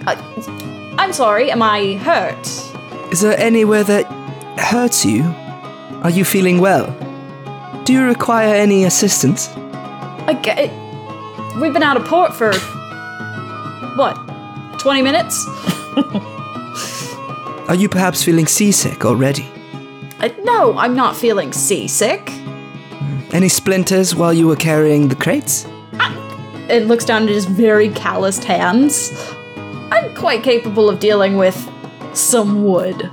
Uh, 0.06 0.94
I'm 0.98 1.12
sorry, 1.12 1.50
am 1.50 1.62
I 1.62 1.94
hurt? 1.96 2.46
Is 3.12 3.20
there 3.20 3.38
anywhere 3.38 3.84
that 3.84 4.06
hurts 4.58 5.04
you? 5.04 5.22
Are 6.04 6.10
you 6.10 6.24
feeling 6.24 6.60
well? 6.60 6.86
Do 7.84 7.94
you 7.94 8.02
require 8.04 8.54
any 8.54 8.84
assistance? 8.84 9.48
I 10.28 10.38
get 10.42 10.70
We've 11.60 11.72
been 11.72 11.82
out 11.82 11.96
of 11.96 12.04
port 12.04 12.34
for. 12.34 12.52
what? 13.96 14.14
20 14.78 15.00
minutes? 15.02 15.46
Are 17.68 17.74
you 17.74 17.88
perhaps 17.88 18.22
feeling 18.22 18.46
seasick 18.46 19.06
already? 19.06 19.48
Uh, 20.20 20.28
no, 20.42 20.76
I'm 20.76 20.94
not 20.94 21.16
feeling 21.16 21.52
seasick. 21.52 22.30
Any 23.32 23.48
splinters 23.48 24.14
while 24.14 24.34
you 24.34 24.46
were 24.46 24.56
carrying 24.56 25.08
the 25.08 25.14
crates? 25.16 25.66
It 26.68 26.86
looks 26.86 27.04
down 27.06 27.22
at 27.22 27.28
his 27.30 27.46
very 27.46 27.88
calloused 27.90 28.44
hands. 28.44 29.10
I'm 29.90 30.14
quite 30.14 30.42
capable 30.42 30.90
of 30.90 31.00
dealing 31.00 31.36
with 31.38 31.56
some 32.12 32.64
wood. 32.64 33.10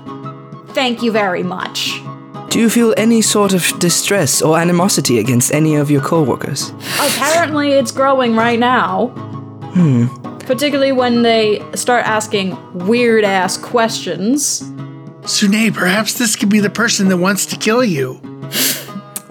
Thank 0.69 1.01
you 1.01 1.11
very 1.11 1.43
much. 1.43 2.01
Do 2.51 2.59
you 2.59 2.69
feel 2.69 2.93
any 2.97 3.21
sort 3.21 3.53
of 3.53 3.79
distress 3.79 4.41
or 4.41 4.59
animosity 4.59 5.19
against 5.19 5.53
any 5.53 5.75
of 5.75 5.89
your 5.89 6.01
co-workers? 6.01 6.73
Apparently, 6.99 7.71
it's 7.71 7.93
growing 7.93 8.35
right 8.35 8.59
now. 8.59 9.07
Hmm. 9.73 10.07
Particularly 10.39 10.91
when 10.91 11.21
they 11.21 11.63
start 11.75 12.05
asking 12.05 12.57
weird 12.87 13.23
ass 13.23 13.55
questions. 13.55 14.63
Suhnae, 15.21 15.73
perhaps 15.73 16.15
this 16.15 16.35
could 16.35 16.49
be 16.49 16.59
the 16.59 16.69
person 16.69 17.07
that 17.07 17.15
wants 17.17 17.45
to 17.47 17.55
kill 17.57 17.85
you. 17.85 18.19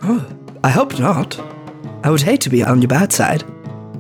Oh, 0.02 0.26
I 0.64 0.70
hope 0.70 0.98
not. 0.98 1.38
I 2.02 2.08
would 2.08 2.22
hate 2.22 2.40
to 2.40 2.48
be 2.48 2.62
on 2.62 2.80
your 2.80 2.88
bad 2.88 3.12
side. 3.12 3.44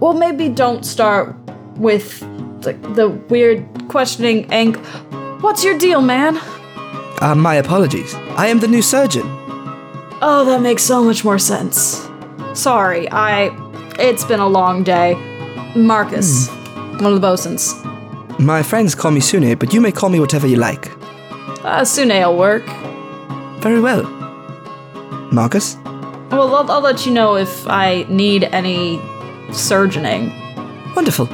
Well, 0.00 0.14
maybe 0.14 0.48
don't 0.48 0.82
start 0.82 1.36
with 1.76 2.20
the, 2.62 2.72
the 2.94 3.10
weird 3.28 3.66
questioning 3.88 4.50
and 4.50 4.76
what's 5.42 5.62
your 5.62 5.76
deal, 5.76 6.00
man? 6.00 6.40
Uh, 7.20 7.34
my 7.34 7.56
apologies. 7.56 8.14
I 8.36 8.46
am 8.48 8.60
the 8.60 8.68
new 8.68 8.82
surgeon. 8.82 9.24
Oh, 10.22 10.44
that 10.46 10.60
makes 10.62 10.82
so 10.82 11.02
much 11.04 11.24
more 11.24 11.38
sense. 11.38 12.08
Sorry, 12.54 13.08
I. 13.10 13.50
It's 13.98 14.24
been 14.24 14.40
a 14.40 14.48
long 14.48 14.82
day. 14.82 15.14
Marcus, 15.76 16.48
one 16.48 17.06
of 17.06 17.14
the 17.14 17.20
bosuns. 17.20 17.74
My 18.38 18.62
friends 18.62 18.94
call 18.94 19.10
me 19.10 19.20
Suhnae, 19.20 19.58
but 19.58 19.74
you 19.74 19.80
may 19.80 19.92
call 19.92 20.08
me 20.08 20.18
whatever 20.18 20.46
you 20.46 20.56
like. 20.56 20.90
Uh, 21.62 21.84
Suhnae'll 21.84 22.38
work. 22.38 22.64
Very 23.62 23.80
well. 23.80 24.04
Marcus? 25.30 25.76
Well, 26.30 26.54
I'll, 26.54 26.70
I'll 26.70 26.80
let 26.80 27.04
you 27.04 27.12
know 27.12 27.36
if 27.36 27.66
I 27.68 28.06
need 28.08 28.44
any 28.44 29.00
surgeoning. 29.52 30.32
Wonderful. 30.94 31.28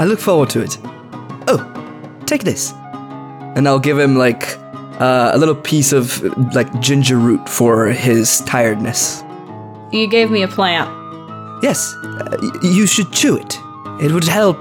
I 0.00 0.04
look 0.04 0.18
forward 0.18 0.50
to 0.50 0.62
it. 0.62 0.78
Oh, 1.46 2.22
take 2.26 2.44
this. 2.44 2.72
And 3.54 3.68
I'll 3.68 3.78
give 3.78 3.98
him 3.98 4.16
like 4.16 4.56
uh, 5.00 5.30
a 5.34 5.38
little 5.38 5.54
piece 5.54 5.92
of 5.92 6.22
like 6.54 6.68
ginger 6.80 7.16
root 7.16 7.48
for 7.48 7.86
his 7.88 8.40
tiredness. 8.40 9.22
You 9.92 10.06
gave 10.06 10.30
me 10.30 10.42
a 10.42 10.48
plant. 10.48 10.88
Yes, 11.62 11.94
uh, 12.04 12.36
y- 12.40 12.50
you 12.62 12.86
should 12.86 13.10
chew 13.12 13.36
it. 13.36 13.58
It 14.00 14.12
would 14.12 14.24
help 14.24 14.56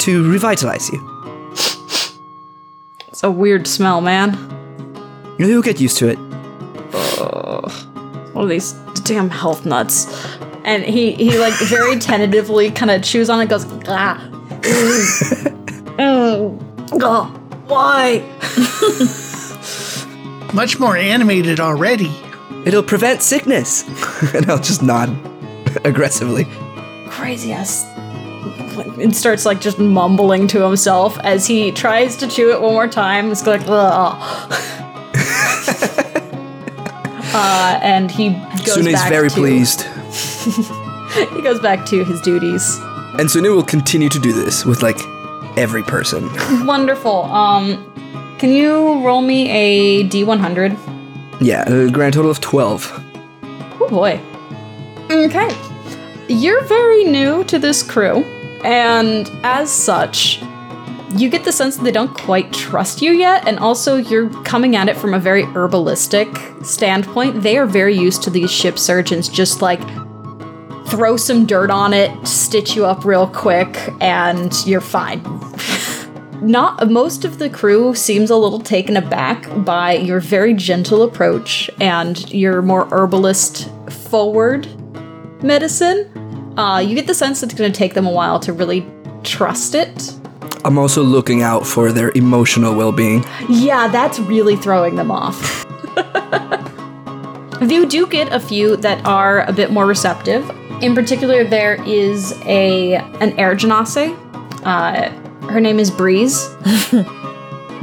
to 0.00 0.30
revitalize 0.30 0.88
you. 0.90 1.00
It's 3.08 3.22
a 3.22 3.30
weird 3.30 3.66
smell, 3.66 4.00
man. 4.00 4.36
You'll 5.38 5.62
get 5.62 5.80
used 5.80 5.96
to 5.98 6.08
it. 6.08 6.18
One 8.34 8.44
of 8.44 8.48
these 8.48 8.72
damn 9.04 9.30
health 9.30 9.64
nuts. 9.64 10.06
And 10.64 10.82
he, 10.84 11.12
he 11.12 11.38
like 11.38 11.54
very 11.54 11.98
tentatively 12.00 12.70
kind 12.70 12.90
of 12.90 13.02
chews 13.02 13.30
on 13.30 13.40
it, 13.40 13.48
goes, 13.48 13.64
ah. 13.88 14.18
Mm. 15.94 16.58
Mm. 16.58 17.00
Oh, 17.00 17.24
why? 17.68 18.22
Much 20.54 20.78
more 20.78 20.96
animated 20.96 21.58
already. 21.58 22.14
It'll 22.64 22.82
prevent 22.82 23.22
sickness. 23.22 23.82
and 24.34 24.48
I'll 24.48 24.58
just 24.58 24.82
nod 24.82 25.10
aggressively. 25.84 26.46
crazy 27.08 27.52
ass 27.52 27.84
and 29.00 29.14
starts 29.14 29.44
like 29.46 29.60
just 29.60 29.78
mumbling 29.78 30.46
to 30.48 30.62
himself 30.62 31.18
as 31.20 31.46
he 31.46 31.72
tries 31.72 32.16
to 32.16 32.28
chew 32.28 32.52
it 32.52 32.60
one 32.60 32.72
more 32.72 32.88
time. 32.88 33.30
It's 33.30 33.46
like, 33.46 33.62
Ugh. 33.66 33.68
uh, 37.34 37.80
and 37.82 38.10
he 38.10 38.30
goes 38.64 38.78
Suhnae's 38.78 38.94
back 38.94 39.08
very 39.08 39.28
to, 39.28 39.34
pleased. 39.34 39.82
He 41.34 41.42
goes 41.42 41.60
back 41.60 41.86
to 41.86 42.04
his 42.04 42.20
duties. 42.20 42.78
And 43.18 43.28
Suhnae 43.28 43.54
will 43.54 43.62
continue 43.62 44.08
to 44.08 44.18
do 44.18 44.32
this 44.32 44.64
with 44.64 44.82
like 44.82 44.98
every 45.56 45.82
person. 45.82 46.28
Wonderful. 46.66 47.24
Um, 47.24 47.93
can 48.38 48.50
you 48.50 49.04
roll 49.04 49.22
me 49.22 49.50
a 49.50 50.08
D100? 50.08 51.40
Yeah, 51.40 51.68
a 51.68 51.90
grand 51.90 52.14
total 52.14 52.30
of 52.30 52.40
12. 52.40 53.02
Oh 53.80 53.88
boy. 53.88 54.20
Okay. 55.10 55.54
You're 56.28 56.64
very 56.64 57.04
new 57.04 57.44
to 57.44 57.58
this 57.58 57.82
crew, 57.82 58.24
and 58.64 59.30
as 59.42 59.70
such, 59.70 60.40
you 61.16 61.28
get 61.28 61.44
the 61.44 61.52
sense 61.52 61.76
that 61.76 61.84
they 61.84 61.92
don't 61.92 62.12
quite 62.14 62.52
trust 62.52 63.02
you 63.02 63.12
yet, 63.12 63.46
and 63.46 63.58
also 63.58 63.96
you're 63.96 64.30
coming 64.42 64.74
at 64.74 64.88
it 64.88 64.96
from 64.96 65.14
a 65.14 65.18
very 65.18 65.42
herbalistic 65.44 66.64
standpoint. 66.64 67.42
They 67.42 67.58
are 67.58 67.66
very 67.66 67.96
used 67.96 68.22
to 68.24 68.30
these 68.30 68.50
ship 68.50 68.78
surgeons 68.78 69.28
just 69.28 69.60
like 69.60 69.80
throw 70.86 71.16
some 71.16 71.46
dirt 71.46 71.70
on 71.70 71.92
it, 71.92 72.26
stitch 72.26 72.74
you 72.74 72.86
up 72.86 73.04
real 73.04 73.26
quick, 73.26 73.92
and 74.00 74.52
you're 74.66 74.80
fine. 74.80 75.20
Not 76.44 76.90
most 76.90 77.24
of 77.24 77.38
the 77.38 77.48
crew 77.48 77.94
seems 77.94 78.28
a 78.28 78.36
little 78.36 78.60
taken 78.60 78.98
aback 78.98 79.48
by 79.64 79.94
your 79.94 80.20
very 80.20 80.52
gentle 80.52 81.02
approach 81.02 81.70
and 81.80 82.30
your 82.30 82.60
more 82.60 82.86
herbalist 82.92 83.70
forward 83.90 84.68
medicine. 85.42 86.52
Uh, 86.58 86.80
you 86.80 86.94
get 86.94 87.06
the 87.06 87.14
sense 87.14 87.40
that 87.40 87.46
it's 87.46 87.58
going 87.58 87.72
to 87.72 87.76
take 87.76 87.94
them 87.94 88.06
a 88.06 88.10
while 88.10 88.38
to 88.40 88.52
really 88.52 88.86
trust 89.22 89.74
it. 89.74 90.12
I'm 90.66 90.76
also 90.76 91.02
looking 91.02 91.40
out 91.40 91.66
for 91.66 91.92
their 91.92 92.12
emotional 92.14 92.74
well 92.74 92.92
being. 92.92 93.24
Yeah, 93.48 93.88
that's 93.88 94.18
really 94.18 94.56
throwing 94.56 94.96
them 94.96 95.10
off. 95.10 95.64
you 97.62 97.86
do 97.86 98.06
get 98.06 98.30
a 98.34 98.38
few 98.38 98.76
that 98.76 99.02
are 99.06 99.44
a 99.46 99.52
bit 99.54 99.70
more 99.70 99.86
receptive. 99.86 100.46
In 100.82 100.94
particular, 100.94 101.42
there 101.42 101.82
is 101.88 102.38
a 102.44 102.96
an 102.96 103.32
air 103.38 103.56
genasi. 103.56 104.14
Uh, 104.62 105.10
her 105.48 105.60
name 105.60 105.78
is 105.78 105.90
Breyze. 105.90 106.38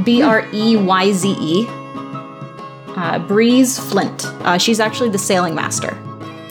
B 0.06 0.22
R 0.22 0.48
E 0.54 0.78
Y 0.78 1.12
Z 1.12 1.36
E. 1.40 1.68
Uh, 1.68 3.20
Breyze 3.28 3.80
Flint. 3.80 4.26
Uh, 4.46 4.58
she's 4.58 4.80
actually 4.80 5.10
the 5.10 5.18
sailing 5.18 5.56
master. 5.56 5.98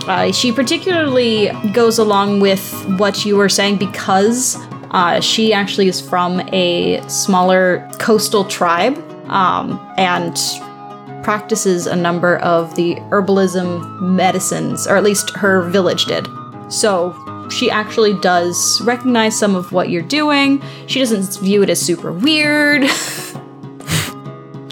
Uh, 0.06 0.32
she 0.32 0.50
particularly 0.50 1.50
goes 1.72 1.98
along 1.98 2.40
with 2.40 2.72
what 2.98 3.24
you 3.24 3.36
were 3.36 3.48
saying 3.48 3.76
because 3.76 4.56
uh, 4.92 5.20
she 5.20 5.52
actually 5.52 5.88
is 5.88 6.00
from 6.00 6.40
a 6.52 7.00
smaller 7.08 7.88
coastal 7.98 8.44
tribe 8.44 8.96
um, 9.28 9.78
and 9.96 10.38
practices 11.22 11.86
a 11.86 11.94
number 11.94 12.38
of 12.38 12.74
the 12.76 12.96
herbalism 13.10 14.00
medicines, 14.00 14.86
or 14.86 14.96
at 14.96 15.04
least 15.04 15.30
her 15.36 15.68
village 15.68 16.06
did. 16.06 16.26
So 16.68 17.10
she 17.50 17.70
actually 17.70 18.14
does 18.20 18.80
recognize 18.82 19.38
some 19.38 19.54
of 19.54 19.72
what 19.72 19.90
you're 19.90 20.02
doing. 20.02 20.62
She 20.86 20.98
doesn't 20.98 21.38
view 21.44 21.62
it 21.62 21.70
as 21.70 21.80
super 21.80 22.12
weird. 22.12 22.84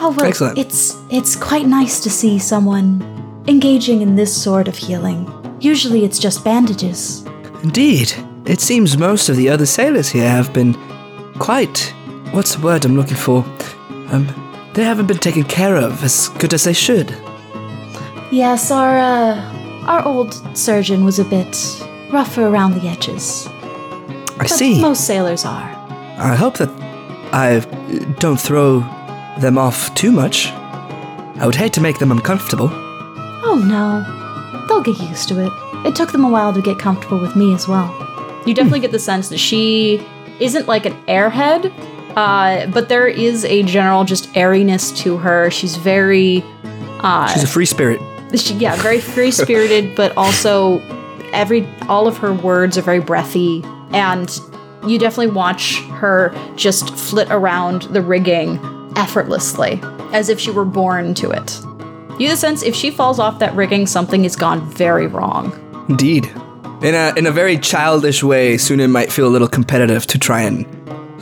Oh 0.00 0.12
well, 0.16 0.26
Excellent. 0.26 0.58
it's 0.58 0.96
it's 1.10 1.34
quite 1.34 1.66
nice 1.66 1.98
to 2.00 2.08
see 2.08 2.38
someone 2.38 3.02
engaging 3.48 4.00
in 4.00 4.14
this 4.14 4.30
sort 4.42 4.68
of 4.68 4.76
healing. 4.76 5.26
Usually 5.60 6.04
it's 6.04 6.20
just 6.20 6.44
bandages. 6.44 7.24
Indeed, 7.64 8.12
it 8.46 8.60
seems 8.60 8.96
most 8.96 9.28
of 9.28 9.36
the 9.36 9.48
other 9.48 9.66
sailors 9.66 10.08
here 10.08 10.28
have 10.28 10.52
been 10.52 10.74
quite. 11.40 11.92
What's 12.30 12.54
the 12.54 12.62
word 12.64 12.84
I'm 12.84 12.94
looking 12.94 13.16
for? 13.16 13.38
Um, 14.12 14.28
they 14.74 14.84
haven't 14.84 15.06
been 15.06 15.18
taken 15.18 15.42
care 15.42 15.74
of 15.76 16.04
as 16.04 16.28
good 16.38 16.54
as 16.54 16.62
they 16.62 16.72
should. 16.74 17.10
Yes, 18.30 18.70
our 18.70 18.98
uh, 18.98 19.84
our 19.86 20.04
old 20.06 20.32
surgeon 20.56 21.04
was 21.04 21.18
a 21.18 21.24
bit 21.24 21.56
rougher 22.12 22.46
around 22.46 22.74
the 22.74 22.88
edges. 22.88 23.46
I 23.48 24.34
But 24.38 24.50
see. 24.50 24.80
most 24.80 25.06
sailors 25.06 25.44
are. 25.44 25.68
I 26.18 26.34
hope 26.36 26.58
that 26.58 26.70
I 27.32 27.60
don't 28.18 28.40
throw 28.40 28.80
them 29.40 29.58
off 29.58 29.94
too 29.94 30.10
much. 30.12 30.48
I 31.40 31.42
would 31.46 31.54
hate 31.54 31.72
to 31.74 31.80
make 31.80 31.98
them 31.98 32.10
uncomfortable. 32.10 32.70
Oh 32.72 33.62
no. 33.64 34.04
They'll 34.66 34.82
get 34.82 34.98
used 35.08 35.28
to 35.28 35.40
it. 35.46 35.52
It 35.86 35.94
took 35.94 36.12
them 36.12 36.24
a 36.24 36.28
while 36.28 36.52
to 36.52 36.60
get 36.62 36.78
comfortable 36.78 37.20
with 37.20 37.36
me 37.36 37.54
as 37.54 37.68
well. 37.68 37.86
You 38.46 38.54
definitely 38.54 38.80
get 38.80 38.92
the 38.92 38.98
sense 38.98 39.28
that 39.28 39.38
she 39.38 40.04
isn't 40.40 40.66
like 40.66 40.86
an 40.86 40.94
airhead, 41.06 41.72
uh, 42.16 42.66
but 42.70 42.88
there 42.88 43.06
is 43.06 43.44
a 43.44 43.62
general 43.62 44.04
just 44.04 44.34
airiness 44.36 44.90
to 45.02 45.16
her. 45.18 45.50
She's 45.50 45.76
very, 45.76 46.42
She's 47.32 47.44
a 47.44 47.46
free 47.48 47.66
spirit. 47.66 48.00
she, 48.34 48.54
yeah, 48.54 48.74
very 48.76 49.00
free 49.00 49.30
spirited, 49.30 49.94
but 49.96 50.16
also 50.16 50.78
every 51.32 51.68
all 51.88 52.06
of 52.06 52.16
her 52.18 52.32
words 52.32 52.78
are 52.78 52.82
very 52.82 53.00
breathy, 53.00 53.62
and 53.92 54.30
you 54.86 54.98
definitely 54.98 55.34
watch 55.34 55.80
her 55.82 56.34
just 56.56 56.94
flit 56.96 57.28
around 57.30 57.82
the 57.82 58.02
rigging 58.02 58.58
effortlessly, 58.96 59.80
as 60.12 60.28
if 60.28 60.40
she 60.40 60.50
were 60.50 60.64
born 60.64 61.14
to 61.14 61.30
it. 61.30 61.60
You 62.12 62.26
get 62.26 62.30
the 62.30 62.36
sense 62.36 62.62
if 62.62 62.74
she 62.74 62.90
falls 62.90 63.18
off 63.18 63.38
that 63.38 63.54
rigging, 63.54 63.86
something 63.86 64.24
has 64.24 64.34
gone 64.34 64.68
very 64.70 65.06
wrong. 65.06 65.52
Indeed. 65.88 66.26
In 66.82 66.94
a 66.94 67.12
in 67.16 67.26
a 67.26 67.30
very 67.30 67.58
childish 67.58 68.22
way, 68.22 68.54
Suhnae 68.54 68.90
might 68.90 69.12
feel 69.12 69.26
a 69.26 69.30
little 69.30 69.48
competitive 69.48 70.06
to 70.08 70.18
try 70.18 70.42
and 70.42 70.66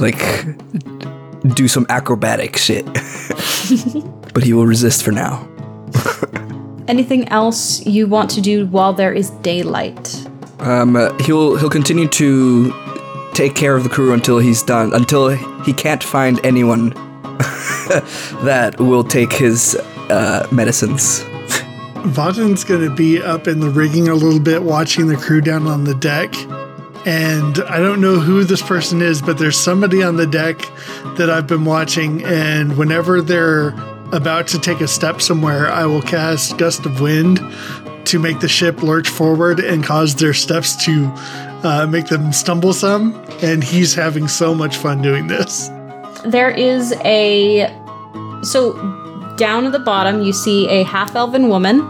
like 0.00 0.18
do 1.54 1.68
some 1.68 1.86
acrobatic 1.88 2.56
shit. 2.56 2.84
but 4.34 4.42
he 4.42 4.52
will 4.52 4.66
resist 4.66 5.02
for 5.02 5.12
now. 5.12 5.48
Anything 6.88 7.28
else 7.28 7.84
you 7.84 8.06
want 8.06 8.30
to 8.30 8.40
do 8.40 8.66
while 8.66 8.92
there 8.92 9.12
is 9.12 9.30
daylight? 9.42 10.26
Um, 10.60 10.96
uh, 10.96 11.12
he'll 11.18 11.56
he'll 11.56 11.70
continue 11.70 12.08
to 12.08 12.72
take 13.34 13.54
care 13.54 13.76
of 13.76 13.82
the 13.82 13.90
crew 13.90 14.12
until 14.12 14.38
he's 14.38 14.62
done. 14.62 14.94
Until 14.94 15.30
he 15.64 15.72
can't 15.72 16.02
find 16.02 16.44
anyone 16.44 16.90
that 18.44 18.76
will 18.78 19.04
take 19.04 19.32
his 19.32 19.74
uh, 20.10 20.46
medicines. 20.52 21.20
Vahtyn's 22.06 22.62
gonna 22.62 22.94
be 22.94 23.20
up 23.20 23.48
in 23.48 23.58
the 23.58 23.68
rigging 23.68 24.08
a 24.08 24.14
little 24.14 24.40
bit, 24.40 24.62
watching 24.62 25.08
the 25.08 25.16
crew 25.16 25.40
down 25.40 25.66
on 25.66 25.84
the 25.84 25.94
deck. 25.94 26.34
And 27.04 27.58
I 27.68 27.78
don't 27.78 28.00
know 28.00 28.18
who 28.18 28.44
this 28.44 28.62
person 28.62 29.02
is, 29.02 29.20
but 29.22 29.38
there's 29.38 29.58
somebody 29.58 30.02
on 30.02 30.16
the 30.16 30.26
deck 30.26 30.58
that 31.16 31.30
I've 31.30 31.46
been 31.46 31.64
watching. 31.64 32.24
And 32.24 32.76
whenever 32.76 33.22
they're 33.22 33.70
about 34.12 34.46
to 34.48 34.58
take 34.58 34.80
a 34.80 34.88
step 34.88 35.20
somewhere, 35.20 35.68
I 35.68 35.86
will 35.86 36.02
cast 36.02 36.58
Gust 36.58 36.86
of 36.86 37.00
Wind 37.00 37.40
to 38.06 38.18
make 38.18 38.40
the 38.40 38.48
ship 38.48 38.82
lurch 38.82 39.08
forward 39.08 39.60
and 39.60 39.82
cause 39.82 40.14
their 40.14 40.34
steps 40.34 40.76
to 40.84 41.06
uh, 41.64 41.86
make 41.90 42.06
them 42.06 42.32
stumble 42.32 42.72
some. 42.72 43.14
And 43.42 43.62
he's 43.62 43.94
having 43.94 44.28
so 44.28 44.54
much 44.54 44.76
fun 44.76 45.02
doing 45.02 45.26
this. 45.26 45.68
There 46.24 46.50
is 46.50 46.92
a. 47.04 47.68
So, 48.42 48.74
down 49.36 49.66
at 49.66 49.72
the 49.72 49.78
bottom, 49.78 50.22
you 50.22 50.32
see 50.32 50.68
a 50.68 50.84
half 50.84 51.14
elven 51.14 51.48
woman, 51.48 51.80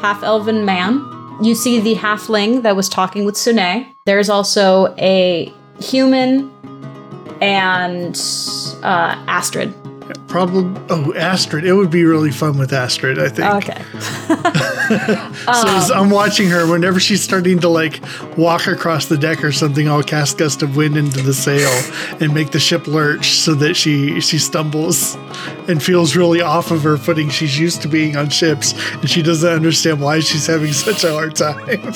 half 0.00 0.22
elven 0.22 0.64
man. 0.64 1.04
You 1.42 1.54
see 1.54 1.80
the 1.80 1.94
halfling 1.94 2.62
that 2.62 2.74
was 2.74 2.88
talking 2.88 3.24
with 3.24 3.34
Suhnae. 3.34 3.94
There's 4.06 4.28
also 4.28 4.94
a 4.98 5.52
human 5.80 6.50
and 7.40 8.16
uh, 8.82 9.24
Astrid. 9.28 9.72
Probably, 10.28 10.78
oh, 10.90 11.14
Astrid. 11.14 11.64
It 11.64 11.72
would 11.72 11.90
be 11.90 12.04
really 12.04 12.30
fun 12.30 12.58
with 12.58 12.72
Astrid, 12.72 13.18
I 13.18 13.28
think. 13.30 13.64
Okay. 13.64 13.82
So 15.48 15.66
as 15.66 15.90
I'm 15.90 16.08
watching 16.08 16.48
her, 16.48 16.66
whenever 16.70 16.98
she's 16.98 17.22
starting 17.22 17.58
to 17.60 17.68
like 17.68 18.00
walk 18.38 18.66
across 18.66 19.06
the 19.06 19.18
deck 19.18 19.44
or 19.44 19.52
something, 19.52 19.86
I'll 19.88 20.02
cast 20.02 20.38
gust 20.38 20.62
of 20.62 20.76
wind 20.76 20.96
into 20.96 21.20
the 21.20 21.34
sail 21.34 21.68
and 22.20 22.32
make 22.32 22.50
the 22.52 22.58
ship 22.58 22.86
lurch 22.86 23.32
so 23.32 23.54
that 23.56 23.74
she 23.74 24.18
she 24.20 24.38
stumbles 24.38 25.16
and 25.68 25.82
feels 25.82 26.16
really 26.16 26.40
off 26.40 26.70
of 26.70 26.82
her 26.84 26.96
footing. 26.96 27.28
She's 27.28 27.58
used 27.58 27.82
to 27.82 27.88
being 27.88 28.16
on 28.16 28.30
ships 28.30 28.72
and 28.94 29.08
she 29.10 29.20
doesn't 29.22 29.48
understand 29.48 30.00
why 30.00 30.20
she's 30.20 30.46
having 30.46 30.72
such 30.72 31.04
a 31.04 31.12
hard 31.12 31.34
time. 31.36 31.92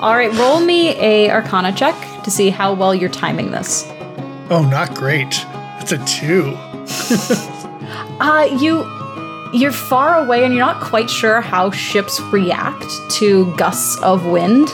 All 0.00 0.14
right, 0.14 0.32
roll 0.34 0.60
me 0.60 0.90
a 1.00 1.28
Arcana 1.30 1.72
check 1.72 1.96
to 2.22 2.30
see 2.30 2.50
how 2.50 2.72
well 2.72 2.94
you're 2.94 3.10
timing 3.10 3.50
this. 3.50 3.84
oh, 4.50 4.66
not 4.70 4.94
great. 4.94 5.44
It's 5.80 5.90
a 5.92 5.98
two. 6.04 6.56
Uh, 8.22 8.44
you 8.60 8.88
you're 9.52 9.72
far 9.72 10.24
away 10.24 10.44
and 10.44 10.54
you're 10.54 10.64
not 10.64 10.80
quite 10.80 11.10
sure 11.10 11.40
how 11.40 11.72
ships 11.72 12.20
react 12.20 12.86
to 13.10 13.52
gusts 13.56 14.00
of 14.00 14.24
wind. 14.26 14.68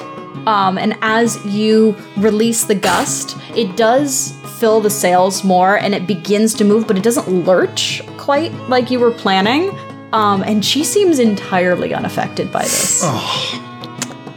Um, 0.46 0.76
and 0.76 0.98
as 1.00 1.42
you 1.46 1.96
release 2.18 2.64
the 2.64 2.74
gust, 2.74 3.38
it 3.56 3.74
does 3.74 4.32
fill 4.58 4.80
the 4.82 4.90
sails 4.90 5.44
more 5.44 5.78
and 5.78 5.94
it 5.94 6.06
begins 6.06 6.52
to 6.54 6.64
move, 6.64 6.86
but 6.86 6.98
it 6.98 7.02
doesn't 7.02 7.46
lurch 7.46 8.02
quite 8.18 8.52
like 8.68 8.90
you 8.90 9.00
were 9.00 9.10
planning. 9.10 9.70
Um, 10.12 10.42
and 10.42 10.62
she 10.62 10.84
seems 10.84 11.18
entirely 11.18 11.94
unaffected 11.94 12.52
by 12.52 12.62
this. 12.62 13.00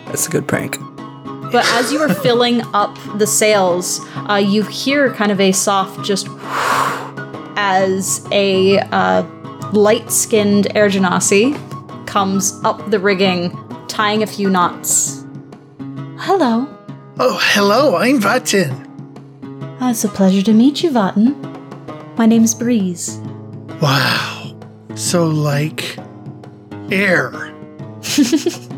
That's 0.05 0.27
a 0.27 0.29
good 0.29 0.47
prank. 0.47 0.79
But 1.51 1.65
as 1.73 1.91
you 1.91 1.99
are 1.99 2.13
filling 2.13 2.61
up 2.73 2.97
the 3.17 3.27
sails, 3.27 3.99
uh, 4.29 4.35
you 4.35 4.63
hear 4.63 5.13
kind 5.13 5.33
of 5.33 5.41
a 5.41 5.51
soft 5.51 6.05
just 6.05 6.27
as 7.55 8.27
a 8.31 8.79
uh, 8.79 9.23
light-skinned 9.71 10.75
Air 10.75 10.89
Genasi 10.89 11.55
comes 12.07 12.59
up 12.63 12.89
the 12.89 12.99
rigging, 12.99 13.51
tying 13.87 14.23
a 14.23 14.27
few 14.27 14.49
knots. 14.49 15.25
Hello. 16.19 16.67
Oh, 17.19 17.39
hello, 17.41 17.95
I'm 17.95 18.19
Vahtyn. 18.19 18.71
Uh, 19.81 19.89
it's 19.89 20.03
a 20.03 20.09
pleasure 20.09 20.41
to 20.41 20.53
meet 20.53 20.83
you, 20.83 20.91
Vahtyn. 20.91 21.35
My 22.17 22.25
name's 22.25 22.53
Breyze. 22.53 23.19
Wow. 23.81 24.55
So 24.95 25.25
like 25.27 25.97
air. 26.91 27.53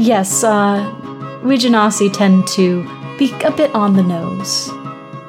Yes, 0.00 0.42
uh, 0.42 1.40
we 1.44 1.58
Genasi 1.58 2.10
tend 2.10 2.46
to 2.48 2.84
be 3.18 3.34
a 3.44 3.50
bit 3.50 3.74
on 3.74 3.92
the 3.92 4.02
nose. 4.02 4.70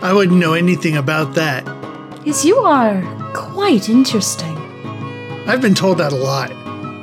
I 0.02 0.14
wouldn't 0.14 0.40
know 0.40 0.54
anything 0.54 0.96
about 0.96 1.36
that. 1.36 1.68
Yes, 2.24 2.46
you 2.46 2.58
are 2.58 3.02
quite 3.34 3.90
interesting. 3.90 4.56
I've 5.48 5.62
been 5.62 5.74
told 5.74 5.98
that 5.98 6.14
a 6.14 6.16
lot. 6.16 6.52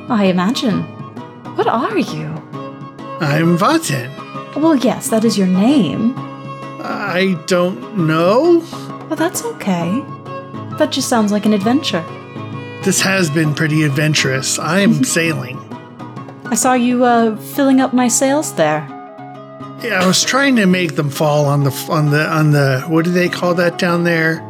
I 0.08 0.24
imagine. 0.24 0.82
What 1.56 1.66
are 1.66 1.98
you? 1.98 2.26
I'm 3.20 3.58
Vahtyn. 3.58 4.14
Well, 4.54 4.76
yes, 4.76 5.08
that 5.10 5.24
is 5.24 5.36
your 5.36 5.48
name. 5.48 6.14
I 6.80 7.36
don't 7.46 8.06
know. 8.06 8.60
But 9.08 9.18
that's 9.18 9.44
okay. 9.44 10.02
That 10.78 10.90
just 10.92 11.08
sounds 11.08 11.32
like 11.32 11.46
an 11.46 11.52
adventure. 11.52 12.04
This 12.84 13.00
has 13.00 13.28
been 13.28 13.54
pretty 13.54 13.82
adventurous. 13.82 14.58
I 14.58 14.80
am 14.80 15.02
sailing. 15.16 15.58
I 16.46 16.54
saw 16.54 16.74
you 16.74 17.04
uh, 17.04 17.36
filling 17.36 17.80
up 17.80 17.92
my 17.92 18.06
sails 18.06 18.54
there. 18.54 18.86
Yeah, 19.82 20.00
I 20.02 20.06
was 20.06 20.22
trying 20.24 20.56
to 20.56 20.66
make 20.66 20.94
them 20.94 21.10
fall 21.10 21.46
on 21.46 21.64
the 21.64 21.70
on 21.90 22.10
the 22.10 22.24
on 22.26 22.52
the 22.52 22.80
what 22.88 23.04
do 23.04 23.10
they 23.12 23.28
call 23.28 23.54
that 23.54 23.78
down 23.78 24.04
there? 24.04 24.44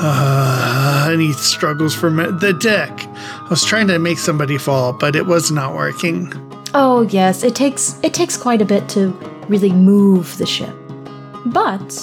Uh, 0.00 1.08
and 1.10 1.20
he 1.20 1.32
struggles 1.32 1.94
for 1.94 2.10
me- 2.10 2.30
the 2.38 2.52
deck. 2.52 3.06
I 3.44 3.46
was 3.50 3.64
trying 3.64 3.88
to 3.88 3.98
make 3.98 4.18
somebody 4.18 4.56
fall, 4.58 4.92
but 4.92 5.16
it 5.16 5.26
was 5.26 5.50
not 5.50 5.74
working. 5.74 6.32
Oh 6.74 7.02
yes, 7.02 7.42
it 7.42 7.54
takes 7.54 7.98
it 8.02 8.14
takes 8.14 8.36
quite 8.36 8.62
a 8.62 8.64
bit 8.64 8.88
to 8.90 9.08
really 9.48 9.72
move 9.72 10.36
the 10.38 10.46
ship. 10.46 10.74
But 11.46 12.00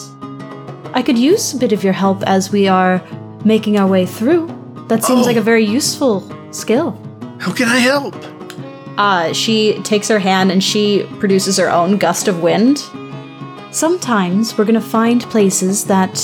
I 0.93 1.01
could 1.01 1.17
use 1.17 1.53
a 1.53 1.57
bit 1.57 1.71
of 1.71 1.83
your 1.83 1.93
help 1.93 2.23
as 2.23 2.51
we 2.51 2.67
are 2.67 3.01
making 3.45 3.77
our 3.77 3.87
way 3.87 4.05
through. 4.05 4.47
That 4.87 5.03
seems 5.03 5.21
Oh. 5.21 5.25
like 5.27 5.37
a 5.37 5.41
very 5.41 5.63
useful 5.65 6.23
skill. 6.51 6.97
How 7.39 7.53
can 7.53 7.67
I 7.69 7.77
help? 7.79 8.15
Uh, 8.97 9.33
she 9.33 9.79
takes 9.83 10.07
her 10.07 10.19
hand 10.19 10.51
and 10.51 10.63
she 10.63 11.03
produces 11.19 11.57
her 11.57 11.69
own 11.71 11.97
gust 11.97 12.27
of 12.27 12.41
wind. 12.41 12.83
Sometimes 13.71 14.57
we're 14.57 14.65
going 14.65 14.81
to 14.81 14.89
find 14.99 15.21
places 15.29 15.85
that 15.85 16.15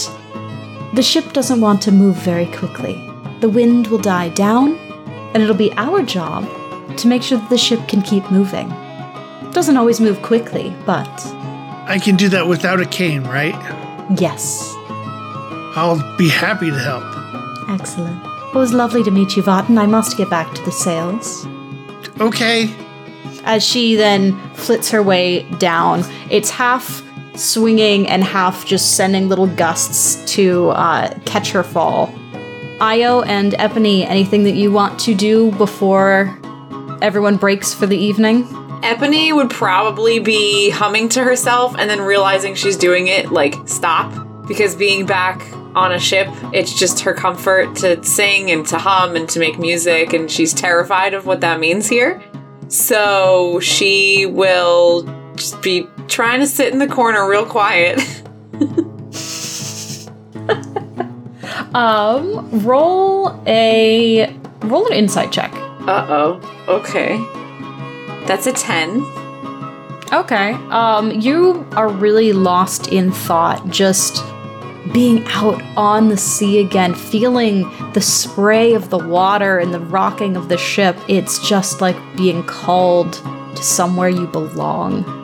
the 0.94 1.04
ship 1.04 1.34
doesn't 1.34 1.62
want 1.62 1.82
to 1.84 1.92
move 1.92 2.16
very 2.18 2.48
quickly. 2.48 2.94
The 3.40 3.50
wind 3.50 3.88
will 3.88 3.98
die 3.98 4.30
down, 4.30 4.76
and 5.34 5.42
it'll 5.42 5.56
be 5.56 5.72
our 5.74 6.04
job 6.04 6.48
to 6.98 7.08
make 7.08 7.24
sure 7.24 7.38
that 7.38 7.50
the 7.50 7.58
ship 7.58 7.88
can 7.88 8.02
keep 8.02 8.30
moving. 8.30 8.70
Doesn't 9.52 9.78
always 9.78 10.00
move 10.02 10.22
quickly, 10.22 10.76
but 10.86 11.10
I 11.88 12.00
can 12.02 12.16
do 12.16 12.30
that 12.30 12.48
without 12.48 12.80
a 12.80 12.86
cane, 12.86 13.24
right? 13.24 13.56
yes. 14.20 14.74
I'll 15.74 16.02
be 16.18 16.28
happy 16.30 16.70
to 16.70 16.78
help. 16.78 17.04
Excellent. 17.70 18.22
It 18.54 18.58
was 18.58 18.74
lovely 18.74 19.04
to 19.04 19.12
meet 19.12 19.38
you, 19.38 19.44
Vahtyn. 19.44 19.78
I 19.78 19.86
must 19.86 20.18
get 20.18 20.30
back 20.30 20.54
to 20.56 20.62
the 20.64 20.72
sails. 20.72 21.46
Okay. 22.20 22.76
As 23.46 23.64
she 23.64 23.96
then 23.96 24.38
flits 24.54 24.92
her 24.92 25.02
way 25.02 25.44
down, 25.58 26.04
it's 26.30 26.50
half 26.50 27.02
swinging 27.36 28.08
and 28.08 28.24
half 28.24 28.66
just 28.66 28.96
sending 28.96 29.30
little 29.30 29.48
gusts 29.48 30.24
to 30.34 30.70
uh, 30.70 31.14
catch 31.26 31.52
her 31.52 31.64
fall. 31.64 32.08
Aiyo 32.80 33.26
and 33.28 33.54
Epony, 33.54 34.06
anything 34.06 34.44
that 34.44 34.56
you 34.56 34.72
want 34.72 35.00
to 35.02 35.14
do 35.14 35.52
before 35.52 36.38
everyone 37.02 37.38
breaks 37.38 37.74
for 37.74 37.86
the 37.86 37.98
evening? 37.98 38.44
Epony 38.82 39.36
would 39.36 39.52
probably 39.52 40.20
be 40.20 40.72
humming 40.72 41.08
to 41.10 41.24
herself 41.24 41.76
and 41.78 41.90
then 41.90 42.02
realizing 42.02 42.56
she's 42.56 42.76
doing 42.76 43.08
it, 43.08 43.32
like, 43.32 43.56
stop. 43.66 44.12
Because 44.48 44.76
being 44.76 45.06
back 45.06 45.40
on 45.76 45.92
a 45.92 46.00
ship, 46.00 46.28
it's 46.52 46.74
just 46.74 47.02
her 47.02 47.14
comfort 47.14 47.76
to 47.78 48.04
sing 48.04 48.50
and 48.50 48.66
to 48.68 48.80
hum 48.80 49.16
and 49.16 49.30
to 49.30 49.40
make 49.40 49.60
music, 49.60 50.14
and 50.14 50.30
she's 50.30 50.54
terrified 50.54 51.14
of 51.14 51.28
what 51.28 51.42
that 51.42 51.60
means 51.60 51.88
here. 51.88 52.22
So 52.68 53.60
she 53.60 54.26
will 54.26 55.04
just 55.42 55.62
be 55.62 55.88
trying 56.08 56.40
to 56.40 56.48
sit 56.48 56.72
in 56.72 56.80
the 56.80 56.88
corner 56.88 57.30
real 57.30 57.46
quiet. 57.46 58.00
Um, 61.74 62.66
roll 62.66 63.42
a 63.48 64.36
roll 64.64 64.88
an 64.88 64.94
insight 64.94 65.32
check. 65.32 65.54
Uh 65.54 66.06
oh. 66.10 66.66
Okay. 66.68 67.18
That's 68.28 68.46
a 68.46 68.52
10. 68.52 69.02
Okay. 70.12 70.54
Um, 70.70 71.12
you 71.12 71.66
are 71.72 71.88
really 71.88 72.34
lost 72.34 72.90
in 72.90 73.12
thought, 73.12 73.70
just 73.70 74.24
being 74.94 75.24
out 75.28 75.62
on 75.78 76.10
the 76.10 76.18
sea 76.18 76.60
again, 76.60 76.94
feeling 76.94 77.62
the 77.94 78.02
spray 78.02 78.74
of 78.74 78.90
the 78.90 78.98
water 78.98 79.58
and 79.58 79.74
the 79.74 79.80
rocking 79.80 80.36
of 80.36 80.50
the 80.50 80.58
ship. 80.58 80.98
It's 81.08 81.40
just 81.48 81.80
like 81.80 81.96
being 82.18 82.44
called 82.44 83.14
to 83.14 83.64
somewhere 83.64 84.10
you 84.10 84.28
belong. 84.28 85.21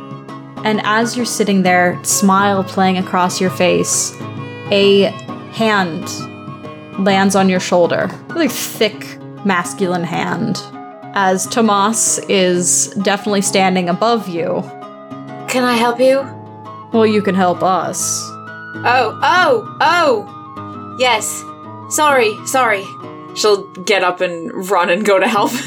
And 0.67 0.81
as 0.83 1.15
you're 1.15 1.25
sitting 1.25 1.63
there, 1.63 1.97
smile 2.03 2.61
playing 2.61 2.97
across 2.97 3.39
your 3.39 3.49
face, 3.51 4.13
a 4.69 5.03
hand 5.53 6.03
lands 6.99 7.37
on 7.37 7.47
your 7.47 7.61
shoulder. 7.61 8.09
Really 8.27 8.49
thick, 8.49 9.17
masculine 9.45 10.03
hand. 10.03 10.61
As 11.13 11.47
Tomas 11.47 12.19
is 12.27 12.87
definitely 13.01 13.43
standing 13.43 13.87
above 13.87 14.27
you. 14.27 14.61
Can 15.47 15.63
I 15.63 15.77
help 15.77 16.01
you? 16.01 16.19
Well, 16.91 17.05
you 17.05 17.21
can 17.21 17.33
help 17.33 17.63
us. 17.63 18.21
Oh, 18.29 19.17
oh, 19.23 19.77
oh! 19.79 20.97
Yes. 20.99 21.45
Sorry, 21.95 22.35
sorry. 22.45 22.83
She'll 23.35 23.71
get 23.85 24.03
up 24.03 24.19
and 24.19 24.69
run 24.69 24.89
and 24.89 25.05
go 25.05 25.17
to 25.17 25.29
help. 25.29 25.53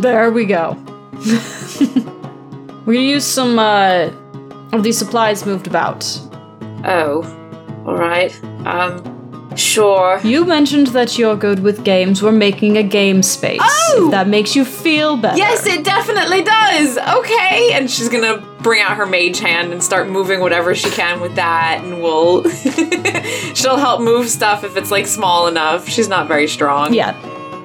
There 0.00 0.30
we 0.30 0.46
go. 0.46 0.78
We're 2.90 2.94
gonna 2.94 3.06
use 3.06 3.24
some 3.24 3.56
uh, 3.56 4.10
of 4.72 4.82
these 4.82 4.98
supplies 4.98 5.46
moved 5.46 5.68
about. 5.68 6.04
Oh, 6.84 7.22
all 7.86 7.96
right. 7.96 8.36
Um, 8.66 9.54
sure. 9.54 10.18
You 10.24 10.44
mentioned 10.44 10.88
that 10.88 11.16
you're 11.16 11.36
good 11.36 11.60
with 11.60 11.84
games. 11.84 12.20
We're 12.20 12.32
making 12.32 12.78
a 12.78 12.82
game 12.82 13.22
space. 13.22 13.60
Oh! 13.62 14.06
If 14.06 14.10
that 14.10 14.26
makes 14.26 14.56
you 14.56 14.64
feel 14.64 15.16
better. 15.16 15.38
Yes, 15.38 15.66
it 15.66 15.84
definitely 15.84 16.42
does. 16.42 16.98
Okay, 16.98 17.74
and 17.74 17.88
she's 17.88 18.08
gonna 18.08 18.38
bring 18.60 18.82
out 18.82 18.96
her 18.96 19.06
mage 19.06 19.38
hand 19.38 19.72
and 19.72 19.80
start 19.80 20.08
moving 20.08 20.40
whatever 20.40 20.74
she 20.74 20.90
can 20.90 21.20
with 21.20 21.36
that, 21.36 21.82
and 21.84 22.02
we'll. 22.02 22.42
She'll 23.54 23.76
help 23.76 24.00
move 24.00 24.28
stuff 24.28 24.64
if 24.64 24.76
it's 24.76 24.90
like 24.90 25.06
small 25.06 25.46
enough. 25.46 25.88
She's 25.88 26.08
not 26.08 26.26
very 26.26 26.48
strong. 26.48 26.92
Yeah. 26.92 27.14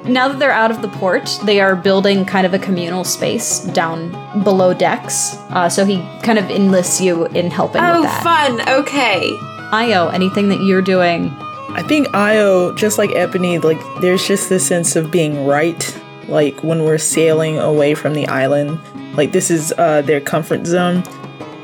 Now 0.07 0.27
that 0.27 0.39
they're 0.39 0.51
out 0.51 0.71
of 0.71 0.81
the 0.81 0.87
port, 0.87 1.39
they 1.43 1.59
are 1.59 1.75
building 1.75 2.25
kind 2.25 2.45
of 2.45 2.53
a 2.53 2.59
communal 2.59 3.03
space 3.03 3.59
down 3.61 4.11
below 4.43 4.73
decks. 4.73 5.35
Uh, 5.49 5.67
so 5.67 5.83
he 5.85 5.97
kind 6.21 6.37
of 6.37 6.49
enlists 6.51 7.01
you 7.01 7.25
in 7.27 7.49
helping 7.49 7.81
Oh, 7.81 8.01
with 8.01 8.09
that. 8.09 8.23
fun. 8.23 8.69
Okay. 8.81 9.31
Aiyo, 9.71 10.13
anything 10.13 10.49
that 10.49 10.61
you're 10.61 10.81
doing? 10.81 11.29
I 11.69 11.83
think 11.87 12.07
Aiyo, 12.09 12.77
just 12.77 12.97
like 12.97 13.09
Epony, 13.11 13.61
like 13.63 13.79
there's 14.01 14.25
just 14.27 14.47
this 14.49 14.65
sense 14.65 14.95
of 14.95 15.11
being 15.11 15.45
right. 15.45 16.01
Like 16.27 16.63
when 16.63 16.83
we're 16.83 16.97
sailing 16.99 17.57
away 17.59 17.95
from 17.95 18.13
the 18.13 18.27
island, 18.27 18.79
like 19.17 19.31
this 19.31 19.49
is 19.51 19.73
uh, 19.77 20.01
their 20.03 20.21
comfort 20.21 20.65
zone. 20.67 21.03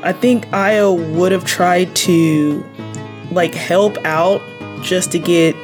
I 0.02 0.12
think 0.12 0.46
Aiyo 0.48 1.14
would 1.16 1.30
have 1.32 1.44
tried 1.44 1.94
to 1.96 2.64
like 3.30 3.54
help 3.54 3.96
out 4.04 4.42
just 4.82 5.12
to 5.12 5.18
get 5.20 5.54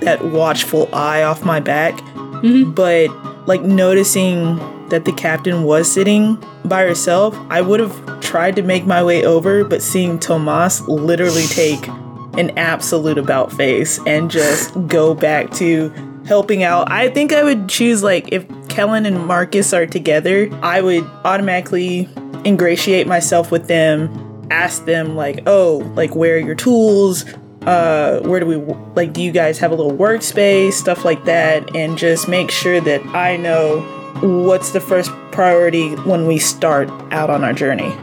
that 0.00 0.22
watchful 0.24 0.88
eye 0.92 1.22
off 1.22 1.44
my 1.44 1.60
back. 1.60 1.98
Mm-hmm. 2.44 2.72
But 2.72 3.46
like 3.48 3.62
noticing 3.62 4.56
that 4.90 5.06
the 5.06 5.12
captain 5.12 5.64
was 5.64 5.90
sitting 5.90 6.36
by 6.66 6.82
herself, 6.82 7.34
I 7.48 7.62
would 7.62 7.80
have 7.80 8.20
tried 8.20 8.56
to 8.56 8.62
make 8.62 8.86
my 8.86 9.02
way 9.02 9.24
over, 9.24 9.64
but 9.64 9.80
seeing 9.80 10.18
Tomas 10.18 10.82
literally 10.82 11.46
take 11.46 11.88
an 12.36 12.56
absolute 12.58 13.16
about 13.16 13.50
face 13.52 13.98
and 14.06 14.30
just 14.30 14.74
go 14.88 15.14
back 15.14 15.50
to 15.52 15.88
helping 16.26 16.62
out. 16.62 16.90
I 16.90 17.08
think 17.08 17.32
I 17.32 17.42
would 17.42 17.68
choose 17.68 18.02
like 18.02 18.30
if 18.30 18.46
Kellen 18.68 19.06
and 19.06 19.26
Marcus 19.26 19.72
are 19.72 19.86
together, 19.86 20.50
I 20.62 20.82
would 20.82 21.04
automatically 21.24 22.08
ingratiate 22.44 23.06
myself 23.06 23.50
with 23.50 23.68
them, 23.68 24.46
ask 24.50 24.84
them 24.84 25.16
like, 25.16 25.42
"Oh, 25.46 25.90
like 25.94 26.14
where 26.14 26.36
are 26.36 26.38
your 26.38 26.54
tools? 26.54 27.24
Uh, 27.66 28.20
where 28.20 28.40
do 28.40 28.46
we 28.46 28.56
like 28.94 29.12
do 29.12 29.22
you 29.22 29.32
guys 29.32 29.58
have 29.58 29.70
a 29.70 29.74
little 29.74 29.96
workspace, 29.96 30.74
stuff 30.74 31.04
like 31.04 31.24
that, 31.24 31.74
and 31.74 31.96
just 31.96 32.28
make 32.28 32.50
sure 32.50 32.80
that 32.80 33.04
I 33.06 33.36
know 33.36 33.80
what's 34.20 34.70
the 34.70 34.80
first 34.80 35.10
priority 35.32 35.94
when 35.96 36.26
we 36.26 36.38
start 36.38 36.88
out 37.10 37.30
on 37.30 37.42
our 37.42 37.52
journey." 37.52 37.94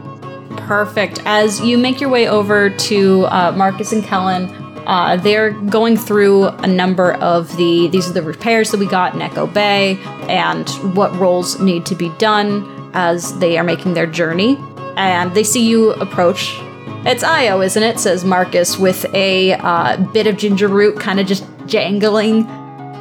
Perfect. 0.56 1.20
As 1.24 1.60
you 1.60 1.78
make 1.78 2.00
your 2.00 2.10
way 2.10 2.28
over 2.28 2.70
to 2.70 3.24
uh, 3.26 3.52
Marcus 3.52 3.92
and 3.92 4.04
Kellen, 4.04 4.48
uh, 4.86 5.16
they're 5.16 5.50
going 5.50 5.96
through 5.96 6.46
a 6.46 6.66
number 6.66 7.14
of 7.14 7.56
the 7.56 7.88
these 7.88 8.08
are 8.08 8.12
the 8.12 8.22
repairs 8.22 8.70
that 8.70 8.78
we 8.78 8.86
got 8.86 9.14
in 9.14 9.22
Echo 9.22 9.46
Bay 9.46 9.96
and 10.28 10.68
what 10.96 11.14
roles 11.16 11.60
need 11.60 11.86
to 11.86 11.94
be 11.94 12.08
done 12.18 12.90
as 12.94 13.38
they 13.38 13.58
are 13.58 13.64
making 13.64 13.94
their 13.94 14.06
journey. 14.06 14.56
And 14.96 15.34
they 15.34 15.44
see 15.44 15.66
you 15.66 15.92
approach. 15.92 16.60
It's 17.04 17.24
Aiyo, 17.24 17.64
isn't 17.64 17.82
it? 17.82 17.98
Says 17.98 18.24
Marcus 18.24 18.78
with 18.78 19.04
a 19.14 19.54
uh, 19.54 19.96
bit 20.12 20.26
of 20.26 20.36
ginger 20.36 20.68
root 20.68 20.98
kind 21.00 21.18
of 21.18 21.26
just 21.26 21.44
jangling 21.66 22.46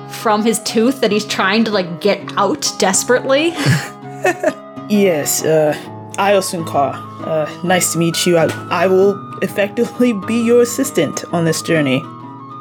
from 0.10 0.44
his 0.44 0.60
tooth 0.64 1.02
that 1.02 1.12
he's 1.12 1.26
trying 1.26 1.64
to 1.66 1.72
like 1.72 2.02
get 2.02 2.20
out 2.38 2.72
desperately. 2.80 3.54
Yes, 4.90 5.42
uh, 5.46 5.74
Aiyo 6.18 6.42
Sunka. 6.42 6.94
Uh, 7.26 7.64
nice 7.64 7.94
to 7.94 7.98
meet 7.98 8.26
you. 8.26 8.38
I, 8.38 8.48
I 8.70 8.88
will 8.88 9.16
effectively 9.42 10.12
be 10.12 10.36
your 10.46 10.62
assistant 10.64 11.24
on 11.32 11.46
this 11.46 11.62
journey. 11.62 12.02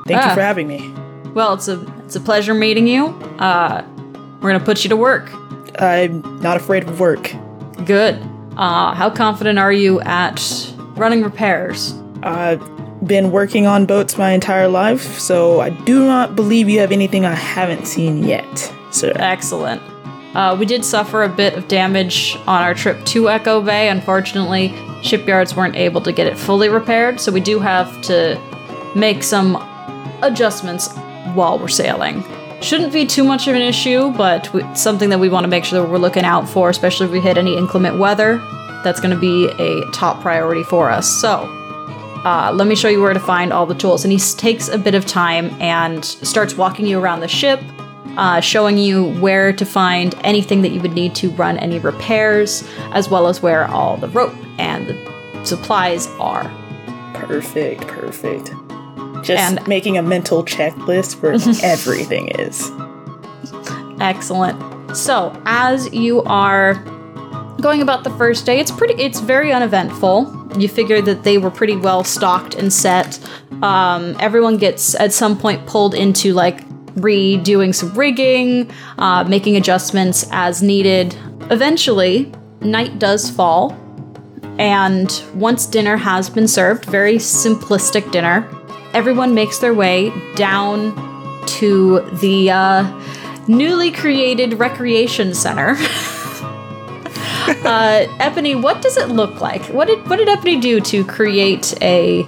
Thank 0.07 0.21
Ah. 0.23 0.29
you 0.29 0.35
for 0.37 0.41
having 0.41 0.69
me. 0.69 0.95
well, 1.35 1.55
it's 1.55 1.67
a 1.67 1.81
it's 2.05 2.15
a 2.15 2.21
pleasure 2.21 2.55
meeting 2.55 2.87
you. 2.87 3.07
Uh, 3.41 3.83
we're 4.41 4.53
gonna 4.53 4.65
put 4.65 4.85
you 4.85 4.91
to 4.91 4.97
work. 4.97 5.29
I'm 5.81 6.23
not 6.41 6.57
afraid 6.57 6.85
of 6.89 7.01
work. 7.01 7.33
Good. 7.85 8.23
Uh, 8.57 8.95
how 8.95 9.11
confident 9.11 9.59
are 9.59 9.73
you 9.73 10.01
at 10.03 10.39
running 11.01 11.23
repairs? 11.23 11.95
I've 12.23 12.61
been 13.05 13.33
working 13.33 13.67
on 13.67 13.87
boats 13.87 14.19
my 14.19 14.33
entire 14.33 14.69
life, 14.69 15.19
so 15.19 15.61
I 15.61 15.71
do 15.71 16.05
not 16.05 16.37
believe 16.37 16.69
you 16.69 16.81
have 16.81 16.93
anything 16.93 17.25
I 17.25 17.35
haven't 17.35 17.87
seen 17.87 18.23
yet, 18.23 18.73
sir. 18.91 19.13
Excellent. 19.17 19.83
Uh, 20.37 20.55
we 20.57 20.67
did 20.67 20.85
suffer 20.85 21.25
a 21.25 21.29
bit 21.29 21.55
of 21.55 21.67
damage 21.67 22.37
on 22.47 22.63
our 22.63 22.75
trip 22.75 23.05
to 23.07 23.31
Echo 23.31 23.61
Bay. 23.63 23.89
Unfortunately, 23.89 24.73
shipyards 25.03 25.57
weren't 25.57 25.75
able 25.75 26.03
to 26.03 26.13
get 26.13 26.27
it 26.27 26.39
fully 26.39 26.69
repaired, 26.69 27.19
so 27.19 27.33
we 27.33 27.41
do 27.41 27.59
have 27.59 28.01
to 28.03 28.41
make 28.95 29.23
some 29.23 29.57
adjustments 30.23 30.95
while 31.35 31.59
we're 31.59 31.69
sailing. 31.69 32.23
Shouldn't 32.61 32.93
be 32.93 33.07
too 33.07 33.25
much 33.25 33.49
of 33.49 33.57
an 33.57 33.63
issue, 33.63 34.11
but 34.11 34.53
we, 34.53 34.63
something 34.75 35.09
that 35.09 35.19
we 35.19 35.31
want 35.31 35.45
to 35.45 35.49
make 35.49 35.65
sure 35.65 35.81
that 35.81 35.91
we're 35.91 35.99
looking 35.99 36.25
out 36.25 36.47
for, 36.47 36.69
especially 36.69 37.07
if 37.07 37.13
we 37.13 37.21
hit 37.21 37.39
any 37.39 37.57
inclement 37.57 37.99
weather. 37.99 38.39
That's 38.85 39.01
going 39.01 39.15
to 39.15 39.21
be 39.21 39.49
a 39.59 39.85
top 39.93 40.21
priority 40.23 40.63
for 40.63 40.91
us. 40.91 41.09
So, 41.21 41.41
uh, 42.25 42.53
let 42.55 42.67
me 42.67 42.75
show 42.75 42.89
you 42.89 43.01
where 43.01 43.15
to 43.15 43.21
find 43.21 43.53
all 43.53 43.67
the 43.67 43.75
tools. 43.75 44.05
And 44.05 44.13
he 44.13 44.19
takes 44.19 44.69
a 44.69 44.79
bit 44.79 44.95
of 44.95 45.07
time 45.07 45.51
and 45.61 46.05
starts 46.05 46.55
walking 46.55 46.87
you 46.87 46.99
around 47.01 47.21
the 47.21 47.29
ship, 47.29 47.61
uh, 48.17 48.41
showing 48.41 48.77
you 48.79 49.13
where 49.21 49.53
to 49.53 49.65
find 49.65 50.15
anything 50.23 50.63
that 50.63 50.71
you 50.71 50.81
would 50.81 50.93
need 50.93 51.15
to 51.17 51.31
run 51.31 51.57
any 51.59 51.79
repairs, 51.79 52.63
as 52.93 53.09
well 53.09 53.27
as 53.27 53.41
where 53.43 53.67
all 53.69 53.97
the 53.97 54.09
rope 54.09 54.35
and 54.59 54.89
the 54.89 55.45
supplies 55.45 56.07
are. 56.19 56.45
Perfect, 57.15 57.87
perfect. 57.87 58.53
Just 59.23 59.43
And- 59.59 59.67
making 59.67 59.97
a 59.99 60.03
mental 60.03 60.43
checklist 60.45 61.21
where 61.23 61.33
everything 61.63 62.29
is. 62.29 62.71
Excellent. 64.01 64.97
So, 64.97 65.33
as 65.47 65.93
you 65.93 66.23
are 66.23 66.83
going 67.61 67.83
about 67.83 68.05
the 68.05 68.11
first 68.11 68.47
day, 68.47 68.59
it's 68.61 68.71
pretty 68.71 68.95
it's 69.03 69.21
very 69.21 69.53
uneventful. 69.53 70.37
You 70.59 70.69
figure 70.69 71.01
that 71.03 71.23
they 71.23 71.39
were 71.39 71.51
pretty 71.51 71.77
well 71.77 72.05
stocked 72.05 72.55
and 72.55 72.73
set. 72.73 73.19
Um, 73.63 74.17
everyone 74.21 74.57
gets 74.57 74.95
at 74.95 75.13
some 75.13 75.39
point 75.39 75.67
pulled 75.67 75.95
into 75.95 76.33
like 76.33 76.67
redoing 76.95 77.75
some 77.75 77.93
rigging, 77.95 78.71
uh, 78.99 79.25
making 79.25 79.57
adjustments 79.57 80.27
as 80.33 80.63
needed. 80.63 81.17
Eventually, 81.51 82.33
night 82.61 82.99
does 82.99 83.31
fall, 83.31 83.73
and 84.59 85.23
once 85.35 85.67
dinner 85.67 85.97
has 85.97 86.29
been 86.29 86.49
served, 86.49 86.85
very 86.87 87.17
simplistic 87.17 88.11
dinner, 88.11 88.49
everyone 88.93 89.35
makes 89.35 89.59
their 89.59 89.75
way 89.75 90.13
down 90.35 90.95
to 91.47 92.01
the 92.21 92.51
uh, 92.51 93.01
newly 93.49 93.91
created 93.91 94.55
recreation 94.55 95.35
center. 95.35 95.77
uh, 97.65 98.07
Epony, 98.19 98.61
what 98.61 98.83
does 98.83 98.97
it 98.97 99.09
look 99.09 99.41
like? 99.41 99.65
What 99.67 99.89
did 99.89 100.09
what 100.09 100.17
did 100.17 100.29
Epony 100.29 100.61
do 100.61 100.81
to 100.81 101.05
create 101.05 101.75
a 101.83 102.25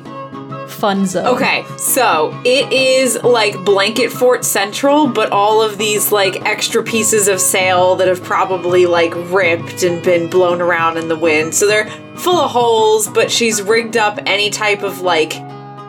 fun 0.68 1.06
zone? 1.06 1.26
Okay, 1.26 1.64
so 1.76 2.38
it 2.44 2.72
is 2.72 3.22
like 3.22 3.64
Blanket 3.64 4.10
Fort 4.10 4.44
Central, 4.44 5.06
but 5.06 5.30
all 5.30 5.62
of 5.62 5.78
these 5.78 6.12
like 6.12 6.44
extra 6.44 6.82
pieces 6.82 7.28
of 7.28 7.40
sail 7.40 7.94
that 7.96 8.08
have 8.08 8.22
probably 8.22 8.86
like 8.86 9.12
ripped 9.30 9.82
and 9.82 10.02
been 10.02 10.28
blown 10.28 10.60
around 10.60 10.96
in 10.96 11.08
the 11.08 11.16
wind. 11.16 11.54
So 11.54 11.66
they're 11.66 11.90
full 12.16 12.38
of 12.38 12.50
holes, 12.50 13.08
but 13.08 13.30
she's 13.30 13.62
rigged 13.62 13.96
up 13.96 14.18
any 14.26 14.50
type 14.50 14.82
of 14.82 15.00
like 15.00 15.34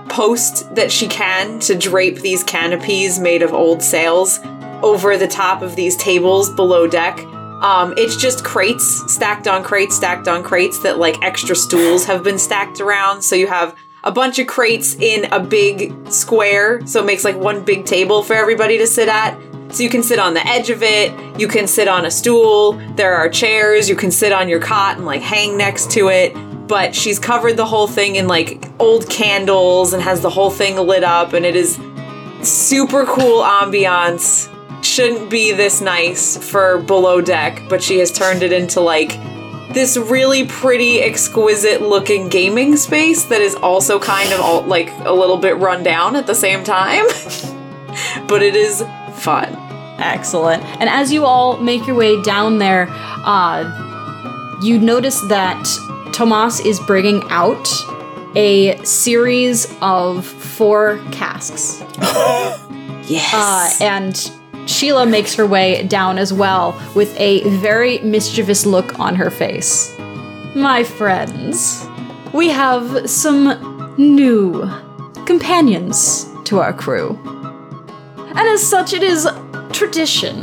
post 0.10 0.76
that 0.76 0.92
she 0.92 1.08
can 1.08 1.60
to 1.60 1.76
drape 1.76 2.18
these 2.18 2.44
canopies 2.44 3.20
made 3.20 3.42
of 3.42 3.54
old 3.54 3.82
sails 3.82 4.40
over 4.84 5.18
the 5.18 5.28
top 5.28 5.62
of 5.62 5.76
these 5.76 5.96
tables 5.96 6.50
below 6.50 6.88
deck. 6.88 7.18
Um, 7.64 7.94
it's 7.96 8.18
just 8.18 8.44
crates 8.44 9.12
stacked 9.12 9.48
on 9.48 9.64
crates, 9.64 9.96
stacked 9.96 10.28
on 10.28 10.44
crates 10.44 10.80
that 10.80 11.00
like 11.00 11.22
extra 11.24 11.56
stools 11.56 12.06
have 12.06 12.22
been 12.22 12.38
stacked 12.38 12.82
around. 12.82 13.22
So 13.22 13.36
you 13.36 13.48
have 13.48 13.76
a 14.04 14.12
bunch 14.12 14.38
of 14.38 14.48
crates 14.48 14.96
in 14.96 15.32
a 15.32 15.40
big 15.40 16.12
square. 16.12 16.86
So 16.86 17.02
it 17.02 17.06
makes 17.06 17.24
like 17.24 17.38
one 17.38 17.64
big 17.64 17.86
table 17.86 18.22
for 18.22 18.34
everybody 18.34 18.78
to 18.80 18.86
sit 18.86 19.08
at. 19.08 19.40
So 19.72 19.82
you 19.82 19.90
can 19.90 20.04
sit 20.04 20.20
on 20.20 20.36
the 20.36 20.46
edge 20.46 20.70
of 20.70 20.84
it, 20.84 21.40
you 21.40 21.48
can 21.48 21.66
sit 21.66 21.88
on 21.88 22.06
a 22.06 22.12
stool, 22.12 22.74
there 22.96 23.16
are 23.16 23.28
chairs, 23.28 23.90
you 23.90 23.96
can 23.96 24.12
sit 24.12 24.32
on 24.32 24.48
your 24.48 24.60
cot 24.60 24.98
and 24.98 25.06
like 25.06 25.24
hang 25.24 25.58
next 25.58 25.90
to 25.92 26.10
it. 26.10 26.36
But 26.68 26.94
she's 26.94 27.18
covered 27.18 27.58
the 27.58 27.66
whole 27.66 27.88
thing 27.88 28.18
in 28.18 28.28
like 28.28 28.70
old 28.80 29.10
candles 29.10 29.94
and 29.94 30.04
has 30.04 30.22
the 30.22 30.30
whole 30.30 30.52
thing 30.52 30.76
lit 30.76 31.04
up, 31.04 31.34
and 31.34 31.44
it 31.44 31.56
is 31.56 31.80
super 32.44 33.06
cool 33.06 33.42
ambiance. 33.42 34.53
Shouldn't 34.84 35.30
be 35.30 35.54
this 35.54 35.82
nice 35.82 36.38
for 36.38 36.80
below 36.80 37.22
deck, 37.22 37.64
but 37.70 37.82
she 37.82 38.00
has 38.00 38.12
turned 38.12 38.44
it 38.44 38.52
into 38.52 38.82
like 38.82 39.12
this 39.74 39.98
really 39.98 40.46
pretty, 40.46 41.02
exquisite 41.02 41.82
looking 41.82 42.28
gaming 42.30 42.76
space 42.76 43.24
that 43.26 43.42
is 43.42 43.56
also 43.56 44.00
kind 44.00 44.32
of 44.32 44.40
all, 44.40 44.62
like 44.64 44.90
a 45.06 45.12
little 45.12 45.38
bit 45.38 45.58
run 45.58 45.84
down 45.84 46.16
at 46.16 46.28
the 46.28 46.36
same 46.36 46.64
time. 46.64 47.06
but 48.28 48.44
it 48.44 48.56
is 48.56 48.84
fun. 49.14 49.56
Excellent. 50.00 50.64
And 50.80 50.90
as 50.90 51.12
you 51.12 51.26
all 51.26 51.58
make 51.58 51.88
your 51.88 51.96
way 51.96 52.22
down 52.22 52.58
there, 52.58 52.88
uh, 52.90 54.60
you 54.62 54.80
notice 54.80 55.20
that 55.30 55.64
Tomas 56.14 56.60
is 56.60 56.80
bringing 56.82 57.24
out 57.30 57.68
a 58.36 58.84
series 58.84 59.74
of 59.82 60.26
four 60.26 61.00
casks. 61.12 61.84
Yes. 63.06 63.82
Uh, 63.82 63.84
and 63.84 64.32
Sheila 64.66 65.06
makes 65.06 65.36
her 65.36 65.46
way 65.46 65.84
down 65.88 66.18
as 66.18 66.34
well 66.34 66.80
with 66.96 67.16
a 67.20 67.48
very 67.60 68.00
mischievous 68.00 68.66
look 68.66 69.00
on 69.00 69.16
her 69.16 69.30
face. 69.30 69.96
My 70.56 70.84
friends, 70.84 71.86
we 72.34 72.50
have 72.50 73.10
some 73.10 73.96
new 73.98 74.70
companions 75.26 76.28
to 76.46 76.60
our 76.60 76.74
crew. 76.74 77.20
And 78.18 78.40
as 78.40 78.68
such, 78.68 78.94
it 78.94 79.04
is 79.04 79.28
tradition 79.72 80.42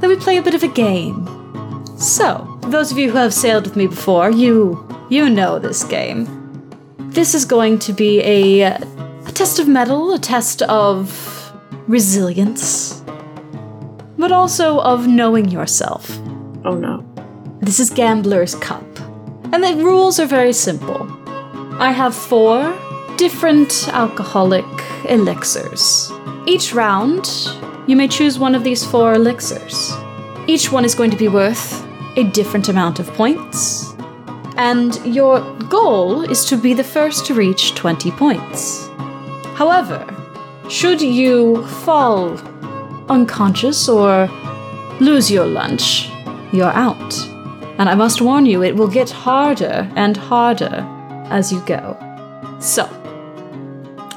that 0.00 0.08
we 0.08 0.16
play 0.16 0.36
a 0.36 0.42
bit 0.42 0.54
of 0.54 0.62
a 0.62 0.68
game. 0.68 1.26
So, 1.98 2.58
those 2.64 2.92
of 2.92 2.98
you 2.98 3.10
who 3.10 3.16
have 3.16 3.32
sailed 3.32 3.64
with 3.64 3.76
me 3.76 3.86
before, 3.86 4.30
you 4.30 4.86
you 5.08 5.30
know 5.30 5.58
this 5.58 5.84
game. 5.84 6.26
This 6.98 7.34
is 7.34 7.44
going 7.44 7.78
to 7.80 7.92
be 7.92 8.20
a, 8.20 8.62
a 8.62 9.32
test 9.32 9.58
of 9.58 9.68
metal, 9.68 10.12
a 10.12 10.18
test 10.18 10.62
of 10.62 11.52
resilience, 11.86 13.02
but 14.18 14.32
also 14.32 14.80
of 14.80 15.06
knowing 15.06 15.48
yourself. 15.48 16.18
oh 16.64 16.74
no. 16.74 17.04
This 17.60 17.80
is 17.80 17.90
Gambler's 17.90 18.54
Cup. 18.54 18.84
And 19.52 19.62
the 19.62 19.76
rules 19.82 20.20
are 20.20 20.26
very 20.26 20.52
simple. 20.52 21.06
I 21.78 21.90
have 21.92 22.14
four 22.14 22.76
different 23.16 23.88
alcoholic 23.88 24.64
elixirs. 25.08 26.10
Each 26.46 26.72
round, 26.72 27.28
you 27.86 27.96
may 27.96 28.08
choose 28.08 28.38
one 28.38 28.54
of 28.54 28.64
these 28.64 28.84
four 28.84 29.14
elixirs. 29.14 29.92
Each 30.46 30.70
one 30.70 30.84
is 30.84 30.94
going 30.94 31.10
to 31.10 31.16
be 31.16 31.28
worth 31.28 31.84
a 32.16 32.24
different 32.24 32.68
amount 32.68 32.98
of 32.98 33.12
points. 33.14 33.94
And 34.56 34.94
your 35.04 35.40
goal 35.68 36.22
is 36.22 36.44
to 36.46 36.56
be 36.56 36.72
the 36.72 36.84
first 36.84 37.26
to 37.26 37.34
reach 37.34 37.74
20 37.74 38.10
points. 38.12 38.88
However, 39.54 40.06
should 40.68 41.00
you 41.00 41.66
fall 41.84 42.36
unconscious 43.08 43.88
or 43.88 44.28
lose 45.00 45.30
your 45.30 45.46
lunch, 45.46 46.10
you're 46.52 46.66
out. 46.66 47.14
And 47.78 47.88
I 47.88 47.94
must 47.94 48.20
warn 48.20 48.46
you, 48.46 48.62
it 48.62 48.74
will 48.74 48.88
get 48.88 49.10
harder 49.10 49.90
and 49.96 50.16
harder 50.16 50.86
as 51.30 51.52
you 51.52 51.60
go. 51.66 51.96
So, 52.58 52.86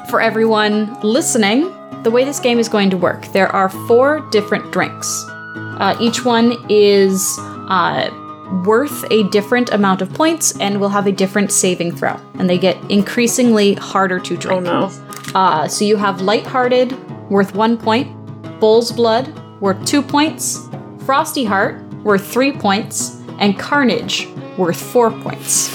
for 0.10 0.22
everyone 0.22 1.00
listening, 1.02 1.74
the 2.04 2.12
way 2.12 2.24
this 2.24 2.40
game 2.40 2.60
is 2.60 2.70
going 2.70 2.90
to 2.92 2.98
work, 2.98 3.26
there 3.34 3.50
are 3.50 3.70
four 3.88 4.28
different 4.32 4.72
drinks. 4.72 5.26
Uh, 5.28 5.96
each 6.00 6.24
one 6.24 6.56
is 6.70 7.38
uh, 7.40 8.10
worth 8.66 9.06
a 9.12 9.28
different 9.30 9.72
amount 9.72 10.02
of 10.02 10.14
points 10.14 10.58
and 10.60 10.80
will 10.80 10.90
have 10.90 11.08
a 11.08 11.12
different 11.12 11.52
saving 11.52 11.96
throw. 11.96 12.20
And 12.36 12.50
they 12.50 12.58
get 12.58 12.78
increasingly 12.90 13.74
harder 13.76 14.20
to 14.20 14.38
drink. 14.38 14.68
Oh 14.68 14.90
no. 14.90 14.92
Uh, 15.36 15.68
so 15.68 15.86
you 15.86 15.98
have 15.98 16.22
Lighthearted, 16.22 16.98
worth 17.30 17.54
one 17.54 17.78
point, 17.78 18.08
Bull's 18.60 18.92
Blood, 18.92 19.34
worth 19.60 19.84
two 19.86 20.02
points, 20.02 20.68
Frosty 21.06 21.44
Heart, 21.46 21.82
worth 22.04 22.26
three 22.26 22.52
points, 22.52 23.22
and 23.40 23.58
Carnage, 23.58 24.28
worth 24.58 24.80
four 24.80 25.12
points. 25.12 25.74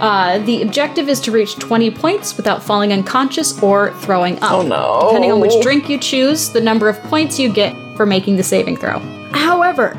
Uh, 0.00 0.38
the 0.44 0.62
objective 0.62 1.08
is 1.08 1.20
to 1.20 1.30
reach 1.30 1.56
20 1.56 1.90
points 1.90 2.36
without 2.36 2.62
falling 2.62 2.92
unconscious 2.92 3.62
or 3.62 3.92
throwing 4.00 4.38
up. 4.42 4.52
Oh 4.52 4.62
no. 4.62 5.00
Depending 5.08 5.32
on 5.32 5.40
which 5.40 5.62
drink 5.62 5.88
you 5.88 5.98
choose, 5.98 6.50
the 6.50 6.60
number 6.60 6.88
of 6.88 7.00
points 7.04 7.38
you 7.38 7.52
get 7.52 7.74
for 7.96 8.06
making 8.06 8.36
the 8.36 8.42
saving 8.42 8.76
throw. 8.76 8.98
However, 9.32 9.96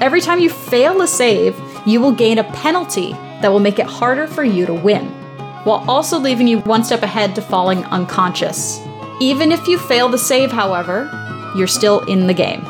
every 0.00 0.20
time 0.20 0.40
you 0.40 0.50
fail 0.50 1.00
a 1.02 1.06
save, 1.06 1.58
you 1.86 2.00
will 2.00 2.12
gain 2.12 2.38
a 2.38 2.44
penalty 2.52 3.12
that 3.40 3.50
will 3.50 3.60
make 3.60 3.78
it 3.78 3.86
harder 3.86 4.26
for 4.26 4.44
you 4.44 4.66
to 4.66 4.74
win, 4.74 5.06
while 5.64 5.84
also 5.88 6.18
leaving 6.18 6.48
you 6.48 6.58
one 6.60 6.84
step 6.84 7.02
ahead 7.02 7.34
to 7.36 7.40
falling 7.42 7.84
unconscious. 7.86 8.80
Even 9.20 9.50
if 9.52 9.66
you 9.66 9.78
fail 9.78 10.08
the 10.08 10.18
save, 10.18 10.52
however, 10.52 11.10
you're 11.56 11.66
still 11.66 12.00
in 12.06 12.26
the 12.26 12.34
game. 12.34 12.64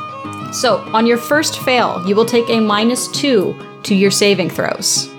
So, 0.53 0.79
on 0.95 1.07
your 1.07 1.19
first 1.19 1.61
fail, 1.61 2.03
you 2.07 2.17
will 2.17 2.25
take 2.25 2.49
a 2.49 2.59
minus 2.61 3.09
two 3.09 3.55
to 3.83 3.95
your 3.95 4.11
saving 4.11 4.49
throws. 4.51 5.11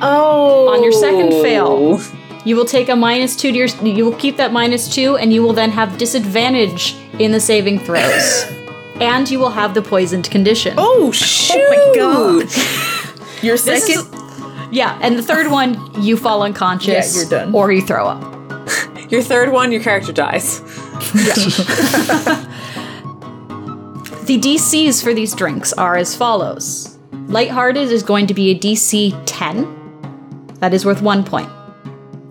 Oh. 0.00 0.72
On 0.74 0.82
your 0.82 0.92
second 0.92 1.30
fail, 1.42 2.00
you 2.44 2.56
will 2.56 2.64
take 2.64 2.88
a 2.88 2.96
minus 2.96 3.36
two 3.36 3.52
to 3.52 3.58
your. 3.58 3.68
You 3.84 4.04
will 4.06 4.16
keep 4.16 4.36
that 4.38 4.52
minus 4.52 4.92
two, 4.92 5.16
and 5.16 5.32
you 5.32 5.42
will 5.42 5.52
then 5.52 5.70
have 5.70 5.98
disadvantage 5.98 6.96
in 7.18 7.32
the 7.32 7.40
saving 7.40 7.78
throws. 7.78 8.44
and 9.00 9.30
you 9.30 9.38
will 9.38 9.50
have 9.50 9.74
the 9.74 9.82
poisoned 9.82 10.30
condition. 10.30 10.74
Oh 10.78 11.10
shoot! 11.12 11.56
Oh 11.58 11.68
my 11.68 12.46
god! 12.46 13.42
Your 13.44 13.56
second. 13.56 13.98
is- 13.98 14.10
yeah, 14.70 14.98
and 15.02 15.16
the 15.16 15.22
third 15.22 15.50
one, 15.50 16.02
you 16.02 16.16
fall 16.16 16.42
unconscious. 16.42 17.14
Yeah, 17.14 17.20
you're 17.20 17.30
done. 17.30 17.54
Or 17.54 17.70
you 17.70 17.80
throw 17.80 18.06
up. 18.08 18.33
Your 19.14 19.22
third 19.22 19.52
one, 19.52 19.70
your 19.70 19.80
character 19.80 20.12
dies. 20.12 20.60
The 24.24 24.38
DCs 24.38 25.04
for 25.04 25.12
these 25.12 25.34
drinks 25.34 25.74
are 25.74 25.96
as 25.96 26.16
follows 26.16 26.98
Lighthearted 27.26 27.92
is 27.92 28.02
going 28.02 28.26
to 28.28 28.32
be 28.32 28.52
a 28.52 28.58
DC 28.58 29.22
10, 29.26 30.54
that 30.60 30.72
is 30.72 30.86
worth 30.86 31.02
one 31.02 31.24
point. 31.24 31.50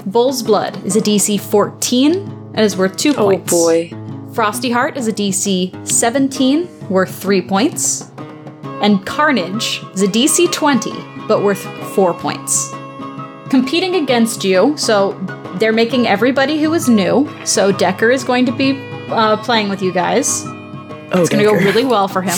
Bull's 0.07 0.41
Blood 0.41 0.83
is 0.83 0.95
a 0.95 1.01
DC 1.01 1.39
14, 1.39 2.13
and 2.55 2.59
is 2.59 2.75
worth 2.75 2.97
two 2.97 3.11
oh, 3.11 3.25
points. 3.25 3.53
Oh 3.53 3.67
boy. 3.67 4.33
Frosty 4.33 4.71
Heart 4.71 4.97
is 4.97 5.07
a 5.07 5.13
DC 5.13 5.87
17, 5.87 6.89
worth 6.89 7.13
3 7.21 7.43
points. 7.43 8.11
And 8.81 9.05
Carnage 9.05 9.79
is 9.93 10.01
a 10.01 10.07
DC 10.07 10.51
20, 10.51 10.91
but 11.27 11.43
worth 11.43 11.63
4 11.93 12.15
points. 12.15 12.71
Competing 13.49 13.97
against 13.97 14.43
you, 14.43 14.75
so 14.77 15.13
they're 15.55 15.73
making 15.73 16.07
everybody 16.07 16.61
who 16.61 16.73
is 16.73 16.87
new. 16.89 17.29
So 17.45 17.71
Decker 17.71 18.11
is 18.11 18.23
going 18.23 18.45
to 18.45 18.51
be 18.51 18.79
uh, 19.09 19.37
playing 19.37 19.69
with 19.69 19.81
you 19.81 19.91
guys. 19.91 20.43
oh, 20.45 21.09
It's 21.21 21.29
going 21.29 21.43
to 21.43 21.49
go 21.49 21.55
really 21.55 21.85
well 21.85 22.07
for 22.07 22.21
him. 22.21 22.37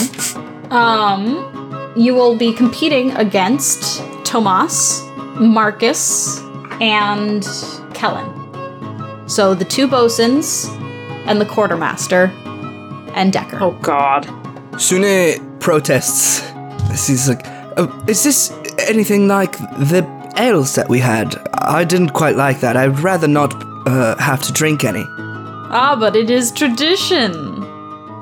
Um, 0.72 1.92
you 1.96 2.14
will 2.14 2.36
be 2.36 2.52
competing 2.52 3.12
against 3.12 4.02
Tomas, 4.24 5.02
Marcus, 5.36 6.40
and 6.80 7.46
Kellen. 7.94 9.28
So 9.28 9.54
the 9.54 9.64
two 9.64 9.86
bosuns 9.88 10.66
and 11.26 11.40
the 11.40 11.46
quartermaster 11.46 12.26
and 13.14 13.32
Decker. 13.32 13.58
Oh 13.60 13.72
god. 13.82 14.26
Suhnae 14.72 15.40
protests. 15.60 16.42
She's 17.06 17.28
like, 17.28 17.42
oh, 17.78 18.04
"Is 18.06 18.22
this 18.22 18.50
anything 18.88 19.26
like 19.26 19.58
the 19.58 20.02
ales 20.38 20.74
that 20.74 20.88
we 20.88 20.98
had? 20.98 21.34
I 21.54 21.84
didn't 21.84 22.10
quite 22.10 22.36
like 22.36 22.60
that. 22.60 22.76
I'd 22.76 22.98
rather 23.00 23.28
not 23.28 23.54
uh, 23.86 24.16
have 24.18 24.42
to 24.42 24.52
drink 24.52 24.84
any. 24.84 25.04
Ah, 25.08 25.96
but 25.98 26.16
it 26.16 26.30
is 26.30 26.52
tradition. 26.52 27.32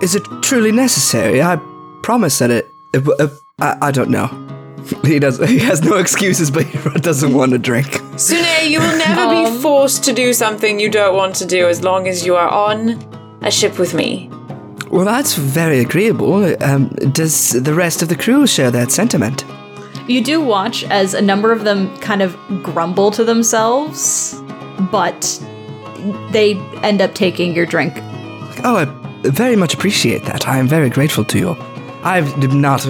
Is 0.03 0.15
it 0.15 0.25
truly 0.43 0.73
necessary? 0.73 1.43
I 1.43 1.57
promise 2.03 2.39
that 2.39 2.51
it. 2.51 2.67
it 2.93 3.05
w- 3.05 3.17
uh, 3.19 3.29
I, 3.61 3.89
I 3.89 3.91
don't 3.91 4.11
know. 4.11 4.29
He 5.05 5.19
does. 5.19 5.39
He 5.49 5.59
has 5.61 5.83
no 5.83 5.97
excuses, 5.97 6.51
but 6.51 6.65
he 6.67 7.01
doesn't 7.01 7.33
want 7.33 7.53
to 7.53 7.59
drink. 7.59 7.87
Suhnae, 8.17 8.69
you 8.69 8.81
will 8.81 8.99
never 8.99 9.29
be 9.31 9.63
forced 9.63 10.05
to 10.05 10.13
do 10.13 10.33
something 10.35 10.79
you 10.79 10.91
don't 10.91 11.17
want 11.17 11.35
to 11.37 11.47
do 11.47 11.67
as 11.69 11.83
long 11.83 12.07
as 12.07 12.27
you 12.27 12.37
are 12.37 12.49
on 12.51 12.99
a 13.43 13.51
ship 13.51 13.79
with 13.79 13.95
me. 13.95 14.29
Well, 14.91 15.07
that's 15.07 15.35
very 15.35 15.81
agreeable. 15.81 16.63
Um, 16.63 16.89
does 17.13 17.51
the 17.51 17.73
rest 17.75 18.03
of 18.03 18.09
the 18.11 18.17
crew 18.17 18.47
share 18.47 18.71
that 18.73 18.93
sentiment? 18.93 19.45
You 20.07 20.23
do 20.23 20.41
watch 20.41 20.85
as 20.85 21.15
a 21.15 21.23
number 21.23 21.51
of 21.53 21.65
them 21.65 21.97
kind 21.99 22.21
of 22.21 22.37
grumble 22.63 23.11
to 23.13 23.25
themselves, 23.25 24.41
but 24.91 25.43
they 26.31 26.57
end 26.83 27.01
up 27.01 27.15
taking 27.15 27.55
your 27.55 27.65
drink. 27.65 27.95
Oh, 28.65 28.77
I 28.77 28.85
very 29.29 29.57
much 29.57 29.75
appreciate 29.75 30.25
that. 30.25 30.47
I 30.47 30.59
am 30.59 30.69
very 30.69 30.91
grateful 30.91 31.25
to 31.25 31.39
you. 31.39 31.57
I'm 32.03 32.61
not 32.61 32.83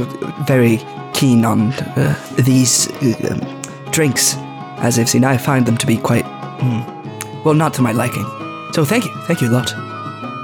very 0.46 0.80
keen 1.12 1.44
on 1.44 1.72
uh, 1.72 2.18
these 2.38 2.90
uh, 2.90 3.30
um, 3.30 3.62
drinks, 3.92 4.34
as 4.78 4.98
I've 4.98 5.08
seen. 5.08 5.24
I 5.24 5.36
find 5.36 5.66
them 5.66 5.76
to 5.76 5.86
be 5.86 5.96
quite, 5.96 6.24
mm, 6.24 7.44
well, 7.44 7.54
not 7.54 7.74
to 7.74 7.82
my 7.82 7.92
liking. 7.92 8.24
So 8.72 8.84
thank 8.84 9.04
you, 9.04 9.12
thank 9.26 9.40
you 9.40 9.48
a 9.48 9.52
lot. 9.52 9.72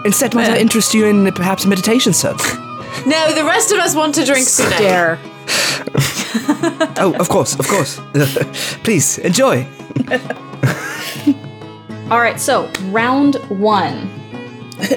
Instead, 0.04 0.34
might 0.34 0.48
I 0.48 0.58
interest 0.58 0.94
you 0.94 1.04
in 1.06 1.32
perhaps 1.32 1.66
meditation, 1.66 2.12
sir? 2.12 2.36
No, 3.06 3.32
the 3.32 3.44
rest 3.44 3.72
of 3.72 3.78
us 3.78 3.94
want 3.94 4.16
to 4.16 4.26
drink 4.26 4.46
Suhnae. 4.46 4.78
Dare. 4.78 5.18
oh, 6.98 7.14
of 7.18 7.28
course, 7.28 7.54
of 7.58 7.66
course. 7.68 8.00
Please 8.84 9.18
enjoy. 9.18 9.66
All 12.10 12.20
right, 12.20 12.40
so 12.40 12.70
round 12.90 13.36
one. 13.48 14.10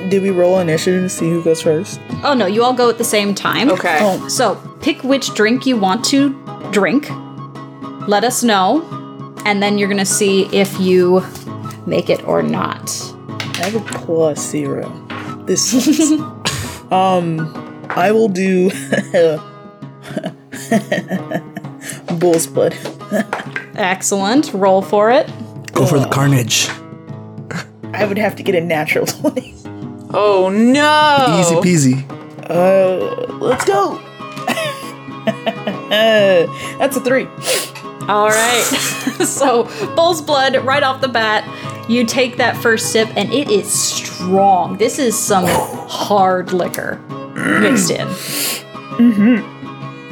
Did 0.10 0.22
we 0.24 0.30
roll 0.30 0.60
initiative 0.60 1.04
to 1.04 1.10
see 1.10 1.30
who 1.30 1.44
goes 1.44 1.62
first? 1.62 2.00
Oh 2.24 2.34
no, 2.34 2.46
you 2.46 2.64
all 2.64 2.74
go 2.74 2.90
at 2.90 2.98
the 2.98 3.04
same 3.04 3.36
time. 3.36 3.70
Okay. 3.70 4.00
Oh, 4.02 4.28
So 4.30 4.56
pick 4.82 5.04
which 5.04 5.34
drink 5.34 5.66
you 5.66 5.76
want 5.78 6.06
to 6.06 6.30
drink. 6.72 7.08
Let 8.08 8.24
us 8.24 8.44
know, 8.44 8.82
and 9.46 9.62
then 9.62 9.78
you're 9.78 9.90
gonna 9.90 10.06
see 10.06 10.46
if 10.54 10.80
you 10.80 11.22
make 11.86 12.10
it 12.10 12.24
or 12.26 12.42
not. 12.42 12.90
I 13.60 13.66
have 13.70 13.76
a 13.76 14.00
plus 14.00 14.40
zero. 14.50 14.90
This. 15.46 15.74
Um, 16.92 17.84
I 17.90 18.12
will 18.12 18.30
do 18.30 18.70
bull's 22.20 22.48
blood. 22.54 22.76
Excellent. 23.76 24.54
Roll 24.54 24.82
for 24.82 25.12
it. 25.12 25.28
Go 25.74 25.86
for 25.86 26.00
the 26.00 26.08
carnage. 26.10 26.70
I 27.94 28.06
would 28.06 28.18
have 28.18 28.36
to 28.38 28.44
get 28.44 28.56
a 28.56 28.62
natural 28.62 29.06
twenty. 29.08 29.54
Oh 30.16 30.50
no! 30.50 31.40
Easy 31.40 31.56
peasy. 31.56 32.10
Uh, 32.50 33.34
let's 33.38 33.66
go. 33.66 34.00
That's 36.80 36.98
a 36.98 37.02
three. 37.02 37.26
All 38.08 38.28
right. 38.30 38.64
so, 39.26 39.64
bull's 39.96 40.22
blood 40.22 40.56
right 40.66 40.84
off 40.84 41.02
the 41.02 41.08
bat. 41.08 41.90
You 41.90 42.06
take 42.06 42.38
that 42.38 42.58
first 42.58 42.92
sip, 42.92 43.10
and 43.16 43.32
it 43.34 43.50
is 43.50 43.72
strong. 43.72 44.78
This 44.78 45.00
is 45.00 45.18
some 45.18 45.46
hard 45.48 46.52
liquor 46.54 46.98
mixed 47.62 47.92
in. 47.92 48.08
Mm-hmm. 48.98 49.53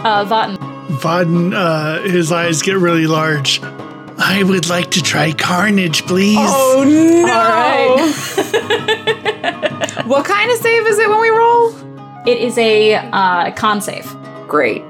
Uh, 0.04 0.26
Vahtyn. 0.26 0.58
Vahtyn, 1.00 1.54
uh, 1.54 2.02
his 2.02 2.32
eyes 2.32 2.62
get 2.62 2.78
really 2.78 3.08
large. 3.08 3.62
I 3.64 4.44
would 4.44 4.68
like 4.70 4.92
to 4.92 5.02
try 5.02 5.32
carnage, 5.32 6.06
please. 6.06 6.38
Oh 6.40 6.84
no! 6.88 7.22
All 7.22 7.28
right. 7.28 7.98
What 10.12 10.26
kind 10.26 10.52
of 10.52 10.58
save 10.58 10.88
is 10.88 11.00
it 11.00 11.08
when 11.08 11.22
we 11.22 11.30
roll? 11.30 11.74
It 12.28 12.38
is 12.40 12.58
a 12.58 12.96
uh, 12.96 13.52
con 13.52 13.80
save. 13.82 14.14
Great. 14.48 14.84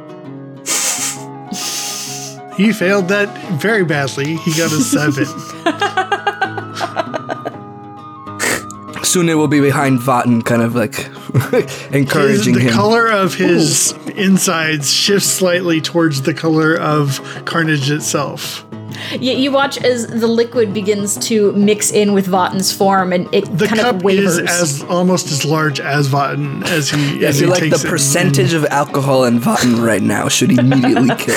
He 2.58 2.74
failed 2.74 3.08
that 3.10 3.30
very 3.62 3.84
badly. 3.84 4.36
He 4.38 4.52
got 4.52 4.72
a 4.72 4.82
seven. 4.82 5.26
Soon 9.04 9.30
it 9.30 9.36
will 9.36 9.48
be 9.48 9.60
behind 9.60 10.00
Vahtyn, 10.00 10.44
kind 10.44 10.62
of 10.62 10.76
like 10.76 10.94
His- 11.92 12.46
the 12.46 12.60
him. 12.60 12.74
color 12.74 13.08
of 13.08 13.34
his 13.36 13.94
insides 14.16 14.92
shifts 14.92 15.28
slightly 15.28 15.80
towards 15.82 16.24
the 16.24 16.34
color 16.34 16.76
of 16.78 17.22
carnage 17.46 17.90
itself. 17.90 18.66
You, 19.14 19.32
you 19.32 19.52
watch 19.52 19.78
as 19.78 20.06
the 20.08 20.28
liquid 20.28 20.74
begins 20.74 21.16
to 21.28 21.54
mix 21.54 21.92
in 21.92 22.12
with 22.14 22.28
Vahtyn's 22.28 22.74
form, 22.74 23.14
and 23.14 23.34
it 23.34 23.46
The 23.58 23.66
kind 23.68 23.80
cup 23.80 23.96
of 23.96 24.04
wavers. 24.04 24.38
is 24.38 24.50
as 24.50 24.84
almost 24.84 25.28
as 25.32 25.46
large 25.46 25.80
as 25.80 26.10
Vahtyn 26.10 26.64
as 26.68 26.90
he. 26.90 27.20
Yeah, 27.22 27.28
I 27.28 27.30
as 27.30 27.40
feel 27.40 27.48
he 27.48 27.52
like 27.52 27.60
takes 27.62 27.82
the 27.82 27.88
it. 27.88 27.90
percentage 27.90 28.54
of 28.54 28.66
alcohol 28.66 29.24
in 29.24 29.40
Vahtyn 29.40 29.82
right 29.84 30.04
now 30.04 30.28
should 30.28 30.52
immediately 30.52 31.16
kill. 31.18 31.36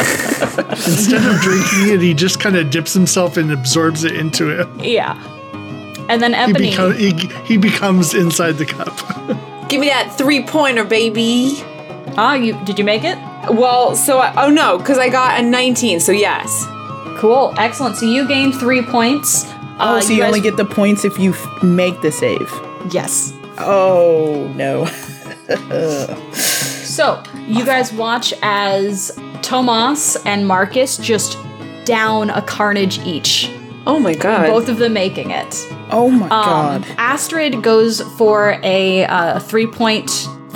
Instead 0.71 1.25
of 1.25 1.41
drinking 1.41 1.95
it, 1.95 2.01
he 2.01 2.13
just 2.13 2.41
kind 2.41 2.57
of 2.57 2.71
dips 2.71 2.93
himself 2.93 3.37
and 3.37 3.53
absorbs 3.53 4.03
it 4.05 4.17
into 4.17 4.51
it. 4.51 4.69
yeah. 4.85 5.15
And 6.09 6.21
then 6.21 6.35
He, 6.35 6.71
Epony. 6.71 6.95
he, 6.99 7.29
he 7.47 7.57
becomes 7.57 8.13
inside 8.15 8.53
the 8.59 8.67
cup. 8.67 8.93
Give 9.75 9.81
me 9.81 9.89
that 9.89 10.15
three 10.17 10.45
pointer, 10.45 10.85
baby. 10.85 11.55
ah, 12.17 12.35
you 12.35 12.53
did 12.65 12.79
you 12.79 12.85
make 12.85 13.03
it? 13.03 13.19
Well, 13.51 13.97
so 13.97 14.19
I, 14.19 14.45
oh 14.45 14.49
no, 14.49 14.79
because 14.79 14.99
I 14.99 15.09
got 15.09 15.41
a 15.41 15.43
19, 15.43 15.99
so 15.99 16.13
yes. 16.13 16.65
Cool, 17.19 17.53
excellent. 17.59 17.97
So 17.97 18.07
you 18.07 18.29
gained 18.29 18.55
three 18.55 18.83
points. 18.83 19.45
Oh, 19.81 19.97
Uh, 19.97 20.01
so 20.01 20.13
you, 20.13 20.21
guys- 20.21 20.29
only 20.29 20.41
get 20.41 20.57
the 20.57 20.65
points 20.65 21.05
if 21.05 21.19
you 21.19 21.33
f- 21.33 21.63
make 21.65 22.01
the 22.03 22.13
save. 22.13 22.49
yes. 22.93 23.33
Oh 23.59 24.47
no. 24.55 24.87
So 26.35 27.21
you 27.49 27.65
guys 27.67 27.93
watch 27.93 28.33
as 28.43 29.19
Tomas 29.43 30.15
and 30.25 30.47
Marcus 30.47 30.97
just 30.99 31.37
down 31.85 32.31
a 32.31 32.41
carnage 32.43 33.01
each. 33.01 33.51
Oh 33.87 33.99
my 34.01 34.15
god. 34.15 34.47
Both 34.49 34.69
of 34.69 34.79
them 34.79 34.95
making 34.95 35.31
it. 35.31 35.67
Oh 35.91 36.09
my 36.11 36.25
Um, 36.25 36.29
god. 36.29 36.87
Astrid 36.97 37.63
goes 37.63 38.01
for 38.17 38.59
a 38.63 39.05
uh, 39.05 39.39
three 39.41 39.67
point 39.67 40.11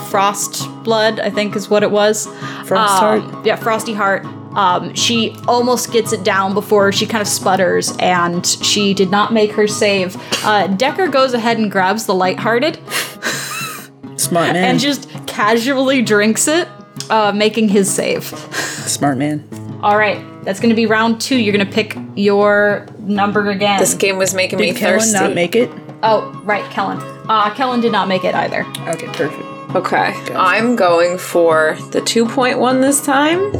frost 0.08 0.66
blood, 0.84 1.20
I 1.20 1.28
think 1.30 1.54
is 1.54 1.68
what 1.68 1.82
it 1.82 1.90
was. 1.90 2.26
Frost 2.64 3.02
Um, 3.02 3.20
heart? 3.30 3.46
Yeah, 3.46 3.56
frosty 3.56 3.92
heart. 3.92 4.24
Um, 4.54 4.94
she 4.94 5.36
almost 5.46 5.92
gets 5.92 6.12
it 6.14 6.24
down 6.24 6.54
before 6.54 6.90
she 6.90 7.04
kind 7.06 7.20
of 7.20 7.28
sputters, 7.28 7.94
and 8.00 8.44
she 8.46 8.94
did 8.94 9.10
not 9.10 9.32
make 9.32 9.52
her 9.52 9.68
save. 9.68 10.16
Uh, 10.44 10.66
Decker 10.68 11.06
goes 11.08 11.34
ahead 11.34 11.58
and 11.58 11.70
grabs 11.70 12.06
the 12.06 12.14
lighthearted 12.14 12.76
Smart 14.16 14.52
man. 14.54 14.56
and 14.56 14.80
just 14.80 15.08
casually 15.26 16.00
drinks 16.02 16.48
it, 16.48 16.66
uh, 17.10 17.30
making 17.32 17.68
his 17.68 17.92
save. 17.92 18.24
Smart 18.24 19.18
man. 19.18 19.46
All 19.82 19.96
right, 19.96 20.24
that's 20.44 20.58
going 20.60 20.70
to 20.70 20.74
be 20.76 20.86
round 20.86 21.20
two. 21.20 21.36
You're 21.36 21.54
going 21.56 21.66
to 21.66 21.72
pick 21.72 21.96
your 22.16 22.86
number 22.98 23.48
again. 23.50 23.78
this 23.78 23.94
game 23.94 24.18
was 24.18 24.34
making 24.34 24.58
me 24.58 24.66
Did 24.72 24.76
Kellen 24.76 24.98
thirsty. 25.00 25.12
not 25.18 25.34
make 25.34 25.54
it? 25.54 25.70
oh, 26.02 26.32
right, 26.44 26.68
Kellen. 26.70 26.98
Uh, 27.28 27.52
Kellen 27.54 27.80
did 27.80 27.92
not 27.92 28.08
make 28.08 28.24
it 28.24 28.34
either. 28.34 28.64
Okay, 28.88 29.06
perfect. 29.08 29.42
okay, 29.76 30.34
I'm 30.34 30.74
going 30.76 31.18
for 31.18 31.76
the 31.92 32.00
2.1 32.00 32.80
this 32.80 33.04
time. 33.04 33.52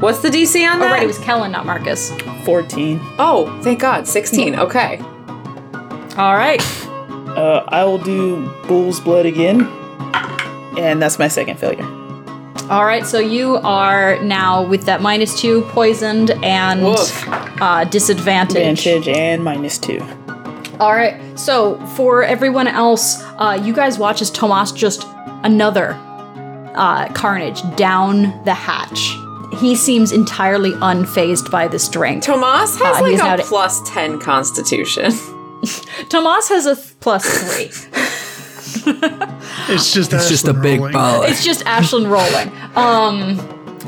What's 0.00 0.20
the 0.22 0.28
DC 0.28 0.68
on 0.68 0.76
Oh, 0.76 0.80
that? 0.80 0.92
right, 0.92 1.02
it 1.04 1.06
was 1.06 1.18
Kellen, 1.20 1.52
not 1.52 1.66
Marcus. 1.66 2.10
14. 2.44 2.98
oh, 3.18 3.60
thank 3.62 3.78
God, 3.80 4.08
16. 4.08 4.56
Okay. 4.56 4.98
All 6.16 6.34
right. 6.36 6.60
Uh, 7.36 7.64
I 7.68 7.84
will 7.84 7.98
do 7.98 8.48
bull's 8.66 9.00
blood 9.00 9.26
again. 9.26 9.62
And 10.78 11.00
that's 11.00 11.18
my 11.18 11.28
second 11.28 11.58
failure. 11.58 11.84
All 12.70 12.86
right, 12.86 13.06
so 13.06 13.18
you 13.18 13.56
are 13.58 14.18
now 14.22 14.66
with 14.66 14.86
that 14.86 15.02
minus 15.02 15.38
two, 15.38 15.62
poisoned, 15.68 16.30
and 16.42 16.82
Woof. 16.82 17.24
uh, 17.60 17.84
disadvantage. 17.84 18.56
Advantage 18.86 19.08
and 19.08 19.44
minus 19.44 19.76
two. 19.78 20.00
All 20.80 20.92
right, 20.92 21.20
so 21.38 21.78
for 21.88 22.22
everyone 22.24 22.66
else, 22.66 23.22
uh, 23.38 23.60
you 23.62 23.72
guys 23.74 23.98
watch 23.98 24.22
as 24.22 24.30
Tomas 24.30 24.72
just 24.72 25.06
another 25.44 25.90
uh, 26.74 27.08
carnage 27.12 27.60
down 27.76 28.42
the 28.44 28.54
hatch. 28.54 29.14
He 29.60 29.76
seems 29.76 30.10
entirely 30.10 30.72
unfazed 30.72 31.50
by 31.50 31.68
this 31.68 31.86
drink. 31.88 32.24
Tomas 32.24 32.76
has 32.80 32.96
Uh, 32.98 33.02
like 33.02 33.10
he's 33.12 33.20
a 33.20 33.24
now 33.24 33.36
to- 33.36 33.42
plus 33.44 33.88
10 33.90 34.18
constitution. 34.20 35.12
Tomas 36.08 36.48
has 36.48 36.66
a 36.66 36.74
th- 36.76 36.98
plus 37.00 37.24
three. 37.24 37.70
It's 39.68 39.92
just 39.92 40.12
It's 40.12 40.28
just 40.28 40.46
a 40.46 40.52
Aislinn 40.52 40.62
big 40.62 40.78
rolling. 40.80 40.92
ball. 40.92 41.22
It's 41.22 41.44
just 41.44 41.64
Aislinn 41.64 42.10
rolling. 42.10 42.52
Um, 42.76 43.38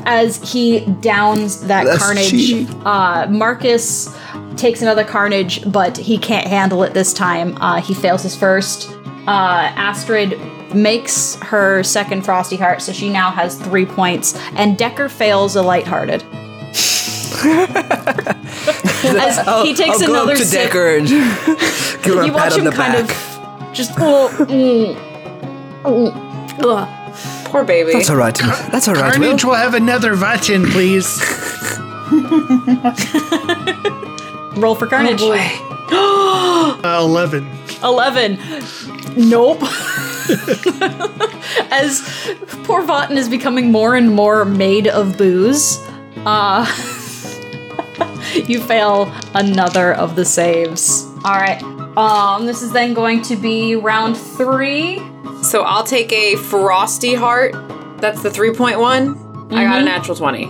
as 0.05 0.51
he 0.51 0.81
downs 1.01 1.61
that 1.67 1.85
That's 1.85 2.01
carnage, 2.03 2.65
uh, 2.85 3.27
Marcus 3.29 4.15
takes 4.55 4.81
another 4.81 5.03
carnage, 5.03 5.69
but 5.71 5.97
he 5.97 6.17
can't 6.17 6.47
handle 6.47 6.83
it 6.83 6.93
this 6.93 7.13
time. 7.13 7.57
Uh, 7.57 7.81
he 7.81 7.93
fails 7.93 8.23
his 8.23 8.35
first. 8.35 8.89
Uh, 9.27 9.71
Astrid 9.75 10.39
makes 10.73 11.35
her 11.43 11.83
second 11.83 12.23
Frosty 12.23 12.55
Heart, 12.55 12.81
so 12.81 12.93
she 12.93 13.09
now 13.09 13.29
has 13.31 13.59
three 13.59 13.85
points, 13.85 14.35
and 14.55 14.77
Decker 14.77 15.09
fails 15.09 15.55
a 15.55 15.61
lighthearted. 15.61 16.23
As 17.43 19.37
he 19.63 19.73
takes 19.75 20.01
I'll 20.01 20.07
go 20.07 20.13
another 20.13 20.31
up 20.33 20.37
to 20.37 20.45
sip, 20.45 20.71
Decker 20.71 20.97
and 20.97 21.07
give 22.03 22.15
him 22.15 22.25
you 22.25 22.31
a 22.31 22.33
pat 22.33 22.33
watch 22.33 22.53
on 22.53 22.59
him 22.59 22.65
the 22.65 22.71
kind 22.71 23.07
back. 23.07 23.11
of 23.11 23.36
just 23.77 23.91
oh, 23.99 24.29
mm, 24.39 24.95
mm, 25.83 26.63
ugh. 26.63 26.87
Poor 27.45 27.63
baby. 27.63 27.93
That's 27.93 28.09
all 28.09 28.17
right. 28.17 28.35
That's 28.71 28.87
all 28.87 28.95
right. 28.95 29.17
Will. 29.17 29.27
Carnage 29.27 29.45
will 29.45 29.53
have 29.53 29.73
another 29.73 30.15
Vahtyn, 30.15 30.69
please. 30.71 31.07
roll 34.61 34.75
for 34.75 34.87
carnage. 34.87 35.19
Oh, 35.21 36.79
Uh, 36.83 36.99
11. 37.03 37.47
11. 37.83 38.37
Nope. 39.15 39.61
As 41.71 42.01
poor 42.63 42.83
Vahtyn 42.83 43.17
is 43.17 43.29
becoming 43.29 43.71
more 43.71 43.95
and 43.95 44.13
more 44.13 44.45
made 44.45 44.87
of 44.87 45.17
booze, 45.17 45.79
uh, 46.25 46.65
you 48.47 48.61
fail 48.61 49.11
another 49.33 49.93
of 49.93 50.15
the 50.15 50.25
saves. 50.25 51.05
All 51.25 51.33
right. 51.35 51.61
Um, 51.97 52.45
this 52.45 52.61
is 52.61 52.71
then 52.71 52.93
going 52.93 53.21
to 53.23 53.35
be 53.35 53.75
round 53.75 54.15
three. 54.17 55.01
So 55.43 55.63
I'll 55.63 55.83
take 55.83 56.11
a 56.11 56.35
frosty 56.35 57.13
heart. 57.15 57.53
That's 57.99 58.21
the 58.23 58.29
3.1. 58.29 58.77
I 58.77 58.83
Mm-hmm. 58.83 59.55
got 59.55 59.81
a 59.81 59.85
natural 59.85 60.15
20. 60.17 60.45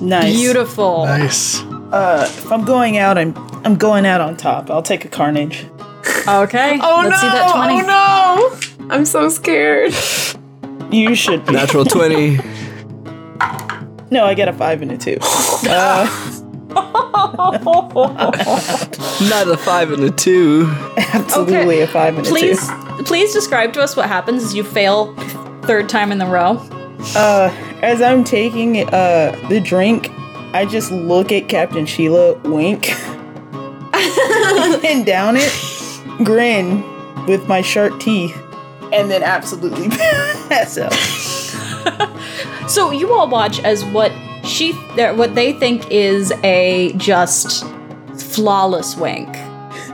Nice. 0.00 0.34
Beautiful. 0.34 1.04
Nice. 1.06 1.60
Uh, 1.62 2.24
if 2.28 2.50
I'm 2.50 2.64
going 2.64 2.96
out, 2.98 3.18
I'm 3.18 3.36
I'm 3.64 3.76
going 3.76 4.06
out 4.06 4.20
on 4.20 4.36
top. 4.36 4.70
I'll 4.70 4.82
take 4.82 5.04
a 5.04 5.08
carnage. 5.08 5.66
Okay. 6.26 6.78
Oh 6.82 7.02
Let's 7.04 7.10
no! 7.10 7.28
see 7.28 7.28
that 7.28 7.52
20. 7.54 7.82
Oh 7.82 8.86
no! 8.88 8.94
I'm 8.94 9.04
so 9.04 9.28
scared. 9.28 9.92
You 10.90 11.14
should 11.14 11.44
be. 11.46 11.52
Natural 11.52 11.84
20. 11.84 12.38
No, 14.10 14.24
I 14.24 14.32
get 14.32 14.48
a 14.48 14.54
five 14.54 14.80
and 14.82 14.90
a 14.92 14.96
two. 14.98 15.18
Uh, 15.68 16.06
Not 19.28 19.48
a 19.48 19.56
five 19.56 19.90
and 19.92 20.04
a 20.04 20.10
two. 20.10 20.66
absolutely 20.96 21.80
a 21.80 21.86
five 21.86 22.16
and 22.16 22.26
a 22.26 22.28
two. 22.28 22.34
please 22.34 22.70
please 23.04 23.32
describe 23.32 23.72
to 23.74 23.80
us 23.80 23.96
what 23.96 24.06
happens 24.06 24.42
as 24.42 24.54
you 24.54 24.64
fail 24.64 25.14
third 25.62 25.88
time 25.88 26.12
in 26.12 26.18
the 26.18 26.26
row. 26.26 26.56
Uh, 27.14 27.50
as 27.82 28.02
I'm 28.02 28.24
taking 28.24 28.88
uh 28.88 29.36
the 29.48 29.60
drink, 29.60 30.10
I 30.52 30.66
just 30.66 30.90
look 30.90 31.30
at 31.32 31.48
Captain 31.48 31.86
Sheila, 31.86 32.34
wink, 32.44 32.90
and 34.84 35.04
down 35.04 35.36
it, 35.36 35.52
grin 36.24 36.82
with 37.26 37.46
my 37.46 37.60
sharp 37.60 38.00
teeth, 38.00 38.36
and 38.92 39.10
then 39.10 39.22
absolutely 39.22 39.88
pass 40.48 40.78
out. 40.78 40.92
So 42.68 42.90
you 42.90 43.12
all 43.14 43.28
watch 43.28 43.60
as 43.60 43.84
what 43.86 44.12
she, 44.48 44.72
what 44.72 45.34
they 45.34 45.52
think 45.52 45.90
is 45.90 46.32
a 46.42 46.92
just 46.96 47.64
flawless 48.16 48.96
wink. 48.96 49.28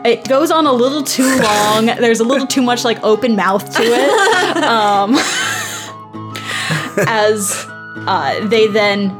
It 0.04 0.28
goes 0.28 0.50
on 0.50 0.66
a 0.66 0.72
little 0.72 1.02
too 1.02 1.36
long. 1.42 1.86
There's 1.86 2.20
a 2.20 2.24
little 2.24 2.46
too 2.46 2.62
much 2.62 2.84
like 2.84 3.02
open 3.02 3.36
mouth 3.36 3.74
to 3.76 3.82
it. 3.82 4.34
Um, 4.64 5.16
as 7.08 7.66
uh, 8.06 8.46
they 8.48 8.68
then 8.68 9.10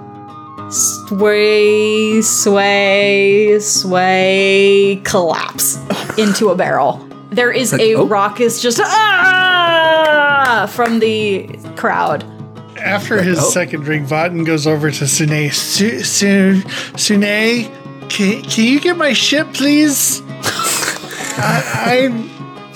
sway, 0.70 2.22
sway, 2.22 3.58
sway, 3.60 5.00
collapse 5.04 5.76
into 6.16 6.48
a 6.50 6.54
barrel. 6.54 7.06
There 7.30 7.50
is 7.50 7.72
a 7.74 7.94
oh. 7.96 8.06
raucous 8.06 8.62
just 8.62 8.80
ah 8.80 10.70
from 10.72 11.00
the 11.00 11.58
crowd. 11.76 12.24
After 12.84 13.22
his 13.22 13.38
Oh. 13.38 13.50
second 13.50 13.82
drink, 13.82 14.06
Vahtyn 14.08 14.44
goes 14.44 14.66
over 14.66 14.90
to 14.90 15.04
Suhnae. 15.04 15.52
Su- 15.52 16.02
Su- 16.02 16.62
Suhnae, 16.96 17.70
can, 18.10 18.42
can 18.42 18.64
you 18.64 18.78
get 18.80 18.96
my 18.96 19.12
ship, 19.14 19.52
please? 19.54 20.22
I, 21.36 21.62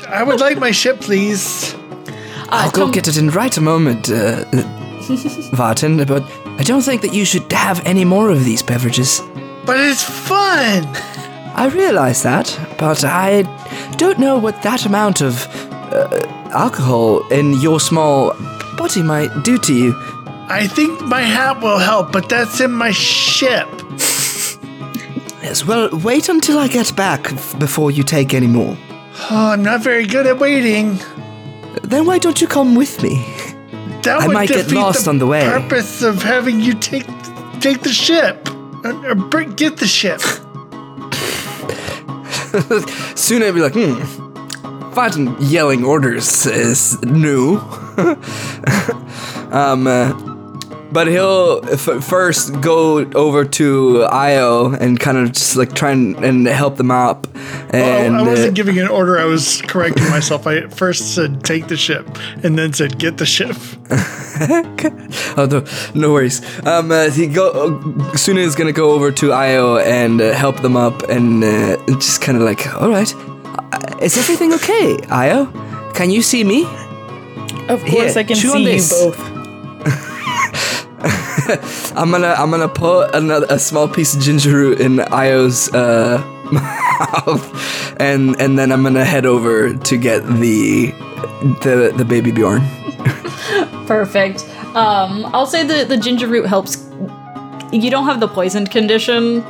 I 0.08 0.20
I 0.20 0.22
would 0.22 0.40
like 0.40 0.58
my 0.58 0.70
ship, 0.72 1.00
please. 1.00 1.74
I'll 2.48 2.70
go 2.70 2.82
Tom- 2.84 2.90
get 2.92 3.06
it 3.08 3.16
in 3.18 3.28
right 3.30 3.54
a 3.56 3.60
moment, 3.60 4.08
uh, 4.10 4.44
Vahtyn, 5.52 6.06
but 6.06 6.22
I 6.58 6.62
don't 6.62 6.82
think 6.82 7.02
that 7.02 7.12
you 7.12 7.24
should 7.26 7.52
have 7.52 7.84
any 7.84 8.04
more 8.04 8.30
of 8.30 8.44
these 8.44 8.62
beverages. 8.62 9.20
But 9.66 9.76
it's 9.78 10.02
fun. 10.02 10.84
I 11.54 11.68
realize 11.74 12.22
that, 12.22 12.58
but 12.78 13.04
I 13.04 13.42
don't 13.98 14.18
know 14.18 14.38
what 14.38 14.62
that 14.62 14.86
amount 14.86 15.20
of 15.20 15.46
uh, 15.92 16.08
alcohol 16.52 17.26
in 17.28 17.52
your 17.60 17.80
small 17.80 18.32
body 18.78 19.02
might 19.02 19.42
do 19.42 19.58
to 19.58 19.74
you. 19.74 19.94
I 20.48 20.66
think 20.66 21.02
my 21.02 21.20
hat 21.20 21.60
will 21.60 21.78
help, 21.78 22.12
but 22.12 22.28
that's 22.28 22.60
in 22.60 22.72
my 22.72 22.92
ship. 22.92 23.68
Yes, 25.42 25.66
well, 25.66 25.90
wait 25.92 26.28
until 26.28 26.58
I 26.58 26.68
get 26.68 26.94
back 26.96 27.30
before 27.58 27.90
you 27.90 28.02
take 28.02 28.32
any 28.32 28.46
more. 28.46 28.76
Oh, 29.30 29.50
I'm 29.52 29.62
not 29.62 29.82
very 29.82 30.06
good 30.06 30.26
at 30.26 30.38
waiting. 30.38 30.98
Then 31.82 32.06
why 32.06 32.18
don't 32.18 32.40
you 32.40 32.46
come 32.46 32.74
with 32.74 33.02
me? 33.02 33.16
That 34.02 34.20
I 34.20 34.26
would 34.26 34.34
might 34.34 34.48
get 34.48 34.64
defeat 34.64 34.76
lost 34.76 35.04
the 35.04 35.10
on 35.10 35.18
the 35.18 35.26
way. 35.26 35.44
Purpose 35.44 36.02
of 36.02 36.22
having 36.22 36.60
you 36.60 36.74
take 36.74 37.06
take 37.60 37.82
the 37.82 37.92
ship 37.92 38.48
or, 38.84 39.10
or 39.10 39.14
bring, 39.14 39.54
get 39.54 39.78
the 39.78 39.86
ship. 39.86 40.20
Soon 43.16 43.42
I'd 43.42 43.54
be 43.54 43.60
like, 43.60 43.74
hmm. 43.74 44.27
Vartan 44.98 45.36
yelling 45.38 45.84
orders 45.84 46.44
is 46.44 47.00
new. 47.02 47.58
um, 49.52 49.86
uh, 49.86 50.12
but 50.90 51.06
he'll 51.06 51.60
f- 51.70 52.02
first 52.02 52.60
go 52.60 53.04
over 53.12 53.44
to 53.44 54.08
Aiyo 54.10 54.76
and 54.76 54.98
kind 54.98 55.18
of 55.18 55.30
just 55.30 55.54
like 55.54 55.72
try 55.72 55.92
and, 55.92 56.16
and 56.24 56.48
help 56.48 56.78
them 56.78 56.90
up. 56.90 57.28
And 57.70 58.16
Oh, 58.16 58.18
I 58.18 58.22
uh, 58.22 58.26
wasn't 58.26 58.56
giving 58.56 58.80
an 58.80 58.88
order. 58.88 59.20
I 59.20 59.24
was 59.26 59.62
correcting 59.62 60.10
myself. 60.10 60.48
I 60.48 60.66
first 60.66 61.14
said 61.14 61.44
take 61.44 61.68
the 61.68 61.76
ship, 61.76 62.04
and 62.42 62.58
then 62.58 62.72
said 62.72 62.98
get 62.98 63.18
the 63.18 63.26
ship. 63.26 63.56
oh 65.38 65.46
no, 65.48 65.64
no 65.94 66.12
worries. 66.12 66.42
Um, 66.66 66.90
uh, 66.90 67.10
he 67.10 67.28
go 67.28 67.50
uh, 67.50 67.68
Suhnae 68.14 68.38
is 68.38 68.56
gonna 68.56 68.72
go 68.72 68.90
over 68.90 69.12
to 69.12 69.28
Aiyo 69.28 69.80
and 69.80 70.20
uh, 70.20 70.32
help 70.32 70.60
them 70.60 70.76
up, 70.76 71.02
and 71.08 71.44
uh, 71.44 71.76
just 71.98 72.20
kind 72.20 72.36
of 72.36 72.42
like, 72.42 72.66
all 72.74 72.90
right, 72.90 73.14
uh, 73.14 73.37
is 74.00 74.16
everything 74.16 74.52
okay, 74.54 74.96
Aiyo? 75.08 75.52
Can 75.94 76.10
you 76.10 76.22
see 76.22 76.44
me? 76.44 76.64
Of 77.68 77.80
course, 77.80 78.14
Here, 78.14 78.18
I 78.18 78.24
can 78.24 78.36
see 78.36 78.76
you 78.76 78.82
both. 78.88 79.18
I'm 81.96 82.10
gonna 82.10 82.34
I'm 82.38 82.50
gonna 82.50 82.68
put 82.68 83.14
another 83.14 83.46
a 83.48 83.58
small 83.58 83.88
piece 83.88 84.14
of 84.14 84.20
ginger 84.20 84.52
root 84.52 84.80
in 84.80 84.96
Aiyo's 84.96 85.72
uh, 85.72 86.18
mouth, 86.52 88.00
and 88.00 88.40
and 88.40 88.58
then 88.58 88.72
I'm 88.72 88.82
gonna 88.82 89.04
head 89.04 89.24
over 89.26 89.74
to 89.74 89.96
get 89.96 90.26
the 90.26 90.92
the 91.62 91.92
the 91.96 92.04
baby 92.04 92.32
Bjorn. 92.32 92.60
Perfect. 93.86 94.44
Um, 94.74 95.26
I'll 95.32 95.46
say 95.46 95.66
the 95.66 95.84
the 95.84 95.96
ginger 95.96 96.26
root 96.26 96.46
helps. 96.46 96.86
You 97.72 97.90
don't 97.90 98.04
have 98.04 98.20
the 98.20 98.28
poisoned 98.28 98.70
condition, 98.70 99.42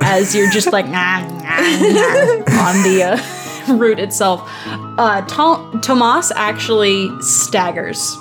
as 0.00 0.34
you're 0.34 0.50
just 0.50 0.72
like 0.72 0.86
nah, 0.86 1.20
nah, 1.20 1.60
nah, 1.60 2.68
on 2.68 2.82
the 2.82 3.02
uh, 3.12 3.39
root 3.68 3.98
itself. 3.98 4.42
Uh, 4.66 5.22
Tom- 5.26 5.80
Tomas 5.80 6.32
actually 6.34 7.08
staggers, 7.20 8.16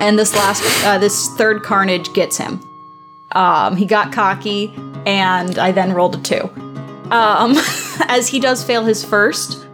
and 0.00 0.18
this 0.18 0.34
last 0.34 0.62
uh, 0.84 0.98
this 0.98 1.28
third 1.36 1.62
carnage 1.62 2.12
gets 2.12 2.36
him. 2.36 2.60
Um, 3.32 3.76
he 3.76 3.86
got 3.86 4.12
cocky, 4.12 4.72
and 5.06 5.58
I 5.58 5.72
then 5.72 5.92
rolled 5.92 6.16
a 6.16 6.20
two. 6.20 6.50
Um, 7.10 7.56
as 8.08 8.28
he 8.28 8.40
does 8.40 8.64
fail 8.64 8.84
his 8.84 9.04
first, 9.04 9.66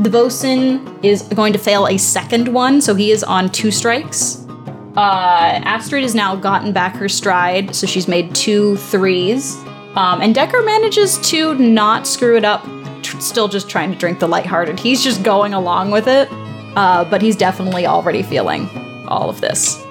the 0.00 0.10
bosun 0.10 0.98
is 1.02 1.22
going 1.22 1.52
to 1.52 1.58
fail 1.58 1.86
a 1.86 1.96
second 1.96 2.48
one, 2.48 2.80
so 2.80 2.94
he 2.94 3.10
is 3.10 3.24
on 3.24 3.48
two 3.50 3.70
strikes. 3.70 4.44
Uh, 4.96 5.60
Astrid 5.64 6.02
has 6.02 6.14
now 6.14 6.36
gotten 6.36 6.72
back 6.72 6.94
her 6.96 7.08
stride, 7.08 7.74
so 7.74 7.86
she's 7.86 8.08
made 8.08 8.34
two 8.34 8.76
threes. 8.76 9.56
Um, 9.94 10.20
and 10.20 10.34
Decker 10.34 10.62
manages 10.62 11.18
to 11.30 11.54
not 11.54 12.06
screw 12.06 12.36
it 12.36 12.44
up, 12.44 12.66
tr- 13.06 13.20
still 13.20 13.48
just 13.48 13.68
trying 13.68 13.90
to 13.92 13.96
drink 13.98 14.18
the 14.18 14.28
lighthearted. 14.28 14.78
He's 14.80 15.02
just 15.02 15.22
going 15.22 15.54
along 15.54 15.90
with 15.90 16.06
it, 16.08 16.28
uh, 16.76 17.04
but 17.10 17.22
he's 17.22 17.36
definitely 17.36 17.86
already 17.86 18.22
feeling 18.22 18.68
all 19.08 19.30
of 19.30 19.40
this. 19.40 19.82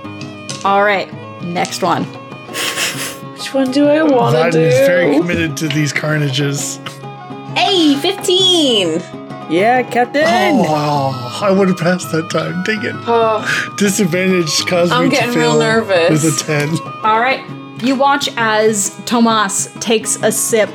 All 0.63 0.83
right, 0.83 1.11
next 1.43 1.81
one. 1.81 2.03
Which 3.33 3.53
one 3.53 3.71
do 3.71 3.87
I 3.87 4.03
want 4.03 4.35
to 4.35 4.41
Vahtyn 4.43 4.51
do? 4.53 4.59
is 4.61 4.87
very 4.87 5.17
committed 5.19 5.57
to 5.57 5.67
these 5.67 5.91
carnages. 5.93 6.77
hey, 7.55 7.95
15! 8.01 9.01
Yeah, 9.47 9.83
Captain. 9.83 10.23
Oh, 10.25 11.39
I 11.43 11.51
would 11.51 11.67
have 11.67 11.77
passed 11.77 12.11
that 12.11 12.31
time. 12.31 12.63
Dang 12.63 12.83
it. 12.83 12.95
Oh, 13.07 13.75
Disadvantage 13.77 14.65
caused 14.65 14.91
I'm 14.91 15.03
me 15.03 15.09
to 15.11 15.15
getting 15.15 15.33
fail 15.35 15.51
real 15.51 15.59
nervous. 15.59 16.23
with 16.23 16.41
a 16.41 16.43
ten. 16.43 16.69
All 17.03 17.19
right. 17.19 17.43
You 17.83 17.93
watch 17.95 18.27
as 18.37 18.99
Tomas 19.05 19.71
takes 19.79 20.15
a 20.23 20.31
sip, 20.31 20.69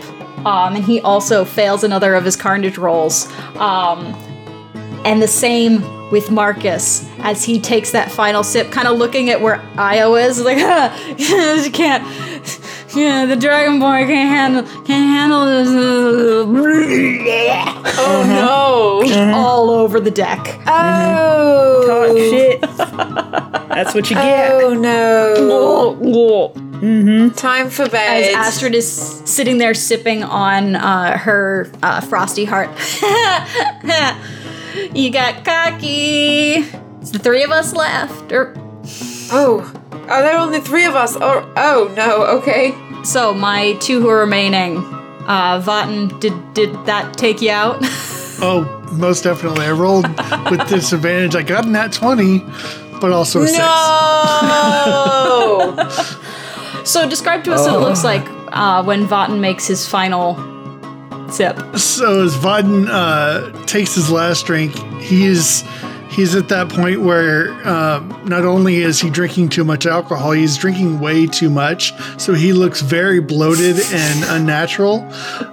um, 0.46 0.76
and 0.76 0.84
he 0.84 1.00
also 1.00 1.44
fails 1.44 1.84
another 1.84 2.14
of 2.14 2.24
his 2.24 2.36
carnage 2.36 2.78
rolls. 2.78 3.30
Um, 3.56 4.06
and 5.04 5.22
the 5.22 5.28
same 5.28 5.82
with 6.10 6.30
Marcus 6.30 7.08
as 7.18 7.44
he 7.44 7.60
takes 7.60 7.92
that 7.92 8.10
final 8.10 8.42
sip, 8.42 8.70
kind 8.70 8.88
of 8.88 8.98
looking 8.98 9.30
at 9.30 9.40
where 9.40 9.58
Aiyo 9.76 10.22
is, 10.22 10.40
like, 10.44 10.58
you 11.18 11.70
can't. 11.70 12.04
Yeah, 12.94 13.26
the 13.26 13.36
Dragonborn 13.36 14.06
can't 14.06 14.28
handle 14.28 14.62
can't 14.84 15.10
handle 15.10 15.44
this. 15.46 15.68
oh 17.98 18.24
no! 18.26 19.32
All 19.34 19.70
over 19.70 20.00
the 20.00 20.10
deck. 20.10 20.40
Oh! 20.66 21.84
Talk 21.86 22.16
shit. 22.18 22.60
That's 23.68 23.94
what 23.94 24.10
you 24.10 24.16
get. 24.16 24.50
Oh 24.52 24.74
no! 24.74 26.70
Time 27.36 27.70
for 27.70 27.82
As 27.84 27.90
bed. 27.90 28.34
Astrid 28.34 28.74
is 28.74 28.90
sitting 29.24 29.58
there 29.58 29.74
sipping 29.74 30.24
on 30.24 30.76
uh, 30.76 31.18
her 31.18 31.70
uh, 31.82 32.00
frosty 32.00 32.44
heart. 32.44 32.70
you 34.94 35.10
got 35.12 35.44
cocky. 35.44 36.64
It's 37.00 37.10
the 37.10 37.18
three 37.18 37.44
of 37.44 37.50
us 37.50 37.74
left. 37.74 38.32
Er, 38.32 38.54
oh, 39.32 39.60
are 40.08 40.22
there 40.22 40.38
only 40.38 40.60
three 40.60 40.84
of 40.84 40.94
us? 40.94 41.16
Oh, 41.16 41.52
oh 41.56 41.92
no. 41.96 42.26
Okay. 42.38 42.74
so 43.04 43.34
my 43.34 43.74
two 43.74 44.00
who 44.00 44.08
are 44.08 44.20
remaining. 44.20 44.78
Uh, 45.26 45.60
Vahtyn, 45.62 46.18
did 46.20 46.54
did 46.54 46.72
that 46.86 47.14
take 47.14 47.40
you 47.40 47.50
out? 47.50 47.82
Oh, 48.42 48.64
most 48.92 49.22
definitely. 49.22 49.66
I 49.66 49.72
rolled 49.72 50.08
with 50.50 50.66
disadvantage. 50.66 51.34
I 51.34 51.42
got 51.42 51.66
a 51.66 51.68
nat 51.68 51.92
20, 51.92 52.38
but 52.98 53.12
also 53.12 53.42
a 53.42 53.46
6. 53.46 53.58
No. 53.58 55.76
so 56.84 57.06
describe 57.06 57.44
to 57.44 57.52
us 57.52 57.66
what 57.66 57.74
it 57.74 57.80
looks 57.80 58.02
like 58.02 58.26
uh, 58.52 58.82
when 58.82 59.06
Vahtyn 59.06 59.40
makes 59.40 59.66
his 59.66 59.86
final 59.86 60.36
sip. 61.30 61.58
So 61.76 62.24
as 62.24 62.34
Vahtyn 62.36 62.88
uh, 62.90 63.50
takes 63.66 63.94
his 63.94 64.10
last 64.10 64.46
drink, 64.46 64.74
he 65.00 65.26
is 65.26 65.62
he's 66.10 66.34
at 66.34 66.48
that 66.48 66.68
point 66.68 67.00
where 67.00 67.50
um, 67.66 68.20
not 68.24 68.44
only 68.44 68.78
is 68.78 69.00
he 69.00 69.10
drinking 69.10 69.48
too 69.48 69.64
much 69.64 69.86
alcohol, 69.86 70.32
he's 70.32 70.56
drinking 70.56 71.00
way 71.00 71.26
too 71.26 71.50
much. 71.50 71.92
So 72.20 72.34
he 72.34 72.52
looks 72.52 72.80
very 72.80 73.20
bloated 73.20 73.76
and 73.92 74.24
unnatural, 74.24 75.02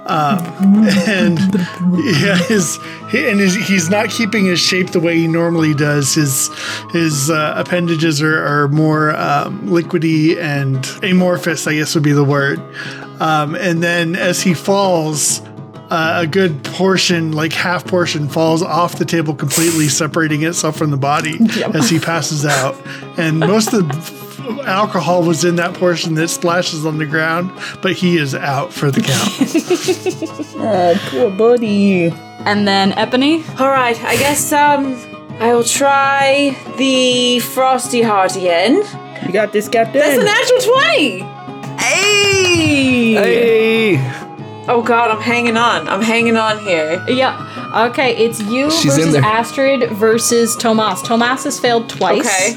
um, 0.07 0.39
and 1.07 1.39
yeah, 2.19 2.37
his 2.37 2.77
and 3.13 3.39
his, 3.39 3.55
he's 3.55 3.89
not 3.89 4.09
keeping 4.09 4.45
his 4.45 4.59
shape 4.59 4.91
the 4.91 4.99
way 4.99 5.17
he 5.17 5.27
normally 5.27 5.73
does. 5.73 6.15
His 6.15 6.49
his 6.91 7.29
uh, 7.29 7.53
appendages 7.55 8.21
are, 8.21 8.45
are 8.45 8.67
more 8.67 9.15
um, 9.15 9.67
liquidy 9.67 10.37
and 10.37 10.85
amorphous, 11.03 11.67
I 11.67 11.75
guess 11.75 11.93
would 11.95 12.03
be 12.03 12.13
the 12.13 12.23
word. 12.23 12.59
Um, 13.19 13.55
and 13.55 13.81
then 13.81 14.15
as 14.15 14.41
he 14.41 14.53
falls, 14.53 15.41
uh, 15.89 16.19
a 16.23 16.27
good 16.27 16.63
portion, 16.63 17.31
like 17.31 17.53
half 17.53 17.85
portion, 17.85 18.27
falls 18.29 18.61
off 18.61 18.97
the 18.97 19.05
table 19.05 19.33
completely, 19.33 19.87
separating 19.87 20.43
itself 20.43 20.77
from 20.77 20.91
the 20.91 20.97
body 20.97 21.37
as 21.73 21.89
he 21.89 21.99
passes 21.99 22.45
out. 22.45 22.75
And 23.17 23.39
most 23.39 23.73
of 23.73 23.87
the 23.87 24.63
alcohol 24.65 25.23
was 25.23 25.43
in 25.43 25.55
that 25.57 25.73
portion 25.73 26.15
that 26.15 26.27
splashes 26.29 26.85
on 26.85 26.97
the 26.97 27.05
ground, 27.05 27.51
but 27.81 27.93
he 27.93 28.17
is 28.17 28.35
out 28.35 28.71
for 28.73 28.91
the 28.91 29.01
count. 29.01 30.37
Oh, 30.59 30.95
poor 31.11 31.29
buddy. 31.29 32.05
And 32.07 32.67
then 32.67 32.91
Epony. 32.93 33.47
All 33.59 33.69
right, 33.69 34.01
I 34.03 34.15
guess 34.15 34.51
um, 34.51 34.95
I 35.39 35.53
will 35.53 35.63
try 35.63 36.57
the 36.77 37.39
frosty 37.39 38.01
heart 38.01 38.35
again. 38.35 38.77
You 39.25 39.33
got 39.33 39.53
this, 39.53 39.69
Captain. 39.69 39.99
That's 40.01 40.17
a 40.17 40.23
natural 40.23 40.61
twenty. 40.61 41.19
Hey! 41.79 43.13
Hey! 43.13 44.26
Oh 44.69 44.81
God, 44.81 45.11
I'm 45.11 45.21
hanging 45.21 45.57
on. 45.57 45.87
I'm 45.87 46.01
hanging 46.01 46.35
on 46.37 46.59
here. 46.59 47.03
Yeah. 47.07 47.87
Okay, 47.89 48.15
it's 48.17 48.41
you 48.41 48.69
She's 48.69 48.95
versus. 48.95 49.15
Astrid 49.15 49.89
versus 49.91 50.55
Tomas. 50.55 51.01
Tomas 51.01 51.43
has 51.45 51.59
failed 51.59 51.89
twice. 51.89 52.25
Okay. 52.25 52.55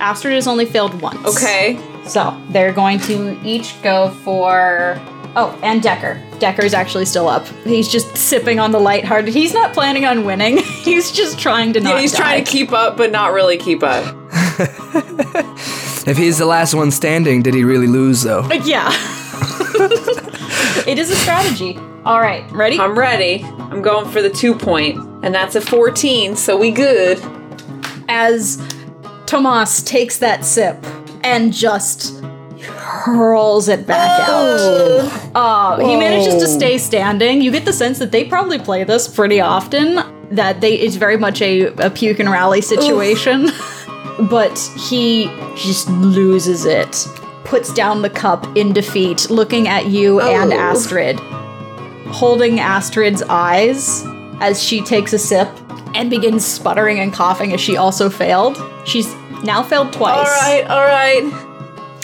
Astrid 0.00 0.34
has 0.34 0.46
only 0.46 0.64
failed 0.64 1.00
once. 1.02 1.24
Okay. 1.36 1.78
So 2.06 2.40
they're 2.48 2.72
going 2.72 2.98
to 3.00 3.38
each 3.44 3.80
go 3.82 4.10
for. 4.24 5.00
Oh, 5.36 5.56
and 5.62 5.82
Decker. 5.82 6.20
Decker's 6.40 6.74
actually 6.74 7.04
still 7.04 7.28
up. 7.28 7.46
He's 7.64 7.88
just 7.88 8.16
sipping 8.16 8.58
on 8.58 8.72
the 8.72 8.80
lighthearted. 8.80 9.32
He's 9.32 9.54
not 9.54 9.72
planning 9.74 10.04
on 10.04 10.24
winning. 10.24 10.56
he's 10.82 11.12
just 11.12 11.38
trying 11.38 11.72
to 11.74 11.80
not. 11.80 11.94
Yeah, 11.94 12.00
he's 12.00 12.12
die. 12.12 12.18
trying 12.18 12.44
to 12.44 12.50
keep 12.50 12.72
up, 12.72 12.96
but 12.96 13.12
not 13.12 13.32
really 13.32 13.58
keep 13.58 13.82
up. 13.82 14.16
If 16.06 16.16
he's 16.16 16.38
the 16.38 16.46
last 16.46 16.74
one 16.74 16.90
standing, 16.90 17.42
did 17.42 17.54
he 17.54 17.62
really 17.62 17.86
lose 17.86 18.22
though? 18.22 18.48
Yeah. 18.64 18.90
it 20.86 20.98
is 20.98 21.10
a 21.10 21.16
strategy. 21.16 21.76
All 22.04 22.20
right, 22.20 22.50
ready? 22.52 22.78
I'm 22.78 22.98
ready. 22.98 23.44
I'm 23.44 23.82
going 23.82 24.10
for 24.10 24.22
the 24.22 24.30
two 24.30 24.54
point, 24.54 24.98
and 25.22 25.34
that's 25.34 25.54
a 25.54 25.60
14, 25.60 26.36
so 26.36 26.56
we 26.56 26.70
good. 26.70 27.20
As 28.08 28.56
Tomas 29.26 29.82
takes 29.82 30.18
that 30.18 30.44
sip 30.44 30.84
and 31.22 31.52
just 31.52 32.20
hurls 32.64 33.68
it 33.68 33.86
back 33.86 34.28
out. 34.28 35.30
Uh, 35.34 35.78
he 35.78 35.96
manages 35.96 36.42
to 36.42 36.48
stay 36.48 36.78
standing. 36.78 37.40
You 37.40 37.50
get 37.50 37.64
the 37.64 37.72
sense 37.72 37.98
that 37.98 38.12
they 38.12 38.24
probably 38.24 38.58
play 38.58 38.84
this 38.84 39.08
pretty 39.08 39.40
often. 39.40 40.00
That 40.34 40.60
they 40.60 40.74
it's 40.74 40.96
very 40.96 41.16
much 41.16 41.42
a, 41.42 41.66
a 41.84 41.90
puke 41.90 42.18
and 42.18 42.30
rally 42.30 42.60
situation. 42.60 43.48
but 44.28 44.58
he 44.76 45.26
just 45.56 45.88
loses 45.88 46.64
it. 46.64 47.06
Puts 47.50 47.74
down 47.74 48.02
the 48.02 48.10
cup 48.10 48.46
in 48.56 48.72
defeat, 48.72 49.28
looking 49.28 49.66
at 49.66 49.86
you 49.86 50.20
and 50.20 50.52
Oh. 50.52 50.56
Astrid. 50.56 51.18
Holding 52.12 52.60
Astrid's 52.60 53.22
eyes 53.28 54.04
as 54.40 54.62
she 54.62 54.80
takes 54.82 55.12
a 55.12 55.18
sip 55.18 55.48
and 55.94 56.08
begins 56.10 56.44
sputtering 56.44 57.00
and 57.00 57.12
coughing 57.12 57.52
as 57.52 57.60
she 57.60 57.76
also 57.76 58.08
failed. 58.08 58.56
She's 58.84 59.12
now 59.44 59.62
failed 59.64 59.92
twice. 59.92 60.16
All 60.16 60.24
right, 60.24 60.64
all 60.68 60.84
right. 60.84 61.24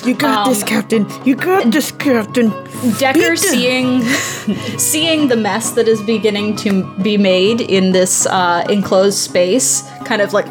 You 0.05 0.15
got 0.15 0.49
this, 0.49 0.63
Um, 0.63 0.69
Captain. 0.69 1.07
You 1.25 1.35
got 1.37 1.71
this, 1.71 1.91
Captain. 1.93 2.51
Decker 2.99 3.31
Beat 3.31 3.39
seeing 3.39 4.03
seeing 4.79 5.29
the 5.29 5.37
mess 5.37 5.71
that 5.73 5.89
is 5.89 6.03
beginning 6.03 6.57
to 6.57 6.85
be 7.03 7.17
made 7.17 7.61
in 7.61 7.93
this 7.93 8.27
uh, 8.27 8.65
enclosed 8.69 9.19
space, 9.19 9.83
kind 10.05 10.21
of 10.23 10.33
like 10.33 10.47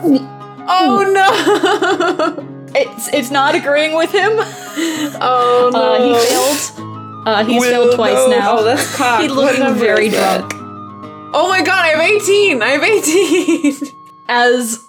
Oh 0.67 2.33
no! 2.37 2.51
it's 2.75 3.07
it's 3.09 3.31
not 3.31 3.55
agreeing 3.55 3.95
with 3.95 4.11
him. 4.11 4.33
Oh 5.17 5.69
no! 5.73 5.79
Uh, 5.79 6.19
he 6.19 6.27
failed. 6.27 7.25
Uh, 7.27 7.45
he's 7.45 7.65
failed 7.65 7.95
twice 7.95 8.29
now. 8.29 8.57
Oh, 8.59 8.63
that's 8.63 8.95
cocked. 8.95 9.23
He's 9.23 9.31
looking 9.31 9.73
very 9.75 10.07
is 10.07 10.13
drunk. 10.13 10.51
Oh 11.33 11.47
my 11.49 11.61
god, 11.61 11.85
I 11.85 11.87
have 11.89 12.01
18! 12.01 12.61
I 12.61 12.67
have 12.69 12.83
18! 12.83 13.73
As 14.27 14.87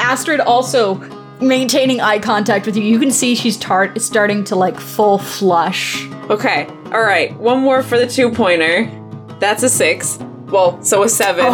Astrid 0.00 0.40
also 0.40 0.94
maintaining 1.40 2.00
eye 2.00 2.18
contact 2.18 2.64
with 2.66 2.76
you, 2.76 2.82
you 2.82 2.98
can 2.98 3.10
see 3.10 3.34
she's 3.34 3.56
tar- 3.58 3.96
starting 3.98 4.44
to 4.44 4.56
like 4.56 4.80
full 4.80 5.18
flush. 5.18 6.06
okay, 6.30 6.66
alright. 6.86 7.34
One 7.38 7.60
more 7.60 7.82
for 7.82 7.98
the 7.98 8.06
two 8.06 8.30
pointer. 8.30 8.90
That's 9.38 9.62
a 9.62 9.68
six. 9.68 10.18
Well, 10.46 10.82
so 10.82 11.02
a 11.02 11.08
seven. 11.08 11.44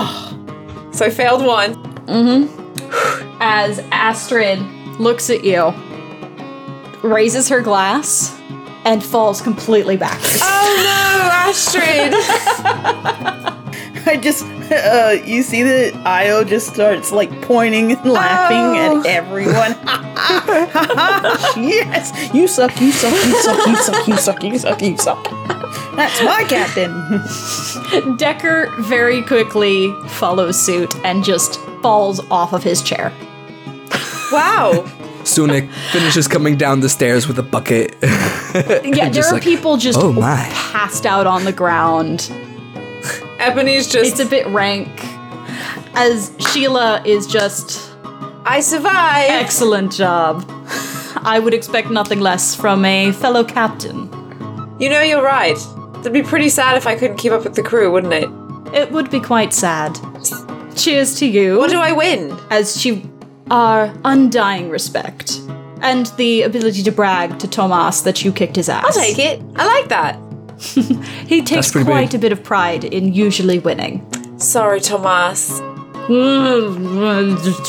So 0.92 1.04
I 1.06 1.10
failed 1.10 1.44
one. 1.44 1.74
Mm-hmm. 2.06 3.36
As 3.40 3.80
Astrid 3.90 4.60
looks 4.98 5.30
at 5.30 5.44
you, 5.44 5.72
raises 7.02 7.48
her 7.48 7.60
glass, 7.60 8.38
and 8.84 9.02
falls 9.04 9.40
completely 9.40 9.96
backwards. 9.96 10.38
Oh 10.42 10.74
no, 10.84 11.50
Astrid! 11.50 12.14
I 14.06 14.18
just, 14.18 14.44
uh, 14.70 15.16
you 15.24 15.42
see 15.42 15.62
that 15.62 15.94
Aiyo 16.04 16.46
just 16.46 16.66
starts 16.74 17.10
like 17.10 17.30
pointing 17.42 17.92
and 17.92 18.04
laughing 18.04 18.58
Oh. 18.58 19.00
at 19.00 19.06
everyone. 19.06 19.72
yes, 21.56 22.12
you 22.34 22.46
suck, 22.46 22.78
you 22.80 22.92
suck, 22.92 23.12
you 23.12 23.34
suck, 23.42 23.66
you 23.66 23.76
suck, 23.76 24.06
you 24.08 24.16
suck, 24.18 24.42
you 24.44 24.58
suck, 24.58 24.82
you 24.82 24.96
suck. 24.98 25.24
That's 25.96 26.22
my 26.22 26.44
captain. 26.48 28.16
Decker 28.18 28.70
very 28.80 29.22
quickly 29.22 29.90
follows 30.08 30.60
suit 30.60 30.94
and 31.04 31.24
just 31.24 31.58
falls 31.82 32.20
off 32.30 32.52
of 32.52 32.62
his 32.62 32.82
chair. 32.82 33.10
Wow. 34.34 34.84
Sunik 35.24 35.72
finishes 35.92 36.28
coming 36.28 36.56
down 36.56 36.80
the 36.80 36.88
stairs 36.88 37.26
with 37.26 37.38
a 37.38 37.42
bucket. 37.42 37.96
Yeah, 38.54 39.08
there 39.08 39.24
are 39.24 39.32
like, 39.32 39.42
people 39.42 39.76
just 39.76 39.98
"Oh 39.98 40.12
my." 40.12 40.48
passed 40.52 41.06
out 41.06 41.26
on 41.26 41.44
the 41.44 41.50
ground. 41.52 42.30
Epony's 43.38 43.88
just. 43.90 44.12
It's 44.12 44.20
a 44.20 44.26
bit 44.26 44.46
rank. 44.46 44.88
As 45.94 46.30
Sheila 46.38 47.02
is 47.04 47.26
just 47.26 47.90
I 48.44 48.60
survived! 48.60 49.32
excellent 49.32 49.92
job. 49.92 50.44
I 51.16 51.40
would 51.42 51.52
expect 51.54 51.90
nothing 51.90 52.20
less 52.20 52.54
from 52.54 52.84
a 52.84 53.10
fellow 53.10 53.42
captain. 53.42 54.08
You 54.78 54.88
know, 54.88 55.00
you're 55.02 55.22
right. 55.24 55.58
It'd 55.98 56.12
be 56.12 56.22
pretty 56.22 56.48
sad 56.48 56.76
if 56.76 56.86
I 56.86 56.94
couldn't 56.94 57.16
keep 57.16 57.32
up 57.32 57.42
with 57.42 57.54
the 57.54 57.62
crew, 57.62 57.90
wouldn't 57.90 58.12
it? 58.12 58.28
It 58.72 58.92
would 58.92 59.10
be 59.10 59.18
quite 59.20 59.52
sad. 59.52 59.98
Cheers 60.76 61.18
to 61.20 61.26
you. 61.26 61.58
What 61.58 61.70
do 61.70 61.80
I 61.80 61.92
win? 61.92 62.36
as 62.50 62.80
she 62.80 63.02
our 63.50 63.94
undying 64.04 64.70
respect 64.70 65.40
and 65.82 66.06
the 66.16 66.42
ability 66.42 66.82
to 66.82 66.90
brag 66.90 67.38
to 67.38 67.48
Tomas 67.48 68.00
that 68.02 68.24
you 68.24 68.32
kicked 68.32 68.56
his 68.56 68.68
ass. 68.68 68.84
I'll 68.84 68.92
take 68.92 69.18
it. 69.18 69.42
I 69.56 69.66
like 69.66 69.88
that. 69.88 70.18
He 71.26 71.42
takes 71.42 71.70
quite 71.72 72.12
big. 72.12 72.14
a 72.14 72.18
bit 72.18 72.32
of 72.32 72.42
pride 72.44 72.84
in 72.84 73.12
usually 73.12 73.58
winning. 73.58 74.06
Sorry, 74.38 74.80
Tomas. 74.80 75.60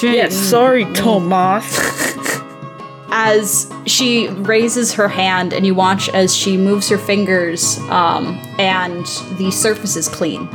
Yeah, 0.02 0.30
sorry, 0.30 0.85
Tomas. 0.93 1.65
As 3.10 3.72
she 3.85 4.27
raises 4.27 4.93
her 4.93 5.07
hand, 5.07 5.53
and 5.53 5.65
you 5.65 5.73
watch 5.73 6.10
as 6.10 6.35
she 6.35 6.57
moves 6.57 6.89
her 6.89 6.97
fingers, 6.97 7.77
um, 7.89 8.38
and 8.60 9.06
the 9.38 9.52
surface 9.52 9.95
is 9.95 10.10
clean. 10.10 10.49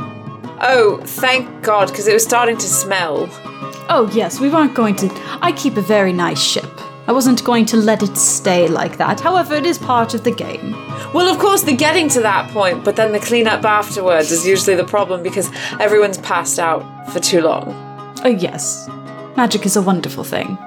Oh, 0.61 0.99
thank 1.03 1.63
God, 1.63 1.87
because 1.87 2.07
it 2.07 2.13
was 2.13 2.23
starting 2.23 2.57
to 2.57 2.67
smell. 2.67 3.27
Oh, 3.93 4.09
yes, 4.13 4.39
we 4.39 4.47
weren't 4.47 4.73
going 4.73 4.95
to. 4.95 5.09
I 5.41 5.51
keep 5.51 5.75
a 5.75 5.81
very 5.81 6.13
nice 6.13 6.41
ship. 6.41 6.79
I 7.07 7.11
wasn't 7.11 7.43
going 7.43 7.65
to 7.65 7.75
let 7.75 8.01
it 8.01 8.15
stay 8.15 8.69
like 8.69 8.95
that. 8.95 9.19
However, 9.19 9.55
it 9.55 9.65
is 9.65 9.77
part 9.77 10.13
of 10.13 10.23
the 10.23 10.31
game. 10.31 10.71
Well, 11.13 11.27
of 11.27 11.39
course, 11.39 11.63
the 11.63 11.75
getting 11.75 12.07
to 12.09 12.21
that 12.21 12.49
point, 12.51 12.85
but 12.85 12.95
then 12.95 13.11
the 13.11 13.19
cleanup 13.19 13.65
afterwards 13.65 14.31
is 14.31 14.47
usually 14.47 14.77
the 14.77 14.85
problem 14.85 15.21
because 15.21 15.51
everyone's 15.81 16.19
passed 16.19 16.57
out 16.57 16.85
for 17.11 17.19
too 17.19 17.41
long. 17.41 17.73
Oh, 18.23 18.29
yes. 18.29 18.87
Magic 19.35 19.65
is 19.65 19.75
a 19.75 19.81
wonderful 19.81 20.23
thing. 20.23 20.57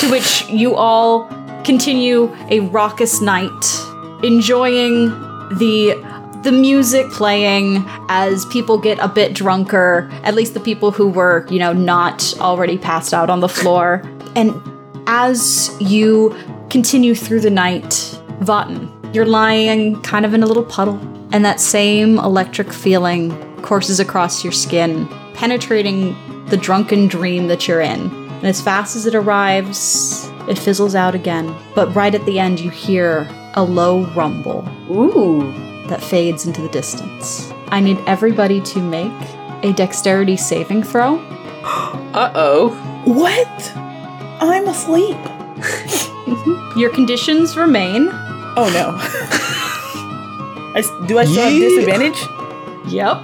To 0.00 0.10
which 0.10 0.46
you 0.50 0.74
all 0.74 1.26
continue 1.64 2.30
a 2.50 2.60
raucous 2.60 3.22
night, 3.22 3.64
enjoying 4.22 5.08
the 5.56 5.94
the 6.42 6.52
music 6.52 7.10
playing 7.10 7.84
as 8.08 8.46
people 8.46 8.78
get 8.78 8.98
a 9.00 9.08
bit 9.08 9.34
drunker, 9.34 10.08
at 10.22 10.34
least 10.34 10.54
the 10.54 10.60
people 10.60 10.90
who 10.90 11.08
were, 11.08 11.46
you 11.50 11.58
know, 11.58 11.72
not 11.72 12.34
already 12.38 12.78
passed 12.78 13.12
out 13.12 13.28
on 13.28 13.40
the 13.40 13.48
floor. 13.48 14.02
And 14.36 14.54
as 15.06 15.76
you 15.80 16.36
continue 16.70 17.14
through 17.14 17.40
the 17.40 17.50
night, 17.50 17.90
Vahtyn, 18.40 19.14
you're 19.14 19.26
lying 19.26 20.00
kind 20.02 20.24
of 20.24 20.34
in 20.34 20.42
a 20.42 20.46
little 20.46 20.64
puddle, 20.64 20.98
and 21.32 21.44
that 21.44 21.60
same 21.60 22.18
electric 22.18 22.72
feeling 22.72 23.32
courses 23.62 23.98
across 23.98 24.44
your 24.44 24.52
skin, 24.52 25.08
penetrating 25.34 26.16
the 26.46 26.56
drunken 26.56 27.08
dream 27.08 27.48
that 27.48 27.66
you're 27.66 27.80
in. 27.80 28.10
And 28.38 28.46
as 28.46 28.60
fast 28.60 28.94
as 28.94 29.06
it 29.06 29.14
arrives, 29.14 30.30
it 30.48 30.58
fizzles 30.58 30.94
out 30.94 31.14
again. 31.14 31.54
But 31.74 31.94
right 31.94 32.14
at 32.14 32.24
the 32.26 32.38
end, 32.38 32.60
you 32.60 32.70
hear 32.70 33.28
a 33.54 33.64
low 33.64 34.04
rumble 34.14 34.66
Ooh. 34.90 35.67
That 35.88 36.02
fades 36.02 36.46
into 36.46 36.62
the 36.62 36.68
distance. 36.68 37.50
I 37.68 37.80
need 37.80 37.98
everybody 38.06 38.60
to 38.62 38.80
make 38.80 39.12
a 39.62 39.72
dexterity 39.72 40.36
saving 40.36 40.82
throw. 40.84 41.18
Uh 42.14 42.32
oh. 42.34 42.70
what? 43.04 43.72
I'm 44.40 44.66
asleep. 44.68 45.16
Your 46.76 46.90
conditions 46.90 47.56
remain. 47.56 48.08
Oh 48.56 48.70
no. 48.72 48.96
I 50.74 50.78
s 50.78 50.88
do 51.06 51.18
I 51.18 51.24
still 51.24 51.42
have 51.44 51.52
Yee. 51.52 51.68
disadvantage? 51.68 52.20
Yep. 52.92 53.16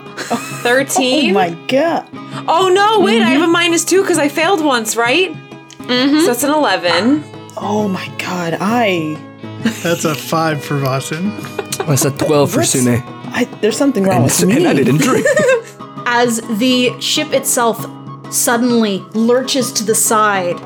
13. 0.62 1.30
Oh 1.30 1.34
my 1.34 1.50
god. 1.68 2.08
Oh 2.46 2.68
no, 2.68 3.00
wait, 3.00 3.22
I 3.22 3.30
have 3.30 3.42
a 3.48 3.52
minus 3.52 3.84
two 3.84 4.02
because 4.02 4.18
I 4.18 4.28
failed 4.28 4.62
once, 4.64 4.96
right? 4.96 5.32
Mm-hmm. 5.32 6.20
So 6.26 6.32
it's 6.32 6.42
an 6.44 6.50
11. 6.50 7.24
Oh 7.56 7.88
my 7.88 8.06
god. 8.18 8.56
I. 8.60 9.16
That's 9.82 10.04
a 10.04 10.14
five 10.14 10.62
for 10.64 10.76
Vahtyn. 10.78 11.30
That's 11.86 12.04
a 12.04 12.10
12 12.10 12.50
for 12.50 12.58
What's- 12.58 12.74
Suhnae. 12.74 13.02
I 13.36 13.44
there's 13.60 13.76
something 13.76 14.04
wrong 14.04 14.16
And, 14.16 14.24
with 14.26 14.44
me. 14.46 14.56
and 14.56 14.68
I 14.68 14.74
didn't 14.74 14.98
drink. 14.98 15.26
as 16.06 16.40
the 16.58 16.92
ship 17.00 17.32
itself 17.32 17.84
suddenly 18.32 18.98
lurches 19.14 19.72
to 19.72 19.84
the 19.84 19.94
side 19.94 20.56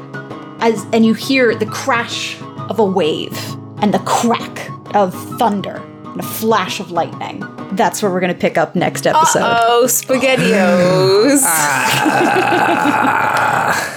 as 0.61 0.85
and 0.93 1.07
you 1.07 1.15
hear 1.15 1.55
the 1.55 1.66
crash 1.66 2.37
of 2.69 2.79
a 2.79 2.85
wave 2.85 3.39
and 3.81 3.95
the 3.95 4.01
crack 4.01 4.69
of 4.95 5.15
thunder 5.39 5.77
and 6.05 6.20
a 6.20 6.23
flash 6.25 6.81
of 6.81 6.91
lightning. 6.91 7.43
That's 7.73 8.03
where 8.03 8.11
we're 8.11 8.20
going 8.20 8.33
to 8.35 8.39
pick 8.39 8.59
up 8.59 8.75
next 8.75 9.07
episode. 9.07 9.43
Oh, 9.45 9.85
SpaghettiOs. 9.89 11.41
Ah. 12.81 13.95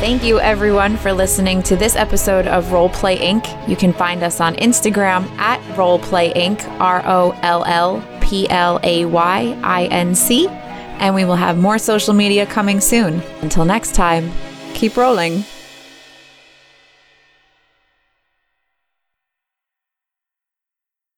Thank 0.00 0.24
you, 0.24 0.40
everyone, 0.40 0.96
for 0.96 1.12
listening 1.12 1.62
to 1.64 1.76
this 1.76 1.94
episode 1.94 2.46
of 2.46 2.72
Roll 2.72 2.88
Play 2.88 3.18
Inc. 3.18 3.68
You 3.68 3.76
can 3.76 3.92
find 3.92 4.22
us 4.22 4.40
on 4.40 4.54
Instagram 4.54 5.28
at 5.36 5.60
Roll 5.76 5.98
Play 5.98 6.32
Inc. 6.32 6.66
R 6.80 7.02
O 7.04 7.38
L 7.42 7.64
L 7.66 8.02
P 8.22 8.48
L 8.48 8.80
A 8.82 9.04
Y 9.04 9.60
I 9.62 9.84
N 9.88 10.14
C. 10.14 10.48
And 10.48 11.14
we 11.14 11.26
will 11.26 11.36
have 11.36 11.58
more 11.58 11.78
social 11.78 12.14
media 12.14 12.46
coming 12.46 12.80
soon. 12.80 13.20
Until 13.42 13.66
next 13.66 13.94
time, 13.94 14.32
keep 14.72 14.96
rolling. 14.96 15.44